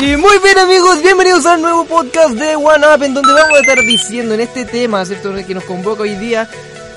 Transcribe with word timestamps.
Y 0.00 0.16
muy 0.16 0.38
bien 0.38 0.58
amigos, 0.58 1.02
bienvenidos 1.02 1.44
al 1.46 1.60
nuevo 1.60 1.84
podcast 1.84 2.30
de 2.34 2.54
One 2.54 2.86
Up 2.94 3.02
en 3.02 3.14
donde 3.14 3.32
vamos 3.32 3.58
a 3.58 3.60
estar 3.60 3.80
diciendo 3.84 4.34
en 4.34 4.40
este 4.40 4.64
tema, 4.64 5.04
¿cierto? 5.04 5.34
Que 5.34 5.54
nos 5.54 5.64
convoca 5.64 6.02
hoy 6.02 6.14
día, 6.14 6.48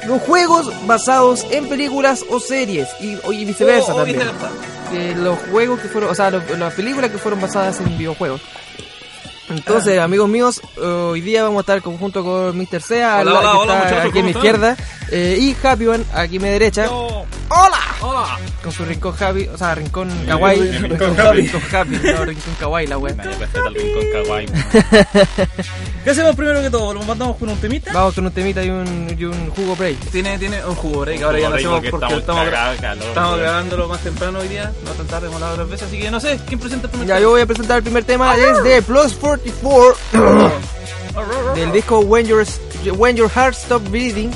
los 0.06 0.22
juegos 0.22 0.72
basados 0.86 1.46
en 1.50 1.68
películas 1.68 2.24
o 2.30 2.40
series 2.40 2.88
y, 3.00 3.18
y 3.34 3.46
viceversa 3.46 3.92
O- 3.94 3.96
o 3.96 3.98
también. 3.98 4.20
viceversa. 4.20 4.50
Que 4.92 5.16
los 5.16 5.40
juegos 5.52 5.80
que 5.80 5.88
fueron, 5.88 6.12
o 6.12 6.16
sea, 6.16 6.30
las 6.30 6.74
películas 6.74 7.10
que 7.10 7.18
fueron 7.18 7.42
basadas 7.42 7.80
en 7.80 7.98
videojuegos. 7.98 8.42
Entonces, 9.58 10.00
Ah. 10.00 10.04
amigos 10.04 10.30
míos, 10.30 10.62
hoy 10.82 11.22
día 11.22 11.44
vamos 11.44 11.58
a 11.58 11.62
estar 11.62 11.82
conjunto 11.82 12.24
con 12.24 12.58
Mr. 12.58 12.82
Sea, 12.82 13.20
Hola, 13.22 13.40
que 13.42 13.48
hola, 13.48 13.84
está 13.84 14.04
aquí 14.04 14.20
a 14.20 14.24
mi 14.24 14.32
izquierda, 14.32 14.78
eh, 15.12 15.38
y 15.40 15.56
Happy 15.66 15.88
One 15.88 16.04
aquí 16.14 16.38
a 16.38 16.40
mi 16.40 16.50
derecha. 16.50 16.90
¡Hola! 17.54 17.80
Hola. 18.00 18.38
Con 18.64 18.72
su 18.72 18.86
rincón 18.86 19.14
Happy, 19.20 19.48
o 19.48 19.58
sea, 19.58 19.76
rincón 19.76 20.10
kawaii. 20.26 20.60
rincón 20.78 20.90
Rincón 21.00 21.20
happy. 21.20 21.42
Rincón 21.42 21.62
happy, 21.74 21.90
no, 21.98 22.26
rincón 22.26 22.56
kawaii 22.60 22.88
la 22.88 22.98
wea. 22.98 23.14
Nadie 23.16 23.36
respeta 23.38 23.68
el 23.68 23.76
rincón 23.76 24.06
kawaii. 24.14 24.46
¿Qué 26.04 26.10
hacemos 26.10 26.36
primero 26.36 26.62
que 26.62 26.70
todo? 26.70 26.94
¿Lo 26.94 27.04
mandamos 27.04 27.38
con 27.38 27.50
un 27.50 27.58
temita? 27.58 27.92
Vamos 27.92 28.16
con 28.16 28.26
un 28.26 28.32
temita 28.32 28.64
y 28.64 28.70
un, 28.70 29.16
y 29.18 29.24
un 29.26 29.50
jugo 29.50 29.76
break. 29.76 29.98
Tiene, 30.12 30.38
tiene 30.40 30.64
un 30.66 30.76
jugo 30.76 31.02
break, 31.02 31.22
ahora 31.24 31.40
ya 31.40 31.50
no 31.50 31.56
hacemos 31.56 31.82
porque 31.92 32.06
estamos, 32.18 32.48
estamos 32.48 32.78
calor. 32.80 33.40
grabándolo 33.40 33.88
más 33.88 34.00
temprano 34.00 34.40
hoy 34.40 34.48
día, 34.48 34.72
no 34.86 34.92
tan 34.92 35.08
tarde 35.08 35.28
como 35.28 35.40
las 35.40 35.52
otras 35.52 35.70
veces, 35.70 35.88
así 35.88 36.00
que 36.00 36.10
no 36.10 36.20
sé, 36.20 36.40
¿quién 36.48 36.60
presenta 36.60 36.86
el 36.88 36.92
primer 36.92 37.08
Ya, 37.08 37.16
tema? 37.16 37.24
yo 37.24 37.30
voy 37.32 37.42
a 37.42 37.46
presentar 37.46 37.78
el 37.78 37.84
primer 37.84 38.04
tema, 38.06 38.36
es 38.38 38.64
de 38.64 38.82
Plus 38.82 39.14
44 39.14 39.96
del 41.56 41.72
disco 41.72 42.00
When 42.00 42.26
Your, 42.26 42.46
When 42.98 43.16
Your 43.18 43.30
Heart 43.30 43.56
Stop 43.56 43.84
Bleeding. 43.90 44.32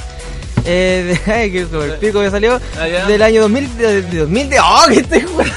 Eh, 0.68 1.20
de, 1.28 1.52
que 1.52 1.66
sobre 1.68 1.94
el 1.94 2.00
pico 2.00 2.22
que 2.22 2.32
salió 2.32 2.60
Ah, 2.80 2.86
del 3.08 3.22
año 3.22 3.42
2000 3.42 3.78
de, 3.78 4.02
de 4.02 4.18
2000 4.20 4.50
de 4.50 4.60
¡Oh, 4.60 4.86
que 4.90 5.04
jue- 5.28 5.52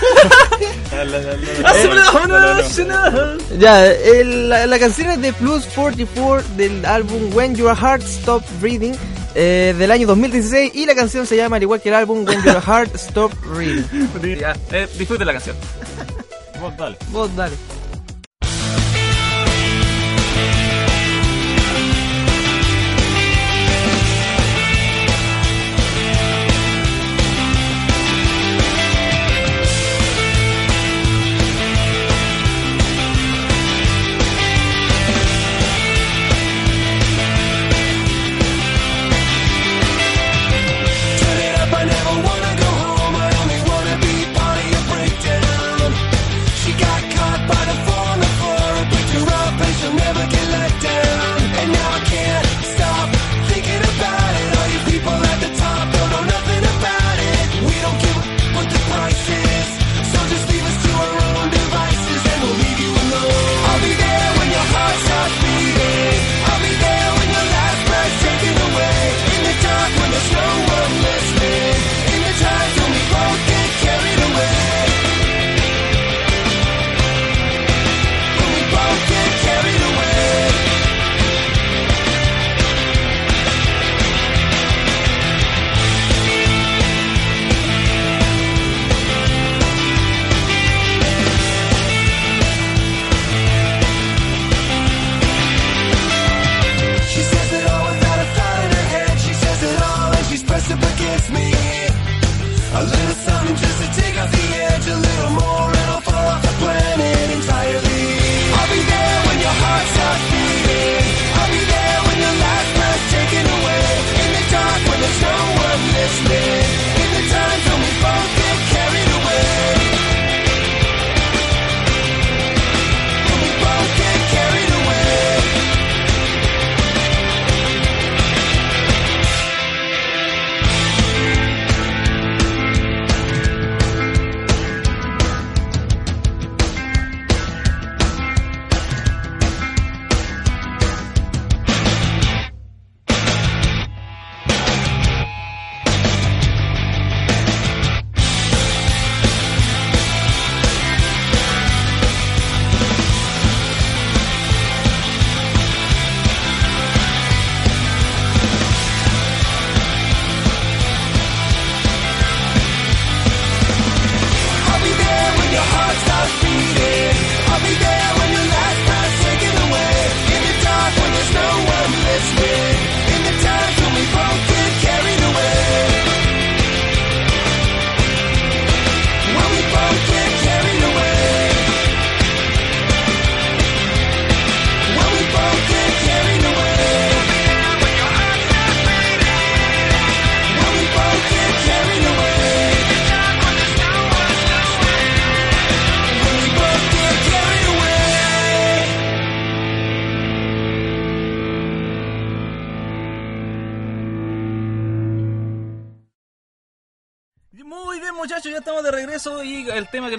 Ya, 3.59 3.87
el- 3.87 4.49
la, 4.49 4.67
la 4.67 4.79
canción 4.79 5.11
es 5.11 5.21
de 5.23 5.33
Plus 5.33 5.65
44 5.75 6.47
del 6.57 6.85
álbum 6.85 7.31
When 7.35 7.55
Your 7.55 7.75
Heart 7.77 8.03
Stop 8.03 8.43
Breathing 8.61 8.95
eh, 9.35 9.75
del 9.79 9.91
año 9.93 10.07
2016 10.09 10.73
y 10.75 10.87
la 10.87 10.95
canción 10.95 11.27
se 11.27 11.37
llama 11.37 11.57
al 11.57 11.63
igual 11.63 11.81
que 11.81 11.89
el 11.91 11.95
álbum 11.95 12.27
When 12.27 12.43
Your 12.43 12.61
Heart 12.61 12.95
Stop 12.97 13.33
Breathing. 13.55 13.87
Ya, 14.41 14.55
eh, 14.73 14.89
disfrute 14.99 15.25
la 15.25 15.33
canción. 15.33 15.57
Vos 16.61 16.77
dale. 16.77 16.97
Vos 17.11 17.35
dale. 17.37 17.55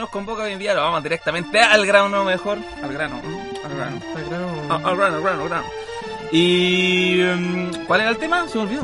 Nos 0.09 0.25
convoca 0.25 0.43
hoy 0.43 0.53
en 0.53 0.59
día 0.59 0.73
lo 0.73 0.81
vamos 0.81 1.03
directamente 1.03 1.59
al 1.59 1.85
grano 1.85 2.23
mejor. 2.23 2.57
Al 2.81 2.91
grano, 2.93 3.21
al 3.63 3.75
grano. 3.75 3.99
Al 4.15 4.25
grano. 4.25 4.47
Ah, 4.69 4.79
Al 4.83 4.97
grano, 4.97 5.15
al 5.17 5.21
grano, 5.21 5.41
al 5.43 5.49
grano. 5.49 5.65
Y... 6.31 7.21
mm, 7.23 7.85
¿Cuál 7.85 8.01
era 8.01 8.09
el 8.11 8.17
tema? 8.17 8.47
Se 8.47 8.57
me 8.57 8.63
olvidó. 8.63 8.81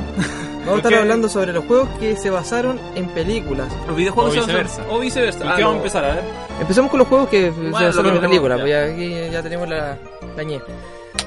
Vamos 0.65 0.73
a 0.73 0.87
estar 0.87 0.93
hablando 1.01 1.27
sobre 1.29 1.51
los 1.53 1.65
juegos 1.65 1.89
que 1.99 2.15
se 2.15 2.29
basaron 2.29 2.79
en 2.95 3.07
películas. 3.09 3.71
Los 3.87 3.95
videojuegos 3.95 4.35
O 4.37 4.39
viceversa. 4.41 4.83
O 4.89 4.99
viceversa. 4.99 5.45
¿Y 5.45 5.47
Ah, 5.47 5.53
qué 5.57 5.61
vamos 5.63 5.75
a 5.75 5.77
empezar 5.77 6.05
a 6.05 6.15
ver? 6.15 6.23
Empecemos 6.61 6.89
con 6.91 6.99
los 6.99 7.07
juegos 7.07 7.29
que 7.29 7.51
se 7.51 7.69
basaron 7.71 8.15
en 8.15 8.21
películas, 8.21 8.57
ya. 8.59 8.63
pues 8.63 8.71
ya, 8.71 8.93
aquí 8.93 9.31
ya 9.31 9.43
tenemos 9.43 9.67
la, 9.67 9.97
la 10.35 10.43
ñe. 10.43 10.59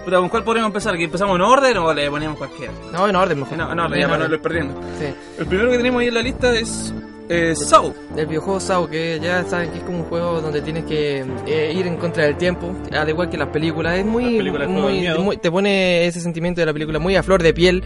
Puta, 0.04 0.16
¿Con 0.18 0.28
cuál 0.28 0.44
podríamos 0.44 0.68
empezar? 0.70 0.96
¿Que 0.96 1.04
empezamos 1.04 1.34
en 1.36 1.42
orden 1.42 1.76
o 1.78 1.92
le 1.94 2.10
poníamos 2.10 2.38
cualquiera? 2.38 2.72
No, 2.92 3.08
en 3.08 3.16
orden, 3.16 3.40
mejor. 3.40 3.58
No, 3.58 3.74
no, 3.74 3.88
ya 3.90 3.96
En 3.96 4.02
para 4.10 4.18
no 4.18 4.24
orden. 4.24 4.32
ir 4.32 4.40
perdiendo. 4.42 4.80
Sí. 4.98 5.14
El 5.38 5.46
primero 5.46 5.70
que 5.70 5.76
tenemos 5.76 6.00
ahí 6.00 6.08
en 6.08 6.14
la 6.14 6.22
lista 6.22 6.52
es 6.52 6.92
eh, 7.28 7.54
Saw. 7.54 7.92
El 8.16 8.26
videojuego 8.26 8.58
SAO, 8.60 8.88
que 8.88 9.18
ya 9.22 9.44
saben 9.44 9.70
que 9.70 9.78
es 9.78 9.84
como 9.84 9.98
un 9.98 10.04
juego 10.04 10.40
donde 10.40 10.60
tienes 10.62 10.84
que 10.84 11.24
eh, 11.46 11.72
ir 11.74 11.86
en 11.86 11.96
contra 11.96 12.24
del 12.24 12.36
tiempo, 12.36 12.72
al 12.92 13.08
igual 13.08 13.28
que 13.30 13.36
las 13.38 13.48
películas. 13.48 13.98
Es 13.98 14.06
muy, 14.06 14.38
películas 14.38 14.68
muy- 14.68 15.08
muy- 15.18 15.36
te 15.36 15.50
pone 15.50 16.06
ese 16.06 16.20
sentimiento 16.20 16.60
de 16.60 16.66
la 16.66 16.72
película 16.72 16.98
muy 16.98 17.16
a 17.16 17.22
flor 17.22 17.42
de 17.42 17.52
piel. 17.54 17.82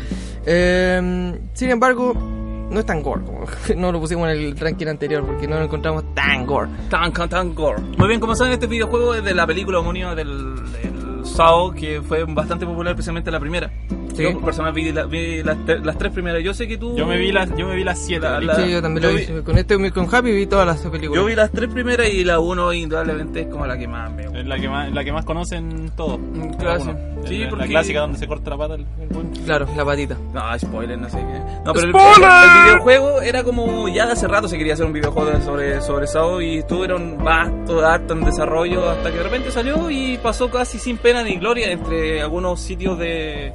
Eh, 0.46 1.32
sin 1.54 1.70
embargo, 1.70 2.14
no 2.14 2.80
es 2.80 2.86
tan 2.86 3.02
gore, 3.02 3.22
como 3.24 3.44
no 3.76 3.92
lo 3.92 4.00
pusimos 4.00 4.28
en 4.30 4.36
el 4.38 4.58
ranking 4.58 4.86
anterior 4.86 5.24
porque 5.26 5.46
no 5.46 5.58
lo 5.58 5.64
encontramos 5.64 6.04
tan 6.14 6.46
gore. 6.46 6.68
Tan, 6.88 7.12
tan, 7.12 7.28
tan 7.28 7.54
gore. 7.54 7.80
Muy 7.98 8.08
bien, 8.08 8.20
como 8.20 8.34
saben, 8.34 8.52
este 8.54 8.66
videojuego 8.66 9.14
es 9.14 9.24
de 9.24 9.34
la 9.34 9.46
película 9.46 9.78
homónima 9.80 10.14
del, 10.14 10.54
del 10.72 11.26
Saw, 11.26 11.72
que 11.72 12.00
fue 12.02 12.24
bastante 12.24 12.66
popular, 12.66 12.92
especialmente 12.92 13.30
la 13.30 13.40
primera. 13.40 13.70
Sí. 14.14 14.22
Yo, 14.24 14.40
personal, 14.40 14.72
vi, 14.72 14.92
la- 14.92 15.04
vi 15.06 15.42
las, 15.42 15.56
te- 15.64 15.78
las 15.78 15.96
tres 15.98 16.12
primeras. 16.12 16.42
Yo 16.42 16.52
sé 16.54 16.68
que 16.68 16.76
tú... 16.76 16.96
Yo 16.96 17.06
me 17.06 17.16
vi 17.16 17.32
las, 17.32 17.48
yo 17.56 17.66
me 17.66 17.74
vi 17.76 17.84
las 17.84 17.98
siete. 17.98 18.26
La- 18.28 18.40
la- 18.40 18.54
Sí, 18.56 18.70
yo 18.70 18.82
también 18.82 19.04
lo 19.12 19.18
yo 19.18 19.34
vi. 19.36 19.42
Con 19.42 19.58
este, 19.58 19.90
con 19.92 20.14
Happy 20.14 20.32
vi 20.32 20.46
todas 20.46 20.66
las 20.66 20.78
películas. 20.80 21.14
Yo 21.22 21.24
vi 21.26 21.34
las 21.34 21.50
tres 21.50 21.70
primeras 21.70 22.08
y 22.08 22.24
la 22.24 22.38
uno 22.40 22.72
indudablemente 22.72 23.40
es 23.42 23.46
como 23.48 23.66
la 23.66 23.78
que 23.78 23.88
más 23.88 24.10
me 24.12 24.24
gusta. 24.24 24.38
Es 24.40 24.46
la 24.46 24.58
que 24.58 24.68
más, 24.68 24.92
la 24.92 25.04
que 25.04 25.12
más 25.12 25.24
conocen 25.24 25.90
todos. 25.96 26.18
Mm, 26.18 26.50
claro, 26.58 26.80
sí. 26.84 26.90
Sí, 27.24 27.38
la, 27.38 27.44
la 27.44 27.50
porque- 27.50 27.68
clásica 27.68 28.00
donde 28.00 28.18
se 28.18 28.26
corta 28.26 28.50
la 28.50 28.56
pata 28.58 28.74
el, 28.74 28.80
el. 29.00 29.44
Claro, 29.44 29.66
la 29.76 29.84
patita. 29.84 30.16
No, 30.34 30.58
spoiler, 30.58 30.98
no 30.98 31.08
sé 31.08 31.18
qué. 31.18 31.40
No, 31.64 31.72
pero 31.72 31.86
el, 31.88 31.94
el- 31.94 32.22
el 32.24 32.64
videojuego 32.64 33.22
era 33.22 33.44
como. 33.44 33.88
Ya 33.88 34.06
de 34.06 34.12
hace 34.12 34.26
rato 34.28 34.48
se 34.48 34.58
quería 34.58 34.74
hacer 34.74 34.86
un 34.86 34.92
videojuego 34.92 35.30
de- 35.30 35.40
sobre, 35.42 35.80
sobre 35.82 36.06
Saw 36.06 36.40
y 36.40 36.58
estuvieron 36.58 37.16
vasto, 37.22 37.84
harto 37.86 38.14
en 38.14 38.24
desarrollo 38.24 38.90
hasta 38.90 39.10
que 39.10 39.18
de 39.18 39.22
repente 39.24 39.50
salió 39.52 39.88
y 39.90 40.18
pasó 40.18 40.50
casi 40.50 40.78
sin 40.78 40.98
pena 40.98 41.22
ni 41.22 41.36
gloria 41.36 41.70
entre 41.70 42.20
algunos 42.20 42.60
sitios 42.60 42.98
de. 42.98 43.52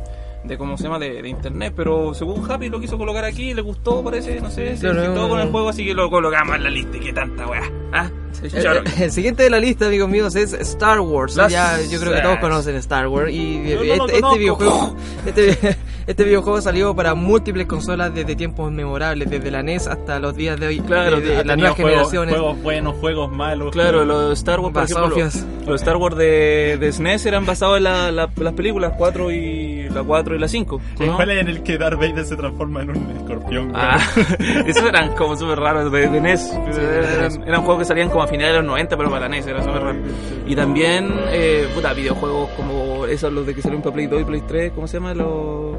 De 0.48 0.58
¿Cómo 0.58 0.78
se 0.78 0.84
llama? 0.84 1.00
De, 1.00 1.22
de 1.22 1.30
internet. 1.30 1.74
Pero 1.76 2.14
según 2.14 2.50
Happy 2.50 2.70
lo 2.70 2.80
quiso 2.80 2.98
colocar 2.98 3.24
aquí, 3.26 3.54
le 3.54 3.62
gustó, 3.62 4.04
parece, 4.04 4.40
no 4.42 4.50
sé. 4.50 4.78
Se 4.78 4.90
Claro, 4.90 5.28
con 5.30 5.40
el 5.40 5.50
juego, 5.52 5.70
así 5.70 5.86
que 5.86 5.94
lo 5.94 6.10
colocamos 6.10 6.56
en 6.56 6.64
la 6.64 6.70
lista. 6.70 6.98
y 6.98 7.00
¿Qué 7.00 7.14
tanta 7.14 7.48
weá? 7.48 7.64
¿Ah? 7.94 8.10
El, 8.44 8.56
echaron. 8.58 8.84
el 9.00 9.12
siguiente 9.12 9.44
de 9.44 9.50
la 9.50 9.60
lista, 9.60 9.88
amigos 9.88 10.10
míos, 10.10 10.36
es 10.36 10.54
Star 10.54 11.00
Wars. 11.00 11.36
Las- 11.36 11.52
Ya, 11.52 11.80
yo 11.90 12.00
creo 12.00 12.14
que 12.14 12.22
todos 12.22 12.38
conocen 12.40 12.76
Star 12.76 13.08
Wars. 13.08 13.32
Y 13.34 13.58
no 13.60 13.82
este, 14.06 14.16
este 14.18 14.38
videojuego, 14.38 14.96
este, 15.26 15.78
este 16.07 16.24
videojuego 16.24 16.62
salió 16.62 16.95
para 16.95 17.13
múltiples 17.15 17.68
consolas 17.68 18.13
desde 18.15 18.36
tiempos 18.36 18.71
memorables, 18.71 19.30
desde 19.30 19.51
la 19.51 19.62
NES 19.62 19.88
hasta 19.88 20.19
los 20.19 20.36
días 20.36 20.59
de 20.59 20.68
hoy. 20.68 20.80
Claro, 20.80 21.19
de, 21.19 21.27
de 21.27 21.38
Ha 21.38 21.44
las 21.44 21.57
nuevas 21.57 21.75
juegos, 21.75 21.92
generaciones. 21.92 22.36
Juegos 22.36 22.62
buenos, 22.63 22.95
juegos 22.98 23.31
malos. 23.31 23.71
Claro, 23.71 24.06
los 24.06 24.33
Star 24.39 24.59
Wars, 24.62 24.74
por 24.74 24.83
ejemplo, 24.83 25.09
los, 25.09 25.45
los 25.68 25.81
Star 25.81 25.98
Wars 25.98 26.15
de, 26.15 26.77
de 26.80 26.92
SNES 26.92 27.25
eran 27.25 27.45
basados 27.45 27.77
en 27.77 27.83
la- 27.83 28.12
la- 28.12 28.30
las 28.38 28.54
películas 28.54 28.94
4 28.98 29.31
y 29.31 29.89
la 29.89 30.01
4 30.04 30.36
y 30.36 30.39
la 30.39 30.48
5. 30.48 30.81
¿no? 31.00 31.15
¿Cuál 31.18 31.31
es 31.31 31.42
en 31.42 31.48
el 31.50 31.62
que 31.63 31.77
Darth 31.77 32.00
Vader 32.00 32.25
se 32.25 32.36
transforma 32.38 32.81
en 32.83 32.89
un 32.92 33.12
escorpión? 33.18 33.71
Ah, 33.75 34.00
esos 34.65 34.83
eran 34.88 35.13
como 35.15 35.36
súper 35.36 35.59
raros 35.59 35.92
de, 35.92 36.07
de 36.07 36.21
NES. 36.21 36.54
eran, 36.54 37.44
eran 37.48 37.62
juegos 37.63 37.80
que 37.80 37.86
salían 37.86 38.09
como 38.09 38.24
a 38.24 38.27
finales 38.27 38.54
de 38.54 38.57
los 38.59 38.68
90, 38.68 38.95
pero 38.95 39.09
para 39.09 39.27
la 39.27 39.30
NES 39.30 39.45
era 39.48 39.62
súper 39.62 39.81
raro. 39.81 40.00
Y 40.48 40.56
también, 40.56 41.13
eh, 41.31 41.68
puta, 41.75 41.92
videojuegos 41.94 42.50
como 42.51 43.06
esos, 43.06 43.31
los 43.33 43.45
de 43.45 43.54
que 43.54 43.62
salieron 43.62 43.81
para 43.81 43.94
Play 43.94 44.07
2 44.07 44.21
y 44.21 44.24
Play 44.24 44.42
3, 44.48 44.71
¿cómo 44.74 44.88
se 44.88 44.98
llama? 44.98 45.13
Los, 45.13 45.75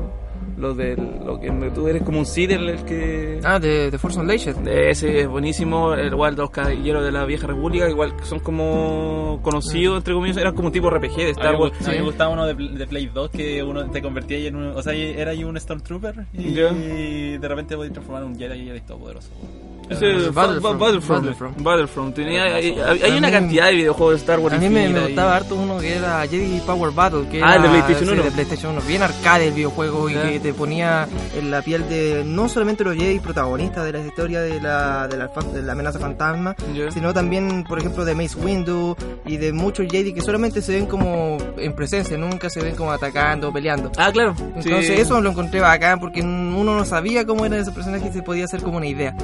los 0.59 0.77
de 0.77 0.97
lo 0.97 1.41
que 1.41 1.51
tú 1.75 1.89
eres 1.89 2.03
como 2.03 2.19
un 2.19 2.27
Cid, 2.27 2.51
el, 2.51 2.85
que. 2.85 3.41
Ah, 3.45 3.59
de, 3.59 3.91
de 3.91 3.99
Force 3.99 4.19
Unleashed. 4.19 4.67
Ese 4.67 5.21
es 5.21 5.29
buenísimo, 5.29 5.95
el 5.95 6.09
igual 6.13 6.35
de 6.35 6.43
los 6.43 6.51
caballeros 6.51 7.05
de 7.05 7.13
la 7.13 7.25
vieja 7.25 7.47
república, 7.47 7.89
igual 7.89 8.17
que 8.17 8.25
son 8.25 8.41
como 8.41 9.41
conocidos, 9.43 9.99
entre 9.99 10.15
comillas, 10.15 10.37
eran 10.37 10.55
como 10.55 10.71
tipo 10.73 10.91
RPG 10.91 11.17
de 11.17 11.23
A 11.23 11.27
mí, 11.27 11.31
Star 11.31 11.53
me, 11.53 11.59
Wars. 11.59 11.87
a 11.89 11.91
mí 11.91 11.99
me 11.99 12.05
gustaba 12.05 12.31
uno 12.33 12.47
de, 12.47 12.55
de 12.55 12.87
Play 12.87 13.07
2 13.07 13.31
que 13.31 13.63
uno 13.63 13.91
te 13.91 14.03
convertía 14.03 14.37
ahí 14.39 14.47
en 14.47 14.57
un. 14.57 14.67
O 14.77 14.83
sea, 14.83 14.95
era 14.95 15.31
ahí 15.31 15.45
un 15.45 15.59
Stormtrooper 15.59 16.27
y, 16.33 16.53
de 16.53 17.49
repente 17.49 17.77
podías 17.77 17.93
transformar 17.93 18.25
en 18.25 18.31
un 18.31 18.39
Jedi 18.39 18.63
y 18.63 18.69
eres 18.69 18.85
todo 18.87 18.99
poderoso. 18.99 19.31
Ese, 19.33 19.41
Ah, 19.41 19.68
Battlefront. 19.89 20.35
Battlefront. 20.35 21.09
Battlefront. 21.25 21.63
Battlefront. 21.63 22.15
Tenía, 22.15 22.45
hay, 22.55 22.77
una 23.17 23.31
cantidad 23.31 23.67
de 23.67 23.73
videojuegos 23.75 24.15
de 24.15 24.19
Star 24.21 24.39
Wars. 24.39 24.55
A 24.55 24.59
mí 24.59 24.69
me, 24.69 24.89
me 24.89 25.01
gustaba 25.01 25.37
harto 25.37 25.55
uno 25.57 25.79
que 25.79 25.97
era 25.97 26.21
Jedi 26.27 26.61
Power 26.67 26.93
Battle. 26.93 27.29
Que 27.31 27.43
Ah, 27.43 27.55
el 27.57 27.63
de 27.63 27.69
era- 27.69 27.87
PlayStation 27.87 28.09
sí, 28.09 28.15
1. 28.15 28.23
de 28.23 28.31
PlayStation 28.31 28.73
1. 28.73 28.83
Bien 28.87 29.03
arcade 29.03 29.49
el 29.49 29.55
videojuego 29.55 30.09
y 30.11 30.15
que 30.15 30.41
te 30.41 30.53
ponía 30.55 31.09
en 31.37 31.51
la 31.51 31.63
piel 31.63 31.89
de 31.89 32.23
no 32.25 32.49
solamente 32.49 32.85
los 32.85 32.95
Jedi 32.97 33.19
protagonistas 33.21 33.85
de 33.85 33.93
la 33.93 33.99
historia 34.07 34.41
de 34.41 34.61
la, 34.61 35.09
de 35.09 35.17
la, 35.17 35.29
de 35.53 35.63
la 35.63 35.73
amenaza 35.73 35.99
fantasma, 35.99 36.55
sino 36.93 37.13
también, 37.15 37.65
por 37.65 37.79
ejemplo, 37.79 38.05
de 38.05 38.15
Mace 38.15 38.37
Windu 38.39 38.97
y 39.27 39.37
de 39.37 39.53
muchos 39.53 39.87
Jedi 39.91 40.13
que 40.13 40.21
solamente 40.21 40.63
se 40.63 40.73
ven 40.73 40.87
como 40.87 41.39
en 41.57 41.75
presencia, 41.75 42.17
nunca 42.19 42.51
se 42.51 42.61
ven 42.63 42.75
como 42.77 42.93
atacando 42.93 43.49
o 43.49 43.53
peleando. 43.53 43.91
Ah, 43.97 44.11
claro. 44.13 44.35
Entonces 44.57 44.87
Sí. 44.87 44.93
eso 44.95 45.21
lo 45.21 45.31
encontré 45.31 45.61
bacán 45.61 46.01
porque 46.01 46.21
uno 46.23 46.77
no 46.77 46.85
sabía 46.85 47.25
cómo 47.27 47.45
era 47.47 47.59
ese 47.59 47.73
personaje 47.73 48.09
y 48.09 48.13
se 48.13 48.23
podía 48.23 48.45
hacer 48.45 48.63
como 48.63 48.77
una 48.79 48.87
idea. 48.87 49.15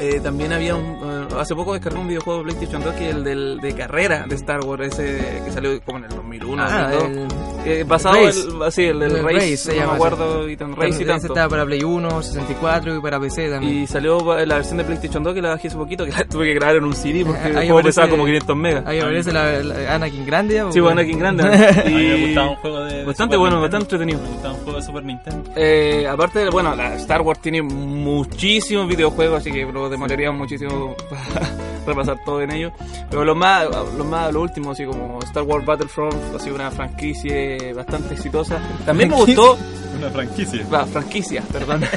Eh, 0.00 0.20
también 0.22 0.52
había 0.52 0.74
un. 0.76 0.96
eh, 1.02 1.34
hace 1.38 1.54
poco 1.54 1.74
descargué 1.74 1.98
un 2.00 2.08
videojuego 2.08 2.38
de 2.40 2.44
PlayStation 2.52 2.82
2 2.82 2.94
que 2.94 3.10
es 3.10 3.14
el 3.16 3.24
del, 3.24 3.60
de 3.60 3.74
carrera 3.74 4.24
de 4.26 4.34
Star 4.34 4.60
Wars, 4.64 4.86
ese 4.98 5.42
que 5.44 5.52
salió 5.52 5.80
como 5.82 5.98
en 5.98 6.04
el 6.04 6.10
2001. 6.10 6.62
Ah, 6.66 6.90
2002. 6.92 7.32
el- 7.34 7.50
Que 7.64 7.84
basado 7.84 8.14
Race. 8.14 8.40
el, 8.40 8.72
sí, 8.72 8.84
el 8.84 8.98
del 9.00 9.16
El 9.16 9.22
Race, 9.24 9.34
Race 9.36 9.56
se 9.58 9.72
no 9.72 9.76
llama 9.76 9.90
me 9.92 9.96
acuerdo, 9.96 10.48
y 10.48 10.56
tan 10.56 10.74
Race 10.74 11.02
y 11.02 11.06
tanto. 11.06 11.26
estaba 11.26 11.48
para 11.50 11.66
Play 11.66 11.84
1, 11.84 12.22
64 12.22 12.96
y 12.96 13.00
para 13.02 13.20
PC 13.20 13.50
también. 13.50 13.78
Y 13.82 13.86
salió 13.86 14.18
la 14.46 14.54
versión 14.54 14.78
de 14.78 14.84
PlayStation 14.84 15.22
2 15.22 15.34
que 15.34 15.42
la 15.42 15.50
bajé 15.50 15.68
hace 15.68 15.76
poquito, 15.76 16.06
que 16.06 16.12
la 16.12 16.24
tuve 16.28 16.46
que 16.46 16.54
grabar 16.54 16.76
en 16.76 16.84
un 16.84 16.94
CD 16.94 17.22
porque 17.24 17.46
el 17.48 17.54
juego 17.56 17.82
pesaba 17.82 18.08
como 18.08 18.24
500 18.24 18.56
megas. 18.56 18.86
Ahí 18.86 18.98
aparece 19.00 19.32
la, 19.32 19.62
la 19.62 19.94
Anakin 19.96 20.24
grande. 20.24 20.62
¿o? 20.62 20.72
Sí, 20.72 20.80
bueno, 20.80 21.02
aquí 21.02 21.10
en 21.12 21.18
grande. 21.18 21.42
Mí 21.86 21.92
me 21.92 22.16
y 22.16 22.26
gustaba 22.28 22.50
un 22.50 22.56
juego 22.56 22.80
de. 22.84 22.94
de 22.94 23.04
bastante 23.04 23.34
Super 23.34 23.38
bueno, 23.38 23.56
Nintendo. 23.60 23.60
bastante 23.60 23.84
entretenido. 23.84 24.20
Me 24.22 24.28
gustaba 24.30 24.54
un 24.54 24.60
juego 24.60 24.78
de 24.78 24.84
Super 24.86 25.04
Nintendo. 25.04 25.50
Eh, 25.56 26.06
aparte, 26.08 26.38
de, 26.38 26.48
bueno, 26.50 26.74
la 26.74 26.94
Star 26.96 27.20
Wars 27.20 27.40
tiene 27.42 27.60
muchísimos 27.60 28.88
videojuegos, 28.88 29.40
así 29.40 29.52
que 29.52 29.66
lo 29.90 29.96
demoraría 29.96 30.30
muchísimo 30.30 30.94
repasar 31.86 32.18
todo 32.24 32.40
en 32.42 32.52
ellos. 32.52 32.72
Pero 33.10 33.24
los 33.24 33.36
más, 33.36 33.66
los 33.96 34.06
más, 34.06 34.32
los 34.32 34.42
últimos, 34.42 34.72
así 34.72 34.84
como 34.84 35.18
Star 35.24 35.42
Wars 35.42 35.66
Battlefront, 35.66 36.14
ha 36.34 36.38
sido 36.38 36.54
una 36.54 36.70
franquicia 36.70 37.34
bastante 37.74 38.14
exitosa. 38.14 38.60
También 38.86 39.10
me 39.10 39.16
gustó, 39.16 39.58
Una 39.98 40.10
franquicia. 40.10 40.66
va, 40.72 40.86
franquicia, 40.86 41.42
perdón. 41.52 41.82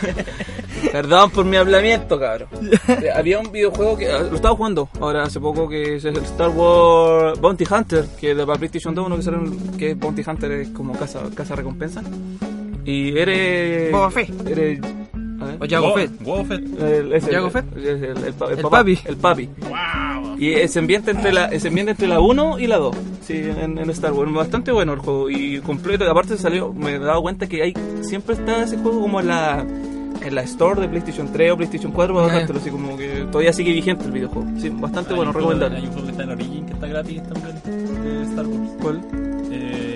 Perdón 0.92 1.32
por 1.32 1.46
mi 1.46 1.56
hablamiento, 1.56 2.20
cabrón. 2.20 2.50
Eh, 3.02 3.10
Había 3.10 3.40
un 3.40 3.50
videojuego 3.54 3.96
que 3.98 4.12
ah, 4.12 4.20
lo 4.20 4.36
estaba 4.36 4.54
jugando 4.54 4.90
ahora 5.00 5.24
hace 5.24 5.40
poco 5.40 5.70
que 5.70 5.96
es 5.96 6.04
el 6.04 6.18
Star 6.18 6.50
Wars 6.50 7.40
Bounty 7.40 7.64
Hunter, 7.72 8.06
que 8.20 8.36
de 8.36 8.46
para 8.46 8.58
PlayStation 8.60 8.94
2 8.94 9.06
uno 9.06 9.16
que 9.16 9.22
sale 9.22 9.38
que 9.78 9.92
es 9.92 9.98
Bounty 9.98 10.24
Hunter 10.28 10.52
es 10.52 10.70
como 10.70 10.92
casa, 10.94 11.22
casa 11.34 11.56
recompensa. 11.56 12.02
Y 12.84 13.18
eres 13.18 13.94
Boba 13.94 14.12
Fett. 14.12 14.46
Eres 14.46 14.82
ver. 15.44 15.58
O 15.62 16.44
Fett. 16.46 16.82
El, 16.82 17.14
es 17.14 17.28
el- 17.28 17.34
¿Jango 17.36 17.50
Fett? 17.50 17.78
es 17.78 17.86
el, 17.86 18.04
el, 18.24 18.34
pa- 18.34 18.46
el 18.48 18.52
El 18.58 18.62
papá, 18.64 18.78
papi. 18.80 19.00
El 19.06 19.18
papi. 19.18 19.50
Wow. 19.62 20.38
Y 20.40 20.50
eh, 20.54 20.68
se 20.68 20.80
ambienta 20.80 21.12
entre 21.12 21.32
la, 21.32 21.50
se 21.60 21.68
ambienta 21.68 21.92
entre 21.92 22.08
la 22.08 22.20
1 22.20 22.60
y 22.60 22.68
la 22.68 22.78
2. 22.78 22.96
Sí, 23.22 23.34
en, 23.38 23.78
en 23.78 23.90
Star 23.92 24.12
Wars. 24.14 24.32
Bastante 24.34 24.72
bueno 24.72 24.94
el 24.94 25.00
juego. 25.00 25.30
Y 25.30 25.60
completo. 25.60 26.10
Aparte 26.10 26.38
salió, 26.38 26.74
me 26.74 26.96
he 26.96 27.00
dado 27.00 27.22
cuenta 27.22 27.48
que 27.48 27.62
hay 27.64 27.74
siempre 28.02 28.36
está 28.36 28.64
ese 28.64 28.78
juego 28.78 29.00
como 29.02 29.20
en 29.22 29.28
la, 29.28 29.66
en 30.22 30.36
la 30.36 30.42
store 30.42 30.82
de 30.82 30.90
PlayStation 30.90 31.32
3 31.32 31.52
o 31.52 31.58
PlayStation 31.58 31.92
4 31.92 32.14
para 32.14 32.28
Ya. 32.28 32.34
bajártelo, 32.34 32.60
así 32.60 32.70
como 32.72 32.98
que 32.98 33.26
todavía 33.32 33.54
sigue 33.54 33.72
vigente 33.74 34.06
el 34.06 34.12
videojuego. 34.12 34.48
Sí, 34.60 34.70
bastante 34.70 35.12
Hay 35.12 35.16
bueno, 35.18 35.32
un 35.32 35.34
juego- 35.34 35.52
Hay 35.52 35.60
recomendable. 35.60 35.88
un 35.88 35.94
juego 35.94 36.06
que 36.08 36.12
está 36.12 36.24
en 36.24 36.30
Origin 36.32 36.66
que 36.66 36.74
está 36.74 36.88
gratis 36.88 37.22
también. 37.24 38.04
De 38.04 38.24
Star 38.24 38.48
Wars. 38.48 38.70
¿Cuál? 38.82 39.02
Eh, 39.52 39.93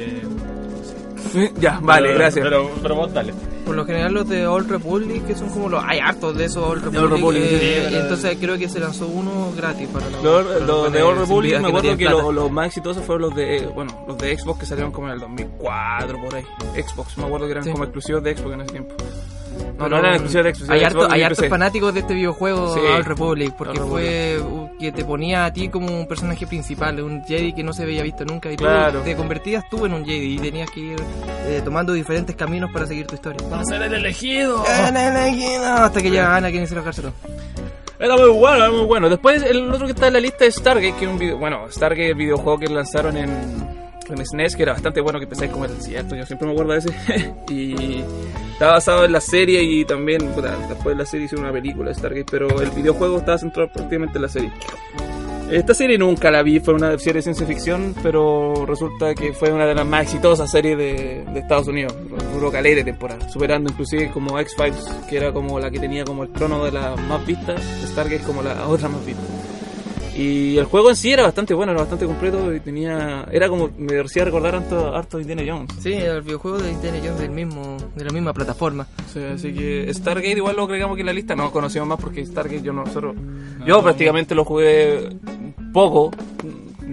Ya, 1.59 1.79
vale, 1.81 2.07
Pero- 2.09 2.19
gracias. 2.19 2.43
Pero, 2.43 2.71
pero 2.81 2.95
vos 2.95 3.13
dale. 3.13 3.33
Por 3.65 3.75
lo 3.75 3.85
general 3.85 4.13
los 4.13 4.29
de 4.29 4.47
Old 4.47 4.69
Republic, 4.69 5.25
que 5.27 5.35
son 5.35 5.49
como 5.49 5.67
los... 5.67 5.83
Hay 5.85 5.99
hartos 5.99 6.37
de 6.37 6.45
esos 6.45 6.63
Old 6.63 6.83
Republic. 6.85 7.01
Old 7.03 7.11
Republic, 7.13 7.43
eh, 7.43 7.49
sí, 7.49 7.65
y 7.65 7.89
pero- 7.91 8.01
entonces 8.03 8.37
creo 8.39 8.57
que 8.57 8.69
se 8.69 8.79
lanzó 8.79 9.07
uno 9.07 9.51
gratis 9.57 9.87
para 9.89 10.09
los... 10.09 10.23
Los, 10.23 10.43
para 10.45 10.59
los 10.59 10.67
los 10.67 10.93
de 10.93 11.01
Old 11.03 11.19
Republic, 11.19 11.59
me 11.59 11.67
acuerdo 11.67 11.97
que 11.97 12.05
los 12.05 12.51
más 12.51 12.67
exitosos 12.67 13.03
fueron 13.03 13.23
los 13.23 13.35
de, 13.35 13.67
bueno, 13.75 14.05
los 14.07 14.17
de 14.17 14.37
Xbox 14.37 14.59
que 14.61 14.65
salieron 14.65 14.91
como 14.93 15.07
en 15.07 15.13
el 15.15 15.19
2004 15.19 16.21
por 16.21 16.35
ahí. 16.35 16.45
Xbox, 16.81 17.17
me 17.17 17.25
acuerdo 17.25 17.45
que 17.47 17.51
eran 17.51 17.63
Sí. 17.65 17.71
como 17.71 17.83
exclusivos 17.83 18.23
de 18.23 18.37
Xbox 18.37 18.53
en 18.53 18.61
ese 18.61 18.71
tiempo. 18.71 18.95
No, 19.77 19.87
no 19.87 19.97
eran 19.97 20.13
exclusivos 20.13 20.45
de 20.45 20.55
Xbox. 20.55 20.69
Hay, 20.69 20.83
harto- 20.83 21.07
hartos 21.11 21.47
fanáticos 21.47 21.93
de 21.93 21.99
este 21.99 22.13
videojuego 22.13 22.73
Sí. 22.73 22.79
Old 22.79 23.05
Republic, 23.05 23.53
porque 23.57 23.79
Old 23.79 23.89
fue 23.89 24.39
uh, 24.39 24.69
que 24.79 24.91
te 24.91 25.05
ponía 25.05 25.45
a 25.45 25.53
ti 25.53 25.69
como 25.69 25.87
un 25.87 26.07
personaje 26.07 26.47
principal, 26.47 26.99
un 27.01 27.23
Jedi 27.23 27.53
que 27.53 27.63
no 27.63 27.73
se 27.73 27.83
había 27.83 28.01
visto 28.03 28.25
nunca, 28.25 28.51
y 28.51 28.57
tú 28.57 28.65
te 29.03 29.15
convertías 29.15 29.63
tú 29.69 29.85
en 29.85 29.93
un 29.93 30.05
Jedi 30.05 30.35
y 30.35 30.39
tenías 30.39 30.69
que 30.71 30.79
ir 30.79 30.95
eh, 31.45 31.61
tomando 31.63 31.93
diferentes 31.93 32.35
caminos 32.35 32.71
para 32.71 32.87
seguir 32.87 33.05
tu 33.07 33.15
historia. 33.15 33.47
¡Va 33.51 33.59
a 33.61 33.63
ser 33.65 33.81
el 33.81 33.93
elegido! 33.93 34.63
Hasta 34.65 36.01
que 36.01 36.09
llega 36.09 36.39
y 36.49 36.67
se 36.67 36.75
lo 36.75 36.83
cárcel. 36.83 37.11
Era 37.99 38.15
muy 38.15 38.29
bueno, 38.29 38.57
era 38.57 38.69
muy 38.71 38.85
bueno. 38.85 39.09
Después 39.09 39.41
el 39.43 39.71
otro 39.71 39.85
que 39.87 39.93
está 39.93 40.07
en 40.07 40.13
la 40.13 40.19
lista 40.19 40.45
es 40.45 40.55
Stargate, 40.55 40.93
que 40.99 41.05
es 41.05 41.11
un 41.11 41.17
video, 41.17 41.37
bueno, 41.37 41.65
Stargate 41.71 42.09
el 42.09 42.15
videojuego 42.15 42.59
que 42.59 42.67
lanzaron 42.67 43.17
en, 43.17 43.29
en 44.09 44.25
SNES, 44.25 44.55
que 44.55 44.63
era 44.63 44.73
bastante 44.73 45.01
bueno, 45.01 45.19
que 45.19 45.25
empezáis 45.25 45.51
como 45.51 45.65
el 45.65 45.71
yo 45.77 46.25
siempre 46.25 46.47
me 46.47 46.53
acuerdo 46.53 46.73
de 46.73 46.79
ese. 46.79 47.33
y 47.49 48.03
está 48.53 48.67
basado 48.67 49.05
en 49.05 49.11
la 49.11 49.21
serie 49.21 49.61
y 49.63 49.85
también, 49.85 50.19
después 50.69 50.95
de 50.95 50.95
la 50.95 51.05
serie 51.05 51.25
hicieron 51.25 51.45
una 51.45 51.53
película 51.53 51.89
de 51.89 51.95
Stargate, 51.95 52.27
pero 52.29 52.61
el 52.61 52.71
videojuego 52.71 53.17
estaba 53.17 53.37
centrado 53.37 53.69
prácticamente 53.71 54.17
en 54.17 54.21
la 54.21 54.29
serie. 54.29 54.51
Esta 55.49 55.73
serie 55.73 55.97
nunca 55.97 56.29
la 56.29 56.43
vi, 56.43 56.59
fue 56.59 56.73
una 56.73 56.97
serie 56.97 57.19
de 57.19 57.21
ciencia 57.21 57.47
ficción, 57.47 57.95
pero 58.03 58.65
resulta 58.65 59.15
que 59.15 59.31
fue 59.31 59.49
una 59.49 59.65
de 59.65 59.73
las 59.73 59.87
más 59.87 60.03
exitosas 60.03 60.51
series 60.51 60.77
de, 60.77 61.23
Estados 61.35 61.69
Unidos. 61.69 61.95
Duró 62.33 62.51
caleta 62.51 62.77
de 62.77 62.83
temporada, 62.83 63.29
superando 63.29 63.69
inclusive 63.71 64.11
como 64.11 64.37
X-Files, 64.39 64.83
que 65.09 65.15
era 65.15 65.31
como 65.31 65.57
la 65.57 65.71
que 65.71 65.79
tenía 65.79 66.03
como 66.03 66.23
el 66.23 66.33
trono 66.33 66.65
de 66.65 66.73
las 66.73 66.99
más 67.07 67.25
vistas, 67.25 67.61
Stargate 67.85 68.23
como 68.23 68.41
la 68.41 68.67
otra 68.67 68.89
más 68.89 69.05
vista. 69.05 69.36
Y 70.17 70.57
el 70.57 70.65
juego 70.65 70.89
en 70.89 70.95
sí 70.95 71.11
era 71.11 71.23
bastante 71.23 71.53
bueno, 71.53 71.71
era 71.73 71.81
bastante 71.81 72.05
completo 72.05 72.53
y 72.53 72.59
tenía... 72.59 73.27
Era 73.31 73.49
como, 73.49 73.69
me 73.77 73.99
hacía 73.99 74.25
recordar 74.25 74.55
harto, 74.55 74.95
harto 74.95 75.19
Indiana 75.19 75.43
Jones. 75.45 75.71
Sí, 75.79 75.93
el 75.93 76.23
videojuego 76.23 76.57
de 76.57 76.71
Indiana 76.71 76.97
Jones 77.03 77.19
del 77.19 77.29
mismo, 77.29 77.77
de 77.95 78.03
la 78.03 78.11
misma 78.11 78.33
plataforma. 78.33 78.87
Sí, 79.13 79.19
así 79.19 79.53
que 79.53 79.93
Stargate 79.93 80.37
igual 80.37 80.55
lo 80.55 80.63
agregamos 80.63 80.95
aquí 80.95 81.01
en 81.01 81.07
la 81.07 81.13
lista, 81.13 81.35
no 81.35 81.51
conocíamos 81.51 81.89
más 81.89 81.99
porque 81.99 82.25
Stargate 82.25 82.63
yo 82.63 82.73
no 82.73 82.83
nosotros 82.83 83.15
yo 83.65 83.83
prácticamente 83.83 84.33
lo 84.33 84.45
jugué 84.45 85.09
poco, 85.73 86.11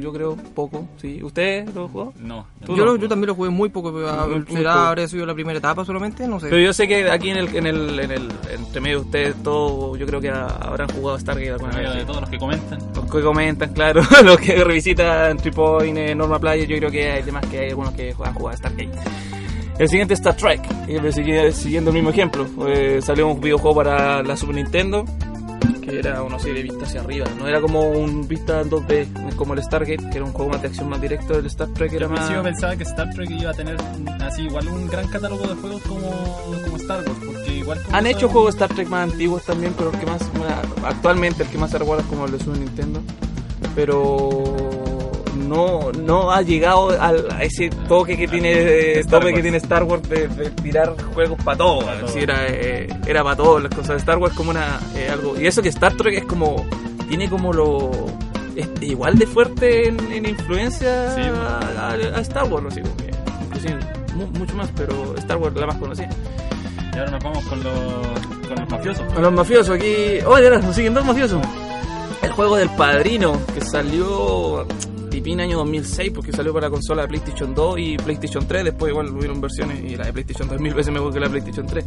yo 0.01 0.13
creo 0.13 0.37
poco, 0.55 0.87
sí. 1.01 1.23
¿Usted 1.23 1.69
lo 1.75 1.89
jugó? 1.89 2.13
No. 2.21 2.47
Tú 2.65 2.77
Yo, 2.77 2.85
no. 2.85 2.93
lo- 2.93 2.97
yo 2.97 3.09
también 3.09 3.29
lo 3.29 3.35
jugué 3.35 3.51
muy 3.51 3.69
poco, 3.69 3.93
pero 3.93 4.09
ah, 4.09 4.27
será 4.49 4.73
poco. 4.75 4.85
habría 4.87 5.09
sido 5.09 5.27
la 5.27 5.35
primera 5.35 5.59
etapa 5.59 5.85
solamente, 5.85 6.27
no 6.29 6.41
sé. 6.41 6.49
Pero 6.49 6.61
yo 6.63 6.73
sé 6.73 6.87
que 6.89 7.11
aquí 7.11 7.31
en 7.31 7.37
el, 7.39 7.57
en 7.57 7.67
el, 7.67 8.01
en 8.01 8.11
el 8.11 8.29
entre 8.53 8.81
medio 8.81 9.01
de 9.01 9.05
ustedes 9.05 9.43
todos, 9.43 9.99
yo 9.99 10.07
creo 10.07 10.21
que 10.21 10.31
ha- 10.31 10.47
habrán 10.47 10.89
jugado 10.89 11.19
Stargate 11.19 11.51
alguna 11.53 11.77
vez. 11.79 11.95
de 11.95 12.05
todos 12.05 12.21
los 12.23 12.31
que 12.31 12.39
comentan. 12.39 12.79
Los 12.95 13.11
que 13.11 13.23
comentan, 13.23 13.73
claro, 13.73 14.03
los 14.25 14.37
que 14.39 14.65
revisitan 14.65 15.37
Tripoint, 15.37 15.99
Norma 16.17 16.39
Playa, 16.39 16.65
yo 16.65 16.77
creo 16.79 16.91
que 16.91 17.11
hay 17.11 17.23
demás 17.23 17.45
que 17.47 17.59
hay 17.61 17.69
algunos 17.71 17.93
que 17.95 18.11
han 18.25 18.35
jugado 18.35 18.57
Stargate. 18.57 18.91
El 19.79 19.89
siguiente 19.89 20.15
es 20.15 20.21
Star 20.21 20.37
Trek, 20.37 20.61
siguiendo 21.53 21.91
el 21.91 21.95
mismo 21.95 22.11
ejemplo. 22.11 22.47
Eh, 22.69 23.01
salió 23.03 23.27
un 23.29 23.41
videojuego 23.41 23.75
para 23.77 24.23
la 24.23 24.37
Super 24.37 24.55
Nintendo, 24.55 25.05
que 25.85 25.99
era 25.99 26.23
una 26.23 26.39
serie 26.39 26.55
de 26.55 26.63
vista 26.63 26.85
hacia 26.85 27.01
arriba. 27.01 27.27
No 27.39 27.47
era 27.47 27.61
como 27.61 27.91
un 27.91 28.27
vista 28.27 28.61
en 28.61 28.71
2D, 28.71 29.35
como 29.37 29.55
el 29.55 29.63
Stargate, 29.63 30.11
que 30.11 30.17
era 30.17 30.25
un 30.25 30.33
juego 30.33 30.53
más 30.53 30.63
de 30.63 30.69
acción 30.69 30.89
más 30.89 31.01
directo. 31.01 31.39
El 31.39 31.47
Star 31.47 31.69
Trek 31.69 31.93
era 31.93 32.07
Yo 32.07 32.13
más... 32.13 32.31
pensaba 32.43 32.77
que 32.77 32.85
Star 32.85 33.11
Trek 33.15 33.31
iba 33.31 33.51
a 33.51 33.55
tener 33.55 33.77
así 34.21 34.43
igual 34.43 34.69
un 34.69 34.87
gran 34.89 35.07
catálogo 35.09 35.47
de 35.47 35.55
juegos 35.55 35.83
como, 35.83 36.11
como 36.65 36.77
Star 36.77 36.99
Wars, 37.07 37.19
porque 37.25 37.55
igual 37.55 37.83
como 37.83 37.97
Han 37.97 38.07
hecho 38.07 38.29
juegos 38.29 38.55
Star 38.55 38.75
Trek 38.75 38.89
más 38.89 39.13
antiguos 39.13 39.45
también, 39.45 39.75
pero 39.77 39.91
el 39.91 39.99
que 39.99 40.07
más, 40.07 40.33
bueno, 40.33 40.55
actualmente 40.85 41.43
el 41.43 41.49
que 41.49 41.59
más 41.59 41.71
se 41.71 41.79
recuerda 41.79 42.03
es 42.03 42.09
como 42.09 42.27
el 42.27 42.33
de 42.33 42.39
Super 42.39 42.59
Nintendo. 42.59 43.01
Pero 43.75 44.74
no, 45.55 45.93
no 45.93 46.31
ha 46.31 46.43
llegado 46.43 46.91
al- 47.01 47.31
a 47.31 47.43
ese 47.45 47.71
toque 47.89 48.17
que 48.17 48.27
tiene 48.29 48.53
eh, 48.99 49.05
toque 49.09 49.33
que 49.33 49.43
tiene 49.43 49.59
Star 49.59 49.85
Wars 49.85 50.09
de, 50.09 50.29
de 50.29 50.51
tirar 50.51 50.95
juegos 51.15 51.39
para 51.45 51.57
todo. 51.59 51.81
Pa' 51.87 51.95
todo. 52.01 52.09
Sí, 52.09 52.21
era, 52.21 52.47
eh, 52.49 52.89
era 53.07 53.23
para 53.23 53.37
todo, 53.37 53.61
las 53.61 53.71
cosas 53.75 53.89
de 53.91 53.97
Star 53.99 54.19
Wars 54.19 54.35
como 54.35 54.51
una 54.51 54.81
eh, 54.97 55.09
algo. 55.11 55.39
Y 55.41 55.47
eso 55.47 55.63
que 55.63 55.69
Star 55.69 55.95
Trek 55.97 56.19
es 56.19 56.25
como. 56.25 56.67
tiene 57.09 57.29
como 57.31 57.53
lo. 57.53 57.91
es 58.57 58.69
igual 58.81 59.19
de 59.19 59.27
fuerte 59.27 59.89
en, 59.89 59.99
en 60.13 60.27
influencia 60.29 61.15
Sí. 61.15 61.21
a, 61.23 62.21
Star 62.21 62.45
Wars, 62.45 62.75
como 62.75 62.97
que, 62.97 63.11
inclusive 63.47 63.79
mu- 64.15 64.39
mucho 64.39 64.55
más, 64.57 64.71
pero 64.77 65.15
Star 65.19 65.37
Wars 65.39 65.55
la 65.57 65.67
más 65.67 65.77
conocida. 65.77 66.09
Y 66.95 66.99
ahora 66.99 67.11
nos 67.11 67.25
vamos 67.25 67.45
con 67.47 67.63
los, 67.65 67.77
con 68.49 68.57
los 68.61 68.71
mafiosos. 68.71 69.05
A 69.17 69.21
los 69.21 69.33
mafiosos 69.33 69.75
aquí. 69.77 70.21
Oye, 70.27 70.45
ahora 70.47 70.59
nos 70.61 70.75
siguen 70.77 70.95
dos 70.95 71.05
mafiosos. 71.05 71.41
El 72.23 72.31
juego 72.33 72.57
del 72.57 72.71
padrino 72.71 73.39
que 73.53 73.61
salió 73.61 74.65
tipín 75.15 75.41
año 75.41 75.57
2006 75.59 76.11
porque 76.15 76.33
salió 76.33 76.53
para 76.53 76.67
la 76.67 76.71
consola 76.71 77.03
de 77.03 77.09
PlayStation 77.09 77.55
2 77.55 77.79
y 77.79 77.97
PlayStation 77.97 78.47
3. 78.47 78.65
Después, 78.65 78.91
igual 78.91 79.09
hubieron 79.11 79.41
versiones 79.41 79.83
y 79.85 79.97
la 79.97 80.07
de 80.07 80.13
PlayStation 80.13 80.49
2 80.49 80.61
mil 80.61 80.75
veces 80.75 80.93
mejor 80.93 81.13
que 81.13 81.21
la 81.21 81.27
de 81.27 81.31
PlayStation 81.31 81.67
3. 81.67 81.85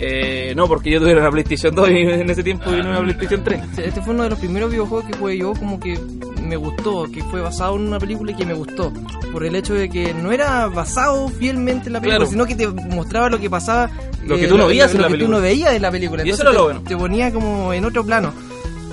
Eh, 0.00 0.52
no, 0.54 0.68
porque 0.68 0.90
yo 0.92 1.00
tuviera 1.00 1.20
una 1.20 1.30
PlayStation 1.30 1.74
2 1.74 1.90
y 1.90 1.96
en 1.98 2.30
ese 2.30 2.42
tiempo 2.44 2.70
vino 2.70 2.88
una 2.88 3.00
PlayStation 3.00 3.42
3. 3.42 3.60
Este 3.78 4.00
fue 4.00 4.14
uno 4.14 4.22
de 4.24 4.30
los 4.30 4.38
primeros 4.38 4.70
videojuegos 4.70 5.10
que 5.10 5.16
jugué 5.18 5.38
yo 5.38 5.54
como 5.54 5.80
que 5.80 5.98
me 6.42 6.56
gustó, 6.56 7.04
que 7.12 7.22
fue 7.24 7.40
basado 7.40 7.74
en 7.76 7.82
una 7.88 7.98
película 7.98 8.30
y 8.32 8.34
que 8.36 8.46
me 8.46 8.54
gustó. 8.54 8.92
Por 9.32 9.44
el 9.44 9.54
hecho 9.56 9.74
de 9.74 9.88
que 9.88 10.14
no 10.14 10.30
era 10.32 10.66
basado 10.68 11.28
fielmente 11.28 11.88
en 11.88 11.94
la 11.94 12.00
película, 12.00 12.18
Claro. 12.26 12.30
sino 12.30 12.46
que 12.46 12.54
te 12.54 12.68
mostraba 12.68 13.28
lo 13.28 13.38
que 13.40 13.50
pasaba. 13.50 13.90
Lo 14.24 14.36
que 14.36 14.46
tú 14.46 14.56
no 14.56 14.68
veías 14.68 14.92
en 14.92 14.98
lo 14.98 15.02
la 15.02 15.08
que 15.08 15.12
película. 15.14 15.36
tú 15.36 15.40
no 15.40 15.42
veías 15.46 15.74
en 15.74 15.82
la 15.82 15.90
película. 15.90 16.24
Y 16.24 16.30
eso 16.30 16.42
Entonces 16.42 16.52
era 16.52 16.52
lo 16.52 16.58
te- 16.68 16.72
bueno. 16.74 16.88
Te 16.88 16.96
ponía 16.96 17.32
como 17.32 17.72
en 17.72 17.84
otro 17.84 18.04
plano. 18.04 18.32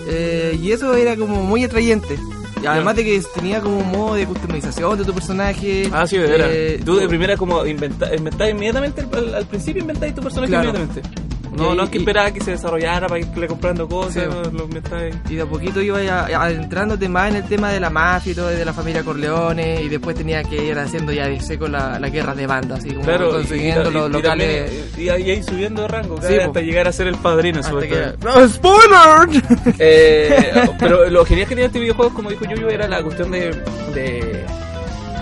Eh, 0.07 0.57
y 0.61 0.71
eso 0.71 0.93
era 0.95 1.15
como 1.15 1.43
muy 1.43 1.63
atrayente. 1.63 2.17
Y 2.65 2.67
además 2.67 2.95
de 2.95 3.03
que 3.03 3.21
tenía 3.33 3.61
como 3.61 3.77
un 3.77 3.91
modo 3.91 4.15
de 4.15 4.25
customización 4.25 4.97
de 4.97 5.05
tu 5.05 5.13
personaje. 5.13 5.89
Ah, 5.91 6.05
sí, 6.07 6.17
de 6.17 6.75
eh, 6.75 6.81
Tú 6.83 6.95
de 6.97 7.07
primera 7.07 7.37
como 7.37 7.65
inventa, 7.65 8.09
inmediatamente, 8.15 9.05
al, 9.13 9.35
al 9.35 9.45
principio 9.45 9.81
inventáis 9.81 10.13
tu 10.15 10.21
personaje 10.21 10.51
Claro. 10.51 10.69
inmediatamente. 10.69 11.24
Y 11.55 11.57
No, 11.57 11.71
ahí- 11.71 11.77
no 11.77 11.83
es 11.83 11.89
que 11.89 11.97
y- 11.97 12.01
esperaba 12.01 12.31
que 12.31 12.41
se 12.41 12.51
desarrollara 12.51 13.07
para 13.07 13.19
irle 13.21 13.47
comprando 13.47 13.87
cosas, 13.87 14.23
Sí. 14.25 14.29
no, 14.29 14.43
lo 14.51 14.63
inventáis. 14.65 15.15
Y 15.29 15.35
de 15.35 15.41
a 15.41 15.45
poquito 15.45 15.81
iba 15.81 16.03
ya 16.03 16.25
adentrándote 16.25 17.07
más 17.07 17.29
en 17.29 17.37
el 17.37 17.43
tema 17.45 17.71
de 17.71 17.79
la 17.79 17.89
mafia 17.89 18.31
y 18.31 18.35
todo, 18.35 18.47
de 18.47 18.65
la 18.65 18.73
familia 18.73 19.03
Corleone, 19.03 19.81
y 19.81 19.87
después 19.89 20.15
tenía 20.15 20.43
que 20.43 20.65
ir 20.65 20.77
haciendo 20.77 21.11
ya 21.13 21.27
de 21.27 21.39
seco 21.39 21.67
la, 21.67 21.97
la 21.99 22.09
guerra 22.09 22.35
de 22.35 22.45
bandas, 22.45 22.79
así 22.79 22.89
como 22.89 23.03
Claro, 23.05 23.31
consiguiendo 23.31 23.89
y- 23.89 23.93
los 23.93 24.09
y 24.09 24.13
locales. 24.13 24.71
Y, 24.97 25.01
y 25.03 25.09
ahí 25.09 25.41
subiendo 25.43 25.83
de 25.83 25.87
rango, 25.87 26.19
Sí, 26.21 26.35
hasta 26.35 26.59
llegar 26.61 26.87
a 26.87 26.91
ser 26.91 27.07
el 27.07 27.15
padrino. 27.15 27.63
sobre 27.63 27.87
que... 27.87 27.95
todo. 27.95 28.31
¡Ah, 28.35 28.47
¡Spoiler! 28.47 29.43
Eh, 29.79 30.53
pero 30.79 31.09
lo 31.09 31.25
genial 31.25 31.47
que 31.47 31.55
tenía 31.55 31.67
este 31.67 31.79
videojuego, 31.79 32.13
como 32.13 32.29
dijo 32.29 32.45
Yuyo, 32.45 32.69
era 32.69 32.87
la 32.87 33.01
cuestión 33.03 33.31
de. 33.31 33.51
de, 33.93 34.43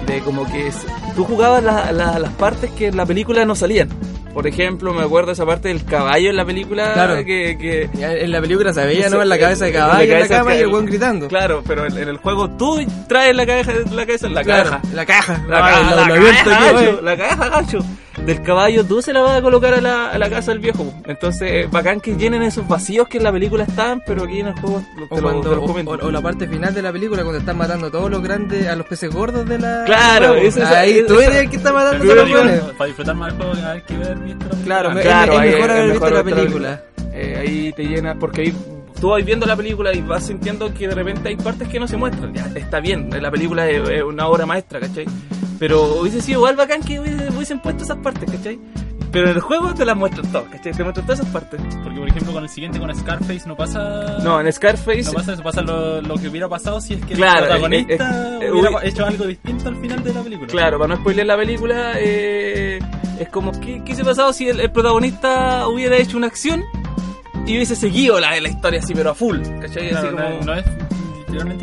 de 0.07 0.19
como 0.25 0.45
que 0.51 0.67
es- 0.67 0.85
tú 1.15 1.23
jugabas 1.23 1.63
la- 1.63 1.91
la- 1.91 2.19
las 2.19 2.31
partes 2.33 2.69
que 2.71 2.87
en 2.87 2.97
la 2.97 3.05
película 3.05 3.45
no 3.45 3.55
salían. 3.55 3.89
Por 4.33 4.47
ejemplo, 4.47 4.93
me 4.93 5.03
acuerdo 5.03 5.31
esa 5.33 5.45
parte 5.45 5.67
del 5.67 5.85
caballo 5.85 6.29
en 6.31 6.35
la 6.35 6.43
película 6.45 6.93
Claro. 6.93 7.15
que. 7.23 7.55
que 7.59 7.89
en 7.93 8.31
la 8.31 8.41
película 8.41 8.73
se 8.73 8.85
veía, 8.85 9.09
¿no? 9.09 9.21
En 9.21 9.29
la 9.29 9.37
cabeza 9.37 9.65
de 9.65 9.71
en 9.71 9.77
la 9.77 9.85
caballo, 9.85 10.03
en 10.03 10.09
la 10.09 10.15
cabeza 10.27 10.37
cama 10.37 10.55
y 10.55 10.59
el 10.59 10.67
buen 10.69 10.85
gritando. 10.87 11.27
Claro, 11.27 11.63
pero 11.67 11.85
en, 11.85 11.97
en 11.97 12.09
el 12.09 12.17
juego 12.17 12.49
tú 12.51 12.79
traes 13.07 13.35
la 13.35 13.45
cabeza, 13.45 13.73
la 13.91 14.05
cabeza 14.05 14.27
en 14.27 14.33
la 14.33 14.43
Claro, 14.43 14.69
caja. 14.71 14.81
La 14.93 15.05
caja. 15.05 15.45
La, 15.47 15.59
la 15.59 16.07
lo 16.15 16.25
caja, 16.25 16.71
oye. 16.75 16.97
la 17.03 17.15
caja 17.17 17.49
gancho 17.49 17.77
del 18.25 18.41
caballo 18.43 18.85
tú 18.85 19.01
se 19.01 19.11
la 19.11 19.21
vas 19.21 19.39
a 19.39 19.41
colocar 19.41 19.73
a 19.73 19.81
la, 19.81 20.09
a 20.11 20.17
la 20.19 20.29
casa 20.29 20.51
del 20.51 20.59
viejo 20.59 20.93
entonces 21.05 21.69
bacán 21.71 21.99
que 21.99 22.15
llenen 22.15 22.43
esos 22.43 22.67
vacíos 22.67 23.07
que 23.07 23.17
en 23.17 23.23
la 23.23 23.31
película 23.31 23.63
están 23.63 24.01
pero 24.05 24.23
aquí 24.23 24.39
en 24.41 24.47
el 24.47 24.53
juego 24.53 24.83
te 24.95 25.01
O, 25.01 25.15
lo- 25.17 25.21
cuando- 25.23 25.41
te 25.49 25.55
lo 25.55 25.63
o- 25.63 25.67
comentan. 25.67 25.99
o- 26.01 26.07
o 26.07 26.11
la 26.11 26.21
parte 26.21 26.47
final 26.47 26.73
de 26.73 26.81
la 26.81 26.91
película 26.91 27.23
cuando 27.23 27.39
están 27.39 27.57
matando 27.57 27.87
a 27.87 27.91
todos 27.91 28.11
los 28.11 28.21
grandes, 28.21 28.67
a 28.67 28.75
los 28.75 28.85
peces 28.85 29.11
gordos 29.11 29.47
de 29.49 29.57
la... 29.59 29.83
Claro, 29.85 30.35
es-. 30.35 30.57
Ahí 30.57 31.03
tú 31.07 31.19
eres 31.19 31.37
el 31.37 31.49
que 31.49 31.55
está 31.57 31.73
matando 31.73 32.03
a 32.11 32.15
los 32.15 32.71
para 32.73 32.85
disfrutar 32.85 33.15
más 33.15 33.31
el 33.33 33.37
juego 33.37 33.53
hay 33.67 33.81
que 33.81 33.97
ver 33.97 34.17
visto 34.19 34.45
la 34.45 34.49
película. 34.49 34.63
Claro, 34.63 34.91
Claro, 35.01 35.33
es 35.33 35.39
ahí 35.39 35.49
mejor 35.51 35.71
haber 35.71 35.91
visto 35.91 36.09
la 36.09 36.23
película. 36.23 36.81
Eh, 37.15 37.37
ahí 37.39 37.73
te 37.73 37.83
llena 37.83 38.15
porque 38.15 38.41
ahí 38.41 38.53
tú 39.03 39.09
vas 39.09 39.25
viendo 39.25 39.45
la 39.45 39.57
película 39.57 39.93
y 39.93 39.99
vas 40.01 40.25
sintiendo 40.27 40.73
que 40.73 40.87
de 40.87 40.95
repente 40.95 41.27
hay 41.27 41.35
partes 41.35 41.67
que 41.67 41.77
no 41.77 41.89
se 41.89 41.97
muestran 41.97 42.33
ya 42.33 42.49
está 42.55 42.79
bien 42.79 43.09
la 43.21 43.29
película 43.29 43.69
es, 43.69 43.89
es 43.89 44.01
una 44.01 44.27
obra 44.27 44.45
maestra 44.45 44.79
¿cachai? 44.79 45.03
pero 45.59 45.99
hubiese 45.99 46.21
sido 46.21 46.39
igual 46.39 46.55
bacán 46.55 46.81
que 46.81 47.01
hubiese- 47.01 47.27
hubiesen 47.35 47.59
puesto 47.59 47.83
esas 47.83 47.97
partes 47.97 48.31
¿cachai? 48.31 48.57
pero 49.11 49.29
en 49.29 49.35
el 49.35 49.41
juego 49.41 49.73
te 49.73 49.83
las 49.83 49.97
muestran 49.97 50.31
todas 50.31 50.47
¿cachai? 50.47 50.71
te 50.71 50.83
muestran 50.85 51.05
todas 51.05 51.19
esas 51.19 51.33
partes 51.33 51.59
Porque, 51.83 51.99
por 51.99 52.07
ejemplo, 52.07 52.31
con 52.31 52.43
el 52.43 52.49
siguiente, 52.49 52.79
con 52.79 52.95
Scarface, 52.95 53.41
no 53.45 53.57
pasa. 53.57 54.19
no 54.23 54.39
en 54.39 54.53
Scarface 54.53 55.03
No 55.03 55.11
pasa 55.11 55.33
eso, 55.33 55.43
pasa 55.43 55.61
lo, 55.61 56.01
lo 56.01 56.15
que 56.15 56.29
hubiera 56.29 56.47
pasado 56.47 56.79
si 56.79 56.93
es 56.93 57.05
que 57.05 57.13
Claro, 57.15 57.39
el 57.39 57.45
protagonista 57.49 58.37
eh, 58.41 58.45
eh, 58.47 58.51
hubiera 58.51 58.69
hubi- 58.69 58.85
hecho 58.87 59.05
algo 59.05 59.25
distinto 59.25 59.67
al 59.67 59.75
final 59.81 60.01
de 60.01 60.13
la 60.13 60.21
película. 60.21 60.47
Claro, 60.49 60.79
para 60.79 60.95
no 60.95 61.01
spoiler 61.01 61.25
la 61.25 61.35
película, 61.35 61.91
eh, 61.99 62.79
es 63.19 63.27
como, 63.27 63.51
¿qué, 63.51 63.75
qué 63.83 63.91
hubiese 63.91 64.05
pasado 64.05 64.31
si 64.31 64.47
el, 64.47 64.61
el 64.61 64.71
protagonista 64.71 65.67
hubiera 65.67 65.97
hecho 65.97 66.15
una 66.15 66.27
acción 66.27 66.63
y 67.45 67.55
hubiese 67.55 67.75
seguido 67.75 68.19
la, 68.19 68.39
la 68.39 68.49
historia 68.49 68.79
así, 68.79 68.93
pero 68.93 69.11
a 69.11 69.15
full? 69.15 69.39
¿Cachai? 69.61 69.89
Claro, 69.89 70.07
Así 70.07 70.15
no, 70.15 70.23
como- 70.23 70.45
no 70.45 70.53
es, 70.55 70.65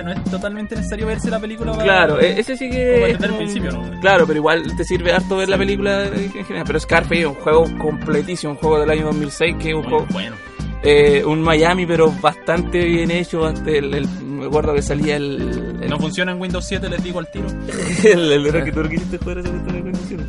no 0.05 0.11
es 0.13 0.25
totalmente 0.25 0.75
necesario 0.75 1.07
verse 1.07 1.31
la 1.31 1.39
película 1.39 1.71
para... 1.73 1.85
Claro, 1.85 2.21
e- 2.21 2.41
ese 2.41 2.57
sí 2.57 2.69
que. 2.69 3.11
es 3.13 3.19
como- 3.19 3.37
principio, 3.39 3.71
¿no? 3.73 4.01
Claro, 4.01 4.27
pero 4.27 4.39
igual 4.39 4.77
te 4.77 4.85
sirve 4.85 5.13
harto 5.13 5.37
ver 5.37 5.49
la 5.49 5.57
película 5.59 6.07
en 6.07 6.31
general. 6.45 6.65
Pero 6.67 6.81
Scarface 6.81 7.21
es 7.21 7.27
un 7.27 7.35
juego 7.35 7.65
completísimo, 7.79 8.53
un 8.55 8.59
juego 8.59 8.81
del 8.81 8.91
año 8.91 9.05
2006 9.07 9.57
que 9.61 9.69
es 9.71 9.75
un 9.75 9.83
Muy 9.83 9.91
juego. 9.91 10.07
bueno. 10.13 10.37
eh, 10.83 11.23
un 11.25 11.41
Miami, 11.43 11.87
pero 11.87 12.11
bastante 12.21 12.85
bien 12.85 13.11
hecho. 13.13 13.47
hasta 13.47 13.71
el, 13.71 13.95
el- 13.95 14.09
me 14.25 14.47
acuerdo 14.47 14.75
que 14.75 14.83
salía 14.83 15.17
el. 15.17 15.77
El, 15.83 15.89
No 15.91 15.99
funciona 15.99 16.33
en 16.33 16.41
Windows 16.41 16.65
7, 16.67 16.89
les 16.89 17.03
digo 17.05 17.21
al 17.21 17.31
tiro. 17.31 17.47
el, 18.05 18.33
el 18.33 18.65
que 18.65 18.73
tú 18.73 18.83
quisiste 18.89 19.19
jugar 19.19 19.39
esa 19.39 19.51
cuestión 19.51 19.77
en 19.77 19.85
Windows 19.85 20.05
7. 20.09 20.25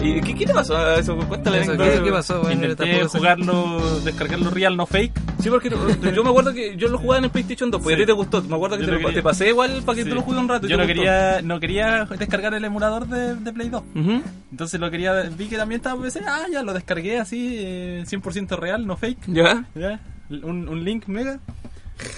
¿Y 0.00 0.20
qué, 0.20 0.34
qué 0.34 0.46
le 0.46 0.54
pasó 0.54 0.76
a 0.76 0.96
eso? 0.98 1.16
Cuéntale 1.16 1.60
Eso. 1.62 1.76
¿qué, 1.76 2.00
qué 2.04 2.10
pasó? 2.12 2.40
Bueno, 2.42 2.66
Intenté 2.66 3.04
jugarlo, 3.04 4.00
descargarlo 4.00 4.50
real, 4.50 4.76
no 4.76 4.86
fake. 4.86 5.12
Sí, 5.42 5.50
porque 5.50 5.70
yo 6.14 6.22
me 6.24 6.30
acuerdo 6.30 6.52
que 6.52 6.76
yo 6.76 6.88
lo 6.88 6.98
jugaba 6.98 7.18
en 7.18 7.24
el 7.24 7.30
PlayStation 7.30 7.70
2, 7.70 7.80
pues 7.82 7.96
Sí. 7.96 8.02
a 8.02 8.04
ti 8.04 8.06
te 8.06 8.12
gustó. 8.12 8.42
Me 8.42 8.54
acuerdo 8.56 8.78
que 8.78 8.84
te, 8.86 8.92
lo 8.92 9.12
te 9.12 9.22
pasé 9.22 9.48
igual 9.48 9.82
para 9.84 9.96
que 9.96 10.04
Sí. 10.04 10.08
tú 10.08 10.14
lo 10.14 10.22
juegues 10.22 10.42
un 10.42 10.48
rato. 10.48 10.66
Yo 10.66 10.76
te 10.76 10.76
no 10.76 10.82
gustó. 10.84 10.94
quería, 10.94 11.42
no 11.42 11.60
quería 11.60 12.04
descargar 12.04 12.54
el 12.54 12.64
emulador 12.64 13.06
de, 13.08 13.34
de 13.36 13.52
Play 13.52 13.68
2. 13.68 13.82
Ujú. 13.94 14.22
Entonces 14.50 14.80
lo 14.80 14.90
quería, 14.90 15.12
vi 15.36 15.46
que 15.48 15.56
también 15.56 15.80
estaba 15.80 16.00
PC, 16.00 16.20
ah, 16.26 16.42
ya 16.52 16.62
lo 16.62 16.72
descargué 16.74 17.18
así, 17.18 17.56
eh, 17.58 18.04
100% 18.06 18.56
real, 18.56 18.86
no 18.86 18.96
fake. 18.96 19.18
¿Ya? 19.28 19.64
¿ya? 19.74 20.00
Un, 20.30 20.68
un 20.68 20.84
link 20.84 21.06
mega. 21.06 21.40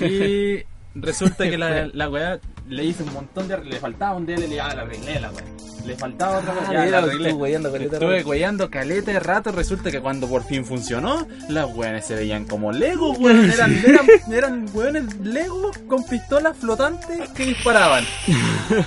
Y 0.01 0.59
resulta 0.95 1.49
que 1.49 1.57
la, 1.57 1.87
la 1.93 2.09
weá 2.11 2.39
le 2.69 2.85
hice 2.85 3.03
un 3.03 3.13
montón 3.15 3.49
de. 3.49 3.57
Le 3.65 3.77
faltaba 3.79 4.17
un 4.17 4.27
DLC, 4.27 4.59
ah, 4.61 4.75
la 4.75 4.83
arreglé 4.83 5.21
la 5.21 5.31
weá. 5.31 5.45
Le 5.85 5.97
faltaba 5.97 6.39
otra 6.39 6.55
cosa. 6.55 6.71
Ah, 6.71 6.87
ya, 6.87 7.01
la 7.01 7.13
estuve 7.13 8.25
hueando 8.25 8.71
caleta 8.71 9.13
de 9.13 9.21
rato. 9.21 9.53
Resulta 9.53 9.91
que 9.91 10.01
cuando 10.01 10.29
por 10.29 10.45
fin 10.45 10.65
funcionó, 10.65 11.27
las 11.49 11.67
weones 11.75 12.07
se 12.07 12.15
veían 12.15 12.45
como 12.45 12.73
Lego, 12.73 13.13
weón. 13.13 13.51
Eran, 13.51 13.73
eran, 13.87 14.07
eran 14.33 14.67
weones 14.73 15.17
Lego 15.21 15.71
con 15.89 16.05
pistolas 16.05 16.57
flotantes 16.57 17.29
que 17.31 17.47
disparaban. 17.47 18.05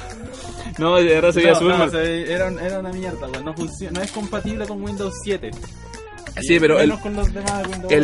No, 0.79 0.93
verdad 0.93 1.31
se 1.31 1.41
veía 1.41 1.53
No, 1.53 1.77
no, 1.77 2.00
era, 2.00 2.47
era 2.50 2.79
una 2.79 2.91
mierda, 2.91 3.27
weón. 3.27 3.45
No, 3.45 3.53
no 3.91 4.01
es 4.01 4.12
compatible 4.12 4.65
con 4.65 4.81
Windows 4.81 5.13
7. 5.23 5.51
Sí, 6.41 6.59
pero 6.59 6.79
el- 6.79 6.91
El, 6.91 6.97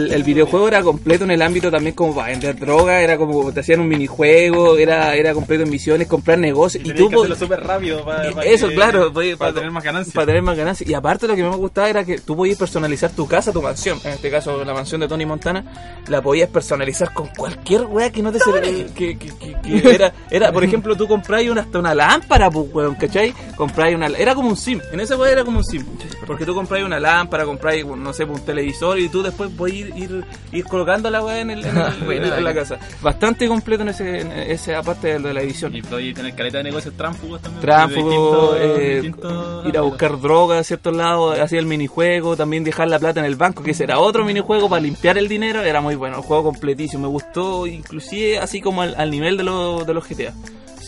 8. 0.07 0.15
el 0.15 0.23
videojuego 0.23 0.67
era 0.67 0.81
completo 0.81 1.23
en 1.23 1.31
el 1.31 1.41
ámbito 1.41 1.71
también 1.71 1.95
como 1.95 2.13
para 2.15 2.29
vender 2.29 2.57
droga, 2.59 3.01
era 3.01 3.17
como 3.17 3.51
te 3.51 3.59
hacían 3.61 3.79
un 3.79 3.87
minijuego, 3.87 4.77
era, 4.77 5.15
era 5.15 5.33
completo 5.33 5.63
en 5.63 5.69
misiones, 5.69 6.07
comprar 6.07 6.37
negocios 6.37 6.83
y, 6.85 6.89
Y 6.89 6.93
tú 6.93 7.09
tenías 7.09 7.09
que 7.09 7.15
pod- 7.15 7.19
hacerlo 7.21 7.35
súper 7.35 7.63
rápido 7.67 8.05
para, 8.05 8.31
para 8.31 8.45
eso, 8.47 8.67
que- 8.69 8.75
claro, 8.75 9.11
para 9.13 9.35
para- 9.37 9.53
tener 9.53 9.71
más 9.71 9.83
ganancias. 9.83 10.13
para 10.13 10.25
tener 10.27 10.41
más 10.41 10.55
ganancias. 10.57 10.89
Y 10.89 10.93
aparte 10.93 11.27
lo 11.27 11.35
que 11.35 11.43
más 11.43 11.51
me 11.51 11.57
gustaba 11.57 11.89
era 11.89 12.03
que 12.03 12.19
tú 12.19 12.35
podías 12.35 12.57
personalizar 12.57 13.11
tu 13.11 13.27
casa, 13.27 13.51
tu 13.51 13.61
mansión. 13.61 13.99
En 14.03 14.11
este 14.13 14.29
caso 14.29 14.63
la 14.63 14.73
mansión 14.73 15.01
de 15.01 15.07
Tony 15.07 15.25
Montana, 15.25 15.63
la 16.07 16.21
podías 16.21 16.49
personalizar 16.49 17.13
con 17.13 17.27
cualquier 17.35 17.83
weá 17.85 18.11
que 18.11 18.21
no 18.21 18.31
te 18.31 18.39
sirve- 18.39 18.93
que, 18.93 19.17
que, 19.17 19.29
que- 19.29 19.95
era, 19.95 20.13
era, 20.29 20.51
por 20.51 20.63
ejemplo, 20.63 20.95
tú 20.95 21.07
compráis 21.07 21.49
una, 21.49 21.61
hasta 21.61 21.79
una 21.79 21.95
lámpara, 21.95 22.49
pues 22.51 22.67
weón, 22.71 22.95
¿cachai? 22.95 23.33
Compráis 23.55 23.95
una, 23.95 24.07
era 24.07 24.35
como 24.35 24.49
un 24.49 24.55
sim, 24.57 24.79
en 24.91 24.99
esa 24.99 25.17
weá 25.17 25.31
era 25.31 25.43
como 25.43 25.57
un 25.57 25.63
sim. 25.65 25.83
Porque 26.27 26.45
tú 26.45 26.53
compráis 26.53 26.85
una 26.85 26.99
lámpara, 26.99 27.43
compráis, 27.45 27.83
no 28.09 28.13
sé, 28.13 28.23
un 28.25 28.43
televisor 28.43 28.99
y 28.99 29.07
tú 29.09 29.21
después 29.23 29.49
puedes 29.55 29.75
ir, 29.77 29.93
ir, 29.95 30.25
ir 30.51 30.65
colocando 30.65 31.09
la 31.09 31.23
weá 31.23 31.39
en, 31.39 31.51
el- 31.51 31.63
en 31.65 31.77
el- 31.77 32.05
Buena, 32.05 32.37
en 32.37 32.43
la 32.43 32.53
casa. 32.53 32.77
Bastante 33.01 33.47
completo 33.47 33.83
en 33.83 33.89
ese, 33.89 34.21
en 34.21 34.31
esa 34.31 34.81
parte 34.83 35.19
de, 35.19 35.33
la 35.33 35.41
edición. 35.41 35.75
Y 35.75 35.81
podéis 35.81 36.15
tener 36.15 36.33
caleta 36.35 36.57
de 36.57 36.63
negocios 36.65 36.93
tránsfugos 36.95 37.41
también. 37.41 37.61
tránsfugo, 37.61 38.53
de 38.53 38.59
distintos- 38.59 38.79
eh, 38.79 39.01
distintos 39.01 39.65
ir 39.67 39.77
a 39.77 39.81
buscar 39.81 40.19
droga 40.19 40.59
a 40.59 40.63
ciertos 40.63 40.95
lados, 40.95 41.39
hacía 41.39 41.59
el 41.59 41.65
minijuego, 41.65 42.35
también 42.35 42.63
dejar 42.63 42.87
la 42.89 42.99
plata 42.99 43.19
en 43.19 43.25
el 43.25 43.35
banco, 43.35 43.63
que 43.63 43.71
ese 43.71 43.83
era 43.83 43.99
otro 43.99 44.25
minijuego 44.25 44.67
para 44.69 44.81
limpiar 44.81 45.17
el 45.17 45.27
dinero, 45.27 45.61
era 45.61 45.81
muy 45.81 45.95
bueno, 45.95 46.17
el 46.17 46.23
juego 46.23 46.43
completísimo, 46.43 47.03
me 47.03 47.09
gustó 47.09 47.67
inclusive 47.67 48.39
así 48.39 48.61
como 48.61 48.81
al, 48.81 48.95
al 48.97 49.11
nivel 49.11 49.37
de, 49.37 49.43
los 49.43 49.85
de 49.85 49.93
los 49.93 50.07
GTA. 50.07 50.33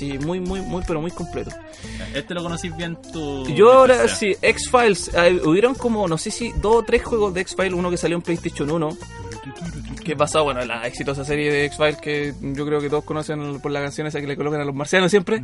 Sí, 0.01 0.17
muy, 0.17 0.39
muy, 0.39 0.62
muy, 0.62 0.81
pero 0.88 1.00
muy 1.00 1.12
completo. 1.12 1.51
Este 2.15 2.34
lo 2.34 2.41
conocís 2.41 2.75
bien 2.75 2.98
tú. 3.13 3.46
Yo 3.50 3.72
ahora, 3.72 4.08
sí, 4.08 4.36
X-Files, 4.41 5.12
eh, 5.13 5.39
hubieron 5.46 5.75
como, 5.75 6.08
no 6.08 6.17
sé 6.17 6.31
si, 6.31 6.51
dos 6.53 6.77
o 6.77 6.81
tres 6.84 7.03
juegos 7.03 7.36
de 7.36 7.41
X-Files, 7.41 7.74
uno 7.74 7.91
que 7.91 7.98
salió 7.98 8.17
en 8.17 8.24
PlayStation 8.24 8.72
1, 8.72 8.98
que 10.03 10.13
es 10.13 10.17
basado, 10.17 10.46
bueno, 10.46 10.63
en 10.63 10.70
la 10.70 10.88
exitosa 10.88 11.24
serie 11.24 11.51
de 11.51 11.65
X-Files 11.65 11.98
que 11.98 12.34
yo 12.41 12.65
creo 12.65 12.81
que 12.81 12.89
todos 12.89 13.03
conocen 13.03 13.60
por 13.60 13.72
la 13.72 13.79
canción 13.79 14.08
esa 14.08 14.20
que 14.20 14.25
le 14.25 14.36
colocan 14.36 14.62
a 14.62 14.65
los 14.65 14.74
marcianos 14.74 15.12
siempre. 15.12 15.43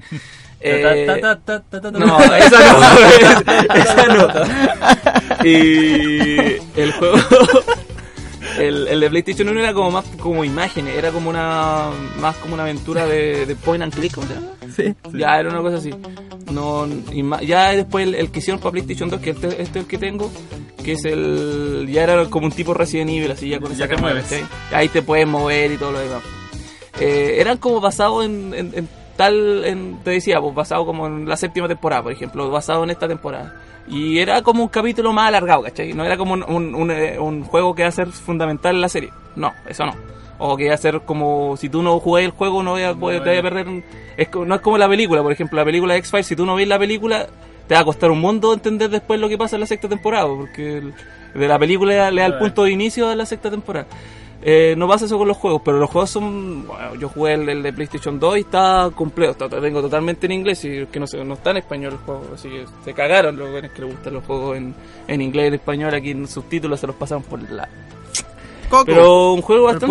Eh, 0.60 1.06
no, 1.06 1.20
esa 1.20 1.92
no, 1.92 2.18
esa 3.76 4.08
no. 4.08 4.28
Y 5.46 6.58
el 6.76 6.94
juego, 6.98 7.18
el, 8.58 8.88
el 8.88 9.00
de 9.00 9.10
PlayStation 9.10 9.50
1 9.50 9.60
era 9.60 9.74
como 9.74 9.92
más 9.92 10.06
como 10.20 10.44
imágenes, 10.44 10.96
era 10.96 11.12
como 11.12 11.30
una, 11.30 11.90
más 12.20 12.36
como 12.38 12.54
una 12.54 12.64
aventura 12.64 13.06
de, 13.06 13.46
de 13.46 13.56
point 13.56 13.84
and 13.84 13.94
click, 13.94 14.14
¿cómo 14.16 14.28
se 14.28 14.34
llama? 14.36 14.48
Sí. 14.76 14.96
Ya 15.18 15.40
era 15.40 15.50
una 15.50 15.62
cosa 15.62 15.78
así. 15.78 15.92
No, 16.52 16.88
ya 17.42 17.72
después 17.72 18.08
el, 18.08 18.16
el 18.16 18.32
que 18.32 18.40
hicieron 18.40 18.60
para 18.62 18.72
PlayStation 18.72 19.10
2, 19.10 19.20
que 19.20 19.30
este, 19.32 19.48
este 19.48 19.62
es 19.62 19.76
el 19.76 19.86
que 19.86 19.98
tengo, 19.98 20.32
que 20.84 20.94
es 20.94 21.04
el. 21.06 21.88
Ya 21.92 22.04
era 22.04 22.26
como 22.30 22.46
un 22.46 22.52
tipo 22.54 22.74
Resident 22.74 23.10
Evil, 23.10 23.32
así 23.32 23.50
ya 23.50 23.60
con 23.60 23.70
Ya 23.70 23.76
esa 23.76 23.88
te 23.88 23.96
cámara, 23.96 24.14
mueves. 24.16 24.30
¿cachai? 24.30 24.48
Ahí 24.80 24.88
te 24.88 25.02
puedes 25.02 25.28
mover 25.28 25.72
y 25.72 25.78
todo 25.78 25.92
lo 25.92 26.00
demás. 26.00 26.22
Eh, 27.00 27.36
eran 27.40 27.58
como 27.58 27.82
basados 27.82 28.26
en, 28.26 28.54
en- 28.54 28.72
en 28.74 28.90
tal. 29.18 29.66
En, 29.66 29.98
te 30.04 30.12
decía, 30.12 30.40
pues 30.40 30.56
basado 30.56 30.86
como 30.86 31.06
en 31.08 31.28
la 31.28 31.36
séptima 31.38 31.68
temporada, 31.68 32.04
por 32.04 32.12
ejemplo, 32.14 32.50
basado 32.50 32.84
en 32.86 32.92
esta 32.92 33.08
temporada. 33.08 33.54
Y 33.88 34.20
era 34.20 34.42
como 34.42 34.64
un 34.64 34.70
capítulo 34.70 35.14
más 35.14 35.30
alargado, 35.30 35.64
¿cachai? 35.64 35.94
No 35.94 36.04
era 36.04 36.18
como 36.18 36.34
un, 36.34 36.44
un, 36.44 36.76
un, 36.76 36.92
eh, 36.92 37.18
un 37.20 37.44
juego 37.44 37.74
que 37.74 37.84
va 37.84 37.90
a 37.90 37.92
ser 37.94 38.08
fundamental 38.08 38.76
en 38.76 38.82
la 38.82 38.90
serie. 38.90 39.12
No, 39.36 39.54
eso 39.68 39.86
no. 39.86 39.94
O 40.40 40.56
que 40.58 40.68
va 40.68 40.74
a 40.76 40.78
ser 40.78 41.02
como, 41.02 41.56
si 41.58 41.70
tú 41.70 41.82
no 41.82 42.00
jugás 42.00 42.26
el 42.26 42.32
juego, 42.32 42.62
no, 42.64 42.72
voy 42.72 42.84
a, 42.84 42.94
puede- 42.94 43.22
te 43.22 43.30
vas 43.30 43.40
a 43.40 43.42
perder. 43.42 43.84
es, 44.18 44.28
no 44.36 44.56
es 44.56 44.62
como 44.62 44.78
la 44.78 44.88
película, 44.90 45.24
por 45.24 45.32
ejemplo, 45.32 45.58
la 45.58 45.66
película 45.66 45.94
de 45.94 46.00
X-Files, 46.02 46.28
si 46.28 46.36
tú 46.36 46.46
no 46.46 46.56
ves 46.56 46.68
la 46.68 46.78
película, 46.78 47.28
te 47.68 47.74
va 47.76 47.80
a 47.82 47.86
costar 47.86 48.12
un 48.12 48.20
mundo 48.20 48.54
entender 48.54 48.90
después 48.90 49.20
lo 49.20 49.30
que 49.30 49.38
pasa 49.38 49.56
en 49.56 49.62
la 49.62 49.66
sexta 49.68 49.88
temporada, 49.90 50.28
porque 50.28 50.84
de 51.34 51.48
la 51.48 51.58
película 51.58 52.12
le 52.12 52.22
da 52.22 52.28
el 52.28 52.38
punto 52.38 52.64
de 52.66 52.72
inicio 52.72 53.08
de 53.08 53.16
la 53.16 53.26
sexta 53.26 53.50
temporada. 53.50 53.88
Eh, 54.50 54.76
no 54.78 54.88
pasa 54.88 55.04
eso 55.04 55.18
con 55.18 55.28
los 55.28 55.36
juegos, 55.36 55.62
pero 55.66 55.78
los 55.78 55.90
juegos 55.90 56.10
son. 56.10 56.66
Bueno, 56.66 56.96
yo 56.96 57.10
jugué 57.10 57.34
el, 57.34 57.50
el 57.50 57.62
de 57.62 57.74
PlayStation 57.74 58.18
2 58.18 58.38
y 58.38 58.40
está 58.42 58.90
completo, 58.96 59.46
está, 59.46 59.60
tengo 59.60 59.82
totalmente 59.82 60.26
en 60.26 60.32
inglés 60.32 60.64
y 60.64 60.86
que 60.86 61.02
no, 61.02 61.06
sé, 61.06 61.22
no 61.26 61.34
está 61.34 61.52
en 61.52 61.58
español 61.58 61.92
el 61.92 61.98
juego, 62.00 62.24
así 62.34 62.48
que 62.48 62.64
se 62.86 62.94
cagaron 62.94 63.36
los 63.36 63.52
buenos 63.52 63.72
que 63.74 63.82
les 63.82 63.92
gustan 63.92 64.14
los 64.14 64.24
juegos 64.24 64.56
en, 64.56 64.74
en 65.10 65.22
inglés 65.22 65.44
y 65.44 65.48
en 65.50 65.54
español, 65.56 65.94
aquí 65.94 66.12
en 66.12 66.28
subtítulos 66.30 66.80
se 66.80 66.88
los 66.88 66.96
pasaron 66.96 67.24
por 67.24 67.42
la. 67.52 67.68
Coco. 68.70 68.86
Pero 68.86 69.34
un 69.34 69.42
juego 69.42 69.64
bastante, 69.66 69.88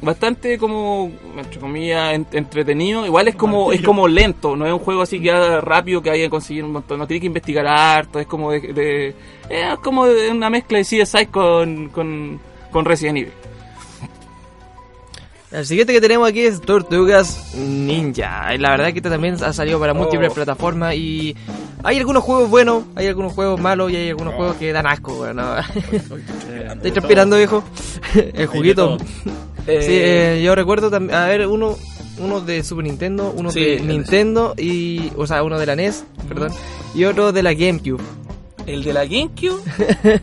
bastante 0.00 0.58
como, 0.58 1.10
entre 1.36 1.60
comillas, 1.60 2.14
en- 2.14 2.26
entretenido. 2.32 3.04
Igual 3.04 3.28
es 3.28 3.34
como, 3.34 3.70
es 3.70 3.82
como 3.82 4.08
lento, 4.08 4.56
no 4.56 4.66
es 4.66 4.72
un 4.72 4.78
juego 4.78 5.02
así 5.02 5.20
que 5.20 5.30
haga 5.30 5.60
rápido, 5.60 6.00
que 6.00 6.08
haya 6.08 6.24
que 6.24 6.30
conseguir 6.30 6.64
un 6.64 6.72
montón, 6.72 6.98
no 6.98 7.06
tiene 7.06 7.20
que 7.20 7.26
investigar 7.26 7.66
harto, 7.66 8.18
es 8.18 8.26
como 8.26 8.50
de, 8.50 8.60
de- 8.72 9.14
es 9.50 9.78
como 9.80 10.06
de 10.06 10.30
una 10.30 10.48
mezcla 10.48 10.78
de 10.78 10.84
CSI 10.84 11.26
con, 11.26 11.90
con, 11.90 12.40
con 12.70 12.84
Resident 12.86 13.18
Evil. 13.18 13.32
El 15.52 15.66
siguiente 15.66 15.92
que 15.92 16.00
tenemos 16.00 16.28
aquí 16.28 16.40
es 16.42 16.60
Tortugas 16.60 17.54
Ninja. 17.56 18.56
La 18.58 18.70
verdad 18.70 18.86
que 18.92 18.98
este 18.98 19.10
también 19.10 19.34
ha 19.42 19.52
salido 19.52 19.80
para 19.80 19.94
múltiples 19.94 20.30
Oh. 20.30 20.34
plataformas 20.34 20.94
y 20.94 21.34
hay 21.82 21.98
algunos 21.98 22.22
juegos 22.22 22.48
buenos, 22.48 22.84
hay 22.94 23.08
algunos 23.08 23.32
juegos 23.32 23.60
malos 23.60 23.90
y 23.90 23.96
hay 23.96 24.08
algunos 24.10 24.34
juegos 24.34 24.56
que 24.56 24.72
dan 24.72 24.86
asco, 24.86 25.12
weón, 25.20 25.36
¿no? 25.36 25.56
Estoy 26.72 26.92
transpirando, 26.92 27.36
viejo. 27.36 27.64
El 28.14 28.46
juguito. 28.46 28.96
todo. 28.96 28.98
Eh, 29.66 29.82
Sí, 29.82 29.92
eh, 29.92 30.42
yo 30.42 30.54
recuerdo 30.54 30.90
también, 30.90 31.14
a 31.16 31.26
ver, 31.26 31.46
uno, 31.46 31.76
uno 32.18 32.40
de 32.40 32.64
Super 32.64 32.82
Nintendo, 32.82 33.32
uno 33.36 33.50
Sí, 33.52 33.60
de 33.60 33.80
Nintendo 33.80 34.54
y, 34.56 35.12
o 35.16 35.26
sea, 35.26 35.42
uno 35.42 35.58
de 35.58 35.66
la 35.66 35.76
NES, 35.76 36.02
perdón, 36.26 36.50
y 36.94 37.04
otro 37.04 37.30
de 37.30 37.42
la 37.42 37.52
GameCube. 37.52 38.00
El 38.66 38.84
de 38.84 38.92
la 38.92 39.04
GameCube 39.04 39.60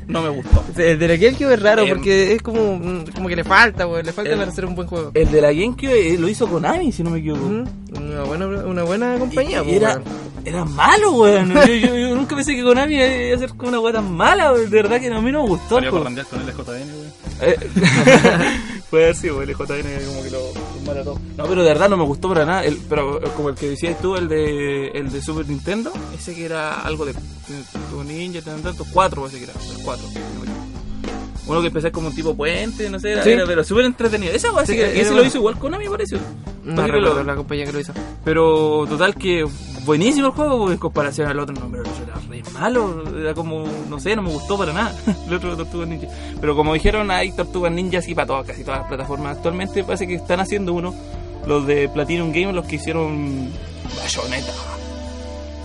no 0.07 0.21
me 0.21 0.29
gustó. 0.29 0.63
El 0.77 0.99
de 0.99 1.07
la 1.07 1.15
GameCube 1.15 1.53
es 1.53 1.61
raro 1.61 1.83
Em, 1.83 1.89
porque 1.89 2.33
es 2.33 2.41
como, 2.41 2.77
mm, 2.77 3.05
como 3.15 3.27
que 3.29 3.35
le 3.35 3.43
falta, 3.43 3.85
le 3.85 4.11
falta 4.13 4.31
el- 4.31 4.37
para 4.37 4.51
hacer 4.51 4.65
un 4.65 4.75
buen 4.75 4.87
juego. 4.87 5.11
El 5.13 5.31
de 5.31 5.41
la 5.41 5.51
GameCube 5.51 6.13
eh, 6.13 6.17
lo 6.17 6.27
hizo 6.29 6.47
Konami, 6.47 6.91
si 6.91 7.03
no 7.03 7.09
me 7.09 7.19
equivoco. 7.19 7.45
Una 7.45 8.23
buena, 8.23 8.47
una 8.47 8.83
buena 8.83 9.17
compañía, 9.17 9.61
Y 9.61 9.63
pues, 9.65 9.75
era 9.77 10.01
era 10.45 10.65
malo, 10.65 11.11
weón. 11.13 11.53
Yo, 11.53 11.65
yo, 11.65 11.97
yo, 11.97 12.15
nunca 12.15 12.35
pensé 12.35 12.55
que 12.55 12.63
Konami 12.63 12.95
iba 12.95 13.05
a 13.05 13.35
hacer 13.35 13.51
una 13.59 13.79
weá 13.79 13.93
tan 13.93 14.13
mala, 14.13 14.53
weón. 14.53 14.69
De 14.69 14.75
verdad 14.77 14.99
que 14.99 15.07
a 15.07 15.21
mí 15.21 15.31
no 15.31 15.43
me 15.43 15.49
gustó. 15.49 15.75
Salió 15.75 15.91
por 15.91 16.03
con 16.03 16.17
el 16.17 16.25
JN, 16.25 16.65
weón. 16.65 17.13
Eh. 17.41 17.57
Puede 18.89 19.03
haber 19.03 19.15
sido, 19.15 19.41
el 19.41 19.49
JN 19.49 19.57
como 19.57 20.23
que 20.23 20.31
lo, 20.31 20.39
lo 20.53 20.81
mala 20.85 21.03
todo. 21.03 21.19
No, 21.35 21.45
pero 21.45 21.63
de 21.63 21.69
verdad 21.69 21.89
no 21.89 21.97
me 21.97 22.05
gustó 22.05 22.29
para 22.29 22.45
nada. 22.45 22.63
Pero 22.87 23.21
eh, 23.21 23.29
como 23.35 23.49
el 23.49 23.55
que 23.55 23.69
decías 23.69 23.99
tú, 24.01 24.15
el 24.15 24.27
de, 24.27 24.87
el 24.89 25.11
de 25.11 25.21
Super 25.21 25.47
Nintendo, 25.47 25.91
ese 26.17 26.33
que 26.33 26.45
era 26.45 26.81
algo 26.81 27.05
de, 27.05 27.13
de, 27.13 28.03
Ninja, 28.05 28.41
tanto, 28.41 28.85
4 28.91 29.21
parece 29.21 29.39
que 29.39 29.43
era, 29.45 29.53
el 29.53 29.83
uno 31.47 31.61
que 31.61 31.67
empezó 31.67 31.91
como 31.91 32.07
un 32.09 32.15
tipo 32.15 32.35
puente, 32.35 32.89
no 32.89 32.99
sé, 32.99 33.13
era, 33.13 33.23
Sí. 33.23 33.29
era- 33.31 33.45
pero 33.45 33.63
súper 33.63 33.85
entretenido. 33.85 34.33
Esa 34.33 34.51
weá, 34.51 34.65
Sí, 34.65 34.73
que 34.75 34.99
ese 34.99 35.13
lo 35.13 35.23
hizo 35.23 35.37
igual 35.37 35.57
Konami, 35.57 35.87
parece. 35.87 36.17
No 36.63 36.81
recuerdo 36.85 37.23
la 37.23 37.35
compañía 37.35 37.65
que 37.65 37.71
lo 37.73 37.79
hizo. 37.79 37.93
pero 38.25 38.85
total 38.89 39.15
que 39.15 39.45
buenísimo 39.85 40.27
el 40.27 40.33
juego 40.33 40.57
pues, 40.59 40.73
en 40.73 40.77
comparación 40.79 41.29
al 41.29 41.39
otro, 41.39 41.55
no, 41.55 41.69
pero 41.71 41.83
el 41.83 41.89
otro 41.89 42.03
era 42.03 42.15
re 42.29 42.43
malo, 42.51 43.03
era 43.17 43.33
como, 43.33 43.65
no 43.89 43.99
sé, 44.01 44.15
no 44.17 44.21
me 44.21 44.29
gustó 44.31 44.57
para 44.57 44.73
nada 44.73 44.93
el 45.27 45.33
otro 45.33 45.51
de 45.51 45.55
Tortugas 45.63 45.87
Ninja. 45.87 46.07
Pero 46.41 46.55
como 46.57 46.73
dijeron, 46.73 47.09
hay 47.09 47.31
Tortugas 47.31 47.71
Ninja 47.71 47.99
así 47.99 48.13
para 48.13 48.27
todas, 48.27 48.45
casi 48.47 48.63
todas 48.65 48.79
las 48.81 48.87
plataformas. 48.89 49.37
Actualmente 49.37 49.83
parece 49.85 50.05
que 50.07 50.15
están 50.15 50.41
haciendo 50.41 50.73
uno, 50.73 50.93
los 51.45 51.65
de 51.65 51.87
Platinum 51.87 52.33
Games, 52.33 52.53
los 52.53 52.65
que 52.65 52.75
hicieron 52.75 53.49
Bayonetta. 53.97 54.51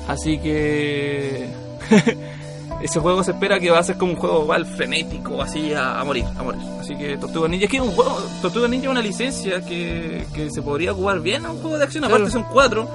Así 0.06 0.38
que 0.38 1.48
ese 2.82 3.00
juego 3.00 3.22
se 3.24 3.30
espera 3.32 3.58
que 3.60 3.70
va 3.70 3.78
a 3.78 3.82
ser 3.82 3.96
como 3.96 4.12
un 4.12 4.18
juego 4.18 4.42
igual 4.42 4.66
frenético, 4.66 5.40
así 5.42 5.72
a, 5.72 6.00
a 6.00 6.04
morir, 6.04 6.24
a 6.38 6.42
morir. 6.42 6.60
Así 6.80 6.96
que 6.96 7.16
Tortugas 7.16 7.50
Ninja, 7.50 7.64
es 7.66 7.70
que 7.70 7.76
es 7.78 7.82
un 7.82 7.92
juego, 7.92 8.18
Tortugas 8.42 8.68
Ninja 8.70 8.86
es 8.86 8.90
una 8.90 9.02
licencia 9.02 9.60
que, 9.64 10.24
que 10.34 10.50
se 10.50 10.62
podría 10.62 10.92
jugar 10.92 11.20
bien 11.20 11.46
a 11.46 11.50
un 11.50 11.58
juego 11.58 11.78
de 11.78 11.84
acción, 11.84 12.02
Claro. 12.02 12.16
aparte 12.16 12.32
son 12.32 12.44
cuatro, 12.52 12.88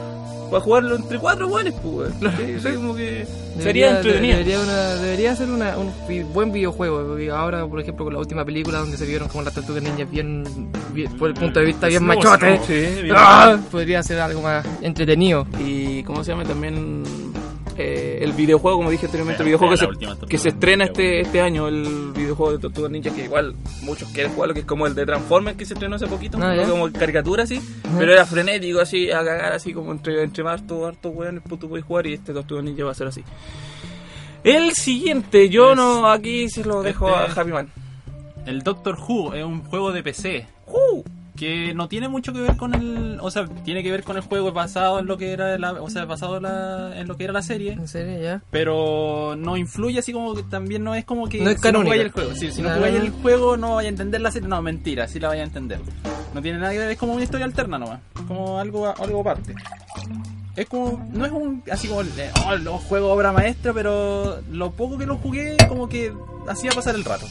para 0.52 0.62
jugarlo 0.64 0.96
entre 0.96 1.20
cuatro 1.20 1.48
buenos, 1.50 1.74
pues, 1.84 2.12
weón. 2.22 2.34
Sí, 2.38 2.56
sí, 2.62 2.76
como 2.76 2.96
que 2.96 3.26
sería 3.60 3.88
Debería- 3.88 3.98
entretenido. 3.98 4.38
Debería, 4.38 4.60
una- 4.62 4.96
debería 4.96 5.36
ser 5.36 5.50
una- 5.50 5.76
un 5.78 5.92
buen 6.34 6.52
videojuego. 6.54 7.18
Ahora, 7.36 7.66
por 7.66 7.82
ejemplo, 7.82 8.06
con 8.06 8.14
la 8.14 8.20
última 8.22 8.46
película 8.46 8.80
donde 8.80 8.96
se 8.98 9.06
vieron 9.06 9.28
como 9.28 9.44
las 9.44 9.54
tortugas 9.54 9.84
ninjas 9.84 10.10
bien, 10.10 10.46
bien- 10.94 11.18
por 11.18 11.28
el 11.30 11.34
punto 11.34 11.60
de 11.60 11.66
vista 11.66 11.88
bien 11.88 12.06
No, 12.08 12.14
machote. 12.14 12.60
sí, 12.66 13.02
bien. 13.04 13.16
¡Ah! 13.18 13.58
Podría 13.70 14.02
ser 14.04 14.20
algo 14.22 14.42
más 14.42 14.66
entretenido. 14.82 15.46
Y, 15.60 16.02
¿cómo 16.04 16.24
se 16.24 16.32
llama? 16.32 16.44
También 16.46 17.04
eh, 17.78 18.20
el 18.22 18.34
videojuego, 18.34 18.78
como 18.78 18.90
dije 18.90 19.06
anteriormente, 19.06 19.44
el 19.44 19.48
videojuego 19.48 19.72
que 19.74 19.78
se, 19.78 19.86
Tortuga 19.86 20.16
que 20.28 20.38
estrena 20.38 20.86
este, 20.86 21.22
este 21.22 21.42
año, 21.42 21.68
el 21.68 22.12
videojuego 22.16 22.54
de 22.54 22.60
Tortugas 22.60 22.92
Ninja, 22.92 23.12
que 23.14 23.26
igual 23.26 23.54
muchos 23.84 24.10
quieren 24.10 24.34
jugarlo, 24.34 24.54
que 24.54 24.62
es 24.62 24.66
como 24.66 24.88
el 24.88 24.96
de 24.96 25.06
Transformers 25.06 25.58
que 25.58 25.66
se 25.66 25.74
estrenó 25.76 25.96
hace 25.96 26.08
poquito, 26.08 26.38
Ah, 26.42 26.56
como 26.68 26.92
caricatura 26.92 27.44
así, 27.44 27.62
pero 27.98 28.12
era 28.14 28.26
frenético 28.26 28.80
así, 28.80 29.12
a 29.12 29.18
cagar 29.24 29.54
así 29.54 29.74
como 29.74 29.92
entre, 29.92 30.24
entre 30.24 30.48
harto, 30.48 30.86
harto 30.88 31.10
weones, 31.10 31.44
pues 31.48 31.60
tú 31.60 31.70
puedes 31.70 31.86
jugar 31.86 32.08
y 32.08 32.14
este 32.14 32.34
Tortugas 32.34 32.64
Ninja 32.64 32.84
va 32.84 32.92
a 32.92 32.96
ser 32.96 33.08
así. 33.08 33.24
El 34.44 34.72
siguiente, 34.74 35.50
yo 35.50 35.72
Es- 35.72 35.78
no, 35.78 36.10
aquí 36.10 36.50
se 36.50 36.64
lo 36.64 36.82
dejo 36.82 37.10
este- 37.10 37.40
a 37.40 37.42
Happy 37.42 37.52
Man. 37.52 37.70
El 38.46 38.62
Doctor 38.64 38.98
Who 38.98 39.34
es 39.34 39.44
un 39.44 39.62
juego 39.64 39.92
de 39.92 40.04
PC. 40.04 40.46
¡Uh! 40.68 41.04
Que 41.38 41.74
no 41.74 41.88
tiene 41.88 42.10
mucho 42.10 42.34
que 42.34 42.42
ver 42.42 42.58
con 42.58 42.74
el, 42.74 43.20
o 43.22 43.32
sea, 43.32 43.46
tiene 43.64 43.84
que 43.84 43.92
ver 43.92 44.04
con 44.04 44.18
el 44.18 44.24
juego 44.24 44.52
basado 44.52 45.00
en 45.00 45.06
lo 45.06 45.18
que 45.18 45.32
era 45.32 45.58
la, 45.58 45.72
o 45.74 45.90
sea, 45.90 46.04
basado 46.06 46.38
en, 46.38 46.44
la- 46.44 47.00
en 47.00 47.08
lo 47.08 47.16
que 47.16 47.24
era 47.24 47.32
la 47.34 47.42
serie, 47.42 47.74
¿En 47.74 47.88
serio 47.88 48.22
ya? 48.22 48.42
pero 48.52 49.36
no 49.38 49.56
influye 49.56 50.00
así 50.00 50.12
como 50.12 50.34
que 50.36 50.44
también 50.44 50.84
no 50.84 50.96
es 50.96 51.06
como 51.06 51.30
que 51.30 51.40
No 51.42 51.50
es 51.52 51.62
si 51.62 51.68
el 51.68 52.12
juego, 52.12 52.36
sí, 52.36 52.52
si 52.52 52.62
no 52.62 52.72
jugáis 52.72 52.96
el 52.96 53.10
juego 53.12 53.56
no 53.56 53.76
vaya 53.76 53.88
a 53.88 53.92
entender 53.92 54.20
la 54.20 54.32
serie, 54.32 54.50
no, 54.50 54.62
mentira, 54.62 55.08
sí 55.08 55.20
la 55.20 55.30
vaya 55.30 55.44
a 55.44 55.46
entender. 55.46 55.80
No 56.34 56.42
tiene 56.42 56.58
nada 56.60 56.74
que 56.74 56.80
ver, 56.80 56.92
es 56.92 56.98
como 56.98 57.14
una 57.14 57.24
historia 57.24 57.46
alterna 57.46 57.78
nomás, 57.80 58.00
como 58.28 58.60
algo 58.60 58.88
algo 59.00 59.22
aparte. 59.22 59.54
Es 60.56 60.66
como, 60.68 61.08
no 61.14 61.24
es 61.26 61.32
un, 61.32 61.64
así 61.72 61.88
como, 61.88 62.02
eh, 62.02 62.32
oh, 62.48 62.56
los 62.56 62.82
juego 62.84 63.12
obra 63.14 63.32
maestra, 63.32 63.74
pero 63.74 64.42
lo 64.52 64.72
poco 64.72 64.98
que 64.98 65.06
lo 65.06 65.18
jugué, 65.18 65.56
como 65.70 65.88
que 65.88 66.12
hacía 66.48 66.72
pasar 66.72 66.96
el 66.96 67.04
rato. 67.06 67.28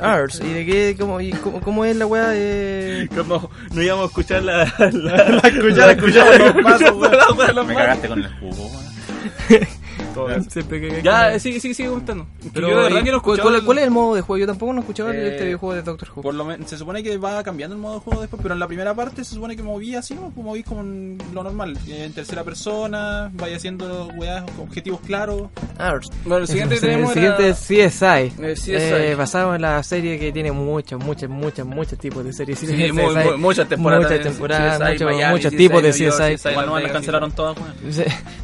Ars, 0.00 0.40
¿y 0.44 0.52
de 0.52 0.66
qué, 0.66 0.96
cómo, 0.98 1.20
y 1.20 1.30
cómo, 1.32 1.60
cómo 1.60 1.84
es 1.84 1.96
la 1.96 2.06
weá 2.06 2.28
de...? 2.28 3.08
Como 3.14 3.50
no 3.72 3.82
íbamos 3.82 4.04
a 4.04 4.06
escuchar 4.08 4.42
la. 4.42 4.64
La, 4.78 5.24
La 5.42 5.92
escuchaba, 5.92 6.30
la 6.36 7.52
los 7.52 7.66
Me 7.66 7.74
cagaste 7.74 8.08
con 8.08 8.18
el 8.20 8.28
jugo, 8.34 8.66
weón. 8.66 9.66
Siempre 10.50 10.80
que- 10.80 11.02
Ya, 11.02 11.38
sigue, 11.38 11.60
sigue, 11.60 11.74
sigue 11.74 11.88
comentando. 11.88 12.26
Pero, 12.52 12.68
yo 12.68 12.76
de 12.76 12.82
verdad 12.84 13.00
¿y 13.00 13.04
que 13.04 13.12
no 13.12 13.22
¿cuál, 13.22 13.34
escuchaba 13.36 13.42
cuál- 13.50 13.54
el- 13.60 13.64
cuál 13.66 13.78
es 13.78 13.84
el 13.84 13.90
modo 13.90 14.14
de 14.14 14.20
juego? 14.22 14.38
Yo 14.40 14.46
tampoco 14.46 14.72
no 14.72 14.80
escuchaba 14.80 15.14
Eh, 15.14 15.28
este 15.32 15.44
videojuego 15.44 15.74
de 15.74 15.82
Doctor 15.82 16.08
Who. 16.14 16.22
Por 16.22 16.34
lo 16.34 16.44
men- 16.44 16.66
se 16.66 16.76
supone 16.78 17.02
que 17.02 17.16
va 17.18 17.42
cambiando 17.42 17.74
el 17.76 17.82
modo 17.82 17.94
de 17.94 18.00
juego 18.00 18.20
después, 18.20 18.40
pero 18.42 18.54
en 18.54 18.60
la 18.60 18.66
primera 18.66 18.94
parte 18.94 19.24
se 19.24 19.34
supone 19.34 19.56
que 19.56 19.62
movía 19.62 19.98
así, 20.00 20.14
¿no? 20.14 20.32
Movís 20.36 20.64
como 20.64 20.82
lo 20.82 21.42
normal, 21.42 21.78
eh, 21.88 22.04
en 22.04 22.12
tercera 22.12 22.44
persona, 22.44 23.30
vaya 23.34 23.56
haciendo 23.56 24.08
weas, 24.16 24.44
objetivos 24.60 25.00
claros. 25.00 25.48
Ars. 25.78 26.10
Bueno, 26.24 26.38
el 26.42 26.48
siguiente 26.48 26.74
que 26.78 26.86
el 26.86 26.92
tenemos 26.92 27.12
siguiente 27.12 27.42
era- 27.42 27.52
es 27.52 27.58
CSI. 27.58 28.32
Eh, 28.42 28.54
CSI. 28.56 28.72
Eh, 28.74 29.14
basado 29.14 29.54
en 29.54 29.62
la 29.62 29.82
serie 29.82 30.18
que 30.18 30.32
tiene 30.32 30.52
muchos, 30.52 31.02
muchos, 31.02 31.28
muchos, 31.30 31.66
muchos 31.66 31.98
tipos 31.98 32.24
de 32.24 32.32
series. 32.32 32.58
Sí, 32.58 32.66
muy- 32.92 33.36
muchas 33.38 33.68
temporadas. 33.68 34.04
Muchas 34.10 34.22
temporadas, 34.24 34.80
muchos, 34.92 35.02
Miami, 35.12 35.32
muchos 35.32 35.50
CSI, 35.52 35.56
tipos 35.56 35.82
de 35.82 35.90
CSI. 35.92 36.34
CSI, 36.36 36.48
Igual 36.50 36.66
no 36.66 36.72
Las 36.72 36.82
las 36.82 36.82
Vegas, 36.82 36.92
cancelaron 36.92 37.32
todas, 37.32 37.56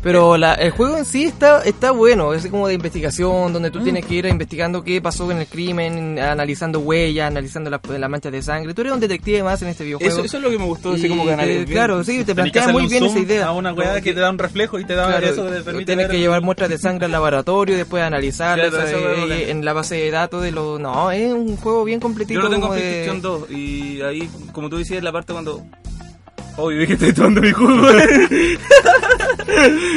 Pero 0.02 0.37
la- 0.37 0.54
el 0.54 0.70
juego 0.70 0.96
en 0.98 1.04
sí 1.04 1.24
está, 1.24 1.58
está 1.64 1.90
bueno, 1.90 2.33
es 2.35 2.47
como 2.49 2.68
de 2.68 2.75
investigación, 2.75 3.53
donde 3.53 3.71
tú 3.71 3.83
tienes 3.83 4.05
que 4.05 4.14
ir 4.14 4.27
investigando 4.27 4.83
qué 4.83 5.01
pasó 5.01 5.27
con 5.27 5.38
el 5.38 5.47
crimen, 5.47 6.18
analizando 6.18 6.81
huellas, 6.81 7.29
analizando 7.29 7.71
las 7.71 7.81
la 7.88 8.09
manchas 8.09 8.33
de 8.33 8.42
sangre. 8.42 8.75
Tú 8.75 8.81
eres 8.83 8.92
un 8.92 9.01
detective 9.01 9.42
más 9.42 9.61
en 9.62 9.68
este 9.68 9.85
videojuego. 9.85 10.12
Eso, 10.12 10.25
eso 10.25 10.37
es 10.37 10.42
lo 10.42 10.51
que 10.51 10.59
me 10.59 10.64
gustó, 10.64 10.92
así 10.92 11.09
como 11.09 11.25
que 11.27 11.35
te- 11.37 11.47
bien. 11.47 11.64
Claro, 11.66 12.03
sí, 12.05 12.18
te 12.25 12.27
Tenés 12.27 12.27
que 12.27 12.35
plantea 12.35 12.62
hacerle 12.62 12.81
muy 12.81 12.90
bien 12.90 13.05
esa 13.05 13.18
idea. 13.18 13.47
A 13.47 13.53
una 13.53 13.73
wea 13.73 14.01
que 14.01 14.12
te 14.14 14.21
da 14.21 14.31
un 14.31 14.38
reflejo 14.38 14.79
y 14.79 14.85
te 14.85 14.94
da 14.94 15.07
Claro, 15.07 15.27
eso 15.27 15.44
que 15.47 15.51
te 15.57 15.61
permite 15.62 15.87
tienes 15.87 16.05
ver 16.05 16.11
que 16.11 16.16
el- 16.16 16.23
llevar 16.23 16.42
muestras 16.42 16.68
de 16.71 16.79
sangre 16.79 17.07
al 17.07 17.12
laboratorio, 17.12 17.77
después 17.77 18.03
analizarlas 18.03 18.71
Claro, 18.71 18.87
eh, 19.33 19.51
en 19.51 19.64
la 19.64 19.73
base 19.73 19.97
de 19.97 20.11
datos 20.11 20.42
de 20.42 20.53
los... 20.53 20.79
No, 20.81 21.11
es 21.11 21.33
un 21.33 21.57
juego 21.57 21.85
bien 21.85 22.01
completito. 22.01 22.40
Yo 22.40 22.49
lo 22.49 22.51
tengo 22.51 22.66
en 22.68 22.81
de- 22.81 22.81
PlayStation 22.81 23.21
2 23.23 23.51
y 23.51 24.01
ahí, 24.03 24.29
como 24.53 24.68
tú 24.68 24.77
decías, 24.79 25.03
la 25.03 25.12
parte 25.12 25.33
cuando... 25.33 25.64
Oh, 26.61 26.71
yo 26.73 26.79
vi 26.81 26.87
que 26.88 26.94
estoy 26.94 27.12
tomando 27.12 27.40
mi 27.40 27.53
jugo. 27.53 27.87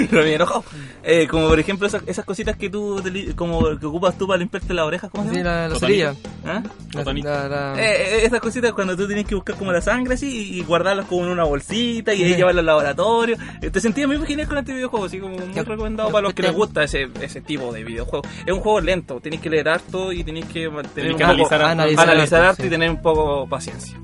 Pero 0.09 0.23
me 0.23 0.33
enojado. 0.35 0.63
Eh, 1.03 1.27
como 1.27 1.47
por 1.47 1.59
ejemplo 1.59 1.87
esas, 1.87 2.03
esas 2.05 2.23
cositas 2.23 2.55
que 2.55 2.69
tú, 2.69 3.01
te 3.01 3.33
como 3.35 3.77
que 3.79 3.85
ocupas 3.87 4.15
tú 4.17 4.27
para 4.27 4.37
limpiarte 4.37 4.71
las 4.73 4.85
orejas, 4.85 5.09
¿cómo 5.09 5.23
se 5.23 5.31
Sí, 5.31 5.37
llama? 5.37 5.49
la, 5.49 5.67
la 5.69 5.75
cerilla. 5.79 6.13
¿Ah? 6.45 6.61
La- 6.93 7.03
la- 7.03 7.47
la- 7.49 7.73
Eh, 7.83 8.19
eh, 8.19 8.25
esas 8.25 8.39
cositas 8.39 8.71
cuando 8.73 8.95
tú 8.95 9.07
tienes 9.07 9.25
que 9.25 9.33
buscar 9.33 9.55
como 9.55 9.71
la 9.71 9.81
sangre 9.81 10.13
así 10.13 10.57
y, 10.59 10.61
guardarlas 10.63 11.07
como 11.07 11.25
en 11.25 11.31
una 11.31 11.43
bolsita 11.43 12.13
y 12.13 12.23
ahí 12.23 12.35
llevarla 12.35 12.59
al 12.59 12.67
laboratorio. 12.67 13.35
Eh, 13.61 13.71
Te 13.71 13.81
sentías 13.81 14.07
muy 14.07 14.23
genial 14.27 14.47
con 14.47 14.59
este 14.59 14.73
videojuego, 14.73 15.05
así 15.07 15.19
como 15.19 15.37
muy 15.37 15.53
recomendado 15.63 16.11
para 16.11 16.21
los 16.21 16.33
que 16.35 16.43
les 16.43 16.53
gusta 16.53 16.83
ese, 16.83 17.07
ese 17.19 17.41
tipo 17.41 17.73
de 17.73 17.83
videojuego. 17.83 18.23
Es 18.45 18.53
un 18.53 18.59
juego 18.59 18.79
lento, 18.81 19.19
tienes 19.19 19.41
que 19.41 19.49
leer 19.49 19.69
harto 19.69 20.11
y 20.11 20.23
tienes 20.23 20.45
que 20.45 20.69
mantener 20.69 20.93
Tenés 20.93 21.11
un 21.13 21.17
que 21.17 21.23
poco- 21.23 21.31
analizar 21.55 21.61
harto. 21.61 21.71
analizar 21.71 22.09
analizar 22.09 22.39
harto, 22.41 22.49
harto 22.51 22.61
sí. 22.61 22.67
y 22.67 22.69
tener 22.69 22.89
un 22.91 23.01
poco 23.01 23.47
paciencia. 23.49 23.97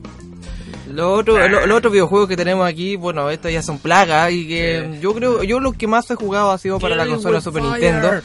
Los 0.91 1.19
otros 1.19 1.37
lo- 1.49 1.65
los 1.67 1.77
otros 1.77 1.91
videojuegos 1.93 2.27
que 2.29 2.37
tenemos 2.37 2.67
aquí, 2.67 2.95
bueno, 2.95 3.29
estos 3.29 3.51
ya 3.51 3.61
son 3.61 3.77
plagas 3.79 4.31
y 4.31 4.47
que 4.47 4.97
yo 5.01 5.13
creo, 5.13 5.43
yo 5.43 5.59
lo 5.59 5.73
que 5.73 5.87
más 5.87 6.09
he 6.11 6.15
jugado 6.15 6.51
ha 6.51 6.57
sido 6.57 6.79
para 6.79 6.95
la 6.95 7.05
consola 7.07 7.41
Super 7.41 7.61
fire. 7.63 7.93
Nintendo. 7.93 8.21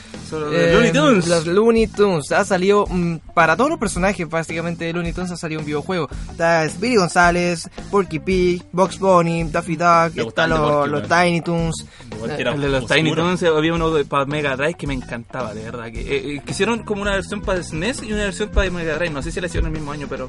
Eh, 0.53 0.71
Looney 0.73 0.93
Tunes. 0.93 1.27
Los 1.29 1.47
Looney 1.47 1.87
Tunes. 1.89 2.33
Ha 2.33 2.45
salido 2.45 2.87
mm, 2.89 3.17
para 3.35 3.55
todos 3.57 3.69
los 3.69 3.79
personajes 3.79 4.27
básicamente 4.29 4.87
de 4.87 4.93
Looney 4.95 5.13
Tunes 5.13 5.31
ha 5.31 5.37
salido 5.37 5.61
un 5.61 5.67
videojuego. 5.67 6.09
Está 6.31 6.67
Speedy 6.69 6.97
González, 6.97 7.69
Porky 7.91 8.19
Pig, 8.19 8.63
Box 8.73 8.99
Bunny, 8.99 9.45
Daffy 9.45 9.77
Duck, 9.77 10.17
están 10.17 10.51
los, 10.51 10.61
Porky, 10.61 10.91
los. 10.91 11.03
Tiny 11.09 11.43
que 11.43 12.41
era 12.41 12.53
El 12.55 12.61
de 12.61 12.69
los 12.69 12.85
oscuro. 12.85 12.95
Tiny 12.97 13.15
Toons 13.15 13.43
había 13.43 13.75
uno 13.75 13.91
de, 13.91 14.05
para 14.05 14.25
Mega 14.25 14.57
Drive 14.57 14.75
que 14.75 14.87
me 14.87 14.95
encantaba, 14.95 15.53
de 15.53 15.65
verdad. 15.65 15.91
Que, 15.91 16.01
eh, 16.01 16.35
eh, 16.37 16.43
que 16.45 16.53
hicieron 16.53 16.83
como 16.85 17.03
una 17.03 17.13
versión 17.13 17.43
para 17.43 17.63
SNES 17.63 18.03
y 18.05 18.13
una 18.13 18.25
versión 18.25 18.49
para 18.51 18.71
Mega 18.71 18.95
Drive. 18.95 19.11
No 19.11 19.23
sé 19.23 19.33
si 19.33 19.41
la 19.41 19.49
hicieron 19.49 19.67
el 19.69 19.73
mismo 19.75 19.93
año, 19.93 20.07
pero 20.09 20.29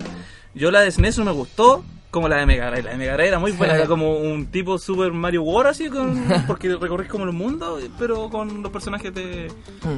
yo 0.54 0.70
la 0.72 0.82
de 0.82 0.92
SNES 0.92 1.20
no 1.20 1.26
me 1.26 1.32
gustó 1.32 1.84
como 2.14 2.30
la 2.30 2.38
de 2.38 2.46
Mega 2.46 2.70
Drive. 2.70 2.84
La 2.84 2.92
de 2.92 2.98
Mega 2.98 3.14
Drive 3.16 3.28
era 3.28 3.40
muy 3.40 3.52
buena, 3.58 3.76
era 3.76 3.88
como 3.88 4.16
un 4.18 4.46
tipo 4.48 4.78
Super 4.78 5.12
Mario 5.12 5.44
World 5.44 5.72
así, 5.72 5.90
con, 5.90 6.24
porque 6.48 6.74
recorres 6.78 7.10
como 7.10 7.26
el 7.26 7.34
mundo, 7.34 7.80
pero 8.00 8.30
con 8.30 8.62
los 8.64 8.72
personajes 8.72 9.14
de, 9.14 9.52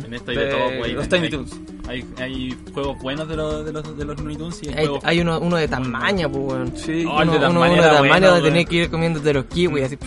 En 0.05 0.13
esto 0.13 0.31
hay 0.31 0.37
de 0.37 0.45
de 0.45 0.51
todo, 0.51 0.77
güey. 0.79 0.93
los 0.93 1.07
Tiny 1.09 1.23
hay- 1.25 1.29
Toons. 1.29 1.59
Hay, 1.87 2.03
hay 2.17 2.57
juegos 2.73 2.97
buenos 2.99 3.27
de 3.27 3.35
los, 3.35 3.63
de 3.63 3.71
los, 3.71 3.95
de 3.95 4.05
los 4.05 4.17
Looney 4.17 4.35
Tunes 4.37 4.59
y 4.63 4.69
hay, 4.69 4.73
Hay, 4.73 4.85
juegos... 4.87 5.03
hay 5.05 5.19
uno, 5.19 5.39
uno 5.39 5.55
de 5.57 5.67
Tamaña, 5.67 6.27
pues, 6.27 6.43
weón. 6.43 6.75
Sí, 6.75 7.05
Oh, 7.07 7.21
uno, 7.21 7.33
de 7.33 7.37
Tasmania 7.39 7.49
uno 7.75 7.83
de 7.83 7.89
Tasmania 7.89 8.29
bueno, 8.31 8.41
tenés 8.43 8.65
que 8.65 8.75
ir 8.77 8.89
comiendo 8.89 9.19
de 9.19 9.33
los 9.35 9.45
kiwis 9.45 9.83
así. 9.83 9.97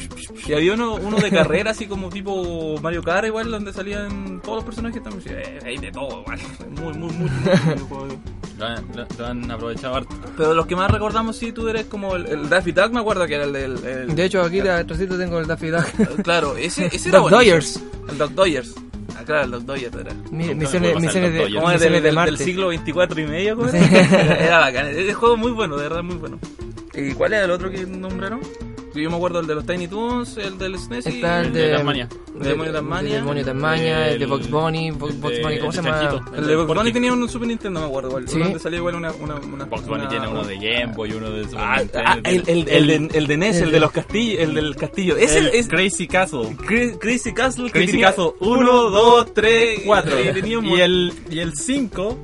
Y 0.48 0.54
había 0.54 0.74
uno, 0.74 0.94
uno 0.96 1.18
de 1.18 1.30
carrera 1.30 1.70
así 1.70 1.86
como 1.86 2.08
tipo 2.08 2.74
Mario 2.82 3.00
Kart 3.04 3.26
igual 3.28 3.48
donde 3.52 3.72
salían 3.72 4.40
todos 4.42 4.56
los 4.56 4.64
personajes 4.64 5.00
también. 5.04 5.22
Sí, 5.22 5.30
eh, 5.32 5.58
hay 5.64 5.78
de 5.78 5.92
todo, 5.92 6.22
igual. 6.22 6.38
Muy, 6.82 6.94
muy, 6.94 7.12
muy, 7.12 7.30
muy, 7.30 7.98
muy 8.08 8.18
Lo 8.58 8.64
han, 8.66 8.84
lo- 8.96 9.06
lo 9.16 9.26
han 9.26 9.48
aprovechado 9.50 9.94
harto. 9.94 10.16
Pero 10.36 10.54
los 10.54 10.66
que 10.66 10.74
más 10.74 10.90
recordamos, 10.90 11.36
sí, 11.36 11.52
tú 11.52 11.68
eres 11.68 11.84
como 11.86 11.97
el, 12.16 12.26
el 12.26 12.48
Daffy 12.48 12.72
Duck, 12.72 12.90
me 12.92 13.00
acuerdo 13.00 13.26
que 13.26 13.34
era 13.34 13.44
el 13.44 13.52
del. 13.52 13.84
el- 13.84 14.14
De 14.14 14.24
hecho, 14.24 14.42
aquí 14.42 14.60
atrásito 14.60 15.16
tengo 15.18 15.38
el 15.38 15.46
Daffy 15.46 15.68
Duck. 15.68 15.84
Claro, 16.22 16.56
ese, 16.56 16.86
ese 16.86 17.08
era 17.10 17.20
bonito. 17.20 17.36
Dodgers. 17.38 17.80
El 18.10 18.18
Duck 18.18 18.30
Dodgers. 18.32 18.74
Ah, 19.16 19.22
claro, 19.24 19.44
el 19.44 19.50
Duck 19.50 19.62
Dodgers 19.62 19.94
era. 19.96 20.14
Mi- 20.30 20.54
misiones, 20.54 20.82
de. 20.90 20.92
¿Cómo 20.94 20.98
es 20.98 21.02
misiones 21.02 21.32
del, 21.80 22.02
de 22.02 22.12
Marte. 22.12 22.30
del 22.36 22.38
siglo 22.44 22.68
24 22.68 23.20
y 23.20 23.26
medio? 23.26 23.56
¿cómo 23.56 23.68
era? 23.68 23.78
Era 24.46 24.58
bacán. 24.60 24.86
El 24.88 25.12
juego 25.14 25.36
muy 25.36 25.50
bueno, 25.52 25.76
de 25.76 25.82
verdad, 25.84 26.02
muy 26.02 26.16
bueno. 26.16 26.38
¿Y 26.94 27.12
cuál 27.12 27.32
era 27.34 27.44
el 27.44 27.50
otro 27.50 27.70
que 27.70 27.84
nombraron? 27.86 28.40
Yo 28.94 29.10
me 29.10 29.16
acuerdo 29.16 29.40
el 29.40 29.46
de 29.46 29.54
los 29.54 29.64
Tiny 29.66 29.86
Toons, 29.86 30.36
el 30.38 30.58
del 30.58 30.78
SNES 30.78 31.06
y 31.06 31.08
Está 31.10 31.40
el 31.40 31.46
el 31.48 31.52
de, 31.52 31.60
de 31.68 31.74
Tasmania. 31.76 32.08
de- 32.34 32.48
Demonio 32.48 32.72
Tasmania. 32.72 33.10
de 33.12 33.16
Demonio 33.18 33.44
Tasmania, 33.44 34.08
el 34.08 34.18
de 34.18 34.24
El- 34.24 34.30
Box 34.30 34.50
Bunny, 34.50 34.90
Box, 34.92 35.12
el 35.14 35.20
Bunny, 35.20 35.58
¿cómo 35.58 35.70
el 35.70 35.72
se 35.76 35.82
llama? 35.82 36.22
El 36.36 36.46
de 36.46 36.56
Box. 36.56 36.74
Bunny 36.74 36.92
tenía 36.92 37.12
un 37.12 37.28
Super 37.28 37.48
Nintendo, 37.48 37.80
me 37.80 37.86
acuerdo. 37.86 38.08
igual, 38.08 38.28
Sí. 38.28 38.38
Donde 38.38 38.58
salía 38.58 38.78
igual 38.78 38.94
una. 38.96 39.12
una, 39.12 39.34
una 39.36 39.64
Box 39.66 39.86
Bunny 39.86 40.00
una- 40.00 40.08
tiene 40.08 40.26
uno 40.28 40.44
de 40.44 40.54
Game 40.56 40.92
Boy, 40.94 41.12
uno 41.12 41.30
de 41.30 41.44
Super 41.44 41.58
Ah, 41.60 41.78
Nintendo, 41.78 42.08
ah, 42.08 42.18
el, 42.24 42.42
el, 42.48 42.68
el, 42.68 42.86
de, 43.08 43.18
el 43.18 43.26
de 43.26 43.36
NES, 43.36 43.56
el 43.60 43.70
de 43.70 43.80
los 43.80 43.92
castillos, 43.92 44.40
el 44.40 44.54
del 44.54 44.76
castillo. 44.76 45.16
Ese 45.16 45.38
el 45.38 45.46
es 45.48 45.68
Crazy 45.68 46.06
Castle. 46.08 46.56
Cra- 46.56 46.98
Crazy 46.98 47.32
Castle. 47.34 47.70
Crazy 47.70 47.86
tenía 47.92 48.06
Castle 48.08 48.32
uno, 48.40 48.90
dos, 48.90 49.32
tres, 49.34 49.82
4. 49.84 50.20
Y, 50.20 50.32
tenía 50.32 50.58
un 50.58 50.66
Y 50.66 50.80
el, 50.80 51.12
y 51.30 51.38
el 51.40 51.52
5 51.54 52.18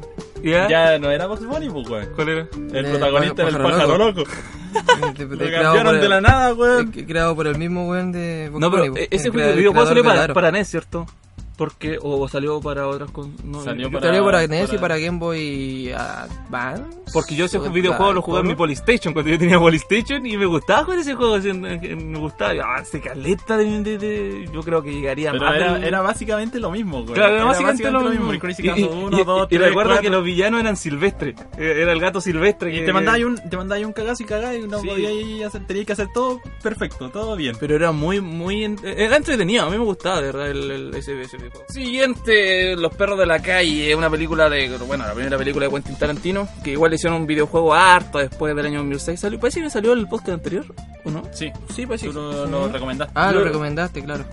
¿Ya? 0.51 0.69
ya 0.69 0.99
no 0.99 1.11
era 1.11 1.27
Box 1.27 1.45
Bunny, 1.47 1.71
pues, 1.71 1.89
weón. 1.89 2.09
¿Cuál 2.15 2.29
era? 2.29 2.47
El 2.53 2.71
De 2.71 2.83
protagonista 2.85 3.43
era 3.43 3.51
el 3.51 3.63
Pájaro 3.63 3.99
loco. 3.99 4.23
De- 4.25 5.25
de- 5.27 5.37
Lo 5.37 5.39
creado 5.39 5.65
cambiaron 5.65 5.85
por 5.93 5.95
de 6.01 6.05
el- 6.05 6.11
la 6.11 6.21
nada, 6.21 6.55
weón. 6.55 6.93
eh, 6.95 7.05
Creado 7.07 7.35
por 7.37 7.47
el 7.47 7.57
mismo 7.59 7.89
weón 7.89 8.13
de 8.13 8.49
Box 8.51 8.61
No, 8.61 8.71
pero 8.71 8.83
Bunny, 8.91 9.01
eh, 9.01 9.09
ese 9.11 9.31
juego- 9.31 9.49
salió 9.87 10.03
de 10.03 10.09
para, 10.09 10.21
Daro. 10.21 10.35
para 10.35 10.51
NES, 10.51 10.69
¿cierto? 10.69 11.07
Porque, 11.57 11.99
o 12.03 12.27
salió 12.29 12.61
para 12.61 12.89
otras 12.89 13.11
con, 13.13 13.33
no, 13.45 13.63
Salió 13.63 13.89
para- 13.91 14.07
Salió 14.09 14.25
para 14.25 14.45
NES 14.47 14.73
y 14.73 14.79
para- 14.79 14.99
Game 14.99 15.19
Boy 15.19 15.93
Advance. 15.93 16.83
Porque 17.13 17.37
yo 17.37 17.45
ese 17.45 17.59
O 17.59 17.71
videojuego 17.71 18.13
lo 18.13 18.23
jugué 18.23 18.41
en 18.41 18.49
mi. 18.49 18.55
Polystation 18.57 19.13
cuando 19.15 19.31
yo 19.31 19.39
tenía 19.39 19.59
Polystation 19.61 20.27
y 20.27 20.37
me 20.37 20.47
gustaba 20.47 20.83
jugar 20.85 20.99
ese 20.99 21.15
juego. 21.15 21.35
así, 21.35 21.53
Me 21.53 22.19
gustaba, 22.19 22.53
ah, 22.65 22.81
ese 22.83 23.01
caleta 23.01 23.57
de, 23.57 23.83
de- 23.83 23.99
de- 23.99 24.49
Yo 24.53 24.63
creo 24.63 24.83
que 24.83 24.93
llegaría 24.93 25.31
Pero 25.33 25.45
más. 25.45 25.83
era, 25.83 26.01
básicamente 26.01 26.59
lo 26.59 26.71
mismo. 26.73 27.05
Claro, 27.07 27.35
era 27.37 27.45
básicamente, 27.45 27.91
lo 27.91 28.01
mismo. 28.11 28.35
Y- 28.35 28.39
Castle 28.41 28.73
y- 28.77 28.83
1, 28.85 29.21
y- 29.21 29.25
2, 29.25 29.47
y 29.47 29.57
3, 29.57 29.69
recuerdo 29.69 29.91
4. 29.91 30.03
que 30.03 30.11
los 30.11 30.25
villanos 30.25 30.61
eran 30.61 30.77
silvestres. 30.77 31.37
Eh, 31.57 31.79
Era 31.83 31.93
el 31.93 32.01
gato 32.01 32.21
silvestre. 32.21 32.75
Y 32.75 32.81
que- 32.81 32.87
te 32.87 32.93
mandáis 32.93 33.25
un, 33.25 33.37
te 33.37 33.57
mandáis 33.57 33.87
un 33.87 33.93
cagazo 33.93 34.23
y 34.23 34.27
cagáis 34.27 34.65
y 34.65 34.69
no 34.69 34.81
Sí. 34.81 34.89
podíais 34.89 35.45
hacer, 35.45 35.67
teníais 35.67 35.87
que 35.87 35.93
hacer 35.93 36.09
todo 36.13 36.41
perfecto, 36.63 37.11
todo 37.11 37.37
bien. 37.37 37.55
Pero 37.61 37.77
era 37.77 37.93
muy, 37.93 38.21
muy. 38.21 38.65
Era 38.83 39.17
entretenido, 39.17 39.67
a 39.67 39.71
mí 39.71 39.79
me 39.79 39.85
gustaba, 39.85 40.17
de 40.21 40.27
verdad, 40.27 40.51
el, 40.51 40.71
el- 40.71 40.95
ese, 40.95 41.21
ese 41.21 41.39
videojuego. 41.45 41.67
Siguiente, 41.73 42.77
Los 42.77 42.95
perros 42.95 43.19
de 43.19 43.27
la 43.27 43.41
calle, 43.41 43.95
una 43.95 44.11
película 44.11 44.49
de. 44.51 44.69
Bueno, 44.87 45.07
la 45.07 45.15
primera 45.15 45.39
película 45.39 45.67
de 45.67 45.73
Quentin 45.73 45.97
Tarantino, 45.97 46.49
que 46.63 46.73
igual 46.73 46.91
le 46.91 46.97
hicieron 46.97 47.21
un 47.21 47.27
videojuego 47.27 47.75
harto 47.75 48.19
después 48.19 48.55
del 48.55 48.67
año 48.67 48.79
2006. 48.79 49.21
¿Salió? 49.21 49.39
Parece 49.41 49.61
que 49.63 49.71
salió 49.71 49.93
el 49.93 50.07
podcast 50.09 50.31
anterior, 50.31 50.65
¿o 51.05 51.11
no? 51.11 51.23
Sí, 51.33 51.51
Sí, 51.75 51.87
parece 51.87 52.07
tú 52.09 52.13
que 52.13 52.19
lo, 52.19 52.47
lo 52.47 52.69
recomendaste. 52.69 53.13
Ah, 53.17 53.33
lo 53.33 53.45
recomendaste, 53.45 54.03
claro. 54.03 54.25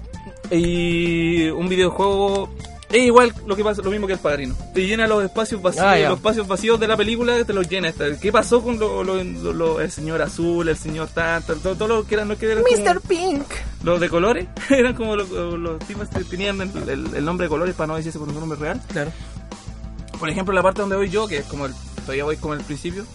Y 0.49 1.49
un 1.49 1.69
videojuego 1.69 2.49
es 2.91 3.01
igual 3.03 3.33
lo 3.45 3.55
que 3.55 3.63
pasa, 3.63 3.81
lo 3.81 3.89
mismo 3.91 4.07
que 4.07 4.13
el 4.13 4.19
padrino. 4.19 4.55
Te 4.73 4.85
llena 4.85 5.07
los 5.07 5.23
espacios 5.23 5.61
vacíos, 5.61 5.85
Ah, 5.85 5.97
los 5.97 6.17
espacios 6.17 6.47
vacíos 6.47 6.79
de 6.79 6.87
la 6.87 6.97
película 6.97 7.43
te 7.43 7.53
los 7.53 7.67
llena. 7.69 7.89
Esta- 7.89 8.17
¿Qué 8.19 8.31
pasó 8.31 8.61
con 8.61 8.77
lo- 8.79 9.03
lo- 9.03 9.23
lo- 9.23 9.53
lo- 9.53 9.81
el 9.81 9.91
señor 9.91 10.21
azul, 10.21 10.67
el 10.67 10.77
señor 10.77 11.07
tanto, 11.09 11.55
todo, 11.55 11.75
todo 11.75 11.87
lo 11.87 12.05
que 12.07 12.15
eran, 12.15 12.27
no 12.27 12.37
que 12.37 12.45
eran 12.51 12.63
como- 12.63 12.83
Mr. 12.83 13.01
Pink. 13.01 13.45
los 13.83 13.99
de 13.99 14.09
colores? 14.09 14.47
eran 14.69 14.93
como 14.93 15.15
los, 15.15 15.29
los 15.29 15.79
tipos 15.87 16.07
que 16.09 16.23
tenían 16.23 16.59
el, 16.61 16.89
el- 16.89 17.15
el 17.15 17.25
nombre 17.25 17.45
de 17.45 17.49
colores 17.49 17.75
para 17.75 17.87
no 17.87 17.95
decirse 17.95 18.19
por 18.19 18.27
un 18.29 18.39
nombre 18.39 18.59
real. 18.59 18.81
Claro. 18.91 19.11
Por 20.19 20.29
ejemplo, 20.29 20.53
la 20.53 20.61
parte 20.61 20.81
donde 20.81 20.95
voy 20.95 21.09
yo, 21.09 21.27
que 21.27 21.37
es 21.37 21.45
como 21.45 21.65
el, 21.65 21.73
todavía 22.01 22.23
voy 22.25 22.37
como 22.37 22.53
el 22.53 22.61
principio, 22.61 23.05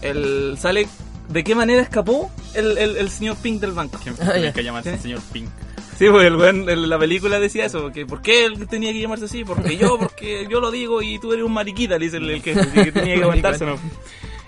el 0.00 0.56
sale 0.60 0.86
de 1.28 1.44
qué 1.44 1.54
manera 1.54 1.80
escapó 1.82 2.30
el, 2.54 2.76
el, 2.78 2.96
el 2.96 3.10
señor 3.10 3.36
Pink 3.36 3.60
del 3.60 3.72
banco. 3.72 3.98
¿Quién 4.02 4.14
Ah, 4.20 4.36
ya. 4.38 4.52
que 4.52 4.62
llamarse 4.62 4.96
¿Sí? 4.96 5.02
señor 5.02 5.20
Pink? 5.32 5.48
Sí, 5.98 6.06
pues 6.10 6.24
el 6.26 6.36
weón 6.36 6.68
en 6.68 6.88
la 6.88 6.98
película 6.98 7.38
decía 7.38 7.66
eso, 7.66 7.92
que 7.92 8.06
¿por 8.06 8.22
qué 8.22 8.44
él 8.46 8.66
tenía 8.68 8.92
que 8.92 9.00
llamarse 9.00 9.26
así? 9.26 9.44
Porque 9.44 9.76
yo, 9.76 9.98
porque 9.98 10.46
yo 10.50 10.60
lo 10.60 10.70
digo 10.70 11.00
y 11.02 11.18
tú 11.18 11.32
eres 11.32 11.44
un 11.44 11.52
mariquita, 11.52 11.98
le 11.98 12.06
dice 12.06 12.16
el, 12.16 12.28
el 12.30 12.42
que, 12.42 12.54
que 12.54 12.90
tenía 12.92 13.14
que 13.16 13.22
aguantarse, 13.22 13.64
¿no? 13.66 13.76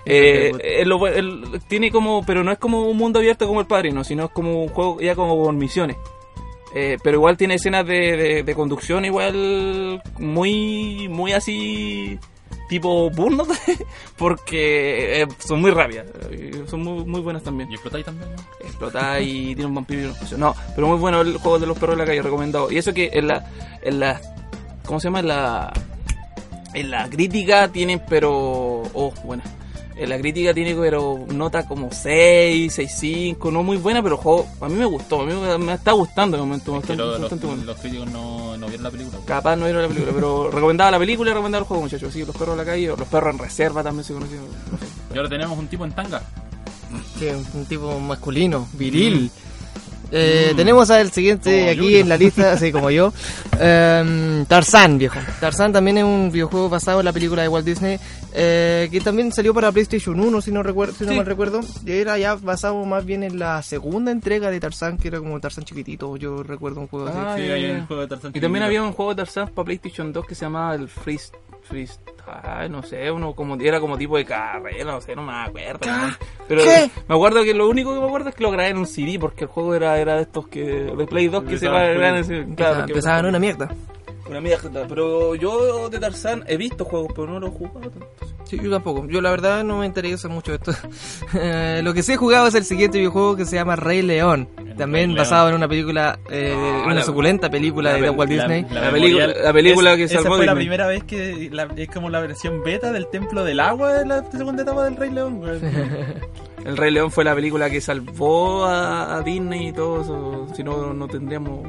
Eh, 0.07 0.51
él 0.81 0.89
lo- 0.89 1.07
él 1.07 1.43
tiene 1.67 1.89
como, 1.89 2.23
pero 2.23 2.43
no 2.43 2.51
es 2.51 2.59
como 2.59 2.83
un 2.87 2.95
mundo 2.95 3.17
abierto 3.17 3.47
como 3.47 3.59
el 3.59 3.65
padrino, 3.65 4.03
sino 4.03 4.25
es 4.25 4.29
como 4.29 4.61
un 4.61 4.69
juego 4.69 5.01
ya 5.01 5.15
como 5.15 5.43
con 5.43 5.57
misiones. 5.57 5.97
Eh, 6.75 6.97
pero 7.03 7.17
igual 7.17 7.37
tiene 7.37 7.55
escenas 7.55 7.87
de, 7.87 8.15
de, 8.15 8.43
de 8.43 8.53
conducción 8.55 9.03
igual 9.03 10.03
muy, 10.19 11.07
muy 11.09 11.31
así 11.31 12.19
tipo 12.67 13.09
Burnout, 13.09 13.49
porque 14.17 15.21
eh, 15.21 15.27
son 15.39 15.61
muy 15.61 15.71
rápidas, 15.71 16.07
eh, 16.31 16.63
son 16.67 16.83
muy, 16.83 17.05
muy 17.05 17.21
buenas 17.21 17.43
también 17.43 17.69
Y 17.71 17.75
explotáis 17.75 18.05
también, 18.05 18.29
¿no? 18.35 18.41
explota 18.65 19.19
y 19.19 19.45
tiene 19.55 19.65
un 19.65 19.75
vampiro 19.75 20.01
y. 20.01 20.37
No, 20.37 20.55
pero 20.75 20.87
muy 20.87 20.97
bueno 20.97 21.21
el 21.21 21.37
juego 21.37 21.59
de 21.59 21.67
los 21.67 21.77
perros 21.77 21.95
de 21.97 22.03
la 22.03 22.07
calle, 22.07 22.21
recomendado. 22.21 22.71
Y 22.71 22.77
eso 22.77 22.93
que 22.93 23.09
en 23.13 23.27
la, 23.27 23.45
en 23.81 23.99
la, 23.99 24.21
¿cómo 24.85 24.99
se 24.99 25.07
llama? 25.07 25.19
En 25.19 25.27
la, 25.27 25.73
en 26.73 26.91
la 26.91 27.09
crítica 27.09 27.67
tienen, 27.69 28.01
pero, 28.07 28.31
oh, 28.93 29.13
buena. 29.23 29.43
En 29.97 30.09
la 30.09 30.17
crítica 30.19 30.53
tiene, 30.53 30.75
pero 30.75 31.25
nota 31.33 31.65
como 31.65 31.89
6, 31.89 32.73
6, 32.73 32.91
5, 32.99 33.49
no 33.49 33.63
muy 33.63 33.77
buena, 33.77 34.03
pero 34.03 34.15
el 34.15 34.21
juego 34.21 34.45
a 34.59 34.67
mí 34.67 34.75
me 34.75 34.83
gustó, 34.85 35.21
a 35.21 35.25
mí 35.25 35.33
me, 35.33 35.57
me 35.57 35.73
está 35.73 35.93
gustando 35.93 36.35
de 36.35 36.43
momento, 36.43 36.65
Que 36.73 36.77
bastante, 36.79 37.01
lo- 37.03 37.11
los, 37.11 37.21
bastante 37.21 37.47
bueno. 37.47 37.63
los 37.63 37.77
críticos 37.79 38.11
no, 38.11 38.57
no 38.57 38.67
vieron 38.67 38.83
la 38.83 38.91
película. 38.91 39.17
pues. 39.17 39.25
Capaz 39.27 39.55
no 39.55 39.63
vieron 39.63 39.83
la 39.83 39.87
película, 39.87 40.11
pero 40.13 40.51
recomendaba 40.53 40.91
la 40.91 40.99
película 40.99 41.31
y 41.31 41.33
recomendaba 41.33 41.61
el 41.61 41.67
juego, 41.67 41.83
muchachos. 41.83 42.11
Sí, 42.13 42.25
los 42.25 42.35
perros 42.35 42.57
de 42.57 42.65
la 42.65 42.69
calle, 42.69 42.87
los 42.87 43.07
perros 43.07 43.33
en 43.33 43.39
reserva 43.39 43.83
también 43.83 44.03
se 44.03 44.13
conocen. 44.13 44.37
no 44.37 44.77
sé. 44.77 44.85
Y 45.13 45.17
ahora 45.17 45.29
tenemos 45.29 45.57
un 45.57 45.67
tipo 45.67 45.85
en 45.85 45.91
tanga. 45.93 46.21
Sí, 47.17 47.27
un 47.53 47.65
tipo 47.65 47.97
masculino, 47.99 48.67
viril. 48.73 49.31
Eh, 50.11 50.53
Tenemos 50.55 50.89
al 50.89 51.11
siguiente 51.11 51.59
Como 51.59 51.71
aquí 51.87 51.95
en 51.97 52.09
la 52.09 52.17
lista, 52.17 52.53
así 52.53 52.71
como 52.71 52.89
yo. 52.91 53.11
Em, 53.59 54.45
Tarzán, 54.45 54.97
viejo. 54.97 55.17
Tarzán 55.39 55.71
también 55.71 55.97
es 55.99 56.03
un 56.03 56.29
videojuego 56.31 56.69
basado 56.69 56.99
en 56.99 57.05
la 57.05 57.13
película 57.13 57.41
de 57.41 57.47
Walt 57.47 57.65
Disney, 57.65 57.97
eh, 58.33 58.89
que 58.91 58.99
también 58.99 59.31
salió 59.31 59.53
para 59.53 59.71
PlayStation 59.71 60.19
1, 60.19 60.41
si 60.41 60.51
no, 60.51 60.61
recuerdo, 60.61 60.93
si 60.93 61.05
no 61.05 61.11
Sí. 61.11 61.17
mal 61.17 61.25
recuerdo. 61.25 61.61
Y 61.85 61.91
era 61.93 62.17
ya 62.17 62.35
basado 62.35 62.83
más 62.85 63.05
bien 63.05 63.23
en 63.23 63.39
la 63.39 63.61
segunda 63.63 64.11
entrega 64.11 64.51
de 64.51 64.59
Tarzán, 64.59 64.97
que 64.97 65.07
era 65.07 65.19
como 65.19 65.39
Tarzán 65.39 65.63
chiquitito. 65.63 66.17
Yo 66.17 66.43
recuerdo 66.43 66.81
un 66.81 66.87
juego 66.87 67.07
así. 67.07 67.17
Ah, 67.19 67.35
sí, 67.37 67.47
ya, 67.47 67.53
hay 67.53 67.67
ya. 67.67 67.73
un 67.75 67.85
juego 67.87 68.01
de 68.01 68.07
Tarzán 68.09 68.31
Y 68.35 68.39
también 68.41 68.63
había 68.63 68.83
un 68.83 68.91
juego 68.91 69.11
de 69.13 69.23
Tarzan 69.23 69.47
para 69.49 69.65
PlayStation 69.65 70.11
2 70.11 70.25
que 70.27 70.35
se 70.35 70.45
llamaba 70.45 70.75
el 70.75 70.87
Freeze, 70.89 71.31
Freeze 71.63 71.93
ah, 72.27 72.67
no 72.69 72.81
sé, 72.83 73.11
uno 73.11 73.33
como 73.33 73.55
era 73.55 73.79
como 73.79 73.97
tipo 73.97 74.17
de 74.17 74.25
carrera, 74.25 74.91
no 74.93 75.01
sé, 75.01 75.15
no 75.15 75.23
me 75.23 75.33
acuerdo. 75.33 75.85
¿no? 75.87 76.15
Pero 76.47 76.63
¿Qué? 76.63 76.89
me 77.07 77.15
acuerdo 77.15 77.43
que 77.43 77.53
lo 77.53 77.67
único 77.69 77.93
que 77.93 77.99
me 77.99 78.05
acuerdo 78.05 78.29
es 78.29 78.35
que 78.35 78.43
lo 78.43 78.51
grabé 78.51 78.69
en 78.69 78.77
un 78.77 78.87
CD 78.87 79.17
porque 79.19 79.45
el 79.45 79.49
juego 79.49 79.75
era, 79.75 79.97
era 79.99 80.15
de 80.15 80.21
estos 80.23 80.47
que 80.47 80.61
de 80.63 81.07
Play 81.07 81.27
2 81.27 81.43
que 81.43 81.57
se 81.57 81.67
graban 81.67 82.17
ese- 82.17 82.43
Claro, 82.43 82.55
claro, 82.55 82.85
que- 82.85 82.91
empezaban 82.91 83.25
una 83.25 83.39
mierda. 83.39 83.69
Una 84.29 84.41
mierda, 84.41 84.85
pero 84.87 85.35
yo 85.35 85.89
de 85.89 85.99
Tarzan 85.99 86.43
he 86.47 86.57
visto 86.57 86.83
juegos, 86.85 87.11
pero 87.15 87.27
no 87.27 87.39
los 87.39 87.51
he 87.51 87.57
jugado 87.57 87.79
tanto. 87.91 88.07
Sí, 88.45 88.59
yo 88.61 88.69
tampoco. 88.71 89.07
Yo 89.07 89.21
la 89.21 89.31
verdad 89.31 89.63
no 89.63 89.79
me 89.79 89.85
interesa 89.87 90.27
mucho 90.27 90.53
esto. 90.53 90.71
Eh, 91.33 91.81
lo 91.83 91.93
que 91.93 92.03
sí 92.03 92.13
he 92.13 92.17
jugado 92.17 92.47
es 92.47 92.53
el 92.55 92.63
siguiente 92.63 92.97
videojuego 92.99 93.35
que 93.35 93.45
se 93.45 93.55
llama 93.55 93.75
Rey 93.75 94.01
León. 94.03 94.47
El 94.57 94.75
También 94.75 95.09
Rey 95.11 95.17
basado 95.17 95.49
en 95.49 95.55
una 95.55 95.67
película, 95.67 96.19
eh, 96.29 96.53
Ah, 96.55 96.83
una 96.85 96.95
la- 96.95 97.01
suculenta 97.03 97.49
película 97.49 97.93
la- 97.93 98.01
de 98.01 98.09
Walt 98.09 98.31
La- 98.31 98.35
Disney. 98.47 98.65
La 98.71 98.91
película- 98.91 99.27
la 99.27 99.53
película 99.53 99.95
que 99.95 100.03
esa 100.03 100.21
salvó 100.21 100.35
fue 100.37 100.45
la 100.45 100.51
Disney. 100.53 100.65
primera 100.67 100.87
vez 100.87 101.03
que 101.05 101.49
la- 101.51 101.67
es 101.75 101.89
como 101.89 102.09
la 102.09 102.19
versión 102.19 102.63
beta 102.63 102.91
del 102.91 103.07
Templo 103.07 103.43
del 103.43 103.59
Agua 103.59 103.93
de 103.93 104.05
la 104.05 104.23
segunda 104.31 104.61
etapa 104.63 104.85
del 104.85 104.95
Rey 104.97 105.11
León. 105.11 105.41
El 106.65 106.77
Rey 106.77 106.89
León 106.91 107.11
fue 107.11 107.23
la 107.23 107.35
película 107.35 107.69
que 107.69 107.79
salvó 107.79 108.65
a, 108.65 109.17
a 109.17 109.21
Disney 109.21 109.67
y 109.67 109.71
todo 109.73 110.01
eso, 110.01 110.47
si 110.55 110.63
no 110.63 110.93
no 110.95 111.07
tendríamos 111.07 111.61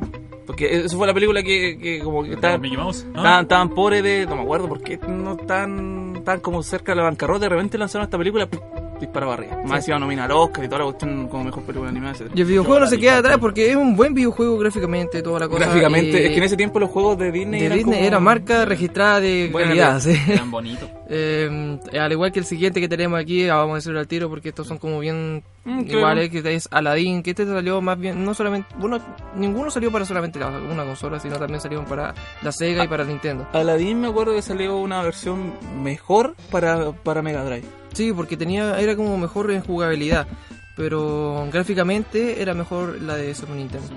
porque 0.47 0.77
eso 0.85 0.97
fue 0.97 1.07
la 1.07 1.15
película 1.15 1.43
que, 1.43 1.77
que 1.79 1.99
como 2.01 2.23
que 2.23 2.35
estaba 2.35 2.57
Mickey 2.59 2.77
Mouse. 2.77 3.05
¿no? 3.13 3.17
Estaban, 3.19 3.43
estaban 3.43 3.69
pobres 3.71 4.03
de. 4.03 4.27
No 4.27 4.37
me 4.37 4.43
acuerdo 4.43 4.69
por 4.69 4.81
qué 4.81 4.99
no 5.09 5.33
están 5.33 6.23
tan 6.25 6.41
como 6.41 6.63
cerca 6.63 6.93
de 6.93 6.97
la 6.97 7.03
bancarrota. 7.05 7.41
De 7.41 7.49
repente 7.51 7.77
lanzaron 7.79 8.05
esta 8.05 8.19
película, 8.19 8.47
¡pum! 8.47 8.61
dispara 8.99 9.27
para 9.27 9.43
arriba. 9.43 9.63
Más 9.67 9.85
se 9.85 9.91
iba 9.91 9.97
a 9.99 10.01
nominar 10.01 10.33
Oscar 10.33 10.65
y 10.65 10.69
toda 10.69 10.79
la 10.79 10.85
cuestión 10.87 11.29
como 11.29 11.45
mejor 11.45 11.63
película 11.65 11.91
animada, 11.91 12.15
etc. 12.17 12.31
Y 12.35 12.41
el 12.41 12.47
videojuego 12.47 12.81
no 12.81 12.87
se 12.87 12.99
queda 12.99 13.19
atrás 13.19 13.37
porque 13.39 13.69
es 13.71 13.77
un 13.77 13.95
buen 13.95 14.15
videojuego 14.15 14.57
gráficamente, 14.59 15.21
toda 15.23 15.41
la 15.41 15.49
cosa. 15.49 15.67
Gráficamente, 15.67 16.23
y 16.23 16.25
es 16.25 16.31
que 16.31 16.37
en 16.39 16.43
ese 16.45 16.57
tiempo 16.57 16.81
los 16.81 16.89
juegos 16.89 17.19
de 17.19 17.31
Disney 17.31 17.61
de 17.61 17.67
eran 17.67 17.79
Disney 17.79 17.95
como- 17.99 18.07
era 18.07 18.21
marca 18.21 18.65
registrada 18.65 19.21
de 19.21 19.51
calidad, 19.53 20.01
sí. 20.01 20.17
Eran 20.29 20.51
bonitos. 20.51 20.89
Eh, 21.09 21.79
al 21.99 22.13
igual 22.13 22.33
que 22.33 22.41
el 22.41 22.45
siguiente 22.45 22.81
que 22.81 22.89
tenemos 22.89 23.19
aquí, 23.19 23.49
ah, 23.49 23.57
vamos 23.57 23.73
a 23.73 23.77
decirlo 23.77 24.01
al 24.01 24.09
tiro 24.09 24.29
porque 24.29 24.49
estos 24.49 24.67
son 24.67 24.79
como 24.79 24.99
bien 24.99 25.43
Mm, 25.67 25.81
iguales, 25.91 26.31
que 26.31 26.55
es 26.55 26.69
Aladdin, 26.71 27.25
que 27.25 27.31
este 27.31 27.45
salió 27.45 27.81
más 27.83 27.99
bien, 27.99 28.25
no 28.25 28.35
solamente, 28.35 28.69
bueno, 28.79 29.01
ninguno 29.35 29.69
salió 29.69 29.91
para 29.91 30.05
solamente 30.05 30.39
la, 30.39 30.47
una 30.47 30.85
consola, 30.85 31.19
sino 31.19 31.41
también 31.41 31.61
salieron 31.61 31.87
para 31.87 32.15
la 32.43 32.53
Sega 32.53 32.85
y 32.85 32.89
para 32.89 33.03
Nintendo. 33.03 33.49
Aladdin 33.53 34.01
me 34.01 34.07
acuerdo 34.07 34.33
que 34.33 34.43
salió 34.43 34.77
una 34.77 35.03
versión 35.03 35.55
mejor 35.83 36.37
para, 36.53 36.93
para 36.93 37.21
Mega 37.21 37.43
Drive. 37.43 37.65
Sí, 37.93 38.13
porque 38.13 38.37
tenía, 38.37 38.79
era 38.79 38.95
como 38.95 39.19
mejor 39.19 39.51
en 39.51 39.61
jugabilidad, 39.61 40.29
pero 40.77 41.49
gráficamente 41.53 42.41
era 42.41 42.55
mejor 42.55 43.03
la 43.03 43.17
de 43.17 43.35
Super 43.35 43.57
Nintendo. 43.57 43.89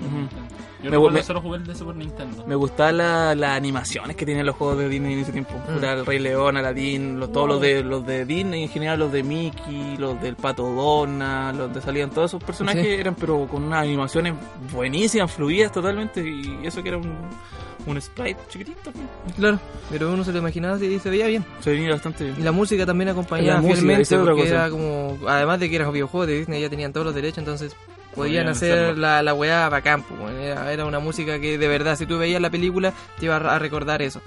Yo 0.82 0.90
Me- 0.90 0.96
recuerdo 0.96 1.18
me- 1.18 1.22
solo 1.22 1.40
jugué 1.42 1.58
el 1.58 1.66
de 1.66 1.74
Super 1.74 1.94
Nintendo. 1.96 2.44
Me 2.46 2.54
gustaban 2.54 2.96
la- 2.98 3.34
las 3.34 3.56
animaciones 3.56 4.16
que 4.16 4.24
tenían 4.24 4.46
los 4.46 4.56
juegos 4.56 4.78
de 4.78 4.88
Disney 4.88 5.12
en 5.12 5.18
ese 5.20 5.32
tiempo. 5.32 5.52
Mm. 5.68 5.78
Era 5.78 5.92
el 5.92 6.06
Rey 6.06 6.18
León, 6.18 6.56
Aladdin, 6.56 7.20
los, 7.20 7.30
todos 7.32 7.48
los 7.48 7.60
de, 7.60 7.82
los 7.84 8.06
de 8.06 8.24
Disney, 8.24 8.62
en 8.62 8.68
general 8.70 8.98
los 8.98 9.12
de 9.12 9.22
Mickey, 9.22 9.96
los 9.98 10.20
del 10.22 10.36
Pato 10.36 10.64
Donald, 10.72 11.58
los 11.58 11.74
de 11.74 11.80
salían 11.82 12.10
todos 12.10 12.30
esos 12.30 12.42
personajes, 12.42 12.82
Sí. 12.82 12.88
eran 12.92 13.14
pero 13.14 13.46
con 13.46 13.64
unas 13.64 13.82
animaciones 13.82 14.34
buenísimas, 14.72 15.30
fluidas 15.30 15.70
totalmente, 15.72 16.20
y 16.26 16.60
eso 16.64 16.82
que 16.82 16.88
era 16.90 16.98
un, 16.98 17.14
un 17.86 18.00
sprite 18.00 18.38
chiquitito, 18.48 18.90
Claro, 19.36 19.58
pero 19.90 20.12
uno 20.12 20.24
se 20.24 20.32
lo 20.32 20.38
imaginaba 20.38 20.78
y 20.82 20.98
se 20.98 21.10
veía 21.10 21.26
bien. 21.26 21.44
se 21.60 21.70
venía 21.72 21.90
bastante 21.90 22.24
bien. 22.24 22.36
Y 22.38 22.42
la 22.42 22.52
música 22.52 22.86
también 22.86 23.08
acompañaba 23.10 23.56
La 23.56 23.60
música, 23.60 23.76
fielmente 23.80 24.16
otra 24.16 24.32
porque 24.34 24.48
era 24.48 24.70
como, 24.70 25.18
además 25.26 25.60
de 25.60 25.68
que 25.70 25.76
era 25.76 25.90
videojuego 25.90 26.26
de 26.26 26.38
Disney, 26.38 26.60
ya 26.62 26.70
tenían 26.70 26.92
todos 26.92 27.06
los 27.06 27.14
derechos, 27.14 27.38
entonces 27.38 27.74
podían 28.14 28.48
hacer 28.48 28.98
la, 28.98 29.22
la 29.22 29.34
weá 29.34 29.68
bacán. 29.68 30.02
pues, 30.02 30.34
Era, 30.34 30.72
era 30.72 30.84
una 30.84 30.98
música 30.98 31.38
que 31.38 31.58
de 31.58 31.68
verdad, 31.68 31.96
si 31.96 32.06
tú 32.06 32.18
veías 32.18 32.40
la 32.40 32.50
película, 32.50 32.92
te 33.18 33.26
iba 33.26 33.36
a 33.36 33.58
recordar 33.58 34.02
eso. 34.02 34.20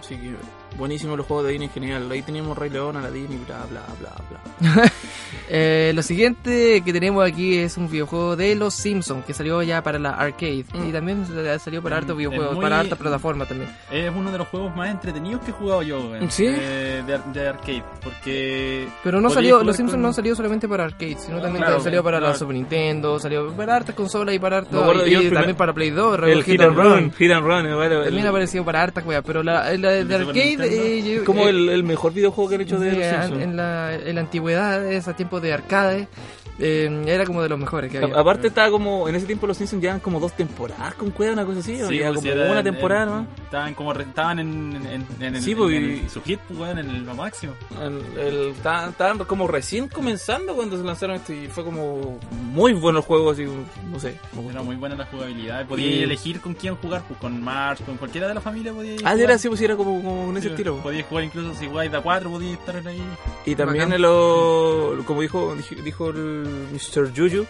Así 0.00 0.16
que 0.16 0.34
buenísimos 0.76 1.16
los 1.16 1.26
juegos 1.26 1.46
de 1.46 1.52
Disney 1.52 1.68
en 1.68 1.74
general. 1.74 2.10
Ahí 2.10 2.22
teníamos 2.22 2.56
Rey 2.58 2.70
León, 2.70 2.96
Aladdin 2.96 3.32
y 3.32 3.36
bla, 3.44 3.64
bla, 3.70 3.82
bla, 4.00 4.12
bla. 4.60 4.92
Eh, 5.48 5.92
lo 5.94 6.02
siguiente 6.02 6.80
que 6.84 6.92
tenemos 6.92 7.22
aquí 7.26 7.58
es 7.58 7.76
un 7.76 7.90
videojuego 7.90 8.34
de 8.34 8.54
Los 8.54 8.72
Simpsons 8.74 9.26
que 9.26 9.34
salió 9.34 9.62
ya 9.62 9.82
para 9.82 9.98
la 9.98 10.10
arcade 10.12 10.64
Mm. 10.72 10.88
y 10.88 10.92
también 10.92 11.26
salió 11.58 11.82
para 11.82 11.98
hartos 11.98 12.12
Es 12.12 12.16
videojuegos, 12.16 12.54
muy- 12.54 12.62
para 12.62 12.80
hartas 12.80 12.98
plataformas 12.98 13.48
también. 13.48 13.70
Es 13.90 14.10
uno 14.14 14.32
de 14.32 14.38
los 14.38 14.48
juegos 14.48 14.74
más 14.74 14.88
entretenidos 14.90 15.42
que 15.44 15.50
he 15.50 15.54
jugado 15.54 15.82
yo, 15.82 16.08
güey, 16.08 16.30
¿Sí? 16.30 16.46
eh, 16.48 17.02
de, 17.06 17.20
de 17.38 17.48
arcade. 17.48 17.84
Porque. 18.02 18.88
Pero 19.02 19.20
no 19.20 19.28
salió, 19.28 19.62
Los 19.62 19.76
Simpsons 19.76 19.96
con- 19.96 20.02
no 20.02 20.12
salió 20.14 20.34
solamente 20.34 20.66
para 20.66 20.84
arcade, 20.84 21.16
sino 21.18 21.40
también 21.40 21.62
Claro, 21.64 21.80
salió 21.80 22.02
para 22.02 22.18
la 22.18 22.26
claro. 22.28 22.38
Super 22.38 22.54
Nintendo, 22.54 23.18
salió 23.18 23.52
para 23.54 23.76
hartas 23.76 23.94
consolas 23.94 24.34
y 24.34 24.38
para 24.38 24.58
hartas 24.58 24.80
acuerdo 24.80 25.06
y 25.06 25.12
el 25.12 25.18
primer- 25.20 25.34
también 25.34 25.56
para 25.56 25.72
Play 25.74 25.90
2, 25.90 26.20
El 26.22 26.42
Hit 26.44 26.60
and 26.62 26.76
Run, 26.76 27.12
Hit 27.12 27.30
and 27.32 27.46
Run, 27.46 27.66
eh, 27.66 27.74
bueno, 27.74 27.98
el- 27.98 28.04
También 28.04 28.26
ha 28.26 28.30
aparecido 28.30 28.64
para 28.64 28.82
hartas 28.82 29.04
weas, 29.04 29.22
pero 29.26 29.42
la, 29.42 29.76
la 29.76 29.90
de, 29.90 30.00
¿El 30.00 30.12
arcade? 30.12 30.63
Eh, 30.72 31.02
yo- 31.16 31.24
como 31.24 31.46
eh, 31.46 31.50
el, 31.50 31.68
el 31.68 31.82
mejor 31.84 32.12
videojuego 32.12 32.48
que 32.48 32.54
han 32.56 32.60
hecho 32.62 32.78
de 32.78 32.92
los 32.92 33.00
en, 33.04 33.10
Simpsons. 33.22 33.42
en 33.42 33.56
la, 33.56 33.94
en 33.94 34.14
la 34.14 34.20
antigüedad, 34.20 34.92
esos 34.92 35.16
tiempos 35.16 35.42
de 35.42 35.52
arcade, 35.52 36.08
eh, 36.58 37.04
era 37.06 37.24
como 37.24 37.42
de 37.42 37.48
los 37.48 37.58
mejores 37.58 37.90
que 37.90 37.98
había. 37.98 38.14
A- 38.16 38.20
Aparte 38.20 38.48
estaba 38.48 38.70
como, 38.70 39.08
en 39.08 39.14
ese 39.16 39.26
tiempo 39.26 39.46
los 39.46 39.56
Simpsons 39.56 39.82
llevan 39.82 40.00
como 40.00 40.20
dos 40.20 40.32
temporadas 40.32 40.94
con 40.94 41.10
cueva, 41.10 41.32
una 41.32 41.44
cosa 41.44 41.60
así, 41.60 41.80
o 41.82 41.88
Sí, 41.88 41.98
ya 41.98 42.08
pues, 42.08 42.20
como 42.20 42.32
era 42.32 42.50
una 42.50 42.58
en- 42.60 42.64
temporada, 42.64 43.02
en- 43.02 43.08
¿no? 43.10 43.26
Estaban 43.44 43.74
como 43.74 43.92
re- 43.92 44.04
estaban 44.04 44.38
en, 44.38 44.76
en, 45.20 45.42
Sí, 45.42 45.52
en- 45.52 45.56
pues, 45.58 45.72
y- 45.72 45.76
el- 45.76 46.10
su 46.10 46.22
hit, 46.22 46.40
pues, 46.48 46.58
weón, 46.58 46.78
en 46.78 46.90
el 46.90 47.02
máximo. 47.04 47.54
El- 47.80 48.18
el- 48.18 48.48
Estaban 48.50 48.90
estaban 48.90 49.18
como 49.18 49.46
recién 49.46 49.88
comenzando 49.88 50.54
cuando 50.54 50.76
se 50.76 50.84
lanzaron 50.84 51.16
esto 51.16 51.32
y 51.32 51.48
fue 51.48 51.64
como 51.64 52.18
muy 52.52 52.72
bueno 52.72 52.98
el 53.00 53.04
juego, 53.04 53.30
así, 53.30 53.44
no 53.90 53.98
sé. 54.00 54.18
Era 54.50 54.62
muy 54.62 54.76
buena 54.76 54.94
la 54.96 55.06
jugabilidad. 55.06 55.66
Podías 55.66 55.94
Y- 55.94 56.02
elegir 56.02 56.40
con 56.40 56.54
quién 56.54 56.76
jugar, 56.76 57.02
pues 57.08 57.18
con 57.20 57.42
Marsh, 57.42 57.82
con 57.84 57.96
cualquiera 57.96 58.28
de 58.28 58.34
la 58.34 58.40
familia 58.40 58.72
podías 58.72 58.96
Ah, 59.04 59.10
jugar. 59.10 59.20
era 59.20 59.34
así, 59.34 59.48
pues 59.48 59.60
era 59.60 59.76
como, 59.76 60.02
como 60.02 60.30
en 60.30 60.36
ese 60.36 60.48
Sí, 60.48 60.54
estilo. 60.54 60.76
Podías 60.78 61.06
jugar 61.06 61.24
incluso 61.24 61.54
si 61.54 61.66
jugáis 61.66 61.90
de 61.90 61.96
a 61.96 62.00
4, 62.00 62.30
podías 62.30 62.58
estar 62.58 62.76
ahí. 62.86 63.02
Y 63.46 63.54
también 63.54 63.90
lo, 64.00 64.94
como 65.06 65.20
dijo, 65.22 65.54
dijo 65.84 66.10
el 66.10 66.43
Mr. 66.44 67.12
Juju, 67.12 67.46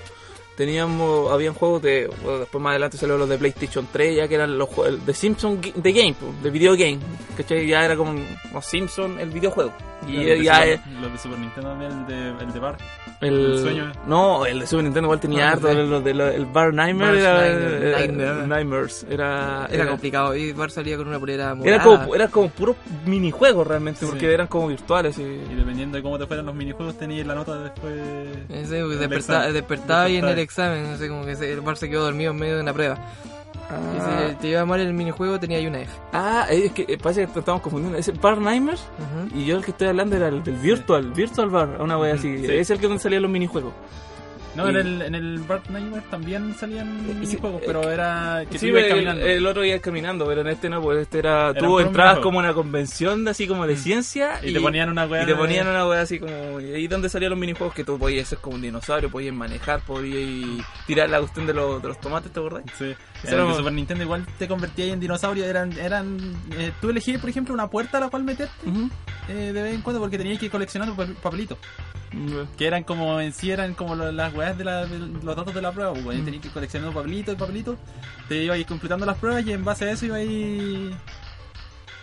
teníamos, 0.56 1.30
habían 1.32 1.54
juegos 1.54 1.82
de, 1.82 2.10
bueno, 2.22 2.40
después 2.40 2.62
más 2.62 2.70
adelante 2.72 2.96
salieron 2.96 3.20
los 3.20 3.28
de 3.28 3.38
PlayStation 3.38 3.86
3, 3.92 4.16
ya 4.16 4.28
que 4.28 4.34
eran 4.34 4.56
los 4.58 4.68
juegos 4.68 5.04
de 5.04 5.14
Simpson 5.14 5.60
de 5.60 5.92
Game, 5.92 6.14
de 6.42 6.50
video 6.50 6.72
game, 6.72 6.98
¿cachai? 7.36 7.66
Ya 7.66 7.84
era 7.84 7.96
como 7.96 8.14
los 8.52 8.64
Simpson 8.64 9.18
el 9.20 9.30
videojuego. 9.30 9.72
Y 10.06 10.16
Los 10.16 10.24
de 10.26 10.44
ya 10.44 10.54
Super- 10.56 10.68
es 10.74 10.80
Los 11.00 11.12
de 11.12 11.18
Super 11.18 11.38
Nintendo 11.38 11.68
también, 11.70 11.90
el 11.92 12.06
de, 12.06 12.44
el 12.44 12.52
de 12.52 12.58
Bar. 12.60 12.76
el, 13.22 13.52
el 13.52 13.58
sueño. 13.58 13.92
No, 14.06 14.44
el 14.44 14.60
de 14.60 14.66
Super 14.66 14.84
Nintendo 14.84 15.06
igual 15.06 15.20
tenía 15.20 15.48
Ah, 15.48 15.52
harto, 15.52 15.72
los 15.72 16.04
de 16.04 16.12
los- 16.14 16.34
el 16.34 16.44
Bar 16.44 16.74
Nightmare 16.74 17.20
era, 17.20 17.98
Nightmare. 17.98 18.46
Nightmares, 18.46 19.06
era, 19.08 19.66
Era 19.70 19.88
complicado. 19.88 20.36
Y 20.36 20.52
Bar 20.52 20.70
salía 20.70 20.98
con 20.98 21.08
una 21.08 21.18
polera 21.18 21.56
Era 21.64 21.82
como, 21.82 22.14
era 22.14 22.28
como 22.28 22.50
puros 22.50 22.76
minijuegos 23.06 23.66
realmente, 23.66 24.00
Sí. 24.00 24.06
porque 24.06 24.30
eran 24.32 24.46
como 24.46 24.68
virtuales. 24.68 25.16
Y... 25.18 25.22
Y 25.22 25.54
dependiendo 25.54 25.96
de 25.96 26.02
cómo 26.02 26.18
te 26.18 26.26
fueran 26.26 26.44
los 26.44 26.54
minijuegos, 26.54 26.98
tenías 26.98 27.26
la 27.26 27.34
nota 27.34 27.58
después. 27.60 27.94
Sí, 28.48 28.52
porque 28.52 28.74
El 28.74 28.98
desperta- 29.00 29.16
examen. 29.16 29.52
despertaba 29.54 30.08
y 30.10 30.16
en 30.16 30.24
el 30.28 30.36
Despertaba. 30.36 30.43
Examen, 30.44 30.90
no 30.90 30.96
sé, 30.96 31.08
como 31.08 31.24
que 31.24 31.34
se- 31.36 31.52
el 31.52 31.60
Bar 31.60 31.76
se 31.76 31.88
quedó 31.90 32.04
dormido 32.04 32.30
en 32.32 32.36
medio 32.38 32.56
de 32.56 32.62
una 32.62 32.72
prueba. 32.72 32.96
Y 33.54 33.98
Ah, 33.98 34.26
si 34.28 34.34
te 34.36 34.48
iba 34.48 34.64
mal 34.66 34.78
el 34.80 34.92
minijuego 34.92 35.40
tenía 35.40 35.56
ahí 35.58 35.66
una 35.66 35.80
F. 35.80 35.90
ah, 36.12 36.46
es 36.50 36.70
que 36.72 36.82
eh, 36.86 36.98
parece 36.98 37.22
que 37.22 37.28
te 37.32 37.38
estamos 37.40 37.62
confundiendo. 37.62 37.98
Es 37.98 38.06
el 38.08 38.18
Bar 38.18 38.38
Nightmares 38.38 38.82
Ujú. 39.30 39.38
y 39.38 39.46
yo 39.46 39.56
el 39.56 39.64
que 39.64 39.70
estoy 39.70 39.88
hablando 39.88 40.16
era 40.16 40.28
el 40.28 40.44
del 40.44 40.56
Virtual, 40.56 41.10
Virtual 41.12 41.48
Bar, 41.48 41.80
una 41.80 41.96
wea 41.98 42.14
así. 42.14 42.38
Sí. 42.46 42.46
Es 42.52 42.68
el 42.70 42.78
que 42.78 42.86
donde 42.88 43.02
salían 43.02 43.22
los 43.22 43.30
minijuegos. 43.30 43.72
No, 44.56 44.66
Y- 44.66 44.70
en 44.70 44.76
el, 44.76 45.02
en 45.02 45.14
el 45.14 45.38
Bart 45.40 45.68
Nightmare 45.68 46.04
también 46.10 46.54
salían 46.54 47.06
minijuegos, 47.20 47.60
eh, 47.60 47.64
pero 47.66 47.90
era 47.90 48.44
que 48.46 48.52
tú 48.52 48.58
Sí, 48.58 48.66
ibas 48.68 48.84
el, 48.84 48.88
caminando. 48.90 49.26
el 49.26 49.46
otro 49.46 49.64
iba 49.64 49.78
caminando, 49.80 50.26
pero 50.26 50.40
en 50.42 50.46
este 50.48 50.68
no, 50.68 50.80
pues 50.80 50.98
este 51.00 51.18
era. 51.18 51.50
Era 51.50 51.54
tú 51.60 51.80
entrabas 51.80 52.18
como 52.20 52.38
una 52.38 52.54
convención 52.54 53.24
de, 53.24 53.32
así 53.32 53.46
como 53.48 53.66
de 53.66 53.76
ciencia 53.76 54.38
y, 54.42 54.52
te 54.52 54.60
ponían 54.60 54.88
una 54.90 55.06
weá. 55.06 55.24
Y 55.24 55.26
te 55.26 55.34
ponían 55.34 55.66
una 55.66 55.86
wea 55.88 56.02
así 56.02 56.18
como. 56.20 56.60
Y 56.60 56.72
ahí 56.72 56.86
donde 56.86 57.08
salían 57.08 57.30
los 57.30 57.38
minijuegos 57.38 57.74
que 57.74 57.84
tú 57.84 57.98
podías 57.98 58.28
ser 58.28 58.38
como 58.38 58.56
un 58.56 58.62
dinosaurio, 58.62 59.10
podías 59.10 59.34
manejar, 59.34 59.80
podías 59.80 60.64
tirar 60.86 61.08
la 61.10 61.18
cuestión 61.18 61.46
de, 61.46 61.54
los 61.54 61.82
de 61.82 61.88
los 61.88 62.00
tomates, 62.00 62.30
¿te 62.32 62.38
acordás? 62.40 62.62
Sí. 62.78 62.94
En 63.24 63.40
el 63.40 63.54
Super 63.54 63.72
Nintendo 63.72 64.04
igual 64.04 64.26
te 64.38 64.46
convertías 64.46 64.88
en 64.88 65.00
dinosaurio. 65.00 65.44
Eran, 65.44 65.72
eran, 65.78 66.18
eh, 66.58 66.72
tú 66.80 66.90
elegías, 66.90 67.20
por 67.20 67.30
ejemplo, 67.30 67.54
una 67.54 67.68
puerta 67.70 67.98
a 67.98 68.02
la 68.02 68.08
cual 68.08 68.22
meter 68.22 68.48
Ujú. 68.66 68.90
eh, 69.28 69.50
de 69.52 69.62
vez 69.62 69.74
en 69.74 69.80
cuando 69.82 70.00
porque 70.00 70.18
tenías 70.18 70.38
que 70.38 70.46
ir 70.46 70.50
coleccionando 70.52 70.94
pa- 70.94 71.06
papelitos. 71.22 71.58
Que 72.56 72.66
eran 72.68 72.84
como, 72.84 73.20
en 73.20 73.32
sí 73.32 73.50
eran 73.50 73.74
como 73.74 73.96
las 73.96 74.32
weas 74.34 74.43
de, 74.52 74.64
la- 74.64 74.86
de 74.86 74.98
los 74.98 75.36
datos 75.36 75.54
de 75.54 75.62
la 75.62 75.72
prueba. 75.72 75.92
Pues, 75.94 76.24
tenías 76.24 76.40
que 76.42 76.48
ir 76.48 76.54
coleccionando 76.54 76.94
papelitos 76.94 77.34
y 77.34 77.36
papelitos. 77.38 77.76
Te 78.28 78.42
ibas 78.44 78.56
a 78.56 78.58
ir 78.58 78.66
completando 78.66 79.06
las 79.06 79.16
pruebas 79.16 79.44
y 79.46 79.52
en 79.52 79.64
base 79.64 79.86
a 79.86 79.92
eso 79.92 80.06
ibas 80.06 80.18
a 80.18 80.22
ir... 80.22 80.92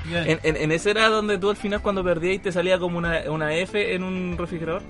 Ya. 0.09 0.25
En, 0.25 0.39
en, 0.41 0.57
en 0.57 0.71
ese 0.71 0.89
era 0.89 1.09
donde 1.09 1.37
tú 1.37 1.51
al 1.51 1.55
final 1.57 1.81
cuando 1.81 2.03
perdías 2.03 2.35
y 2.35 2.39
te 2.39 2.51
salía 2.51 2.79
como 2.79 2.97
una, 2.97 3.19
una 3.29 3.53
F 3.53 3.93
en 3.93 4.01
un 4.03 4.35
refrigerador. 4.37 4.81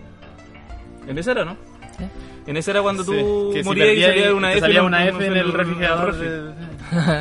En 1.06 1.18
ese 1.18 1.32
era, 1.32 1.44
¿no? 1.44 1.58
Sí. 1.98 2.06
En 2.48 2.56
ese 2.58 2.72
era 2.72 2.82
cuando 2.82 3.04
Sí, 3.04 3.12
tú 3.12 3.52
si 3.54 3.62
morías 3.64 3.90
y 3.98 4.02
salía 4.02 4.34
una 4.34 4.48
te 4.48 4.54
F, 4.54 4.62
salía 4.62 4.80
en- 4.80 4.86
una 4.86 5.04
en- 5.08 5.16
F 5.16 5.26
en 5.28 5.38
el 5.38 5.52
refrigerador. 5.52 6.16
refri. 6.16 6.28
de- 6.30 6.72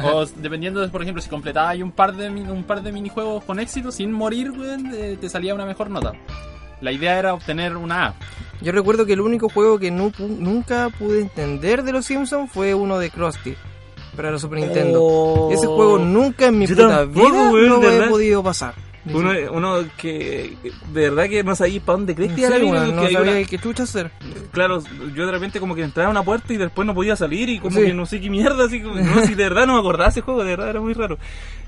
o 0.05 0.25
dependiendo, 0.37 0.81
de, 0.81 0.89
por 0.89 1.03
ejemplo, 1.03 1.21
si 1.23 1.29
completabas 1.29 1.71
ahí 1.73 1.83
un 1.83 1.91
par 1.93 2.15
de 2.15 2.29
un 2.31 2.63
par 2.65 2.81
de 2.83 2.93
minijuegos 2.93 3.43
con 3.45 3.59
éxito 3.59 3.91
sin 3.91 4.13
morir, 4.13 4.51
weón, 4.53 4.93
eh, 4.95 5.17
te 5.21 5.29
salía 5.29 5.55
una 5.55 5.67
mejor 5.67 5.91
nota. 5.91 6.13
La 6.81 6.93
idea 6.93 7.19
era 7.19 7.35
obtener 7.35 7.77
una 7.77 8.07
A. 8.09 8.15
Yo 8.63 8.73
recuerdo 8.73 9.07
que 9.07 9.15
el 9.15 9.21
único 9.21 9.49
juego 9.49 9.79
que 9.79 9.91
nunca 9.91 10.91
pude 10.99 11.21
entender 11.21 11.83
de 11.83 11.93
los 11.93 12.05
Simpsons 12.05 12.51
fue 12.53 12.75
uno 12.75 12.99
de 12.99 13.11
Krusty 13.11 13.55
para 14.17 14.31
la 14.31 14.39
Super 14.39 14.59
Nintendo. 14.61 15.03
Oh. 15.03 15.51
Ese 15.53 15.67
juego 15.67 15.99
nunca 15.99 16.47
en 16.47 16.59
mi 16.59 16.67
Yo 16.67 16.75
puta 16.77 16.89
tampoco, 16.99 17.31
vida 17.31 17.51
weón, 17.53 17.69
lo 17.69 17.83
he 17.83 17.87
verdad. 17.95 18.09
podido 18.11 18.43
pasar. 18.43 18.75
Uno, 19.07 19.31
uno 19.53 19.77
que 19.97 20.59
de 20.93 21.09
verdad 21.09 21.27
que 21.27 21.43
no 21.43 21.57
sabía 21.57 21.81
para 21.81 21.97
dónde 21.97 22.15
crees 22.15 22.33
que 22.35 22.47
Sí, 22.47 22.53
weón, 22.65 22.95
no 22.95 23.03
que 23.03 23.13
sabía 23.15 23.33
una- 23.33 23.45
qué 23.49 23.59
chucha 23.59 23.85
hacer. 23.85 24.11
Claro, 24.53 24.83
yo 25.17 25.25
de 25.25 25.33
repente 25.33 25.59
como 25.59 25.75
que 25.75 25.83
entraba 25.83 26.09
a 26.09 26.11
una 26.11 26.23
puerta 26.23 26.53
y 26.53 26.59
después 26.59 26.85
no 26.87 26.95
podía 26.95 27.17
salir 27.17 27.49
y 27.49 27.59
como 27.61 27.79
Sí. 27.79 27.87
que 27.87 27.95
no 27.95 28.05
sé 28.05 28.21
qué 28.21 28.29
mierda, 28.29 28.67
así 28.67 28.83
como, 28.83 28.97
no, 28.97 29.23
si 29.27 29.35
de 29.35 29.45
verdad 29.45 29.67
no 29.67 29.73
me 29.73 29.79
acordaba 29.81 30.05
de 30.05 30.11
ese 30.11 30.21
juego, 30.21 30.45
de 30.45 30.51
verdad 30.51 30.69
era 30.69 30.81
muy 30.83 30.93
raro. 30.93 31.17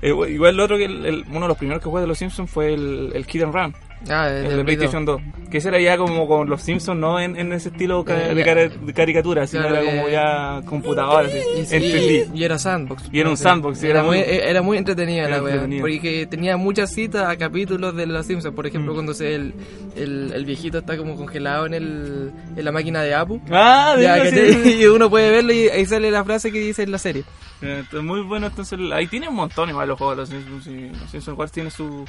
Eh, 0.03 0.09
igual 0.29 0.53
el 0.53 0.59
otro 0.59 0.77
que 0.77 0.85
el- 0.85 1.05
el- 1.07 1.25
uno 1.27 1.41
de 1.41 1.47
los 1.47 1.57
primeros 1.57 1.81
que 1.81 1.89
jugué 1.89 2.01
de 2.01 2.07
los 2.07 2.19
Simpsons 2.19 2.51
fue 2.51 2.71
el, 2.75 3.11
el 3.15 3.25
Kid 3.25 3.41
and 3.41 3.53
Run, 3.55 3.75
Ah, 4.09 4.27
el 4.29 4.43
de 4.43 4.49
video. 4.49 4.63
PlayStation 4.65 5.05
2, 5.05 5.21
que 5.49 5.57
ese 5.59 5.69
era 5.69 5.79
ya 5.79 5.97
como 5.97 6.27
con 6.27 6.49
los 6.49 6.61
Simpsons, 6.61 6.99
no 6.99 7.19
en, 7.19 7.35
en 7.37 7.53
ese 7.53 7.69
estilo 7.69 8.03
ca- 8.03 8.31
Eh, 8.31 8.35
de, 8.35 8.69
de 8.69 8.93
caricatura, 8.93 9.47
sino 9.47 9.63
Claro, 9.67 9.77
era 9.77 9.85
como 9.91 10.09
ya 10.09 10.61
computadora, 10.65 11.29
Y, 11.29 11.59
en 11.59 11.65
sí, 11.65 11.75
3D. 11.77 12.29
y 12.35 12.43
era 12.43 12.57
sandbox. 12.59 13.03
Y 13.11 13.19
era 13.19 13.29
un 13.29 13.37
sandbox, 13.37 13.79
sí, 13.79 13.87
era, 13.87 13.99
era 13.99 14.07
muy, 14.07 14.17
muy- 14.17 14.25
era 14.27 14.61
muy 14.61 14.77
entretenida 14.77 15.23
era 15.27 15.37
la 15.37 15.43
wea. 15.43 15.67
Porque 15.79 16.27
tenía 16.29 16.57
muchas 16.57 16.91
citas 16.93 17.27
a 17.29 17.37
capítulos 17.37 17.95
de 17.95 18.05
los 18.07 18.25
Simpsons. 18.25 18.53
Por 18.55 18.67
ejemplo, 18.67 18.91
Mm. 18.91 18.95
cuando 18.95 19.13
se 19.13 19.35
el, 19.35 19.53
el, 19.95 20.31
el 20.33 20.45
viejito 20.45 20.79
está 20.79 20.97
como 20.97 21.15
congelado 21.15 21.65
en, 21.65 21.73
el, 21.75 22.31
en 22.57 22.65
la 22.65 22.71
máquina 22.71 23.01
de 23.03 23.13
Apu. 23.15 23.39
Ah, 23.51 23.93
de 23.95 24.03
Ya, 24.03 24.25
sí. 24.29 24.79
Y 24.81 24.85
uno 24.87 25.09
puede 25.09 25.31
verlo 25.31 25.53
y 25.53 25.69
ahí 25.69 25.85
sale 25.85 26.11
la 26.11 26.23
frase 26.25 26.51
que 26.51 26.59
dice 26.59 26.83
en 26.83 26.91
la 26.91 26.97
serie. 26.97 27.23
Eh, 27.61 27.77
entonces, 27.79 28.03
muy 28.03 28.21
bueno, 28.21 28.47
entonces 28.47 28.77
ahí 28.91 29.07
tiene 29.07 29.29
un 29.29 29.35
montón 29.35 29.69
igual 29.69 29.87
los 29.87 29.97
juegos 29.97 30.17
de 30.17 30.21
los 30.21 30.29
Simpsons, 30.29 30.67
y 30.67 30.89
los 30.89 31.09
Simpsons 31.09 31.27
igual 31.29 31.51
tiene 31.51 31.71
su 31.71 32.03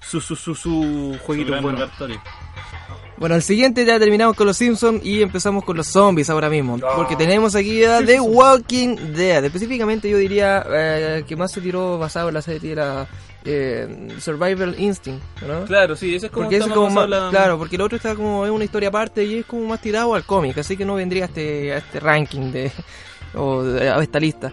su 0.00 0.20
su 0.20 0.36
su, 0.36 0.54
su 0.54 1.16
jueguito 1.24 1.52
bueno. 1.60 1.78
repertorio. 1.78 2.20
Bueno, 3.16 3.34
el 3.34 3.42
siguiente 3.42 3.84
ya 3.84 3.98
terminamos 3.98 4.36
con 4.36 4.46
los 4.46 4.56
Simpsons 4.56 5.04
y 5.04 5.22
empezamos 5.22 5.64
con 5.64 5.76
los 5.76 5.88
zombies 5.88 6.30
ahora 6.30 6.48
mismo. 6.48 6.78
Porque 6.96 7.16
tenemos 7.16 7.56
aquí 7.56 7.82
a 7.84 8.04
The 8.04 8.20
Walking 8.20 8.94
Dead. 9.12 9.44
Específicamente 9.44 10.08
yo 10.08 10.16
diría 10.18 10.64
eh, 10.70 11.24
que 11.26 11.34
más 11.34 11.50
se 11.50 11.60
tiró 11.60 11.98
basado 11.98 12.28
en 12.28 12.34
la 12.34 12.42
serie 12.42 12.70
era 12.72 13.08
eh, 13.44 14.08
Survival 14.20 14.76
Instinct, 14.78 15.20
¿no? 15.42 15.64
Claro, 15.64 15.96
sí, 15.96 16.14
ese 16.14 16.26
es 16.26 16.32
como 16.32 16.44
Porque 16.44 16.58
ese 16.58 16.70
como 16.70 16.90
más, 16.90 17.08
la- 17.08 17.28
claro, 17.30 17.58
porque 17.58 17.74
el 17.74 17.82
otro 17.82 17.96
está 17.96 18.14
como 18.14 18.44
es 18.44 18.52
una 18.52 18.64
historia 18.64 18.88
aparte 18.90 19.24
y 19.24 19.38
es 19.38 19.46
como 19.46 19.64
más 19.66 19.80
tirado 19.80 20.14
al 20.14 20.22
cómic, 20.24 20.56
así 20.58 20.76
que 20.76 20.84
no 20.84 20.94
vendría 20.94 21.24
a 21.24 21.26
este, 21.26 21.72
a 21.72 21.78
este 21.78 21.98
ranking 21.98 22.52
de 22.52 22.70
o 23.34 23.64
de- 23.64 23.88
a 23.90 24.00
esta 24.00 24.20
lista. 24.20 24.52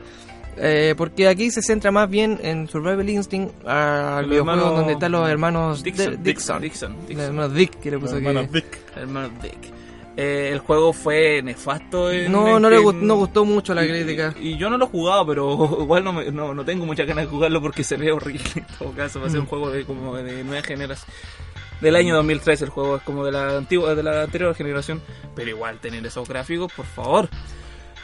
Eh, 0.58 0.94
porque 0.98 1.28
aquí 1.28 1.52
se 1.52 1.62
centra 1.62 1.92
más 1.92 2.10
bien 2.10 2.40
en 2.42 2.68
Survival 2.70 3.10
Instinct 3.10 3.68
al 3.68 4.26
videojuego 4.26 4.52
hermanos 4.52 4.78
donde 4.78 4.94
están 4.94 5.12
los 5.12 5.30
hermanos 5.30 5.84
Dixon, 5.84 6.12
de- 6.12 6.18
Dixon, 6.32 6.62
Dixon. 6.62 6.96
Dixon, 7.02 7.18
Los 7.18 7.26
hermanos 7.28 7.54
Dick 7.54 7.80
que 7.82 7.92
le 7.92 8.00
puso 8.00 8.16
Hermano 8.18 8.42
que... 8.42 8.48
Vic. 8.48 8.78
Hermano 8.96 9.30
Dick. 9.42 9.58
Eh, 10.18 10.52
el 10.54 10.60
juego 10.60 10.94
fue 10.94 11.42
nefasto. 11.44 12.10
en- 12.10 12.32
No, 12.32 12.56
en 12.56 12.62
no 12.62 12.70
le 12.70 12.78
que- 12.78 12.84
gust- 12.84 13.02
no 13.02 13.16
gustó 13.16 13.44
mucho 13.44 13.74
la 13.74 13.84
y- 13.84 13.90
crítica. 13.90 14.34
Y, 14.40 14.52
y 14.52 14.58
yo 14.58 14.70
no 14.70 14.78
lo 14.78 14.86
he 14.86 14.88
jugado, 14.88 15.26
pero 15.28 15.78
igual 15.82 16.06
no, 16.06 16.14
me- 16.14 16.32
no, 16.32 16.54
no 16.54 16.64
tengo 16.64 16.86
muchas 16.86 17.06
ganas 17.06 17.26
de 17.26 17.30
jugarlo 17.32 17.62
porque 17.62 17.84
se 17.84 17.98
ve 17.98 18.14
horrible 18.14 18.46
en 18.56 18.66
todo 18.80 18.92
caso. 18.94 19.20
Va 19.20 19.28
a 19.28 19.30
ser 19.30 19.40
Mm. 19.40 19.44
un 19.44 19.48
juego 19.50 19.70
de 19.72 19.84
como 19.84 20.16
de 20.16 20.44
nueva 20.46 20.64
generación. 20.64 21.10
Del 21.82 21.98
año 21.98 22.16
2003 22.16 22.62
el 22.62 22.70
juego 22.70 22.96
es 22.96 23.02
como 23.02 23.26
de 23.26 23.34
la 23.34 23.58
antigua, 23.58 23.94
de 23.94 24.04
la 24.04 24.24
anterior 24.24 24.56
generación. 24.56 25.02
Pero 25.36 25.50
igual 25.50 25.80
tener 25.80 26.06
esos 26.06 26.26
gráficos, 26.30 26.72
por 26.72 26.86
favor. 26.86 27.28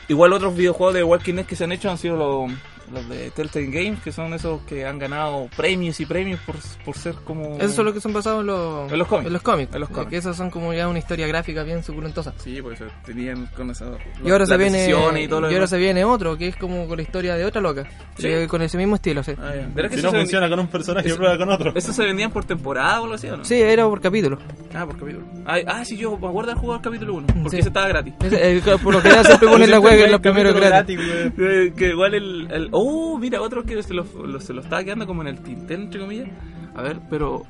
Igual 0.08 0.34
otros 0.34 0.56
videojuegos 0.56 0.94
de 0.96 1.04
Walking 1.04 1.36
Dead 1.36 1.46
que 1.46 1.56
se 1.56 1.64
han 1.64 1.72
hecho 1.72 1.90
han 1.90 1.98
sido 1.98 2.16
los, 2.16 2.52
los 2.92 3.08
de 3.10 3.32
Telltale 3.32 3.68
Games, 3.68 4.00
que 4.02 4.12
son 4.12 4.34
esos 4.34 4.62
que 4.64 4.86
han 4.86 5.00
ganado 5.00 5.48
premios 5.56 6.00
y 6.00 6.06
premios 6.06 6.40
por, 6.42 6.56
por 6.86 6.96
ser 6.98 7.16
como... 7.24 7.58
Esos 7.58 7.74
son 7.76 7.86
los 7.86 7.94
que 7.94 8.02
son 8.02 8.14
basados 8.14 8.42
en 8.42 8.48
los, 8.48 8.92
En 8.92 8.98
los 9.00 9.08
cómics. 9.08 9.28
En 9.28 9.34
los 9.34 9.42
cómics. 9.42 9.74
En 9.74 9.82
los 9.82 9.90
Eh, 9.90 9.94
cómics. 9.94 10.10
Que 10.10 10.18
esos 10.18 10.36
son 10.38 10.50
como 10.50 10.74
ya 10.74 10.88
una 10.88 11.00
historia 11.00 11.28
gráfica 11.28 11.64
bien 11.64 11.84
suculentosa. 11.84 12.34
Sí, 12.38 12.62
pues 12.62 12.80
tenían 13.06 13.48
con 13.56 13.70
esa... 13.72 13.86
Y 14.24 14.30
ahora, 14.32 14.46
se 14.46 14.58
viene, 14.58 14.88
y 15.22 15.28
todo 15.28 15.42
lo 15.42 15.52
y 15.52 15.54
ahora 15.54 15.68
se 15.68 15.78
viene 15.78 16.04
otro, 16.06 16.38
que 16.38 16.48
es 16.50 16.56
como 16.56 16.88
con 16.88 16.98
la 16.98 17.04
historia 17.04 17.36
de 17.36 17.46
otra 17.46 17.62
loca. 17.62 17.88
Sí. 18.18 18.28
Eh, 18.28 18.48
con 18.48 18.62
ese 18.62 18.78
mismo 18.78 18.96
estilo, 18.96 19.24
sí. 19.24 19.34
Ah, 19.38 19.52
ya. 19.56 19.68
¿Verdad 19.74 19.90
que 19.90 19.96
Si 19.96 20.00
eso 20.00 20.08
no 20.08 20.12
se 20.12 20.18
funciona 20.20 20.50
con 20.50 20.60
un 20.60 20.68
personaje, 20.68 21.08
eso- 21.08 21.18
prueba 21.18 21.38
con 21.38 21.50
otro. 21.50 21.72
¿Eso 21.76 21.94
se 21.94 22.04
vendían 22.04 22.32
por 22.32 22.46
temporada 22.46 23.00
o 23.02 23.04
algo 23.04 23.16
así 23.16 23.28
o 23.28 23.38
no? 23.38 23.46
Sí, 23.46 23.56
era 23.62 23.86
por 23.88 24.02
capítulo. 24.02 24.38
Ah, 24.74 24.86
por 24.86 24.98
capítulo. 25.00 25.26
Ah, 25.46 25.58
ah, 25.68 25.86
sí, 25.86 25.98
yo 25.98 26.18
me 26.18 26.28
acuerdo 26.28 26.52
de 26.52 26.58
jugar 26.58 26.78
el 26.80 26.84
capítulo 26.84 27.14
1, 27.16 27.28
porque 27.28 27.50
Sí. 27.50 27.58
ese 27.60 27.70
estaba 27.70 27.88
gratis. 27.88 28.14
Eh, 28.22 28.62
por 28.84 28.94
lo 28.94 29.02
general 29.02 29.26
siempre 29.26 29.48
ponen 29.50 29.70
la 29.72 29.80
web 29.80 30.00
en 30.06 30.12
los 30.12 30.22
primeros 30.22 30.54
gratis. 30.56 31.00
Eh, 31.00 31.74
que 31.76 31.90
igual 31.90 32.14
el, 32.14 32.48
el- 32.52 32.70
Oh, 32.84 33.20
mira, 33.20 33.40
otro 33.42 33.64
que 33.64 33.84
se 33.84 33.94
lo, 33.94 34.04
se 34.40 34.54
lo 34.54 34.62
estaba 34.62 34.84
quedando 34.84 35.06
como 35.06 35.22
en 35.22 35.28
el 35.28 35.44
tintero, 35.44 35.84
entre 35.84 36.00
comillas. 36.00 36.30
A 36.76 36.82
ver, 36.82 37.00
pero... 37.12 37.44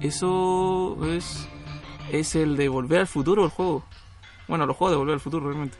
Eso 0.00 0.96
es... 1.04 1.46
Es 2.10 2.34
el 2.34 2.56
de 2.56 2.70
Volver 2.70 3.00
al 3.00 3.06
Futuro, 3.06 3.44
el 3.44 3.50
juego. 3.50 3.84
Bueno, 4.46 4.64
los 4.64 4.76
juegos 4.76 4.92
de 4.92 4.96
Volver 4.96 5.14
al 5.14 5.20
Futuro, 5.20 5.46
realmente. 5.46 5.76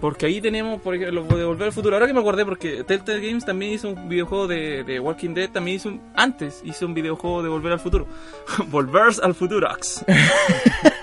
Porque 0.00 0.26
ahí 0.26 0.40
tenemos, 0.40 0.80
por 0.80 0.96
ejemplo, 0.96 1.22
de 1.22 1.44
Volver 1.44 1.66
al 1.66 1.72
Futuro. 1.72 1.94
Ahora 1.94 2.08
que 2.08 2.14
me 2.14 2.20
acordé, 2.20 2.44
porque 2.44 2.82
Telltale 2.82 3.24
Games 3.24 3.44
también 3.44 3.74
hizo 3.74 3.90
un 3.90 4.08
videojuego 4.08 4.48
de, 4.48 4.82
de 4.82 4.98
Walking 4.98 5.34
Dead. 5.34 5.50
También 5.50 5.76
hizo 5.76 5.88
un, 5.90 6.00
antes 6.16 6.62
hizo 6.64 6.84
un 6.84 6.94
videojuego 6.94 7.44
de 7.44 7.48
Volver 7.48 7.74
al 7.74 7.80
Futuro. 7.80 8.08
Volver 8.70 9.12
al 9.22 9.34
Futurox. 9.34 10.04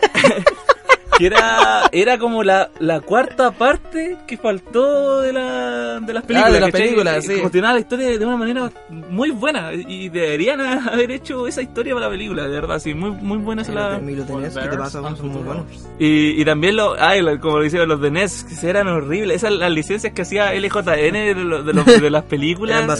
que 1.18 1.26
era, 1.28 1.84
era 1.92 2.18
como 2.18 2.44
la, 2.44 2.70
la 2.80 3.00
cuarta 3.02 3.52
parte 3.52 4.18
que 4.28 4.38
faltó 4.38 5.22
de, 5.22 5.34
la, 5.34 6.00
de 6.00 6.14
las 6.14 6.24
películas. 6.24 6.50
Ah, 6.50 6.54
de 6.54 6.60
las 6.60 6.72
películas, 6.72 7.26
sí. 7.26 7.42
Continuaba 7.42 7.74
la 7.76 7.80
historia 7.80 8.18
de 8.18 8.26
una 8.26 8.38
manera 8.38 8.72
muy 8.90 9.32
buena. 9.32 9.72
Y 9.74 10.10
deberían 10.10 10.62
haber 10.62 11.12
hecho 11.12 11.48
esa 11.48 11.62
historia 11.62 11.94
para 11.94 12.08
la 12.08 12.12
película, 12.12 12.44
de 12.44 12.50
verdad. 12.50 12.80
Sí, 12.80 12.94
muy, 12.94 13.12
muy 13.12 13.38
buena 13.40 13.62
esa 13.64 13.74
la... 13.74 13.98
Milo 14.00 14.24
tenés, 14.26 14.56
¿qué 14.56 14.68
te 14.68 14.78
pasa? 14.78 15.02
Son 15.16 15.30
muy 15.30 15.42
buenos. 15.44 15.66
Y, 16.00 16.40
y 16.42 16.46
también 16.46 16.76
los, 16.76 16.98
ay, 17.00 17.22
lo- 17.22 17.40
como 17.40 17.60
decían 17.60 17.88
los 17.88 18.00
de 18.02 18.12
NES, 18.12 18.44
que 18.62 18.70
eran 18.70 18.88
horribles. 18.88 19.38
Esas 19.38 19.54
las 19.54 19.72
licencias 19.72 20.14
que 20.14 20.22
hacía 20.22 20.54
LJN 20.54 21.14
de, 21.14 21.34
lo- 21.36 21.64
de, 21.64 21.74
los- 21.74 21.86
de 21.86 22.10
las 22.10 22.24
películas. 22.24 22.76
Eran 22.78 22.88
no 22.88 22.96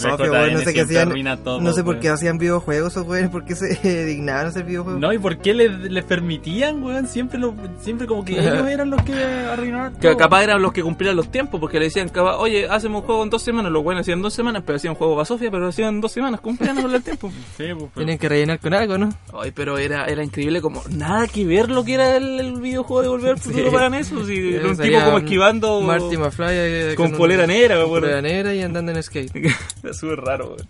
sé 0.60 0.74
qué 0.74 0.80
hacían. 0.82 1.38
todo, 1.44 1.60
No 1.60 1.72
sé 1.72 1.84
por 1.84 1.98
qué 2.00 2.08
hacían 2.08 2.38
videojuegos 2.38 2.92
esos 2.92 3.06
weones, 3.06 3.30
por 3.30 3.44
qué 3.44 3.54
se 3.54 4.04
dignaban 4.06 4.46
a 4.46 4.48
hacer 4.48 4.64
videojuegos. 4.64 5.00
No, 5.00 5.12
¿y 5.12 5.18
por 5.18 5.38
qué 5.38 5.54
les, 5.54 5.70
les 5.70 6.04
permitían, 6.04 6.82
weón? 6.82 7.06
Siempre 7.06 7.38
lo, 7.38 7.54
siempre 7.80 8.06
como 8.08 8.24
que 8.24 8.32
ellos 8.40 8.66
eran 8.66 8.90
los 8.90 9.00
que 9.02 9.12
arruinaron 9.14 9.94
Que 9.94 10.08
todo. 10.08 10.16
capaz 10.16 10.42
eran 10.44 10.60
los 10.62 10.72
que 10.72 10.82
cumplían 10.82 11.14
los 11.14 11.30
tiempos, 11.30 11.60
porque 11.60 11.78
le 11.78 11.84
decían, 11.86 12.08
capaz, 12.08 12.36
oye, 12.38 12.66
hacemos 12.68 13.02
un 13.02 13.06
juego 13.06 13.22
en 13.22 13.30
dos 13.30 13.42
semanas. 13.42 13.70
Los 13.70 13.84
buenos 13.84 14.00
hacían 14.00 14.20
dos 14.22 14.34
semanas, 14.34 14.62
pero 14.66 14.76
hacían 14.76 14.92
un 14.92 14.96
juego 14.96 15.14
para 15.14 15.24
Sofía, 15.26 15.50
pero 15.50 15.62
lo 15.64 15.68
hacían 15.68 15.94
en 15.96 16.00
dos 16.00 16.10
semanas, 16.12 16.40
cumplían 16.40 16.80
con 16.82 16.92
el 16.94 17.02
tiempo. 17.02 17.30
Sí, 17.56 17.64
pues, 17.74 17.76
pero- 17.76 17.90
Tienen 17.94 18.18
que 18.18 18.28
rellenar 18.28 18.58
con 18.58 18.74
algo, 18.74 18.98
¿no? 18.98 19.10
Ay, 19.40 19.52
pero 19.54 19.78
era, 19.78 20.06
era 20.06 20.24
increíble, 20.24 20.60
como 20.60 20.82
nada 20.90 21.26
que 21.28 21.44
ver 21.44 21.70
lo 21.70 21.84
que 21.84 21.94
era 21.94 22.16
el, 22.16 22.40
el 22.40 22.60
videojuego 22.60 23.02
de 23.02 23.08
Volver 23.08 23.30
al 23.32 23.38
Futuro 23.38 23.64
Sí. 23.66 23.70
para 23.70 23.98
eso. 23.98 24.24
Si, 24.26 24.54
era 24.54 24.68
un 24.68 24.76
tipo 24.76 25.00
como 25.04 25.18
esquivando 25.18 25.80
Marty 25.82 26.16
McFly 26.16 26.46
eh, 26.50 26.94
con 26.96 27.12
polera 27.12 27.46
negra, 27.46 27.80
con 27.82 27.90
polera 27.90 28.22
negra 28.22 28.54
y 28.54 28.62
andando 28.62 28.92
en 28.92 29.02
skate. 29.02 29.34
Era 29.82 29.92
súper 29.92 30.20
raro, 30.20 30.46
weón. 30.54 30.68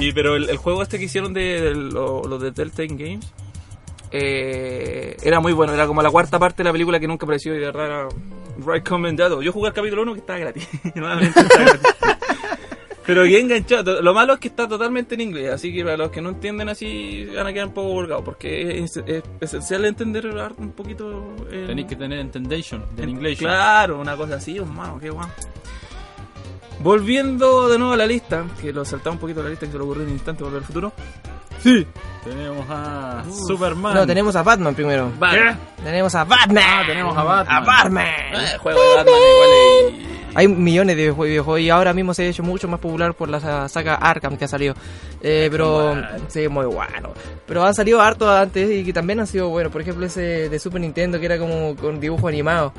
Y 0.00 0.12
pero 0.12 0.36
el, 0.36 0.48
el 0.50 0.56
juego 0.58 0.82
este 0.82 0.98
que 0.98 1.04
hicieron 1.06 1.32
de, 1.34 1.60
de 1.60 1.74
lo, 1.74 2.22
lo 2.24 2.38
de 2.38 2.52
Telltale 2.52 2.88
Games 2.88 3.32
eh, 4.10 5.16
era 5.22 5.40
muy 5.40 5.52
bueno, 5.52 5.72
era 5.74 5.86
como 5.86 6.02
la 6.02 6.10
cuarta 6.10 6.38
parte 6.38 6.58
de 6.58 6.64
la 6.64 6.72
película 6.72 6.98
que 7.00 7.06
nunca 7.08 7.24
apareció 7.26 7.54
y 7.54 7.58
de 7.58 7.66
verdad 7.66 7.86
era 7.86 8.08
recomendado. 8.64 9.42
Yo 9.42 9.52
jugué 9.52 9.68
el 9.68 9.74
capítulo 9.74 10.02
1 10.02 10.14
que 10.14 10.20
estaba 10.20 10.38
gratis. 10.38 10.68
Nuevamente 10.94 11.40
está 11.40 11.58
gratis. 11.58 11.88
Pero 13.06 13.22
bien 13.22 13.46
enganchado. 13.46 14.02
Lo 14.02 14.12
malo 14.12 14.34
es 14.34 14.38
que 14.40 14.48
está 14.48 14.68
totalmente 14.68 15.14
en 15.14 15.22
inglés, 15.22 15.50
así 15.50 15.72
que 15.72 15.82
para 15.82 15.96
los 15.96 16.10
que 16.10 16.20
no 16.20 16.28
entienden 16.28 16.68
así 16.68 17.24
van 17.34 17.46
a 17.46 17.52
quedar 17.54 17.68
un 17.68 17.72
poco 17.72 17.94
colgados, 17.94 18.22
porque 18.22 18.80
es, 18.80 18.98
es 19.06 19.22
esencial 19.40 19.86
entender 19.86 20.26
un 20.58 20.72
poquito. 20.72 21.34
el- 21.50 21.68
Tenéis 21.68 21.86
que 21.88 21.96
tener 21.96 22.18
entendation 22.18 22.84
del 22.94 23.08
inglés. 23.08 23.38
Claro, 23.38 23.98
una 24.00 24.14
cosa 24.14 24.34
así, 24.34 24.58
hermano, 24.58 24.98
qué 25.00 25.08
guau. 25.08 25.26
Volviendo 26.80 27.68
de 27.68 27.78
nuevo 27.78 27.92
a 27.94 27.96
la 27.96 28.06
lista, 28.06 28.44
que 28.60 28.72
lo 28.72 28.84
saltaba 28.84 29.14
un 29.14 29.18
poquito 29.20 29.42
la 29.42 29.50
lista 29.50 29.66
que 29.66 29.72
se 29.72 29.78
lo 29.78 29.84
ocurrió 29.84 30.02
en 30.04 30.08
un 30.10 30.14
instante 30.14 30.44
volver 30.44 30.58
al 30.60 30.64
futuro. 30.64 30.92
Sí. 31.62 31.84
Tenemos 32.22 32.64
a 32.70 33.24
Superman. 33.48 33.94
No, 33.94 34.06
tenemos 34.06 34.36
a 34.36 34.42
Batman 34.44 34.74
primero. 34.74 35.10
Batman. 35.18 35.58
Tenemos 35.82 36.14
a 36.14 36.24
Batman. 36.24 36.64
Ah, 36.66 36.82
tenemos 36.86 37.16
a 37.16 37.22
Batman. 37.24 37.56
A 37.56 37.60
Batman. 37.66 38.06
Eh, 38.06 38.58
juego 38.60 38.80
de 38.80 38.96
Batman 38.96 39.14
igual 39.34 39.48
y- 40.04 40.08
Hay 40.34 40.46
millones 40.46 40.94
de 40.96 41.10
videojue- 41.10 41.26
videojuegos 41.26 41.60
y 41.60 41.70
ahora 41.70 41.92
mismo 41.94 42.14
se 42.14 42.22
ha 42.22 42.26
hecho 42.26 42.42
mucho 42.44 42.68
más 42.68 42.78
popular 42.78 43.14
por 43.14 43.28
la 43.28 43.40
sa- 43.40 43.68
saga 43.68 43.94
Arkham 43.96 44.36
que 44.36 44.44
ha 44.44 44.48
salido. 44.48 44.74
Eh, 45.20 45.48
pero 45.50 45.96
sí, 46.28 46.46
muy 46.46 46.66
bueno. 46.66 47.12
Pero 47.46 47.64
han 47.64 47.74
salido 47.74 48.00
harto 48.00 48.30
antes 48.30 48.70
y 48.70 48.84
que 48.84 48.92
también 48.92 49.18
han 49.18 49.26
sido 49.26 49.48
buenos. 49.48 49.72
Por 49.72 49.80
ejemplo, 49.80 50.06
ese 50.06 50.48
de 50.48 50.58
Super 50.60 50.80
Nintendo 50.80 51.18
que 51.18 51.26
era 51.26 51.38
como 51.38 51.74
con 51.74 51.98
dibujo 51.98 52.28
animado. 52.28 52.72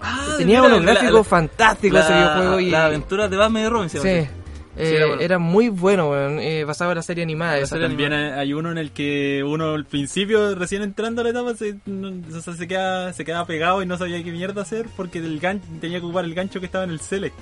Ah, 0.00 0.34
Tenía 0.38 0.60
mira, 0.62 0.74
unos 0.74 0.84
la- 0.84 0.92
gráficos 0.92 1.18
la- 1.18 1.24
fantásticos 1.24 2.00
ese 2.00 2.10
la- 2.10 2.16
videojuego 2.16 2.60
y 2.60 2.70
Las 2.70 2.80
aventuras 2.82 3.30
de 3.30 3.36
Batman 3.36 3.62
y 3.62 3.68
Robin 3.68 3.88
se 3.90 3.98
sí, 4.00 4.08
eh, 4.08 4.28
era 4.76 5.06
bueno. 5.06 5.22
era 5.22 5.38
muy 5.38 5.68
bueno, 5.68 6.08
weón, 6.10 6.38
eh, 6.40 6.64
basado 6.64 6.90
en 6.92 6.96
la 6.96 7.02
serie 7.02 7.22
animada. 7.22 7.58
esa. 7.58 7.76
serie 7.76 7.88
También 7.88 8.12
hay 8.12 8.30
hay 8.32 8.52
uno 8.54 8.70
en 8.70 8.78
el 8.78 8.90
que 8.92 9.42
uno 9.46 9.74
al 9.74 9.84
principio, 9.84 10.54
recién 10.54 10.82
entrando 10.82 11.20
a 11.20 11.24
la 11.24 11.30
etapa, 11.30 11.54
se, 11.54 11.76
no- 11.86 12.08
o 12.36 12.40
sea, 12.40 12.54
se, 12.54 12.66
queda, 12.66 13.12
se 13.12 13.24
queda 13.24 13.44
pegado 13.46 13.82
y 13.82 13.86
no 13.86 13.98
sabía 13.98 14.22
qué 14.24 14.32
mierda 14.32 14.62
hacer 14.62 14.86
porque 14.96 15.20
del 15.20 15.40
gan- 15.40 15.60
tenía 15.80 15.98
que 16.00 16.06
ocupar 16.06 16.24
el 16.24 16.34
gancho 16.34 16.58
que 16.60 16.66
estaba 16.66 16.84
en 16.84 16.90
el 16.90 17.00
Select. 17.00 17.36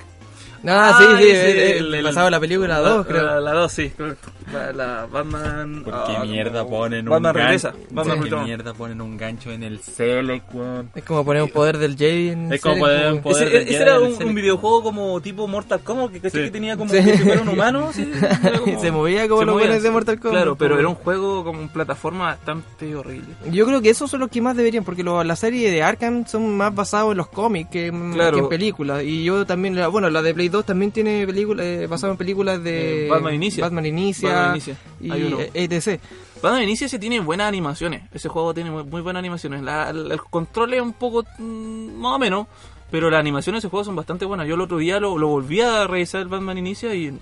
Ah, 0.67 0.95
sí, 0.99 1.25
sí, 1.25 1.31
ese, 1.31 1.79
eh, 1.79 2.03
basado 2.03 2.27
en 2.27 2.33
la 2.33 2.41
película 2.41 2.79
2, 2.81 3.07
creo. 3.07 3.25
La, 3.25 3.41
la 3.41 3.53
2, 3.53 3.73
sí, 3.73 3.89
correcto. 3.97 4.29
La, 4.53 4.73
la 4.73 5.07
Batman. 5.07 5.83
¿Por 5.85 5.95
ah, 5.95 6.05
qué 6.07 6.27
mierda 6.29 6.65
como- 6.65 6.79
ponen 6.79 7.07
un 7.07 7.11
Batman 7.11 7.33
gancho? 7.35 7.47
regresa. 7.47 7.73
¿Por 7.73 7.95
Batman 7.95 8.17
qué 8.19 8.25
return. 8.25 8.45
mierda 8.45 8.75
ponen 8.75 9.01
un 9.01 9.17
gancho 9.17 9.51
en 9.53 9.63
el 9.63 9.79
Select, 9.81 10.55
weón? 10.55 10.91
Es 10.95 11.05
como 11.05 11.25
poner 11.25 11.43
un 11.43 11.51
poder 11.51 11.79
del 11.79 11.97
Jay 11.97 12.29
en 12.31 12.53
Es 12.53 12.61
como 12.61 12.79
poner 12.79 13.13
un 13.13 13.23
poder- 13.23 13.47
Ese, 13.49 13.53
del 13.59 13.63
ese 13.63 13.73
Jedi 13.73 13.83
era 13.83 14.01
un, 14.01 14.23
un 14.23 14.35
videojuego 14.35 14.83
como 14.83 15.21
tipo 15.21 15.47
Mortal 15.47 15.81
Kombat 15.81 16.13
que, 16.13 16.21
caché 16.21 16.39
Sí. 16.39 16.45
que 16.45 16.51
tenía 16.51 16.77
como 16.77 16.91
Sí. 16.91 17.03
que 17.05 17.19
fuera 17.19 17.43
un 17.43 17.49
humano. 17.49 17.91
sí, 17.93 18.11
como- 18.65 18.81
Se 18.81 18.91
movía 18.91 19.29
como 19.29 19.41
se 19.41 19.47
los 19.47 19.55
buenos 19.55 19.83
de. 19.83 19.91
Mortal 19.91 20.19
Kombat. 20.21 20.37
Claro, 20.41 20.57
pero 20.57 20.79
era 20.79 20.89
un 20.89 20.95
juego 20.95 21.45
como 21.45 21.61
en 21.63 21.69
plataforma 21.69 22.25
bastante 22.27 22.95
horrible. 22.95 23.29
Yo 23.51 23.67
creo 23.67 23.81
que 23.83 23.91
esos 23.91 24.11
son 24.11 24.21
los 24.21 24.31
que 24.31 24.41
más 24.41 24.57
deberían, 24.57 24.85
porque 24.85 25.03
lo- 25.03 25.23
la 25.25 25.37
serie 25.37 25.71
de 25.71 25.83
Arkham 25.83 26.27
son 26.27 26.57
más 26.57 26.75
basados 26.75 27.13
en 27.13 27.19
los 27.19 27.29
cómics 27.29 27.71
que, 27.71 27.87
en- 27.87 28.13
Claro. 28.13 28.37
que 28.37 28.43
en 28.45 28.49
películas. 28.49 29.03
Y 29.05 29.25
yo 29.25 29.45
también, 29.47 29.75
la- 29.77 29.89
bueno, 29.89 30.11
la 30.11 30.23
de 30.23 30.35
Play 30.35 30.49
2 30.49 30.65
también 30.65 30.91
tiene 30.93 31.27
películas 31.27 31.65
eh, 31.67 31.87
basado 31.89 32.13
en 32.13 32.19
películas 32.19 32.63
de 32.63 33.07
Eh, 33.07 33.09
Batman 33.11 33.35
Inicia. 33.35 33.65
Batman 33.65 33.87
Inicia, 33.87 34.29
Batman 34.29 34.40
Inicia. 34.51 34.77
y 35.01 35.11
etc. 35.55 36.01
Batman 36.43 36.63
Inicia 36.63 36.89
se 36.89 36.99
tiene 36.99 37.21
buenas 37.21 37.49
animaciones. 37.49 38.03
Ese 38.13 38.29
juego 38.29 38.55
tiene 38.55 38.71
muy, 38.71 38.85
muy 38.85 39.03
buenas 39.03 39.21
animaciones. 39.21 39.63
La- 39.63 39.91
el, 39.91 40.11
el 40.11 40.21
control 40.23 40.73
es 40.75 40.81
un 40.83 40.95
poco 40.95 41.25
mm, 41.39 41.95
más 42.01 42.17
o 42.17 42.19
menos, 42.19 42.47
pero 42.91 43.11
las 43.11 43.21
animaciones 43.21 43.61
de 43.63 43.67
ese 43.67 43.71
juego 43.71 43.85
son 43.85 43.97
bastante 43.97 44.25
buenas. 44.25 44.47
Yo 44.49 44.55
el 44.55 44.61
otro 44.63 44.79
día 44.79 44.99
lo, 45.01 45.19
lo 45.19 45.29
volví 45.29 45.61
a 45.61 45.87
revisar 45.87 46.23
el 46.23 46.29
Batman 46.29 46.59
Inicia 46.59 46.95
y. 46.95 47.17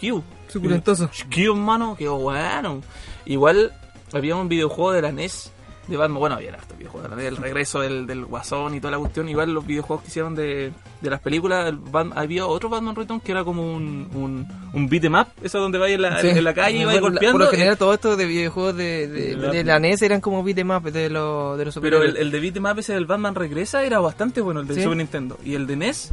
Q. 0.00 0.22
Suculentoso. 0.48 1.10
Q, 1.32 1.52
hermano, 1.52 1.94
qué 1.98 2.08
bueno. 2.08 2.80
Igual 3.26 3.72
había 4.12 4.34
un 4.36 4.48
videojuego 4.48 4.92
de 4.92 5.02
la 5.02 5.12
NES 5.12 5.52
de 5.90 5.96
Batman. 5.98 6.18
Bueno, 6.20 6.36
había 6.36 6.54
harto 6.54 6.74
videojuego 6.76 7.08
de 7.08 7.10
la 7.10 7.16
NES, 7.16 7.26
el 7.28 7.36
regreso 7.36 7.80
del, 7.80 8.06
del 8.06 8.24
Guasón 8.24 8.74
y 8.74 8.80
toda 8.80 8.92
la 8.92 8.98
cuestión. 8.98 9.28
Igual 9.28 9.52
los 9.52 9.66
videojuegos 9.66 10.02
que 10.02 10.08
hicieron 10.08 10.34
de, 10.34 10.72
de 11.00 11.10
las 11.10 11.20
películas. 11.20 11.68
el 11.68 11.78
Bat- 11.78 12.12
había 12.14 12.46
otro 12.46 12.68
Batman 12.68 12.94
Return 12.96 13.20
que 13.20 13.32
era 13.32 13.44
como 13.44 13.62
un, 13.62 14.08
un, 14.14 14.46
un 14.72 14.88
beat 14.88 15.04
'em 15.04 15.14
up, 15.14 15.26
eso 15.42 15.58
donde 15.58 15.78
vais 15.78 15.94
en 15.94 16.02
la, 16.02 16.20
Sí. 16.20 16.28
en 16.28 16.44
la 16.44 16.54
calle 16.54 16.78
y 16.78 16.84
vais 16.84 17.00
golpeando. 17.00 17.38
Por 17.38 17.46
lo 17.46 17.50
general, 17.50 17.76
todo 17.78 17.94
esto 17.94 18.16
de 18.16 18.26
videojuegos 18.26 18.76
de, 18.76 19.08
de, 19.08 19.36
La- 19.36 19.50
de 19.50 19.64
la 19.64 19.78
NES 19.78 20.02
eran 20.02 20.20
como 20.20 20.42
beat'em 20.44 20.70
up 20.70 20.82
de, 20.90 21.10
los 21.10 21.58
de 21.58 21.64
los 21.64 21.78
Pero 21.78 22.02
el, 22.02 22.16
el 22.16 22.30
de 22.30 22.40
Beat'em 22.40 22.64
Up 22.64 22.78
ese 22.78 22.94
del 22.94 23.06
Batman 23.06 23.34
Regresa 23.34 23.82
era 23.84 23.98
bastante 24.00 24.40
bueno, 24.40 24.60
el 24.60 24.66
de 24.66 24.74
Sí. 24.74 24.82
Super 24.82 24.96
Nintendo. 24.96 25.38
Y 25.44 25.54
el 25.54 25.66
de 25.66 25.76
NES, 25.76 26.12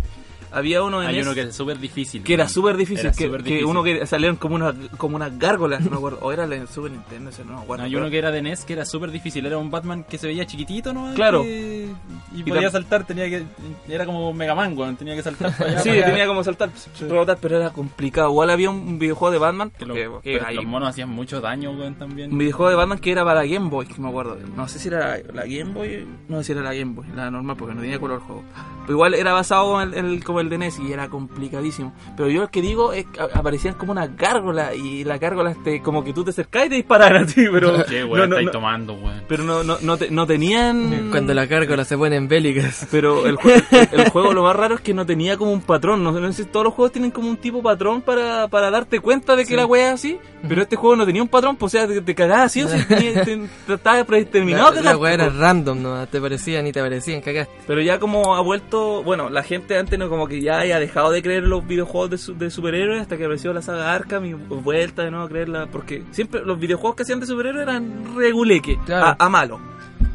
había 0.52 0.84
uno 0.84 1.02
en 1.02 1.10
Hay 1.10 1.20
uno 1.22 1.34
que 1.34 1.42
es 1.42 1.56
súper 1.56 1.80
difícil. 1.80 2.24
que 2.24 2.34
era 2.34 2.48
súper 2.48 2.78
difícil, 2.78 3.06
Era 3.08 3.12
que, 3.16 3.30
que 3.44 3.66
uno 3.66 3.84
que 3.84 4.06
salieron 4.06 4.36
como 4.38 4.56
una 4.56 4.74
como 4.98 5.16
unas 5.16 5.38
gárgolas, 5.38 5.82
no 5.82 5.92
me 5.92 5.98
acuerdo. 5.98 6.20
O 6.22 6.32
era 6.32 6.46
el 6.46 6.50
de 6.50 6.68
Super 6.68 6.92
Nintendo, 6.92 7.30
ese 7.30 7.44
no 7.46 7.58
me 7.58 7.62
acuerdo. 7.64 7.84
Hay 7.86 7.92
pero- 7.92 8.02
uno 8.04 8.12
que 8.12 8.18
era 8.18 8.32
de 8.32 8.42
NES 8.42 8.66
que 8.66 8.74
era 8.74 8.86
súper 8.86 9.12
difícil. 9.12 9.46
Era 9.46 9.58
un 9.58 9.70
Batman 9.72 10.04
que 10.04 10.18
se 10.18 10.28
veía 10.28 10.46
chiquitito, 10.46 10.94
¿no? 10.94 11.14
Claro. 11.16 11.44
Que- 11.44 11.88
Y, 12.36 12.40
Y 12.42 12.44
podía 12.44 12.70
saltar, 12.70 13.06
tenía 13.06 13.30
que. 13.30 13.44
Era 13.88 14.06
como 14.06 14.34
Mega 14.34 14.54
Man, 14.56 14.78
weón. 14.78 14.96
Tenía 14.98 15.16
que 15.16 15.24
saltar 15.24 15.56
para 15.58 15.72
allá. 15.72 15.80
Sí, 15.82 15.90
para 15.90 16.06
tenía 16.06 16.28
como 16.28 16.44
saltar, 16.44 16.70
rebotar, 17.00 17.38
pero 17.42 17.58
era 17.58 17.70
complicado. 17.72 18.30
Igual 18.30 18.50
había 18.50 18.70
un 18.70 19.00
videojuego 19.00 19.32
de 19.32 19.38
Batman, 19.40 19.72
Que, 19.78 19.86
lo- 19.86 20.22
que, 20.22 20.42
ahí- 20.46 20.56
los 20.56 20.66
monos 20.66 20.90
hacían 20.90 21.10
mucho 21.10 21.42
daño, 21.42 21.72
weón, 21.72 21.96
también. 21.96 22.32
un 22.32 22.38
videojuego 22.38 22.70
de 22.70 22.76
Batman 22.76 23.00
que 23.00 23.12
era 23.12 23.24
para 23.24 23.46
Game 23.46 23.70
Boy, 23.70 23.86
que 23.88 24.02
me 24.02 24.10
acuerdo. 24.10 24.38
No 24.56 24.68
sé 24.68 24.80
si 24.80 24.88
era 24.90 25.18
la 25.34 25.44
Game 25.46 25.74
Boy, 25.74 26.06
no 26.28 26.38
sé 26.38 26.44
si 26.46 26.52
era 26.54 26.62
la 26.62 26.74
Game 26.74 26.94
Boy, 26.94 27.06
la 27.16 27.32
normal, 27.32 27.56
porque 27.58 27.74
no 27.76 27.82
tenía 27.82 28.00
color 28.00 28.18
el 28.18 28.24
juego. 28.24 28.44
Pero 28.82 28.94
igual 28.94 29.14
era 29.14 29.34
basado 29.34 29.82
en 29.82 29.90
el, 29.90 29.98
en 29.98 30.06
el- 30.06 30.24
el 30.40 30.50
de 30.50 30.58
NES 30.58 30.80
y 30.80 30.92
era 30.92 31.08
complicadísimo. 31.10 31.94
Pero 32.16 32.30
yo 32.30 32.42
lo 32.42 32.50
que 32.50 32.62
digo 32.62 32.94
es 32.94 33.06
que 33.06 33.20
aparecían 33.22 33.74
como 33.76 33.92
una 33.92 34.08
gárgola 34.08 34.74
y 34.76 35.04
la 35.04 35.18
gárgola 35.18 35.52
este, 35.52 35.82
como 35.82 36.04
que 36.04 36.14
tú 36.14 36.24
te 36.24 36.32
acercás 36.32 36.66
y 36.68 36.70
te 36.70 36.76
disparan 36.76 37.24
a 37.24 37.26
ti, 37.26 37.46
pero 37.52 37.84
¿Qué 37.86 38.02
no, 38.06 38.28
no, 38.28 38.42
no- 38.42 38.52
tomando, 38.52 38.94
weón? 38.94 39.24
pero 39.28 39.44
no, 39.44 39.64
no, 39.64 39.78
no, 39.82 39.98
te- 39.98 40.10
no 40.12 40.26
tenían... 40.28 41.10
Cuando 41.12 41.34
la 41.34 41.46
gárgola 41.46 41.84
se 41.86 41.98
ponen 41.98 42.28
bélicas. 42.28 42.88
Pero 42.92 43.26
el, 43.28 43.38
jue- 43.38 43.64
el, 43.92 44.00
el 44.02 44.10
juego 44.10 44.34
lo 44.34 44.44
más 44.44 44.56
raro 44.56 44.76
es 44.76 44.82
que 44.82 44.94
no 44.94 45.06
tenía 45.06 45.38
como 45.38 45.52
un 45.52 45.62
patrón. 45.62 46.04
No, 46.04 46.12
no 46.12 46.32
sé 46.32 46.44
si 46.44 46.50
todos 46.50 46.64
los 46.66 46.74
juegos 46.74 46.92
tienen 46.92 47.12
como 47.12 47.30
un 47.30 47.38
tipo 47.38 47.62
patrón 47.62 48.02
para, 48.02 48.48
para 48.48 48.70
darte 48.72 49.00
cuenta 49.00 49.36
de 49.36 49.46
que 49.46 49.56
la 49.56 49.66
wea 49.66 49.90
es 49.90 49.94
así. 49.96 50.20
Pero 50.48 50.62
este 50.62 50.76
juego 50.76 50.96
no 50.96 51.06
tenía 51.06 51.22
un 51.22 51.28
patrón, 51.28 51.56
pues, 51.56 51.74
o 51.74 51.78
sea, 51.78 51.88
te, 51.88 52.00
te 52.02 52.16
cagabas 52.16 52.46
así, 52.46 52.64
o 52.64 52.68
sea, 52.68 52.86
estaba 53.68 54.04
predeterminado. 54.04 54.72
La, 54.76 54.82
la 54.82 54.98
weá 54.98 55.14
era 55.14 55.26
pues. 55.26 55.38
random, 55.38 55.82
no 55.82 56.08
te 56.08 56.22
parecían 56.22 56.64
ni 56.66 56.72
te 56.72 56.82
parecían, 56.82 57.22
cagaste. 57.22 57.54
Pero 57.66 57.82
ya 57.82 58.00
como 58.00 58.36
ha 58.36 58.42
vuelto, 58.42 59.04
bueno, 59.04 59.30
la 59.30 59.44
gente 59.44 59.78
antes 59.78 59.98
no 59.98 60.10
como 60.10 60.27
que 60.28 60.42
ya 60.42 60.60
haya 60.60 60.80
dejado 60.80 61.12
de 61.12 61.22
creer 61.22 61.44
los 61.44 61.66
videojuegos 61.68 62.10
de, 62.10 62.18
su- 62.18 62.38
de 62.38 62.50
superhéroes 62.50 63.02
hasta 63.02 63.18
que 63.18 63.24
apareció 63.26 63.54
la 63.54 63.62
saga 63.62 63.94
Arkham 63.94 64.26
y 64.26 64.34
vuelta 64.34 65.04
de 65.04 65.12
nuevo 65.12 65.26
a 65.26 65.30
creerla, 65.30 65.68
porque 65.72 66.04
siempre 66.12 66.42
los 66.46 66.60
videojuegos 66.60 66.96
que 66.96 67.04
hacían 67.04 67.20
de 67.20 67.26
superhéroes 67.28 67.64
eran 67.64 68.16
reguleque, 68.16 68.78
Claro. 68.86 69.16
a, 69.20 69.26
a 69.26 69.30
malo. 69.30 69.60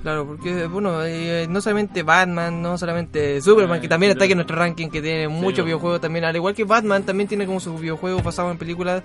Claro, 0.03 0.27
porque, 0.27 0.67
bueno, 0.67 1.05
eh, 1.05 1.47
no 1.49 1.61
solamente 1.61 2.03
Batman, 2.03 2.61
no 2.61 2.77
solamente 2.77 3.41
Superman, 3.41 3.81
que 3.81 3.87
también 3.87 4.11
está 4.13 4.25
aquí 4.25 4.33
en 4.33 4.39
nuestro 4.39 4.57
ranking, 4.57 4.89
que 4.89 5.01
tiene 5.01 5.29
muchos 5.29 5.65
videojuegos 5.65 6.01
también, 6.01 6.25
al 6.25 6.35
igual 6.35 6.55
que 6.55 6.65
Batman, 6.65 7.05
también 7.05 7.29
tiene 7.29 7.47
como 7.47 7.61
sus 7.61 7.81
videojuegos 7.81 8.23
basados 8.25 8.51
en 8.51 8.59
películas. 8.59 9.03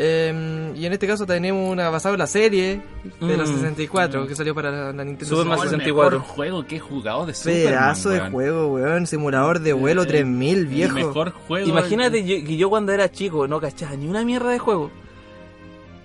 Eh, 0.00 0.72
y 0.76 0.86
en 0.86 0.92
este 0.92 1.06
caso 1.06 1.26
tenemos 1.26 1.70
una 1.70 1.90
basada 1.90 2.14
en 2.14 2.18
la 2.20 2.26
serie 2.28 2.80
de 3.20 3.36
los 3.36 3.50
Mm. 3.50 3.54
64, 3.56 4.26
que 4.26 4.34
salió 4.36 4.54
para 4.54 4.70
la, 4.70 4.92
la 4.92 5.04
Nintendo 5.04 5.42
el 5.42 5.48
64. 5.58 6.18
mejor 6.20 6.34
juego 6.34 6.64
que 6.66 6.76
he 6.76 6.78
jugado 6.80 7.26
de 7.26 7.34
Superman, 7.34 7.64
Pedazo 7.64 8.10
de 8.10 8.18
weón. 8.20 8.32
juego, 8.32 8.66
weón. 8.74 9.06
Simulador 9.06 9.60
de 9.60 9.72
vuelo 9.72 10.02
Eh, 10.04 10.06
3000, 10.06 10.58
El 10.58 10.66
viejo. 10.66 10.94
mejor 10.94 11.30
juego. 11.32 11.66
Imagínate 11.68 12.24
yo- 12.24 12.46
que 12.46 12.56
yo 12.56 12.70
cuando 12.70 12.92
era 12.92 13.10
chico 13.10 13.48
no 13.48 13.60
cachaba 13.60 13.96
ni 13.96 14.06
una 14.06 14.24
mierda 14.24 14.50
de 14.50 14.58
juego. 14.58 14.90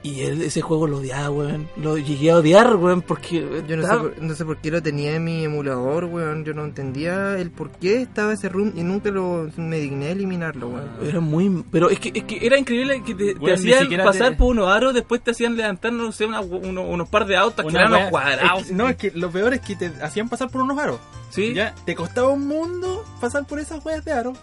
Y 0.04 0.20
él, 0.22 0.42
ese 0.42 0.60
juego 0.62 0.86
lo 0.86 0.98
odiaba, 0.98 1.30
weón. 1.30 1.70
Lo 1.78 1.98
llegué 1.98 2.32
a 2.32 2.38
odiar, 2.38 2.76
weón, 2.76 3.02
porque... 3.02 3.64
Yo 3.68 3.78
no 3.78 3.88
sé, 3.88 3.96
por, 3.98 4.22
no 4.22 4.36
sé 4.36 4.44
por 4.44 4.58
qué 4.58 4.70
lo 4.70 4.84
tenía 4.84 5.16
en 5.16 5.24
mi 5.24 5.46
emulador, 5.46 6.04
weón. 6.06 6.44
Yo 6.44 6.54
no 6.54 6.66
entendía 6.66 7.38
el 7.40 7.52
por 7.52 7.72
qué 7.72 8.02
estaba 8.02 8.34
ese 8.34 8.50
room 8.50 8.74
y 8.76 8.84
nunca 8.84 9.12
lo 9.12 9.50
me 9.56 9.78
digné 9.80 10.08
a 10.08 10.12
eliminarlo, 10.12 10.68
weón. 10.68 10.90
Era 11.08 11.22
muy... 11.22 11.64
Pero 11.72 11.90
es 11.90 12.00
que, 12.02 12.12
es 12.14 12.26
que 12.26 12.46
era 12.46 12.58
increíble 12.60 13.02
que 13.02 13.16
te, 13.16 13.34
Weón, 13.36 13.54
hacían 13.58 13.88
pasar 14.04 14.32
te- 14.32 14.36
por 14.36 14.48
unos 14.52 14.68
aros, 14.68 14.94
después 14.94 15.22
te 15.24 15.32
hacían 15.32 15.56
levantar, 15.56 15.94
no 15.94 16.12
sé, 16.12 16.26
una- 16.26 16.42
uno- 16.42 16.84
unos 16.84 17.08
par 17.08 17.26
de 17.26 17.38
autos 17.38 17.64
que 17.64 17.70
Una 17.72 17.80
eran 17.80 17.92
unos 17.94 18.02
wea- 18.04 18.10
cuadrados. 18.12 18.62
es 18.64 18.68
que- 18.68 18.74
no, 18.74 18.90
es 18.90 18.96
que 18.98 19.12
lo 19.16 19.32
peor 19.32 19.54
es 19.54 19.62
que 19.62 19.78
te 19.78 19.86
hacían 20.02 20.28
pasar 20.28 20.50
por 20.50 20.62
unos 20.62 20.78
aros. 20.78 21.00
¿Sí? 21.30 21.54
Ya, 21.54 21.74
te 21.86 21.96
costaba 21.96 22.28
un 22.30 22.46
mundo 22.48 23.04
pasar 23.22 23.48
por 23.48 23.58
esas 23.60 23.84
weas 23.86 24.04
de 24.06 24.12
aro. 24.12 24.34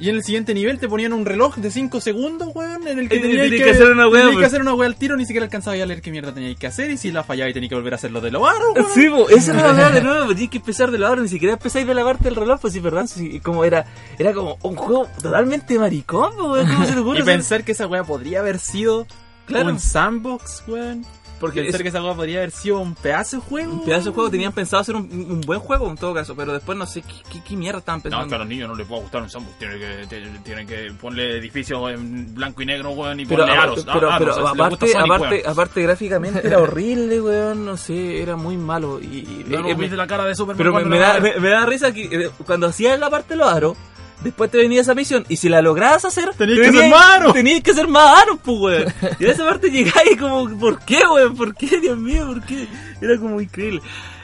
Y 0.00 0.08
en 0.10 0.14
el 0.14 0.22
siguiente 0.22 0.54
nivel 0.54 0.78
te 0.78 0.88
ponían 0.88 1.12
un 1.12 1.26
reloj 1.26 1.56
de 1.56 1.70
5 1.72 2.00
segundos, 2.00 2.50
weón, 2.54 2.86
en 2.86 2.98
el 3.00 3.08
que 3.08 3.16
Y 3.16 3.20
tenías 3.20 3.42
tenías 3.50 3.64
que 3.64 3.70
hacer 3.70 3.90
una 3.90 4.06
weá, 4.08 4.22
tenías 4.22 4.38
que 4.38 4.46
hacer 4.46 4.60
una 4.60 4.74
weá 4.74 4.86
al 4.86 4.94
tiro, 4.94 5.16
ni 5.16 5.24
siquiera 5.26 5.44
alcanzabas 5.44 5.80
a 5.80 5.86
leer 5.86 6.00
qué 6.00 6.10
mierda 6.12 6.32
tenías 6.32 6.56
que 6.56 6.66
hacer, 6.68 6.90
y 6.90 6.96
si 6.96 7.10
la 7.10 7.24
fallabas 7.24 7.50
y 7.50 7.54
tenías 7.54 7.68
que 7.70 7.74
volver 7.74 7.94
a 7.94 7.96
hacerlo 7.96 8.20
de 8.20 8.30
lo 8.30 8.40
weón. 8.42 8.86
Sí, 8.94 9.08
po, 9.08 9.28
esa 9.28 9.52
era 9.52 9.62
la 9.62 9.72
verdad 9.72 9.92
de 9.92 10.02
nuevo, 10.02 10.26
tienes 10.28 10.50
que 10.50 10.58
empezar 10.58 10.90
de 10.92 10.98
lavar, 10.98 11.20
ni 11.20 11.28
siquiera 11.28 11.54
empezáis 11.54 11.86
de 11.86 11.94
lavarte 11.94 12.28
el 12.28 12.36
reloj, 12.36 12.60
pues 12.60 12.72
sí, 12.74 12.80
verdad, 12.80 13.06
sí, 13.06 13.40
como 13.40 13.64
era, 13.64 13.86
era 14.18 14.32
como 14.32 14.56
un 14.62 14.76
juego 14.76 15.08
totalmente 15.20 15.78
maricón, 15.78 16.32
weón, 16.40 16.68
¿cómo 16.68 16.84
se 16.86 16.92
te 16.92 16.98
ocurre? 17.00 17.20
Y 17.20 17.22
pensar 17.24 17.64
que 17.64 17.72
esa 17.72 17.86
weá 17.88 18.04
podría 18.04 18.38
haber 18.40 18.58
sido 18.60 19.06
Claro. 19.46 19.70
un 19.70 19.80
sandbox, 19.80 20.62
weón. 20.68 21.04
Porque 21.40 21.62
pensar 21.62 21.80
es- 21.80 21.82
que 21.82 21.88
esa 21.88 22.02
weá 22.02 22.14
podría 22.14 22.38
haber 22.38 22.50
sido 22.50 22.78
un 22.80 22.94
pedazo 22.94 23.36
de 23.36 23.42
juego. 23.42 23.72
un 23.72 23.84
pedazo 23.84 24.06
de 24.10 24.14
juego 24.14 24.30
tenían 24.30 24.52
pensado 24.52 24.80
hacer 24.80 24.96
un, 24.96 25.02
un 25.04 25.40
buen 25.42 25.60
juego 25.60 25.88
en 25.88 25.96
todo 25.96 26.12
caso, 26.14 26.34
pero 26.34 26.52
después 26.52 26.76
no 26.76 26.86
sé 26.86 27.02
qué, 27.02 27.14
qué, 27.32 27.42
qué 27.42 27.56
mierda 27.56 27.78
estaban 27.78 27.98
No, 28.00 28.02
pensando. 28.02 28.24
es 28.26 28.30
que 28.30 28.34
a 28.34 28.38
los 28.38 28.48
niños 28.48 28.68
no 28.68 28.74
les 28.74 28.86
puede 28.86 29.02
gustar 29.02 29.22
un 29.22 29.30
sandbox. 29.30 29.58
Tienen 29.58 29.78
que, 29.78 30.40
tienen, 30.44 30.66
que 30.66 30.92
ponerle 31.00 31.38
edificios 31.38 31.90
en 31.90 32.34
blanco 32.34 32.62
y 32.62 32.66
negro, 32.66 32.90
weón, 32.90 33.20
y 33.20 33.26
pero, 33.26 33.44
aros. 33.44 33.84
pero, 33.92 34.10
aros, 34.10 34.18
pero 34.18 34.30
o 34.32 34.34
sea, 34.34 34.42
si 34.52 34.56
les 34.56 34.66
aparte, 34.66 34.88
Sonic, 34.88 35.12
aparte, 35.12 35.42
aparte 35.46 35.82
gráficamente 35.82 36.46
era 36.46 36.58
horrible, 36.62 37.20
weón, 37.20 37.64
no 37.64 37.76
sé, 37.76 38.22
era 38.22 38.36
muy 38.36 38.56
malo. 38.56 38.98
Y, 39.00 39.04
y- 39.18 39.44
No, 39.46 39.60
no, 39.60 39.68
eh, 39.68 39.74
viste 39.74 39.96
la 39.96 40.06
cara 40.06 40.24
de 40.24 40.34
Superman 40.34 40.56
pero 40.58 40.72
me, 40.72 40.84
me 40.84 40.98
da, 40.98 41.20
me, 41.20 41.38
me 41.38 41.48
da 41.50 41.64
risa 41.66 41.92
que 41.92 42.04
eh, 42.04 42.30
cuando 42.46 42.66
hacías 42.66 42.98
la 42.98 43.10
parte 43.10 43.34
de 43.34 43.38
los 43.38 43.48
aros, 43.52 43.76
después 44.22 44.50
te 44.50 44.58
venía 44.58 44.80
esa 44.80 44.94
misión, 44.94 45.24
y 45.28 45.36
si 45.36 45.48
la 45.48 45.62
lograbas 45.62 46.04
hacer, 46.04 46.30
Tenías 46.36 46.58
te 46.58 46.64
que 46.64 46.70
venías- 46.78 46.90
más. 46.90 47.32
Tenías 47.32 47.62
que 47.62 47.70
hacer 47.70 47.88
más 47.88 48.24
pues, 48.44 48.58
weón. 48.58 48.94
Y 49.18 49.24
en 49.24 49.30
esa 49.30 49.44
parte 49.46 49.70
llegáis 49.70 50.16
como, 50.18 50.48
¿por 50.58 50.80
qué, 50.84 51.00
weón? 51.12 51.36
¿Por 51.36 51.54
qué, 51.54 51.80
Dios 51.80 51.96
mío? 51.98 52.26
¿Por 52.26 52.42
qué? 52.44 52.66
Era 53.00 53.16
como 53.18 53.40
increíble. 53.40 53.80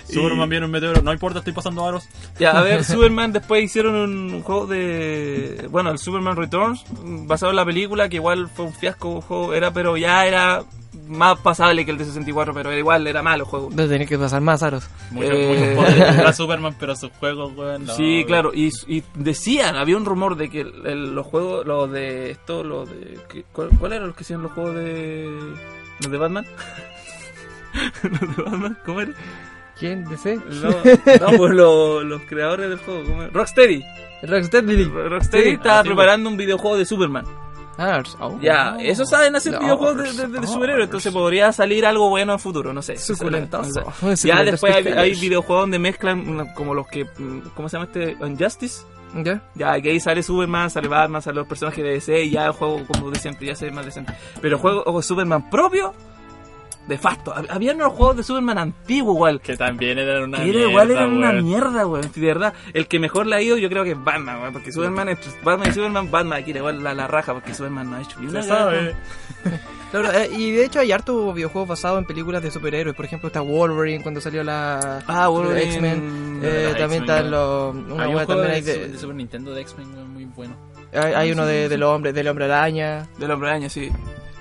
Superman 0.06 0.46
Y- 0.48 0.50
viene 0.50 0.66
un 0.66 0.72
meteoro. 0.72 1.00
No 1.00 1.12
importa, 1.12 1.38
estoy 1.38 1.54
pasando 1.54 1.84
aros. 1.86 2.06
Ya, 2.38 2.50
a 2.52 2.62
ver, 2.62 2.84
Superman 2.84 3.32
después 3.32 3.64
hicieron 3.64 3.94
un 3.96 4.42
juego 4.42 4.66
de... 4.66 5.66
Bueno, 5.70 5.90
el 5.90 5.98
Superman 5.98 6.36
Returns, 6.36 6.84
basado 7.26 7.50
en 7.50 7.56
la 7.56 7.64
película, 7.64 8.08
que 8.08 8.16
igual 8.16 8.48
fue 8.54 8.66
un 8.66 8.74
fiasco, 8.74 9.08
un 9.08 9.20
juego, 9.22 9.54
era, 9.54 9.72
pero 9.72 9.96
ya 9.96 10.26
era 10.26 10.62
más 11.08 11.38
pasable 11.40 11.84
que 11.84 11.90
el 11.90 11.98
de 11.98 12.04
64, 12.04 12.52
pero 12.54 12.70
era 12.70 12.78
igual, 12.78 13.06
era 13.06 13.22
malo 13.22 13.44
el 13.44 13.50
juego. 13.50 13.70
No 13.72 13.86
tenés 13.88 14.08
que 14.08 14.18
pasar 14.18 14.40
más 14.40 14.62
aros. 14.62 14.86
Muchos, 15.10 15.30
Eh. 15.32 15.74
muchos 15.76 16.36
Superman, 16.36 16.74
pero 16.78 16.96
sus 16.96 17.10
juegos, 17.12 17.52
weón. 17.56 17.84
no, 17.86 17.94
sí, 17.94 18.02
weón. 18.16 18.24
claro, 18.26 18.50
y, 18.54 18.70
y 18.86 19.02
decían, 19.14 19.76
había 19.76 19.96
un 19.96 20.04
rumor 20.04 20.36
de 20.36 20.48
que 20.50 20.60
el- 20.62 20.86
el- 20.86 21.14
los 21.14 21.26
juegos, 21.26 21.66
los 21.66 21.90
de 21.90 22.30
esto, 22.30 22.62
los 22.64 22.88
de... 22.88 23.18
¿qué- 23.28 23.44
¿Cuál, 23.52 23.70
cuál 23.78 23.92
eran 23.92 24.08
los 24.08 24.16
que 24.16 24.22
hacían 24.22 24.42
los 24.42 24.52
juegos 24.52 24.74
de... 24.76 25.28
los 26.00 26.10
de 26.10 26.18
Batman? 26.18 26.46
los 28.02 28.36
de 28.36 28.42
Batman, 28.42 28.78
¿cómo 28.84 29.00
era? 29.00 29.12
¿Quién? 29.78 30.04
¿DC? 30.04 30.36
No, 30.36 30.70
no 31.32 31.36
pues 31.36 31.52
los, 31.52 32.04
los 32.04 32.22
creadores 32.22 32.68
del 32.70 32.78
juego, 32.78 33.04
¿cómo 33.04 33.22
era? 33.22 33.30
Rocksteady. 33.32 33.84
Rocksteady. 34.22 34.84
Rocksteady 34.84 35.44
Sí, 35.44 35.50
estaba 35.50 35.80
ah, 35.80 35.82
sí, 35.82 35.88
preparando 35.88 36.30
un 36.30 36.36
videojuego 36.36 36.76
de 36.78 36.86
Superman. 36.86 37.24
Oh. 38.20 38.38
Ya, 38.40 38.76
eso 38.80 39.04
saben 39.04 39.34
hacer 39.36 39.52
No, 39.54 39.60
videojuegos 39.60 39.96
de, 40.16 40.22
de- 40.26 40.32
de 40.32 40.40
no. 40.40 40.46
superhéroes, 40.46 40.84
entonces 40.86 41.12
podría 41.12 41.52
salir 41.52 41.84
algo 41.86 42.08
bueno 42.08 42.32
en 42.32 42.38
futuro, 42.38 42.72
no 42.72 42.82
sé. 42.82 42.94
No. 42.94 42.98
Suculentos 43.00 43.68
Ya 44.22 44.42
después 44.44 44.74
hay, 44.74 44.86
hay 44.86 45.14
videojuegos 45.14 45.62
donde 45.64 45.78
mezclan 45.78 46.28
una- 46.28 46.54
como 46.54 46.74
los 46.74 46.86
que, 46.86 47.04
mm, 47.04 47.48
¿cómo 47.54 47.68
se 47.68 47.76
llama 47.76 47.86
este? 47.92 48.16
Injustice. 48.24 48.82
¿Ya? 49.22 49.42
Ya, 49.54 49.80
que 49.80 49.90
ahí 49.90 50.00
sale 50.00 50.22
Superman, 50.24 50.70
sale 50.70 50.88
Batman, 50.88 51.22
salen 51.22 51.38
los 51.38 51.46
personajes 51.46 51.84
de 51.84 51.90
DC 51.90 52.24
y 52.24 52.30
ya 52.30 52.46
el 52.46 52.52
juego 52.52 52.80
como 52.86 53.10
de 53.10 53.18
siempre, 53.20 53.46
ya 53.46 53.54
se 53.54 53.66
ve 53.66 53.70
más 53.70 53.84
decente. 53.84 54.12
Pero 54.40 54.56
el 54.56 54.60
juego 54.62 54.84
de 54.96 55.02
Superman 55.04 55.48
propio, 55.50 55.94
de 56.88 56.98
facto. 56.98 57.34
Hab- 57.34 57.46
Había 57.50 57.72
unos 57.74 57.92
juegos 57.92 58.16
de 58.18 58.22
Superman 58.22 58.58
antiguos 58.58 59.14
igual. 59.16 59.40
Que 59.40 59.56
también 59.56 59.98
eran 59.98 60.24
una 60.24 60.38
Que 60.38 60.44
era 60.44 60.52
mierda, 60.52 60.70
igual 60.70 60.90
era 60.90 61.06
una 61.06 61.32
mierda, 61.32 61.86
weón. 61.86 62.10
De 62.14 62.20
verdad, 62.26 62.52
el 62.72 62.86
que 62.88 62.98
mejor 62.98 63.26
le 63.26 63.36
ha 63.36 63.40
ido 63.42 63.56
yo 63.56 63.68
creo 63.68 63.84
que 63.84 63.92
es 63.92 64.04
Batman, 64.04 64.40
weón. 64.40 64.52
Porque 64.52 64.70
Superman, 64.72 65.08
entre 65.08 65.30
Batman 65.42 65.68
y 65.70 65.72
Superman, 65.72 66.10
Batman 66.10 66.42
aquí 66.42 66.50
igual 66.52 66.82
la, 66.82 66.92
la 66.94 67.06
raja 67.06 67.32
porque 67.32 67.54
Superman 67.54 67.90
no 67.90 67.96
ha 67.96 68.02
hecho 68.02 68.20
ni 68.20 68.26
una 68.26 68.42
sabe. 68.42 68.94
Claro, 69.90 70.10
eh, 70.18 70.28
y 70.36 70.50
de 70.52 70.64
hecho 70.64 70.80
hay 70.80 70.92
harto 70.92 71.32
videojuegos 71.32 71.68
basados 71.68 71.98
en 71.98 72.04
películas 72.04 72.42
de 72.42 72.50
superhéroes. 72.50 72.94
Por 72.96 73.04
ejemplo, 73.04 73.28
está 73.28 73.40
Wolverine 73.40 74.02
cuando 74.02 74.20
salió 74.20 74.42
la 74.44 75.02
Ah, 75.06 75.28
Wolverine. 75.28 75.64
X-Men. 75.72 76.40
Eh, 76.42 76.74
también 76.76 77.02
están 77.04 77.30
los. 77.30 77.74
Una 77.74 78.02
Hay 78.04 78.08
un 78.10 78.14
juego 78.14 78.26
también 78.42 78.48
de, 78.50 78.54
hay 78.56 78.62
Su- 78.62 78.80
de- 78.80 78.88
de 78.88 78.98
Super 78.98 79.16
Nintendo 79.16 79.54
de 79.54 79.60
X-Men 79.62 80.12
muy 80.12 80.24
bueno. 80.26 80.54
hay, 80.92 81.12
hay 81.14 81.32
uno 81.32 81.46
de, 81.46 81.68
del 81.68 81.82
hombre, 81.82 82.12
del 82.12 82.28
hombre 82.28 82.44
araña. 82.44 83.06
Del 83.18 83.30
hombre 83.30 83.48
araña, 83.50 83.68
sí. 83.68 83.90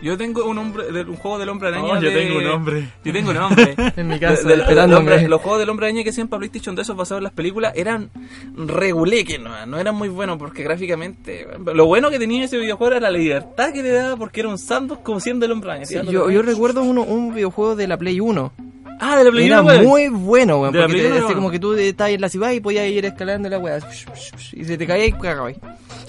Yo 0.04 0.18
tengo 0.18 0.46
un, 0.46 0.58
hombre, 0.58 0.92
de- 0.92 1.02
un 1.04 1.16
juego 1.16 1.40
del 1.40 1.50
hombre 1.50 1.70
araña. 1.70 1.86
Oh, 1.86 1.96
yo 1.96 2.10
de- 2.10 2.16
tengo 2.16 2.38
un 2.40 2.46
hombre. 2.48 2.90
Yo 3.06 3.14
tengo 3.14 3.32
un 3.32 3.38
hombre. 3.38 3.74
En 3.96 4.08
mi 4.08 4.20
casa, 4.20 4.48
De- 4.48 4.56
esperándome. 4.56 5.28
los 5.28 5.42
juegos 5.42 5.60
del 5.60 5.70
hombre 5.70 5.86
araña 5.88 6.04
que 6.04 6.10
hacían 6.10 6.28
para 6.28 6.40
PlayStation 6.40 6.76
2 6.76 6.84
esos 6.86 6.96
basados 6.98 7.20
en 7.20 7.24
las 7.24 7.34
películas 7.34 7.74
eran 7.76 8.10
reguleques, 8.56 9.40
no, 9.40 9.66
no 9.66 9.80
eran 9.80 9.96
muy 9.96 10.10
buenos 10.10 10.38
porque 10.38 10.64
gráficamente. 10.64 11.48
Lo 11.74 11.86
bueno 11.86 12.10
que 12.10 12.20
tenía 12.20 12.44
ese 12.44 12.58
videojuego 12.58 12.92
era 12.96 13.00
la 13.00 13.12
libertad 13.18 13.72
que 13.74 13.82
te 13.82 13.92
daba 13.92 14.18
porque 14.18 14.42
era 14.42 14.50
un 14.50 14.58
sandbox 14.58 15.02
como 15.04 15.20
siendo 15.20 15.46
el 15.46 15.52
hombre 15.52 15.72
araña. 15.72 15.86
Sí, 15.86 15.96
yo, 16.10 16.30
yo 16.30 16.42
recuerdo 16.42 16.84
uno, 16.84 17.04
un 17.04 17.34
videojuego 17.34 17.76
de 17.76 17.88
la 17.88 17.98
Play 17.98 18.20
1. 18.20 18.52
Ah, 19.06 19.18
de 19.18 19.24
la 19.26 19.32
Play 19.32 19.48
Era 19.48 19.62
1, 19.62 19.68
weón. 19.70 19.86
muy 19.86 20.08
bueno, 20.10 20.58
weón. 20.60 20.74
De 20.74 20.80
Porque 20.82 21.02
te- 21.02 21.12
1, 21.12 21.26
así 21.26 21.34
como 21.36 21.52
que 21.52 21.60
tú 21.60 21.74
estás 21.74 22.10
en 22.10 22.22
la 22.22 22.30
ciudad 22.30 22.52
y 22.52 22.60
podías 22.62 22.88
ir 22.88 23.04
escalando 23.06 23.50
la 23.50 23.60
weá. 23.60 23.80
Y 24.54 24.64
se 24.64 24.78
te 24.78 24.88
caía 24.88 25.06
y 25.08 25.12
cagabas. 25.12 25.56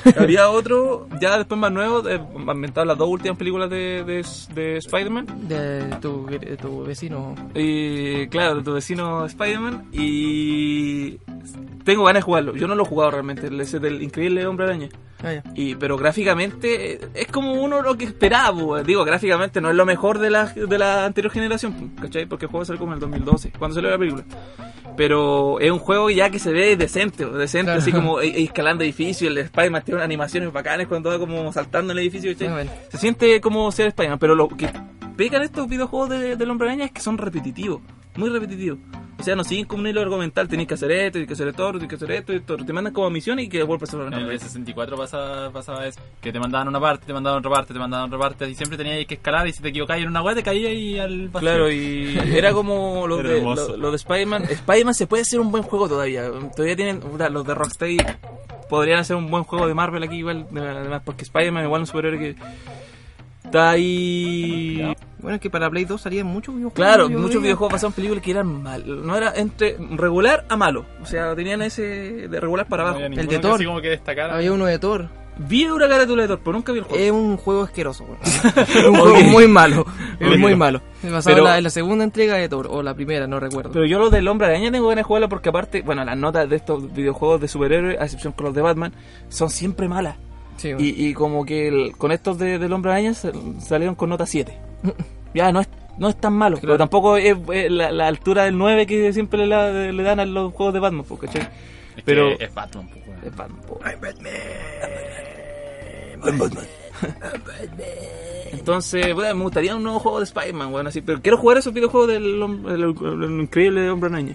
Había 0.19 0.49
otro, 0.51 1.09
ya 1.21 1.39
después 1.39 1.59
más 1.59 1.73
nuevo, 1.73 2.09
eh, 2.09 2.21
ambientado 2.47 2.85
las 2.87 2.97
dos 2.99 3.09
últimas 3.09 3.37
películas 3.39 3.69
de, 3.71 4.05
de, 4.05 4.25
de 4.55 4.77
Spider-Man. 4.77 5.27
De 5.49 5.83
tu, 6.01 6.27
de 6.27 6.57
tu 6.57 6.85
vecino. 6.85 7.35
Y 7.55 8.27
claro, 8.29 8.63
tu 8.63 8.75
vecino 8.75 9.25
Spider-Man. 9.27 9.89
Y 9.93 11.19
tengo 11.85 12.05
ganas 12.05 12.21
de 12.21 12.25
jugarlo. 12.25 12.55
Yo 12.55 12.67
no 12.69 12.75
lo 12.75 12.85
he 12.85 12.87
jugado 12.87 13.11
realmente, 13.11 13.47
el 13.49 13.59
del 13.59 14.03
increíble 14.03 14.47
hombre 14.47 14.67
araña. 14.67 14.89
Ah. 15.23 15.43
Y, 15.55 15.75
pero 15.77 15.97
gráficamente 15.97 17.01
es 17.15 17.29
como 17.29 17.55
uno 17.55 17.81
lo 17.81 17.97
que 17.97 18.05
esperaba. 18.05 18.53
pues. 18.59 18.87
Digo, 18.87 19.05
gráficamente 19.07 19.61
no 19.63 19.71
es 19.71 19.75
lo 19.77 19.87
mejor 19.87 20.19
de 20.19 20.29
la, 20.29 20.47
de 20.47 20.79
la 20.79 21.07
anterior 21.07 21.33
generación, 21.33 21.73
pues, 21.73 22.03
¿cachai? 22.03 22.27
Porque 22.27 22.45
el 22.45 22.51
juego 22.51 22.65
salió 22.67 22.79
como 22.85 22.93
en 22.93 22.97
el 22.97 23.01
2012, 23.01 23.53
cuando 23.59 23.75
salió 23.75 23.91
la 23.91 23.99
película. 23.99 24.25
Pero 24.97 25.59
es 25.61 25.71
un 25.71 25.79
juego 25.81 26.09
ya 26.11 26.31
que 26.31 26.39
se 26.39 26.53
ve 26.53 26.77
decente, 26.77 27.25
decente, 27.27 27.65
Claro. 27.67 27.81
así 27.81 27.91
como 27.93 28.21
e- 28.21 28.29
e- 28.29 28.45
escalando 28.45 28.85
edificios. 28.85 29.31
El 29.31 29.39
Spider-Man 29.39 29.83
tiene 29.85 29.97
unas 29.97 30.05
animaciones 30.05 30.53
bacanas 30.53 30.87
cuando 30.87 31.11
va 31.11 31.19
como 31.19 31.53
saltando 31.53 31.93
en 31.93 31.99
el 31.99 32.05
edificio. 32.05 32.31
Ah, 32.49 32.53
bueno. 32.53 32.71
Se 32.91 32.99
siente 32.99 33.41
como 33.41 33.71
ser 33.73 33.89
Spider-Man, 33.89 34.19
pero 34.21 34.35
lo 34.37 34.49
que 34.49 34.69
pegan 35.17 35.43
estos 35.43 35.69
videojuegos 35.69 36.11
de, 36.11 36.37
del 36.37 36.51
Hombre 36.51 36.69
Araña 36.69 36.85
es 36.85 36.93
que 36.93 37.01
son 37.01 37.19
repetitivos, 37.19 37.81
muy 38.17 38.31
repetitivos. 38.31 38.79
O 39.19 39.23
sea, 39.23 39.37
no 39.37 39.45
siguen 39.45 39.65
como 39.65 39.83
un 39.83 39.89
hilo 39.89 40.01
argumental, 40.01 40.49
tenéis 40.49 40.69
que 40.69 40.75
hacer 40.75 40.91
esto, 40.91 41.13
tenéis 41.13 41.29
que 41.29 41.35
hacer 41.35 41.49
esto, 41.49 41.73
tenéis 41.73 41.89
que 41.89 41.95
hacer 41.95 42.11
esto, 42.11 42.33
y 42.33 42.37
esto. 42.37 42.57
Te 42.57 42.73
mandan 42.73 42.93
como 42.93 43.09
misiones 43.11 43.47
y 43.47 43.49
que 43.49 43.63
vuelves 43.63 43.89
a 43.89 43.97
hacer 43.97 44.01
En 44.01 44.07
una 44.09 44.19
el 44.19 44.27
vez. 44.27 44.43
64 44.43 44.97
pasaba, 44.97 45.51
pasaba 45.51 45.87
eso. 45.87 46.01
Que 46.21 46.33
te 46.33 46.39
mandaban 46.39 46.69
una 46.69 46.81
parte, 46.81 47.07
te 47.07 47.13
mandaban 47.13 47.39
otra 47.39 47.51
parte, 47.51 47.73
te 47.73 47.79
mandaban 47.79 48.07
otra 48.07 48.19
parte. 48.19 48.49
Y 48.51 48.55
siempre 48.55 48.77
tenías 48.77 49.07
que 49.07 49.15
escalar 49.15 49.47
y 49.49 49.53
si 49.53 49.63
te 49.63 49.69
equivocabas 49.69 50.03
en 50.03 50.09
una 50.09 50.23
wea 50.23 50.35
te 50.35 50.43
caías 50.43 50.71
ahí 50.71 50.99
al 50.99 51.29
vacío. 51.29 51.49
Claro, 51.49 51.71
y 51.71 52.19
era 52.35 52.53
como 52.53 53.07
lo 53.07 53.21
Era 53.21 53.31
de, 53.31 53.41
lo, 53.41 53.77
lo 53.77 53.91
de 53.91 53.97
Spider-Man. 53.97 54.45
Spider-Man 54.45 54.95
se 54.95 55.07
puede 55.07 55.23
hacer 55.23 55.41
un 55.41 55.51
buen 55.51 55.63
juego 55.63 55.89
todavía. 55.89 56.29
Todavía 56.55 56.77
tienen, 56.77 57.01
los 57.31 57.47
de 57.47 57.55
Rocksteady 57.55 57.97
podrían 58.69 58.99
hacer 58.99 59.17
un 59.17 59.31
buen 59.31 59.45
juego 59.45 59.67
de 59.67 59.75
Marvel 59.75 60.03
aquí 60.03 60.17
igual, 60.17 60.47
además, 60.51 61.03
porque 61.05 61.23
Spider-Man 61.23 61.65
igual 61.65 61.83
es 61.83 61.89
un 61.89 61.93
superhéroe 61.93 62.19
que 62.19 62.37
está 63.45 63.71
ahí... 63.71 64.95
Bueno, 65.21 65.37
es 65.37 65.41
que 65.41 65.49
para 65.49 65.71
Play 65.71 65.87
2 65.87 65.99
salían 66.01 66.27
muchos 66.27 66.55
videojuegos. 66.55 66.75
Claro, 66.77 67.09
muchos 67.09 67.41
videojuegos 67.41 67.73
pasaban 67.73 67.95
películas 67.95 68.23
que 68.23 68.31
eran 68.31 68.63
mal, 68.63 69.07
no 69.07 69.17
era 69.17 69.33
entre 69.37 69.79
regular 69.93 70.45
a 70.51 70.57
malo, 70.57 70.85
o 71.03 71.07
sea, 71.07 71.35
tenían 71.35 71.63
ese 71.63 72.29
de 72.29 72.41
regular 72.41 72.67
para 72.69 72.83
No 72.83 72.89
abajo. 72.91 73.05
había 73.07 73.21
El 73.21 73.27
de 73.27 73.35
que 73.37 73.39
Thor. 73.41 73.55
así 73.55 73.65
como 73.65 73.81
que 73.81 73.89
destacara. 73.89 74.35
Había 74.37 74.53
uno 74.53 74.67
de 74.67 74.79
Thor. 74.79 75.09
Vi 75.37 75.65
una 75.65 75.89
carátula 75.89 76.23
de 76.23 76.29
Thor, 76.29 76.41
pero 76.45 76.53
nunca 76.53 76.73
vi 76.73 76.79
el 76.81 76.85
juego. 76.85 77.03
Es 77.05 77.11
un 77.11 77.37
juego 77.39 77.63
asqueroso, 77.63 78.05
weón. 78.05 78.19
Es 78.69 78.85
un 78.85 78.97
juego 78.97 79.21
muy 79.23 79.49
malo. 79.49 79.87
Es 80.21 80.39
muy 80.39 80.55
malo. 80.55 80.81
Basado 81.03 81.23
Pero- 81.25 81.39
en, 81.39 81.45
la, 81.45 81.59
en 81.59 81.65
la 81.65 81.71
segunda 81.71 82.05
entrega 82.05 82.35
de 82.37 82.49
Thor, 82.49 82.69
o 82.71 82.83
la 82.83 82.93
primera, 82.95 83.27
no 83.27 83.41
recuerdo. 83.41 83.73
Pero 83.73 83.87
yo 83.87 83.99
lo 83.99 84.11
del 84.11 84.29
Hombre 84.29 84.47
Araña 84.49 84.71
tengo 84.71 84.89
ganas 84.89 85.01
de 85.05 85.07
jugarlo 85.09 85.29
porque 85.31 85.49
aparte, 85.49 85.81
bueno, 85.81 86.05
las 86.05 86.17
notas 86.19 86.49
de 86.51 86.57
estos 86.57 86.93
videojuegos 86.93 87.41
de 87.41 87.49
superhéroes, 87.49 87.99
a 87.99 88.05
excepción 88.05 88.35
con 88.35 88.45
los 88.45 88.55
de 88.55 88.61
Batman, 88.61 88.93
son 89.31 89.49
siempre 89.49 89.89
malas. 89.89 90.17
Sí. 90.57 90.73
Y, 90.79 91.09
y 91.09 91.15
como 91.15 91.45
que 91.45 91.69
el- 91.69 91.97
con 91.97 92.13
estos 92.13 92.39
de, 92.39 92.59
del 92.59 92.73
Hombre 92.73 92.93
Araña 92.93 93.15
sal- 93.15 93.35
salieron 93.61 93.95
con 93.95 94.09
nota 94.11 94.25
7. 94.27 94.57
ya, 95.35 95.51
no 95.53 95.61
es, 95.61 95.69
no 95.99 96.09
es 96.09 96.17
tan 96.21 96.33
malo, 96.33 96.59
pero 96.61 96.77
tampoco 96.79 97.17
es, 97.17 97.37
la, 97.71 97.91
la 97.93 98.07
altura 98.07 98.45
del 98.45 98.57
9 98.59 98.87
que 98.87 99.13
siempre 99.13 99.47
le, 99.47 100.03
dan 100.03 100.21
a 100.21 100.25
los 100.25 100.53
juegos 100.53 100.75
de 100.75 100.81
Batman, 100.81 101.05
pues, 101.09 101.21
¿cachai? 101.21 101.43
Es 101.97 102.03
pero- 102.05 102.37
que 102.39 102.45
es 102.45 102.55
Batman, 102.55 102.89
pues. 102.89 103.05
Es 103.25 103.37
Batman, 103.37 103.61
po. 103.67 103.81
Entonces, 108.53 109.15
puta, 109.15 109.35
me 109.35 109.43
gustaría 109.43 109.75
un 109.77 109.83
nuevo 109.83 109.99
juego 109.99 110.19
de 110.19 110.25
Spider-Man, 110.25 110.71
bueno, 110.71 110.89
así, 110.89 111.01
pero 111.01 111.21
quiero 111.21 111.37
jugar 111.39 111.59
esos 111.59 111.73
videojuegos 111.73 112.09
del, 112.09 112.41
hom- 112.41 112.63
del- 112.63 113.21
del 113.21 113.41
increíble 113.41 113.91
Hombre 113.91 114.11
Araña. 114.11 114.35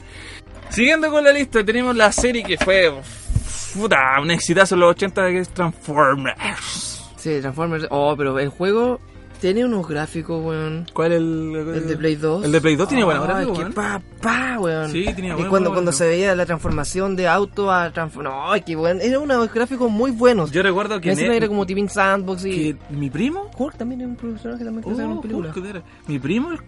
Siguiendo 0.70 1.10
con 1.10 1.24
la 1.24 1.32
lista, 1.32 1.64
tenemos 1.64 1.96
la 1.96 2.12
serie 2.12 2.44
que 2.44 2.58
fue 2.58 2.92
puta, 3.74 3.98
un 4.22 4.32
exitazo 4.32 4.76
en 4.76 4.82
los 4.82 4.92
80 4.92 5.28
que 5.30 5.40
es 5.40 5.50
Transformers. 5.50 7.12
Sí, 7.18 7.40
Transformers. 7.42 7.88
Oh, 7.90 8.16
pero 8.18 8.40
el 8.40 8.50
juego 8.50 9.00
Tiene 9.42 9.64
unos 9.64 9.88
gráficos, 9.88 10.44
weón. 10.44 10.86
¿Cuál 10.94 11.14
el, 11.14 11.56
El 11.56 11.88
de 11.88 11.96
Play 11.98 12.16
2. 12.16 12.44
El 12.46 12.52
de 12.52 12.60
Play 12.62 12.76
2 12.76 12.90
tiene 12.90 13.04
buenos 13.06 13.26
gráficos, 13.26 13.58
que 13.58 13.64
weón. 13.64 13.74
pa, 13.74 14.02
pa, 14.22 14.60
weón. 14.60 14.92
Sí, 14.92 15.06
tenía 15.16 15.32
Y 15.32 15.34
buenos, 15.34 15.36
cuando, 15.36 15.48
buenos 15.50 15.50
cuando 15.70 15.82
gráficos. 15.92 15.96
se 15.96 16.08
veía 16.08 16.36
la 16.36 16.46
transformación 16.46 17.16
de 17.16 17.28
auto 17.30 17.72
a 17.72 17.90
transformación. 17.92 18.60
No, 18.60 18.66
qué 18.66 18.76
bueno. 18.76 19.00
Eran 19.02 19.22
unos 19.22 19.54
gráficos 19.54 19.90
muy 19.90 20.12
buenos. 20.12 20.52
Yo 20.52 20.62
recuerdo 20.62 21.00
que, 21.00 21.12
en- 21.14 21.20
era 21.20 21.48
como 21.48 21.66
TV 21.66 21.88
Sandbox 21.88 22.46
y. 22.46 22.52
que 22.74 22.76
mi 22.90 23.10
primo 23.10 23.50
Hulk 23.58 23.78
también 23.78 24.02
es 24.02 24.08
un 24.08 24.16
personaje 24.18 24.64
también 24.66 24.84
que 24.84 25.02
en 25.02 25.12
Oh, 25.12 25.22
película. 25.22 25.54
Hulk 25.56 25.66
era- 25.66 25.84
Mi 26.08 26.20
primo, 26.20 26.52
el- 26.52 26.60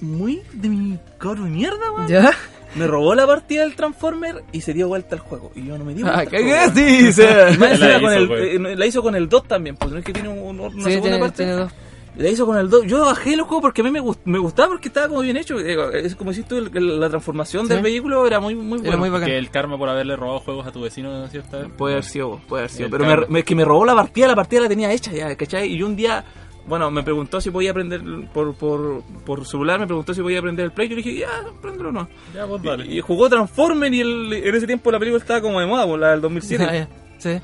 muy 0.00 0.42
de 0.52 0.68
mi 0.68 0.98
cabrón 1.18 1.44
de 1.46 1.50
mierda, 1.50 1.90
weón. 1.96 2.06
¿Ya? 2.08 2.30
Me 2.74 2.86
robó 2.86 3.14
la 3.14 3.26
partida 3.26 3.62
del 3.62 3.74
Transformer 3.76 4.44
y 4.52 4.60
se 4.62 4.72
dio 4.72 4.88
vuelta 4.88 5.14
al 5.14 5.20
juego. 5.20 5.52
Y 5.54 5.66
yo 5.66 5.76
no 5.78 5.84
me 5.84 5.94
di 5.94 6.02
vuelta. 6.02 6.18
Ah, 6.18 6.22
al 6.22 6.28
¿qué 6.28 6.42
juego, 6.42 6.50
weón. 6.56 6.74
dice? 6.74 7.26
Más 7.58 7.80
La 7.80 7.96
encima 7.96 7.96
hizo, 7.96 8.00
con 8.00 8.12
el, 8.12 8.28
pues. 8.28 8.40
eh, 8.42 8.76
la 8.76 8.86
hizo 8.86 9.02
con 9.02 9.14
el 9.16 9.28
2 9.28 9.48
también, 9.48 9.76
pues 9.76 9.90
no 9.92 9.98
es 9.98 10.04
que 10.04 10.12
tiene 10.12 10.28
un- 10.28 10.58
una 10.60 10.70
Sí, 10.70 10.80
segunda 10.82 11.00
tiene, 11.02 11.18
parte. 11.18 11.36
tiene 11.44 11.52
dos. 11.52 11.72
La 12.14 12.28
hizo 12.28 12.44
con 12.44 12.58
el 12.58 12.68
2. 12.68 12.84
Yo 12.86 13.00
bajé 13.06 13.36
los 13.38 13.46
juegos 13.46 13.62
porque 13.62 13.80
a 13.80 13.84
mí 13.84 13.90
me, 13.90 14.00
gust- 14.02 14.20
me 14.26 14.38
gustaba 14.38 14.68
porque 14.68 14.88
estaba 14.88 15.08
como 15.08 15.20
bien 15.22 15.36
hecho. 15.38 15.56
Digo, 15.56 15.88
Es 15.90 16.14
como 16.14 16.34
si 16.34 16.42
tú, 16.42 16.60
la 16.60 17.08
transformación 17.08 17.66
Sí. 17.66 17.72
del 17.72 17.82
vehículo 17.82 18.26
era 18.26 18.38
muy, 18.38 18.54
muy 18.54 18.78
Era 18.80 18.82
buena. 18.88 18.96
muy 18.98 19.08
bacán. 19.08 19.28
Que 19.28 19.38
el 19.38 19.48
karma 19.50 19.78
por 19.78 19.88
haberle 19.88 20.14
robado 20.16 20.40
juegos 20.40 20.66
a 20.66 20.72
tu 20.72 20.82
vecino, 20.82 21.26
¿cierto? 21.28 21.68
Puede 21.78 21.94
haber 21.94 22.04
sido, 22.04 22.38
puede 22.48 22.64
haber 22.64 22.70
sido. 22.70 22.84
El 22.86 22.90
Pero 22.92 23.04
me, 23.06 23.26
me- 23.28 23.38
es 23.38 23.44
que 23.46 23.54
me 23.54 23.64
robó 23.64 23.86
la 23.86 23.94
partida, 23.94 24.26
la 24.28 24.34
partida 24.36 24.60
la 24.60 24.68
tenía 24.68 24.92
hecha 24.92 25.10
ya, 25.10 25.34
¿cachai? 25.36 25.72
Y 25.72 25.78
yo 25.78 25.86
un 25.86 25.96
día, 25.96 26.22
bueno, 26.66 26.90
me 26.90 27.02
preguntó 27.02 27.40
si 27.40 27.50
podía 27.50 27.70
aprender 27.72 28.02
por, 28.32 28.54
por, 28.54 29.02
por 29.24 29.46
celular, 29.46 29.80
me 29.80 29.86
preguntó 29.86 30.14
si 30.14 30.22
podía 30.22 30.38
aprender 30.38 30.64
el 30.66 30.72
Play. 30.72 30.88
Yo 30.88 30.96
le 30.96 31.02
dije, 31.02 31.18
ya, 31.20 31.28
prendelo 31.60 31.90
no. 31.92 32.08
Ya, 32.34 32.46
pues 32.46 32.62
dale. 32.62 32.86
Y, 32.86 32.98
y 32.98 33.00
jugó 33.00 33.28
Transformer 33.28 33.92
y 33.92 34.00
el- 34.00 34.32
en 34.32 34.54
ese 34.54 34.66
tiempo 34.66 34.90
la 34.92 34.98
película 34.98 35.20
estaba 35.20 35.40
como 35.40 35.60
de 35.60 35.66
moda, 35.66 35.86
pues, 35.86 36.00
la 36.00 36.10
del 36.10 36.20
2007. 36.20 36.64
Ah, 36.68 36.74
ya. 36.74 36.88
Sí. 37.18 37.40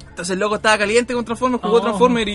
Entonces 0.00 0.30
el 0.34 0.40
loco 0.40 0.56
estaba 0.56 0.76
caliente 0.78 1.14
con 1.14 1.24
Transformer, 1.24 1.60
jugó 1.60 1.76
Oh. 1.76 1.80
Transformer 1.80 2.28
y, 2.28 2.32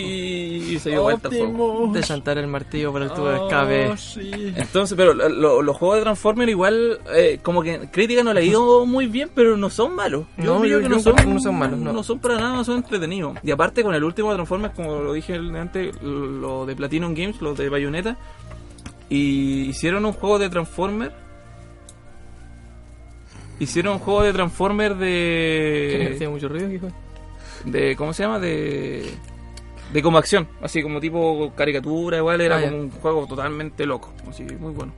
y 0.75 0.79
se 0.79 0.91
dio 0.91 1.03
vuelta. 1.03 1.27
De 1.29 2.01
chantar 2.01 2.37
el 2.37 2.47
martillo 2.47 2.93
para 2.93 3.05
el 3.05 3.11
tubo 3.11 3.27
de 3.27 3.35
escape. 3.35 3.89
Oh, 3.89 3.97
sí. 3.97 4.31
Entonces, 4.55 4.95
pero 4.95 5.13
lo- 5.13 5.27
lo- 5.27 5.61
los 5.61 5.75
juegos 5.75 5.97
de 5.97 6.03
Transformer 6.03 6.47
igual, 6.47 6.99
eh, 7.13 7.39
como 7.43 7.61
que 7.61 7.89
crítica 7.91 8.23
no 8.23 8.33
le 8.33 8.39
ha 8.39 8.43
ido 8.43 8.85
muy 8.85 9.07
bien, 9.07 9.29
pero 9.35 9.57
no 9.57 9.69
son 9.69 9.95
malos. 9.95 10.25
No, 10.37 10.61
creo 10.61 10.65
yo- 10.65 10.77
que 10.77 10.83
yo 10.83 10.89
no 10.89 10.99
son, 10.99 11.15
que 11.17 11.25
no 11.25 11.39
son 11.41 11.59
malos, 11.59 11.77
no. 11.77 11.91
No 11.91 12.03
son 12.03 12.19
para 12.19 12.35
nada, 12.35 12.55
no 12.55 12.63
son 12.63 12.77
entretenidos. 12.77 13.37
Y 13.43 13.51
aparte 13.51 13.83
con 13.83 13.93
el 13.93 14.03
último 14.03 14.33
Transformer, 14.33 14.71
como 14.71 14.99
lo 15.01 15.11
dije 15.11 15.35
antes, 15.35 16.01
lo 16.01 16.65
de 16.65 16.75
Platinum 16.77 17.13
Games, 17.13 17.41
los 17.41 17.57
de 17.57 17.67
Bayonetta, 17.67 18.17
y 19.09 19.63
hicieron 19.67 20.05
un 20.05 20.13
juego 20.13 20.39
de 20.39 20.49
Transformer. 20.49 21.11
Hicieron 23.59 23.93
un 23.93 23.99
juego 23.99 24.23
de 24.23 24.33
Transformer 24.33 24.95
de... 24.95 26.11
Hacía 26.15 26.29
mucho 26.29 26.47
ruido, 26.49 26.71
hijo. 26.71 26.87
De 27.65 27.95
¿cómo 27.95 28.13
se 28.13 28.23
llama? 28.23 28.39
de 28.39 29.09
de 29.91 30.01
como 30.01 30.17
acción, 30.17 30.47
así 30.61 30.81
como 30.81 30.99
tipo 30.99 31.51
caricatura, 31.55 32.17
igual 32.17 32.41
era 32.41 32.57
Ah, 32.57 32.61
como 32.63 32.77
un 32.77 32.89
juego 32.91 33.27
totalmente 33.27 33.85
loco, 33.85 34.11
así 34.27 34.43
muy 34.43 34.71
bueno. 34.73 34.91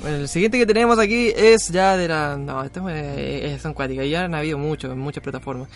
Bueno, 0.00 0.16
el 0.16 0.28
siguiente 0.28 0.58
que 0.58 0.66
tenemos 0.66 0.98
aquí 0.98 1.32
es 1.36 1.68
ya 1.68 1.96
de 1.96 2.08
la. 2.08 2.36
No, 2.36 2.64
esto 2.64 2.88
es, 2.88 3.52
es- 3.54 3.62
son 3.62 3.74
cuáticas. 3.74 4.06
Ya 4.08 4.24
han 4.24 4.34
habido 4.34 4.58
muchos 4.58 4.90
en 4.90 4.98
muchas 4.98 5.22
plataformas. 5.22 5.68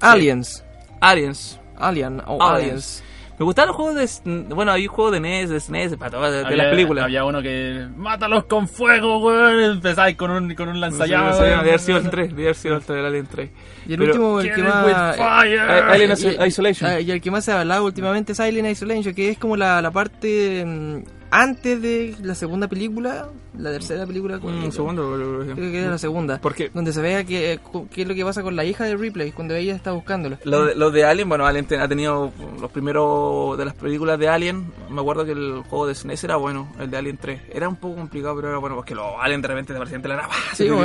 Aliens. 0.00 0.64
Aliens. 1.00 1.58
Alien 1.76 2.22
o 2.26 2.42
Aliens. 2.42 2.42
Aliens. 2.42 3.02
Me 3.38 3.44
gustaban 3.44 3.68
los 3.68 3.76
juegos 3.76 3.94
de 4.24 4.54
bueno, 4.54 4.72
hay 4.72 4.86
juegos 4.86 5.12
de 5.12 5.20
NES, 5.20 5.50
de 5.50 5.60
SNES, 5.60 5.96
para 5.96 6.10
todas 6.10 6.30
de, 6.32 6.38
de 6.38 6.44
Había- 6.46 6.56
las 6.56 6.66
películas. 6.70 7.04
Había 7.04 7.24
uno 7.24 7.42
que. 7.42 7.86
¡Mátalos 7.96 8.44
con 8.44 8.66
fuego, 8.66 9.18
weón! 9.18 9.62
Empezáis 9.72 10.16
con 10.16 10.30
un, 10.30 10.54
con 10.54 10.68
un 10.68 10.74
No 10.74 10.80
lanzallamas. 10.80 11.32
no 11.32 11.36
sé. 11.36 11.42
Debe 11.44 11.54
haber 11.56 11.78
sido 11.80 11.98
el 11.98 12.08
3, 12.10 12.30
debe 12.30 12.42
haber 12.44 12.54
sido 12.54 12.76
el 12.76 12.82
3 12.82 12.96
del 12.96 13.06
Alien 13.06 13.26
3. 13.26 13.50
Y 13.88 13.92
el 13.92 13.98
Pero- 13.98 14.10
último, 14.12 14.40
el 14.40 14.54
que 14.54 14.62
más. 14.62 15.18
A- 15.18 15.40
Alien 15.40 16.12
Isolation. 16.46 16.90
ah, 16.90 17.00
Y 17.00 17.10
el 17.10 17.20
que 17.20 17.30
más 17.30 17.44
se 17.44 17.52
ha 17.52 17.60
hablado 17.60 17.84
últimamente 17.84 18.32
es 18.32 18.40
Alien 18.40 18.66
Isolation, 18.66 19.14
que 19.14 19.28
es 19.30 19.38
como 19.38 19.56
la, 19.56 19.82
la 19.82 19.90
parte 19.90 20.64
mm, 20.66 20.98
antes 21.30 21.80
de 21.82 22.14
la 22.22 22.34
segunda 22.34 22.68
película, 22.68 23.28
la 23.58 23.70
tercera 23.72 24.06
película. 24.06 24.38
¿cuál 24.38 24.54
Un 24.56 24.72
segundo. 24.72 25.14
Creo 25.54 25.70
que 25.72 25.80
era 25.80 25.90
la 25.90 25.98
segunda. 25.98 26.38
¿Por 26.40 26.54
qué? 26.54 26.70
Donde 26.72 26.92
se 26.92 27.00
vea 27.00 27.24
que- 27.24 27.58
qué 27.90 28.02
es 28.02 28.08
lo 28.08 28.14
que 28.14 28.24
pasa 28.24 28.42
con 28.42 28.54
la 28.56 28.64
hija 28.64 28.84
de 28.84 28.96
Ripley 28.96 29.32
cuando 29.32 29.54
ella 29.54 29.74
está 29.74 29.92
buscándolo. 29.92 30.38
Lo 30.44 30.66
de, 30.66 30.74
lo 30.74 30.90
de 30.90 31.04
Alien, 31.04 31.28
bueno, 31.28 31.46
Alien 31.46 31.66
te- 31.66 31.78
ha 31.78 31.88
tenido 31.88 32.32
los 32.60 32.70
primeros 32.70 33.56
de 33.58 33.64
las 33.64 33.74
películas 33.74 34.18
de 34.18 34.28
Alien. 34.28 34.72
Me 34.90 35.00
acuerdo 35.00 35.24
que 35.24 35.32
el 35.32 35.62
juego 35.68 35.86
de 35.86 35.94
SNES 35.94 36.24
era 36.24 36.36
bueno, 36.36 36.68
el 36.78 36.90
de 36.90 36.96
Alien 36.96 37.16
3. 37.18 37.40
Era 37.52 37.68
un 37.68 37.76
poco 37.76 37.96
complicado, 37.96 38.36
pero 38.36 38.48
era 38.48 38.58
bueno, 38.58 38.76
porque 38.76 38.94
los 38.94 39.06
Alien 39.20 39.42
de 39.42 39.48
repente 39.48 39.72
te 39.72 39.76
aparecían 39.76 40.02
de 40.02 40.08
la 40.08 40.16
nada. 40.16 40.28
Sí, 40.54 40.68
bueno, 40.68 40.84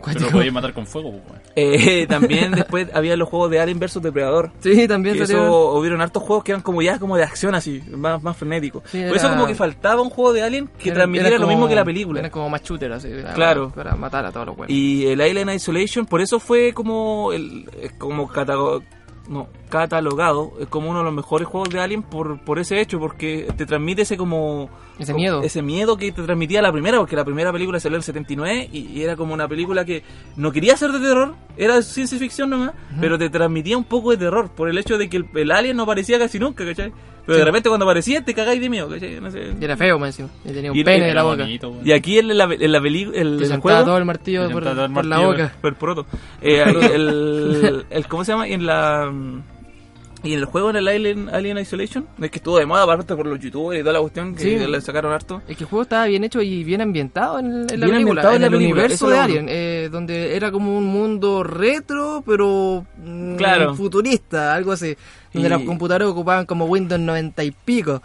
cuáticos. 0.00 0.12
Pero 0.14 0.26
lo 0.26 0.32
podéis 0.32 0.52
matar 0.52 0.72
con 0.74 0.86
fuego, 0.86 1.12
pues. 1.26 1.40
Eh, 1.56 2.06
también 2.08 2.52
después 2.52 2.88
había 2.94 3.16
los 3.16 3.28
juegos 3.28 3.50
de 3.50 3.60
Alien 3.60 3.78
vs 3.78 4.00
Depredador. 4.02 4.50
Sí, 4.60 4.86
también 4.88 5.16
Que 5.16 5.24
eso 5.24 5.72
hubieron 5.74 6.00
hartos 6.00 6.22
juegos 6.22 6.44
que 6.44 6.52
eran 6.52 6.62
como 6.62 6.82
ya 6.82 6.98
como 6.98 7.16
de 7.16 7.24
acción 7.24 7.54
así, 7.54 7.82
más, 7.96 8.22
más 8.22 8.36
frenéticos. 8.36 8.82
Sí, 8.86 9.02
Por 9.06 9.16
eso 9.16 9.26
era- 9.26 9.36
como 9.36 9.46
que 9.46 9.54
faltaba 9.82 10.02
un 10.02 10.10
juego 10.10 10.32
de 10.32 10.42
Alien 10.42 10.68
que 10.78 10.90
Era- 10.90 10.94
transmitiera 10.98 11.28
era 11.28 11.38
lo 11.38 11.42
como- 11.46 11.56
mismo 11.56 11.68
que 11.68 11.74
la 11.74 11.84
película. 11.84 12.20
Era 12.20 12.30
como 12.30 12.48
más 12.48 12.62
shooter, 12.62 12.92
así. 12.92 13.08
era 13.08 13.34
Claro. 13.34 13.70
Para 13.74 13.96
matar 13.96 14.24
a 14.24 14.30
todos 14.32 14.46
los 14.46 14.56
buenos. 14.56 14.72
Y 14.74 15.06
el 15.06 15.20
Alien 15.20 15.50
Isolation, 15.50 16.06
por 16.06 16.20
eso 16.20 16.38
fue 16.38 16.72
como 16.72 17.32
el 17.32 17.68
eh, 17.80 17.90
como 17.98 18.28
catago- 18.28 18.82
no, 19.28 19.48
catalogado 19.72 20.52
eh, 20.60 20.66
como 20.68 20.90
uno 20.90 20.98
de 20.98 21.04
los 21.06 21.14
mejores 21.14 21.48
juegos 21.48 21.70
de 21.70 21.80
Alien 21.80 22.02
por, 22.02 22.38
por 22.44 22.58
ese 22.58 22.78
hecho, 22.80 23.00
porque 23.00 23.48
te 23.56 23.64
transmite 23.64 24.02
ese 24.02 24.18
como 24.18 24.68
Ese 24.98 25.12
como- 25.12 25.22
miedo. 25.22 25.42
ese 25.42 25.62
miedo 25.62 25.96
que 25.96 26.12
te 26.12 26.22
transmitía 26.22 26.60
la 26.60 26.70
primera, 26.70 26.98
porque 26.98 27.16
la 27.16 27.24
primera 27.24 27.50
película 27.52 27.80
salió 27.80 27.96
en 27.96 28.00
el 28.00 28.04
79 28.04 28.68
y, 28.70 28.78
y 28.80 29.02
era 29.02 29.16
como 29.16 29.32
una 29.32 29.48
película 29.48 29.84
que 29.86 30.02
no 30.36 30.52
quería 30.52 30.76
ser 30.76 30.92
de 30.92 31.00
terror, 31.00 31.34
era 31.56 31.76
de 31.76 31.82
ciencia 31.82 32.18
ficción 32.18 32.50
nomás, 32.50 32.72
pero 33.00 33.16
te 33.18 33.30
transmitía 33.30 33.76
un 33.78 33.84
poco 33.84 34.10
de 34.10 34.18
terror 34.18 34.50
por 34.50 34.68
el 34.68 34.76
hecho 34.78 34.98
de 34.98 35.08
que 35.08 35.16
el, 35.16 35.26
el 35.34 35.50
alien 35.50 35.76
no 35.76 35.84
aparecía 35.84 36.18
casi 36.18 36.38
nunca, 36.38 36.64
¿cachai? 36.66 36.92
Pero 37.24 37.38
de 37.38 37.44
repente 37.44 37.68
cuando 37.68 37.84
aparecía 37.86 38.24
te 38.24 38.34
cagáis 38.34 38.60
de 38.60 38.68
miedo, 38.68 38.88
¿cachai? 38.90 39.20
No 39.20 39.30
sé. 39.30 39.54
Y 39.60 39.64
era 39.64 39.76
feo, 39.76 39.96
más 39.96 40.08
encima. 40.18 40.28
Y 40.44 40.52
tenía 40.52 40.72
un 40.72 40.76
Y- 40.76 40.82
pene 40.82 41.08
en 41.08 41.14
la 41.14 41.22
boca. 41.22 41.44
bonito, 41.44 41.70
weón. 41.70 41.86
Y 41.86 41.92
aquí 41.92 42.18
en 42.18 42.36
la, 42.36 42.44
en 42.52 42.72
la 42.72 42.80
película, 42.80 43.16
el, 43.16 43.40
el 43.40 43.60
juego... 43.60 43.84
todo 43.84 43.96
el 43.98 44.04
martillo 44.04 44.40
por, 44.50 44.64
sentaba 44.64 44.74
todo 44.74 44.84
el 44.86 44.92
por 44.92 45.04
la 45.04 45.18
boca. 45.20 45.52
Por 45.60 45.70
el 45.70 45.76
proto. 45.76 46.06
Eh, 46.40 46.64
el, 46.94 47.86
el- 47.90 48.06
¿Cómo 48.08 48.24
se 48.24 48.32
llama? 48.32 48.48
Y 48.48 48.54
en 48.54 48.66
la. 48.66 49.12
Y 50.24 50.34
en 50.34 50.38
el 50.38 50.44
juego, 50.44 50.70
en 50.70 50.76
el 50.76 50.86
Alien, 50.86 51.28
Alien 51.30 51.58
Isolation, 51.58 52.06
es 52.20 52.30
que 52.30 52.38
estuvo 52.38 52.56
de 52.58 52.64
moda, 52.66 52.84
aparte 52.84 53.14
por 53.16 53.26
los 53.26 53.40
youtubers 53.40 53.80
y 53.80 53.82
toda 53.82 53.94
la 53.94 54.00
cuestión, 54.00 54.34
que 54.36 54.42
Sí. 54.42 54.56
le 54.66 54.80
sacaron 54.80 55.12
harto. 55.12 55.42
Es 55.48 55.56
que 55.56 55.64
el 55.64 55.68
juego 55.70 55.82
estaba 55.82 56.06
bien 56.06 56.22
hecho 56.22 56.40
y 56.42 56.62
bien 56.62 56.80
ambientado 56.80 57.40
en, 57.40 57.46
en 57.46 57.52
la 57.80 57.86
Bien 57.86 57.96
película, 58.04 58.22
ambientado 58.22 58.30
en, 58.30 58.36
en 58.36 58.40
la 58.42 58.46
el 58.46 58.52
película, 58.52 58.72
universo 58.82 58.94
eso 59.06 59.10
de 59.10 59.18
Alien, 59.18 59.46
eh, 59.48 59.88
donde 59.90 60.36
era 60.36 60.52
como 60.52 60.76
un 60.78 60.84
mundo 60.84 61.42
retro, 61.42 62.22
pero 62.24 62.86
mm, 63.04 63.34
Claro. 63.36 63.74
futurista, 63.74 64.54
algo 64.54 64.72
así. 64.72 64.94
Donde 65.32 65.48
Y- 65.48 65.50
las 65.50 65.60
computadoras 65.62 66.08
ocupaban 66.08 66.46
como 66.46 66.66
Windows 66.66 67.00
90 67.00 67.42
y 67.44 67.50
pico. 67.52 68.02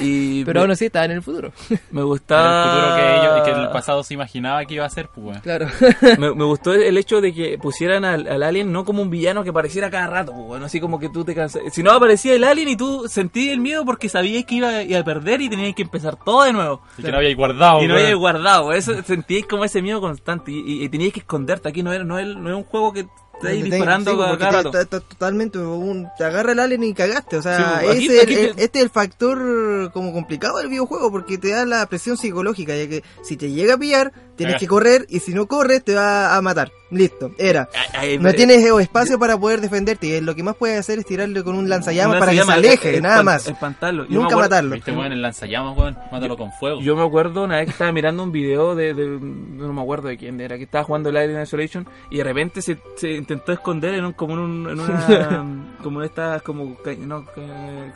Y 0.00 0.44
pero 0.46 0.60
me, 0.60 0.62
aún 0.62 0.70
así 0.72 0.86
estaban 0.86 1.10
en 1.10 1.18
el 1.18 1.22
futuro. 1.22 1.52
me 1.68 1.76
Era 1.76 2.00
el 2.00 2.04
gustaba. 2.06 2.64
futuro 2.64 2.96
que 2.96 3.16
ellos, 3.20 3.42
que 3.56 3.62
el 3.62 3.68
pasado 3.70 4.02
se 4.02 4.14
imaginaba 4.14 4.64
que 4.64 4.74
iba 4.74 4.84
a 4.86 4.90
ser, 4.90 5.08
pues, 5.14 5.26
weón. 5.26 5.40
claro. 5.40 5.66
me, 6.18 6.34
me 6.34 6.44
gustó 6.44 6.72
el 6.72 6.96
hecho 6.96 7.20
de 7.20 7.32
que 7.34 7.58
pusieran 7.58 8.04
al, 8.04 8.26
al 8.28 8.42
alien 8.42 8.72
no 8.72 8.84
como 8.84 9.02
un 9.02 9.10
villano 9.10 9.44
que 9.44 9.50
apareciera 9.50 9.90
cada 9.90 10.06
rato, 10.06 10.32
pues, 10.32 10.62
así 10.62 10.80
como 10.80 10.98
que 10.98 11.08
tú 11.08 11.24
te 11.24 11.34
cansas. 11.34 11.62
Si 11.72 11.82
no 11.82 11.90
aparecía 11.92 12.34
el 12.34 12.44
alien 12.44 12.68
y 12.68 12.76
tú 12.76 13.06
sentías 13.08 13.52
el 13.52 13.60
miedo 13.60 13.84
porque 13.84 14.08
sabías 14.08 14.44
que 14.44 14.54
iba, 14.56 14.82
iba 14.82 14.98
a 15.00 15.04
perder 15.04 15.40
y 15.42 15.48
tenías 15.48 15.74
que 15.74 15.82
empezar 15.82 16.16
todo 16.24 16.44
de 16.44 16.52
nuevo. 16.52 16.80
Y 16.98 17.02
que 17.02 17.10
no 17.10 17.18
habíais 17.18 17.36
guardado, 17.36 17.82
y 17.82 17.86
no 17.86 17.94
weón. 17.94 18.04
habías 18.06 18.18
guardado, 18.18 18.72
eso 18.72 19.02
sentíais 19.02 19.46
como 19.46 19.64
ese 19.64 19.82
miedo 19.82 20.00
constante 20.00 20.50
y, 20.50 20.60
y- 20.60 20.84
y 20.84 20.88
tenías 20.88 21.12
que 21.12 21.20
esconderte. 21.20 21.68
Aquí 21.68 21.82
no, 21.82 21.92
era, 21.92 22.04
no, 22.04 22.18
es, 22.18 22.26
no 22.36 22.48
es 22.50 22.56
un 22.56 22.64
juego 22.64 22.92
que 22.92 23.06
ahí 23.42 23.62
Te- 23.62 23.70
disparando 23.70 24.10
sí, 24.12 24.38
cada 24.38 24.62
rato. 24.62 25.00
totalmente 25.02 25.58
un- 25.58 26.08
te 26.16 26.24
agarra 26.24 26.52
el 26.52 26.58
alien 26.60 26.84
y 26.84 26.94
cagaste 26.94 27.36
o 27.38 27.42
sea 27.42 27.56
Sí, 27.56 27.64
pues, 27.84 27.96
aquí- 27.96 28.04
ese 28.06 28.16
es 28.16 28.22
aquí 28.22 28.34
el- 28.34 28.54
te- 28.56 28.64
este 28.64 28.78
es 28.78 28.84
el 28.84 28.90
factor 28.90 29.92
como 29.92 30.12
complicado 30.12 30.58
del 30.58 30.68
videojuego 30.68 31.10
porque 31.10 31.38
te 31.38 31.50
da 31.50 31.64
la 31.66 31.86
presión 31.86 32.16
psicológica 32.16 32.74
ya 32.76 32.88
que 32.88 33.02
si 33.22 33.36
te 33.36 33.50
llega 33.50 33.74
a 33.74 33.78
pillar 33.78 34.12
tienes 34.36 34.56
que 34.58 34.66
correr 34.66 35.06
y 35.08 35.20
si 35.20 35.32
no 35.34 35.46
corres 35.46 35.84
te 35.84 35.94
va 35.94 36.36
a 36.36 36.42
matar 36.42 36.70
listo 36.94 37.32
era 37.38 37.68
Ay, 37.74 37.88
ay, 38.12 38.18
no 38.18 38.28
eh, 38.28 38.32
tienes 38.34 38.64
espacio 38.80 39.18
para 39.18 39.36
poder 39.38 39.60
defenderte 39.60 40.06
y 40.06 40.20
lo 40.20 40.34
que 40.34 40.42
más 40.42 40.54
puedes 40.56 40.78
hacer 40.78 40.98
es 40.98 41.06
tirarle 41.06 41.42
con 41.44 41.54
un 41.56 41.68
lanzallamas 41.68 42.14
un 42.16 42.20
para 42.20 42.32
que 42.32 42.42
se 42.42 42.52
aleje 42.52 42.96
eh, 42.96 43.00
nada 43.00 43.22
más 43.22 43.46
Espantarlo. 43.46 44.04
Yo 44.04 44.10
nunca 44.14 44.26
acuerdo- 44.34 44.40
matarlo 44.42 44.74
Viste, 44.74 44.92
weón, 44.92 45.12
el 45.12 45.22
lanzallamas, 45.22 45.76
weón. 45.76 45.96
Mátalo 46.12 46.36
con 46.36 46.52
fuego. 46.52 46.80
Yo 46.80 46.96
me 46.96 47.04
acuerdo 47.04 47.44
una 47.44 47.56
vez 47.56 47.66
que 47.66 47.70
estaba 47.72 47.92
mirando 47.92 48.22
un 48.22 48.32
video 48.32 48.74
de, 48.74 48.94
de- 48.94 49.18
no 49.20 49.72
me 49.72 49.80
acuerdo 49.82 50.08
de 50.08 50.16
quién 50.16 50.40
era, 50.40 50.56
que 50.56 50.64
estaba 50.64 50.84
jugando 50.84 51.10
el 51.10 51.16
Alien 51.16 51.42
Isolation 51.42 51.86
y 52.10 52.18
de 52.18 52.24
repente 52.24 52.62
se, 52.62 52.78
se 52.96 53.10
intentó 53.12 53.52
esconder 53.52 53.94
en 53.94 54.04
un, 54.06 54.12
como 54.12 54.34
en, 54.34 54.38
un, 54.40 54.68
en 54.70 54.80
una, 54.80 55.74
como 55.82 56.00
en 56.00 56.06
estas, 56.06 56.42
como, 56.42 56.76
ca- 56.82 56.94
no, 56.98 57.26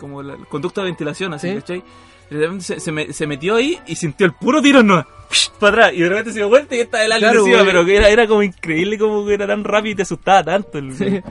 como 0.00 0.20
el 0.20 0.36
conducto 0.48 0.80
de 0.80 0.86
ventilación, 0.86 1.34
así, 1.34 1.48
Sí. 1.48 1.54
¿cachai? 1.56 1.82
Y 2.30 2.34
de 2.34 2.40
repente 2.40 2.64
se, 2.64 2.80
se, 2.80 2.92
me- 2.92 3.12
se 3.12 3.26
metió 3.26 3.56
ahí 3.56 3.78
y 3.86 3.96
sintió 3.96 4.26
el 4.26 4.32
puro 4.34 4.60
tiro 4.60 4.82
no, 4.82 5.06
para 5.58 5.70
atrás 5.86 5.92
y 5.94 6.00
de 6.00 6.08
repente 6.08 6.32
se 6.32 6.38
dio 6.38 6.48
vuelta 6.48 6.74
y 6.76 6.80
estaba 6.80 7.04
el 7.04 7.12
alien 7.12 7.30
Claro, 7.30 7.46
encima, 7.46 7.64
pero 7.64 7.84
que 7.84 7.96
era, 7.96 8.08
era 8.08 8.26
como 8.26 8.42
increíble 8.42 8.98
como 8.98 9.26
que 9.26 9.34
era 9.34 9.46
tan 9.46 9.64
rápido 9.64 9.92
y 9.92 9.96
te 9.96 10.02
asustaba 10.02 10.42
tanto. 10.44 10.78
el- 10.78 11.22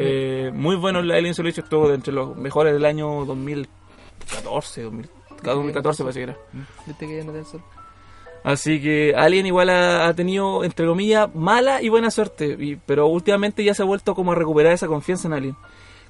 Eh, 0.00 0.52
muy 0.54 0.76
bueno 0.76 1.00
el 1.00 1.10
Alien 1.10 1.32
Isolation, 1.32 1.64
estuvo 1.64 1.92
entre 1.92 2.12
los 2.12 2.36
mejores 2.36 2.72
del 2.72 2.84
año 2.84 3.24
2014, 3.24 4.82
2000 4.82 5.08
2014 5.42 6.02
parece 6.04 6.18
que 6.20 6.22
era. 6.24 6.36
Viste 6.86 7.06
que 7.08 7.24
no 7.24 7.44
sol. 7.44 7.62
Así 8.44 8.80
que 8.80 9.14
Alien 9.16 9.46
igual 9.46 9.70
ha, 9.70 10.06
ha 10.06 10.14
tenido, 10.14 10.62
entre 10.62 10.86
comillas, 10.86 11.34
mala 11.34 11.82
y 11.82 11.88
buena 11.88 12.10
suerte. 12.12 12.56
y- 12.60 12.76
pero 12.76 13.06
últimamente 13.08 13.64
ya 13.64 13.74
se 13.74 13.82
ha 13.82 13.86
vuelto 13.86 14.14
como 14.14 14.32
a 14.32 14.34
recuperar 14.36 14.72
esa 14.72 14.86
confianza 14.86 15.26
en 15.28 15.34
Alien. 15.34 15.56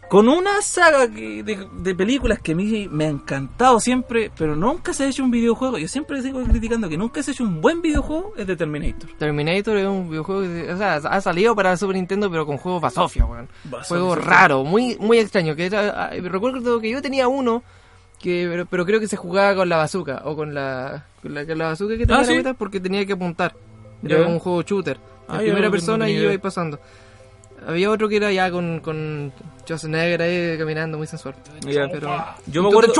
Con 0.08 0.28
una 0.28 0.62
saga 0.62 1.10
que- 1.10 1.42
de, 1.42 1.68
de 1.72 1.94
películas 1.94 2.38
que 2.40 2.52
a 2.52 2.54
mí 2.54 2.88
me 2.90 3.04
ha 3.04 3.08
encantado 3.08 3.78
siempre, 3.80 4.30
pero 4.36 4.56
nunca 4.56 4.92
se 4.92 5.04
ha 5.04 5.08
hecho 5.08 5.22
un 5.22 5.30
videojuego. 5.30 5.78
Yo 5.78 5.86
siempre 5.88 6.22
sigo 6.22 6.42
criticando 6.44 6.88
que 6.88 6.96
nunca 6.96 7.22
se 7.22 7.30
ha 7.30 7.34
hecho 7.34 7.44
un 7.44 7.60
buen 7.60 7.82
videojuego, 7.82 8.32
es 8.36 8.46
de 8.46 8.56
Terminator. 8.56 9.10
Terminator 9.18 9.76
es 9.76 9.86
un 9.86 10.08
videojuego 10.08 10.42
que, 10.42 10.72
o 10.72 10.76
sea, 10.78 10.94
ha 10.96 11.20
salido 11.20 11.54
para 11.54 11.76
Super 11.76 11.96
Nintendo, 11.96 12.30
pero 12.30 12.46
con 12.46 12.56
juegos 12.56 12.80
basofia, 12.82 13.24
weón. 13.26 13.48
Juego 13.86 14.14
raro, 14.14 14.64
muy 14.64 14.96
muy 14.98 15.18
extraño. 15.18 15.54
Que 15.54 15.66
era, 15.66 16.04
ah, 16.06 16.10
recuerdo 16.22 16.80
que 16.80 16.90
yo 16.90 17.02
tenía 17.02 17.28
uno, 17.28 17.62
que 18.18 18.46
pero, 18.50 18.66
pero 18.66 18.86
creo 18.86 19.00
que 19.00 19.08
se 19.08 19.16
jugaba 19.16 19.54
con 19.54 19.68
la 19.68 19.76
bazooka, 19.76 20.22
o 20.24 20.34
con 20.34 20.54
la, 20.54 21.06
con 21.22 21.34
la, 21.34 21.44
con 21.46 21.58
la 21.58 21.66
bazooka 21.66 21.96
que 21.98 22.06
tenía 22.06 22.16
Ah, 22.16 22.24
la 22.42 22.50
¿sí? 22.50 22.54
porque 22.58 22.80
tenía 22.80 23.04
que 23.04 23.12
apuntar. 23.12 23.54
Era 24.02 24.26
un 24.26 24.38
juego 24.38 24.62
shooter. 24.62 24.98
Ah, 25.28 25.34
en 25.40 25.40
yo 25.40 25.52
primera 25.52 25.70
persona 25.70 26.08
y 26.08 26.16
iba 26.16 26.30
ahí 26.30 26.38
pasando. 26.38 26.80
Había 27.66 27.90
otro 27.90 28.08
que 28.08 28.16
era 28.16 28.32
ya 28.32 28.50
con, 28.50 28.80
con 28.80 29.32
Schwarzenegger 29.64 30.22
ahí 30.22 30.58
caminando, 30.58 30.96
muy 30.98 31.06
sensual. 31.06 31.34
Ya, 31.66 31.86
Pero, 31.90 32.08
Yo 32.46 32.62
me 32.62 32.68
acuerdo, 32.68 32.92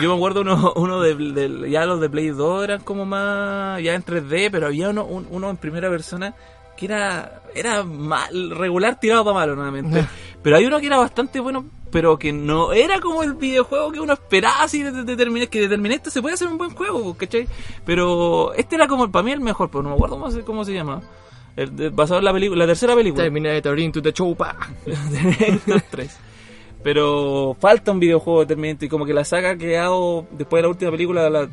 yo 0.00 0.08
me 0.10 0.14
acuerdo 0.16 0.40
uno, 0.42 0.72
uno 0.76 1.00
de, 1.00 1.70
ya 1.70 1.84
los 1.86 2.00
de 2.00 2.08
Play 2.10 2.28
2 2.28 2.64
eran 2.64 2.80
como 2.82 3.04
más, 3.04 3.82
ya 3.82 3.94
en 3.94 4.04
3D, 4.04 4.50
pero 4.50 4.66
había 4.66 4.90
uno, 4.90 5.04
un- 5.04 5.26
uno 5.30 5.50
en 5.50 5.56
primera 5.56 5.88
persona 5.90 6.34
que 6.76 6.84
era, 6.86 7.40
era 7.54 7.82
mal, 7.84 8.50
regular 8.50 9.00
tirado 9.00 9.24
para 9.24 9.34
malo 9.34 9.56
nuevamente. 9.56 10.06
pero 10.42 10.56
hay 10.56 10.66
uno 10.66 10.78
que 10.78 10.86
era 10.86 10.98
bastante 10.98 11.40
bueno, 11.40 11.64
pero 11.90 12.18
que 12.18 12.32
no 12.32 12.72
era 12.74 13.00
como 13.00 13.22
el 13.22 13.32
videojuego 13.34 13.90
que 13.92 14.00
uno 14.00 14.12
esperaba 14.12 14.62
así 14.64 14.82
de, 14.82 14.92
de, 14.92 15.16
de 15.16 15.48
que 15.48 15.60
de 15.60 15.68
Terminator 15.68 16.12
se 16.12 16.20
puede 16.20 16.34
hacer 16.34 16.48
un 16.48 16.58
buen 16.58 16.70
juego, 16.74 17.16
¿cachai? 17.16 17.48
Pero 17.86 18.52
este 18.54 18.76
era 18.76 18.86
como 18.86 19.10
para 19.10 19.22
mí 19.22 19.32
el 19.32 19.40
mejor, 19.40 19.70
pero 19.70 19.82
no 19.82 19.88
me 19.88 19.94
acuerdo 19.94 20.16
cómo 20.16 20.30
se, 20.30 20.42
cómo 20.42 20.64
se 20.64 20.74
llama. 20.74 21.00
El 21.56 21.90
basado 21.90 22.18
en 22.18 22.24
la 22.26 22.32
película, 22.32 22.60
la 22.64 22.66
tercera 22.66 22.94
película. 22.94 23.24
Terminator 23.24 23.78
into 23.80 24.02
the 24.02 24.12
chupa. 24.12 24.56
Terminator 24.84 25.82
3. 25.90 26.18
Pero 26.82 27.56
falta 27.58 27.90
un 27.92 27.98
videojuego 27.98 28.40
de 28.40 28.46
Terminator 28.46 28.84
y 28.84 28.88
como 28.88 29.06
que 29.06 29.14
la 29.14 29.24
saga 29.24 29.50
ha 29.50 29.56
quedado 29.56 30.26
después 30.32 30.58
de 30.58 30.62
la 30.62 30.68
última 30.68 30.90
película, 30.90 31.28
la, 31.30 31.48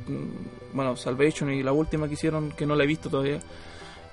bueno, 0.73 0.95
Salvation 0.95 1.51
y 1.51 1.63
la 1.63 1.71
última 1.71 2.07
que 2.07 2.13
hicieron, 2.15 2.51
que 2.51 2.65
no 2.65 2.75
la 2.75 2.83
he 2.83 2.87
visto 2.87 3.09
todavía. 3.09 3.39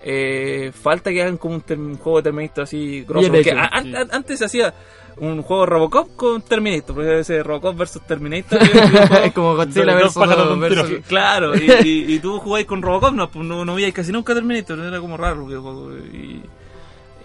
eh, 0.03 0.73
falta 0.73 1.11
que 1.11 1.21
hagan 1.21 1.37
como 1.37 1.57
un, 1.57 1.65
un 1.79 1.99
juego 1.99 2.19
de 2.19 2.23
Terminator 2.23 2.65
así 2.65 3.05
grosso. 3.07 3.31
Porque 3.31 3.51
a- 3.53 3.67
an- 3.67 3.95
antes 4.13 4.39
se 4.39 4.45
hacía 4.47 4.73
un 5.19 5.43
juego 5.43 5.67
Robocop 5.67 6.17
con 6.17 6.43
Terminator, 6.43 6.95
porque 6.95 7.21
ese 7.21 7.43
Robocop 7.43 7.77
versus 7.77 8.03
Terminator. 8.07 8.59
Es 9.25 9.33
como 9.33 9.55
Godzilla 9.55 9.95
versus, 9.95 10.59
versus-. 10.59 11.07
Claro, 11.07 11.55
y, 11.57 11.71
y, 11.85 12.15
y 12.15 12.19
tú 12.21 12.39
jugáis 12.39 12.67
con 12.67 12.81
Robocop, 12.83 13.13
no, 13.15 13.31
pues 13.31 13.45
no, 13.45 13.65
no 13.65 13.75
veíais 13.75 13.95
casi 13.95 14.13
nunca 14.13 14.35
Terminator, 14.35 14.79
era 14.79 14.99
como 15.01 15.17
raro. 15.17 15.47
que- 15.47 16.17
Y, 16.19 16.43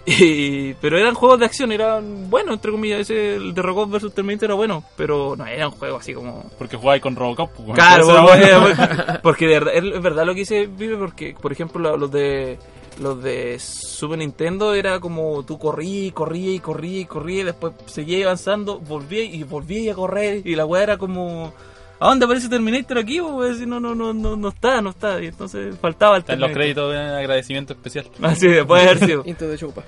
y- 0.08 0.74
pero 0.80 0.98
eran 0.98 1.14
juegos 1.14 1.40
de 1.40 1.46
acción, 1.46 1.72
eran 1.72 2.30
buenos, 2.30 2.54
entre 2.54 2.70
comillas. 2.70 3.00
Ese 3.00 3.34
el 3.36 3.52
de 3.54 3.60
Robocop 3.62 3.90
vs 4.00 4.14
Terminator 4.14 4.44
era 4.46 4.54
bueno, 4.54 4.84
pero 4.96 5.34
no 5.36 5.44
era 5.46 5.66
un 5.68 5.74
juego 5.74 5.96
así 5.96 6.14
como. 6.14 6.48
Porque 6.58 6.76
jugáis 6.76 7.02
con 7.02 7.16
Robocop. 7.16 7.50
pues, 7.50 7.66
bueno, 7.66 7.74
Claro, 7.74 8.06
porque, 8.06 8.54
bueno. 8.54 8.76
porque- 8.76 9.18
porque 9.22 9.46
de 9.46 9.52
verdad, 9.58 9.74
es 9.74 10.02
verdad 10.02 10.24
lo 10.26 10.32
que 10.34 10.40
dice 10.40 10.66
Vive, 10.68 10.96
porque, 10.96 11.34
por 11.40 11.50
ejemplo, 11.50 11.80
lo- 11.80 11.96
los 11.96 12.10
de 12.12 12.56
los 13.00 13.22
de 13.22 13.58
Super 13.58 14.18
Nintendo 14.18 14.74
era 14.74 15.00
como 15.00 15.42
tú 15.44 15.58
corrías 15.58 16.08
y 16.08 16.10
corrías 16.12 16.54
y 16.54 16.60
corrías 16.60 17.02
y 17.02 17.04
corrías, 17.06 17.40
y 17.42 17.44
después 17.44 17.72
seguías 17.86 18.24
avanzando, 18.26 18.78
volvías 18.80 19.34
y 19.34 19.44
volvías 19.44 19.92
a 19.92 19.96
correr, 19.96 20.42
y 20.44 20.54
la 20.56 20.64
weá 20.66 20.82
era 20.82 20.96
como. 20.98 21.52
¿A 21.98 22.08
dónde 22.08 22.26
aparece 22.26 22.50
Terminator 22.50 22.98
aquí? 22.98 23.20
Pues 23.22 23.66
no, 23.66 23.80
no, 23.80 23.94
no, 23.94 24.12
no, 24.12 24.36
no 24.36 24.48
está, 24.48 24.82
no 24.82 24.90
está. 24.90 25.22
Y 25.22 25.28
entonces 25.28 25.74
faltaba 25.80 26.16
el 26.16 26.20
Está 26.20 26.34
en 26.34 26.40
los 26.40 26.50
créditos 26.50 26.92
de 26.92 26.98
agradecimiento 26.98 27.72
especial. 27.72 28.06
Así, 28.22 28.48
puede 28.66 28.82
haber 28.82 28.98
sido. 28.98 29.22
Into 29.24 29.48
the 29.48 29.56
chupa. 29.56 29.82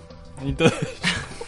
Y 0.45 0.53
todo- 0.53 0.71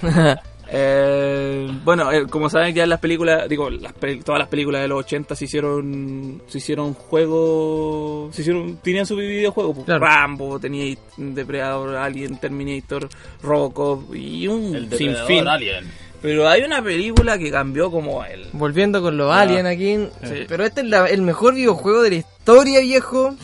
Eh, 0.73 1.69
bueno, 1.85 2.13
eh, 2.13 2.27
como 2.29 2.49
saben 2.49 2.73
ya 2.75 2.87
las 2.87 3.01
películas, 3.01 3.49
digo, 3.49 3.69
las 3.71 3.93
todas 4.25 4.39
las 4.39 4.49
películas 4.49 4.83
de 4.83 4.89
los 4.89 5.01
80 5.01 5.35
se 5.35 5.45
hicieron 5.47 6.43
se 6.47 6.59
hicieron 6.59 6.95
juegos, 6.95 8.35
se 8.35 8.43
hicieron 8.43 8.77
tenían 8.77 9.05
su 9.07 9.17
videojuego, 9.17 9.75
pues, 9.75 9.87
Claro. 9.87 10.05
Rambo, 10.05 10.61
tenía 10.61 10.97
Depredador, 11.17 11.97
Alien, 11.97 12.39
Terminator, 12.39 13.09
Robocop 13.43 14.15
y 14.15 14.47
un 14.47 14.75
El 14.77 14.93
sinfín. 14.97 15.49
alien. 15.49 15.91
Pero 16.23 16.49
hay 16.49 16.63
una 16.63 16.83
película 16.83 17.39
que 17.39 17.51
cambió 17.51 17.91
como 17.91 18.23
el 18.25 18.47
Volviendo 18.53 19.01
con 19.01 19.17
los 19.17 19.31
Ah. 19.33 19.41
aliens 19.41 19.67
aquí. 19.67 19.97
Sí. 20.23 20.45
Pero 20.47 20.65
este 20.65 20.83
es 20.83 20.87
la- 20.89 21.07
el 21.07 21.23
mejor 21.23 21.55
videojuego 21.55 22.03
de 22.03 22.11
la 22.11 22.17
historia, 22.17 22.81
viejo. 22.81 23.35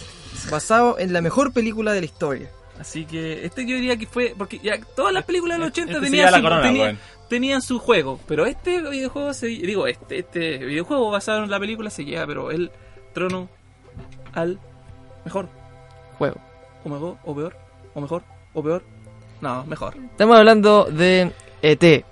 Basado 0.50 0.98
en 0.98 1.12
la 1.14 1.22
mejor 1.22 1.52
película 1.54 1.92
de 1.92 2.00
la 2.00 2.04
historia. 2.06 2.50
Así 2.78 3.06
que 3.06 3.46
este 3.46 3.62
yo 3.66 3.74
diría 3.76 3.96
que 3.96 4.06
fue 4.06 4.34
porque 4.36 4.58
ya 4.62 4.78
todas 4.94 5.10
las 5.14 5.24
películas 5.24 5.56
de 5.56 5.60
los 5.60 5.68
80 5.68 5.94
Este 5.94 6.04
tenían, 6.04 6.34
su- 6.34 6.42
corona. 6.42 6.98
Tenían 7.28 7.62
su 7.62 7.78
juego, 7.78 8.18
pero 8.26 8.46
este 8.46 8.80
videojuego 8.82 9.32
se 9.34 9.46
digo 9.46 9.86
este 9.86 10.18
este 10.20 10.58
videojuego 10.58 11.10
basado 11.10 11.42
en 11.44 11.50
la 11.50 11.58
película 11.60 11.90
se 11.90 12.04
lleva 12.04 12.26
pero 12.26 12.50
el 12.50 12.70
trono 13.12 13.48
al 14.32 14.58
mejor 15.24 15.48
Juego. 16.18 16.36
o 16.84 16.88
mejor 16.88 17.16
o 17.24 17.34
peor 17.34 17.56
o 17.94 18.00
mejor 18.00 18.22
o 18.54 18.62
peor 18.62 18.82
no 19.40 19.64
mejor 19.66 19.94
Estamos 20.12 20.36
hablando 20.38 20.84
de 20.84 21.32
ET. 21.62 22.04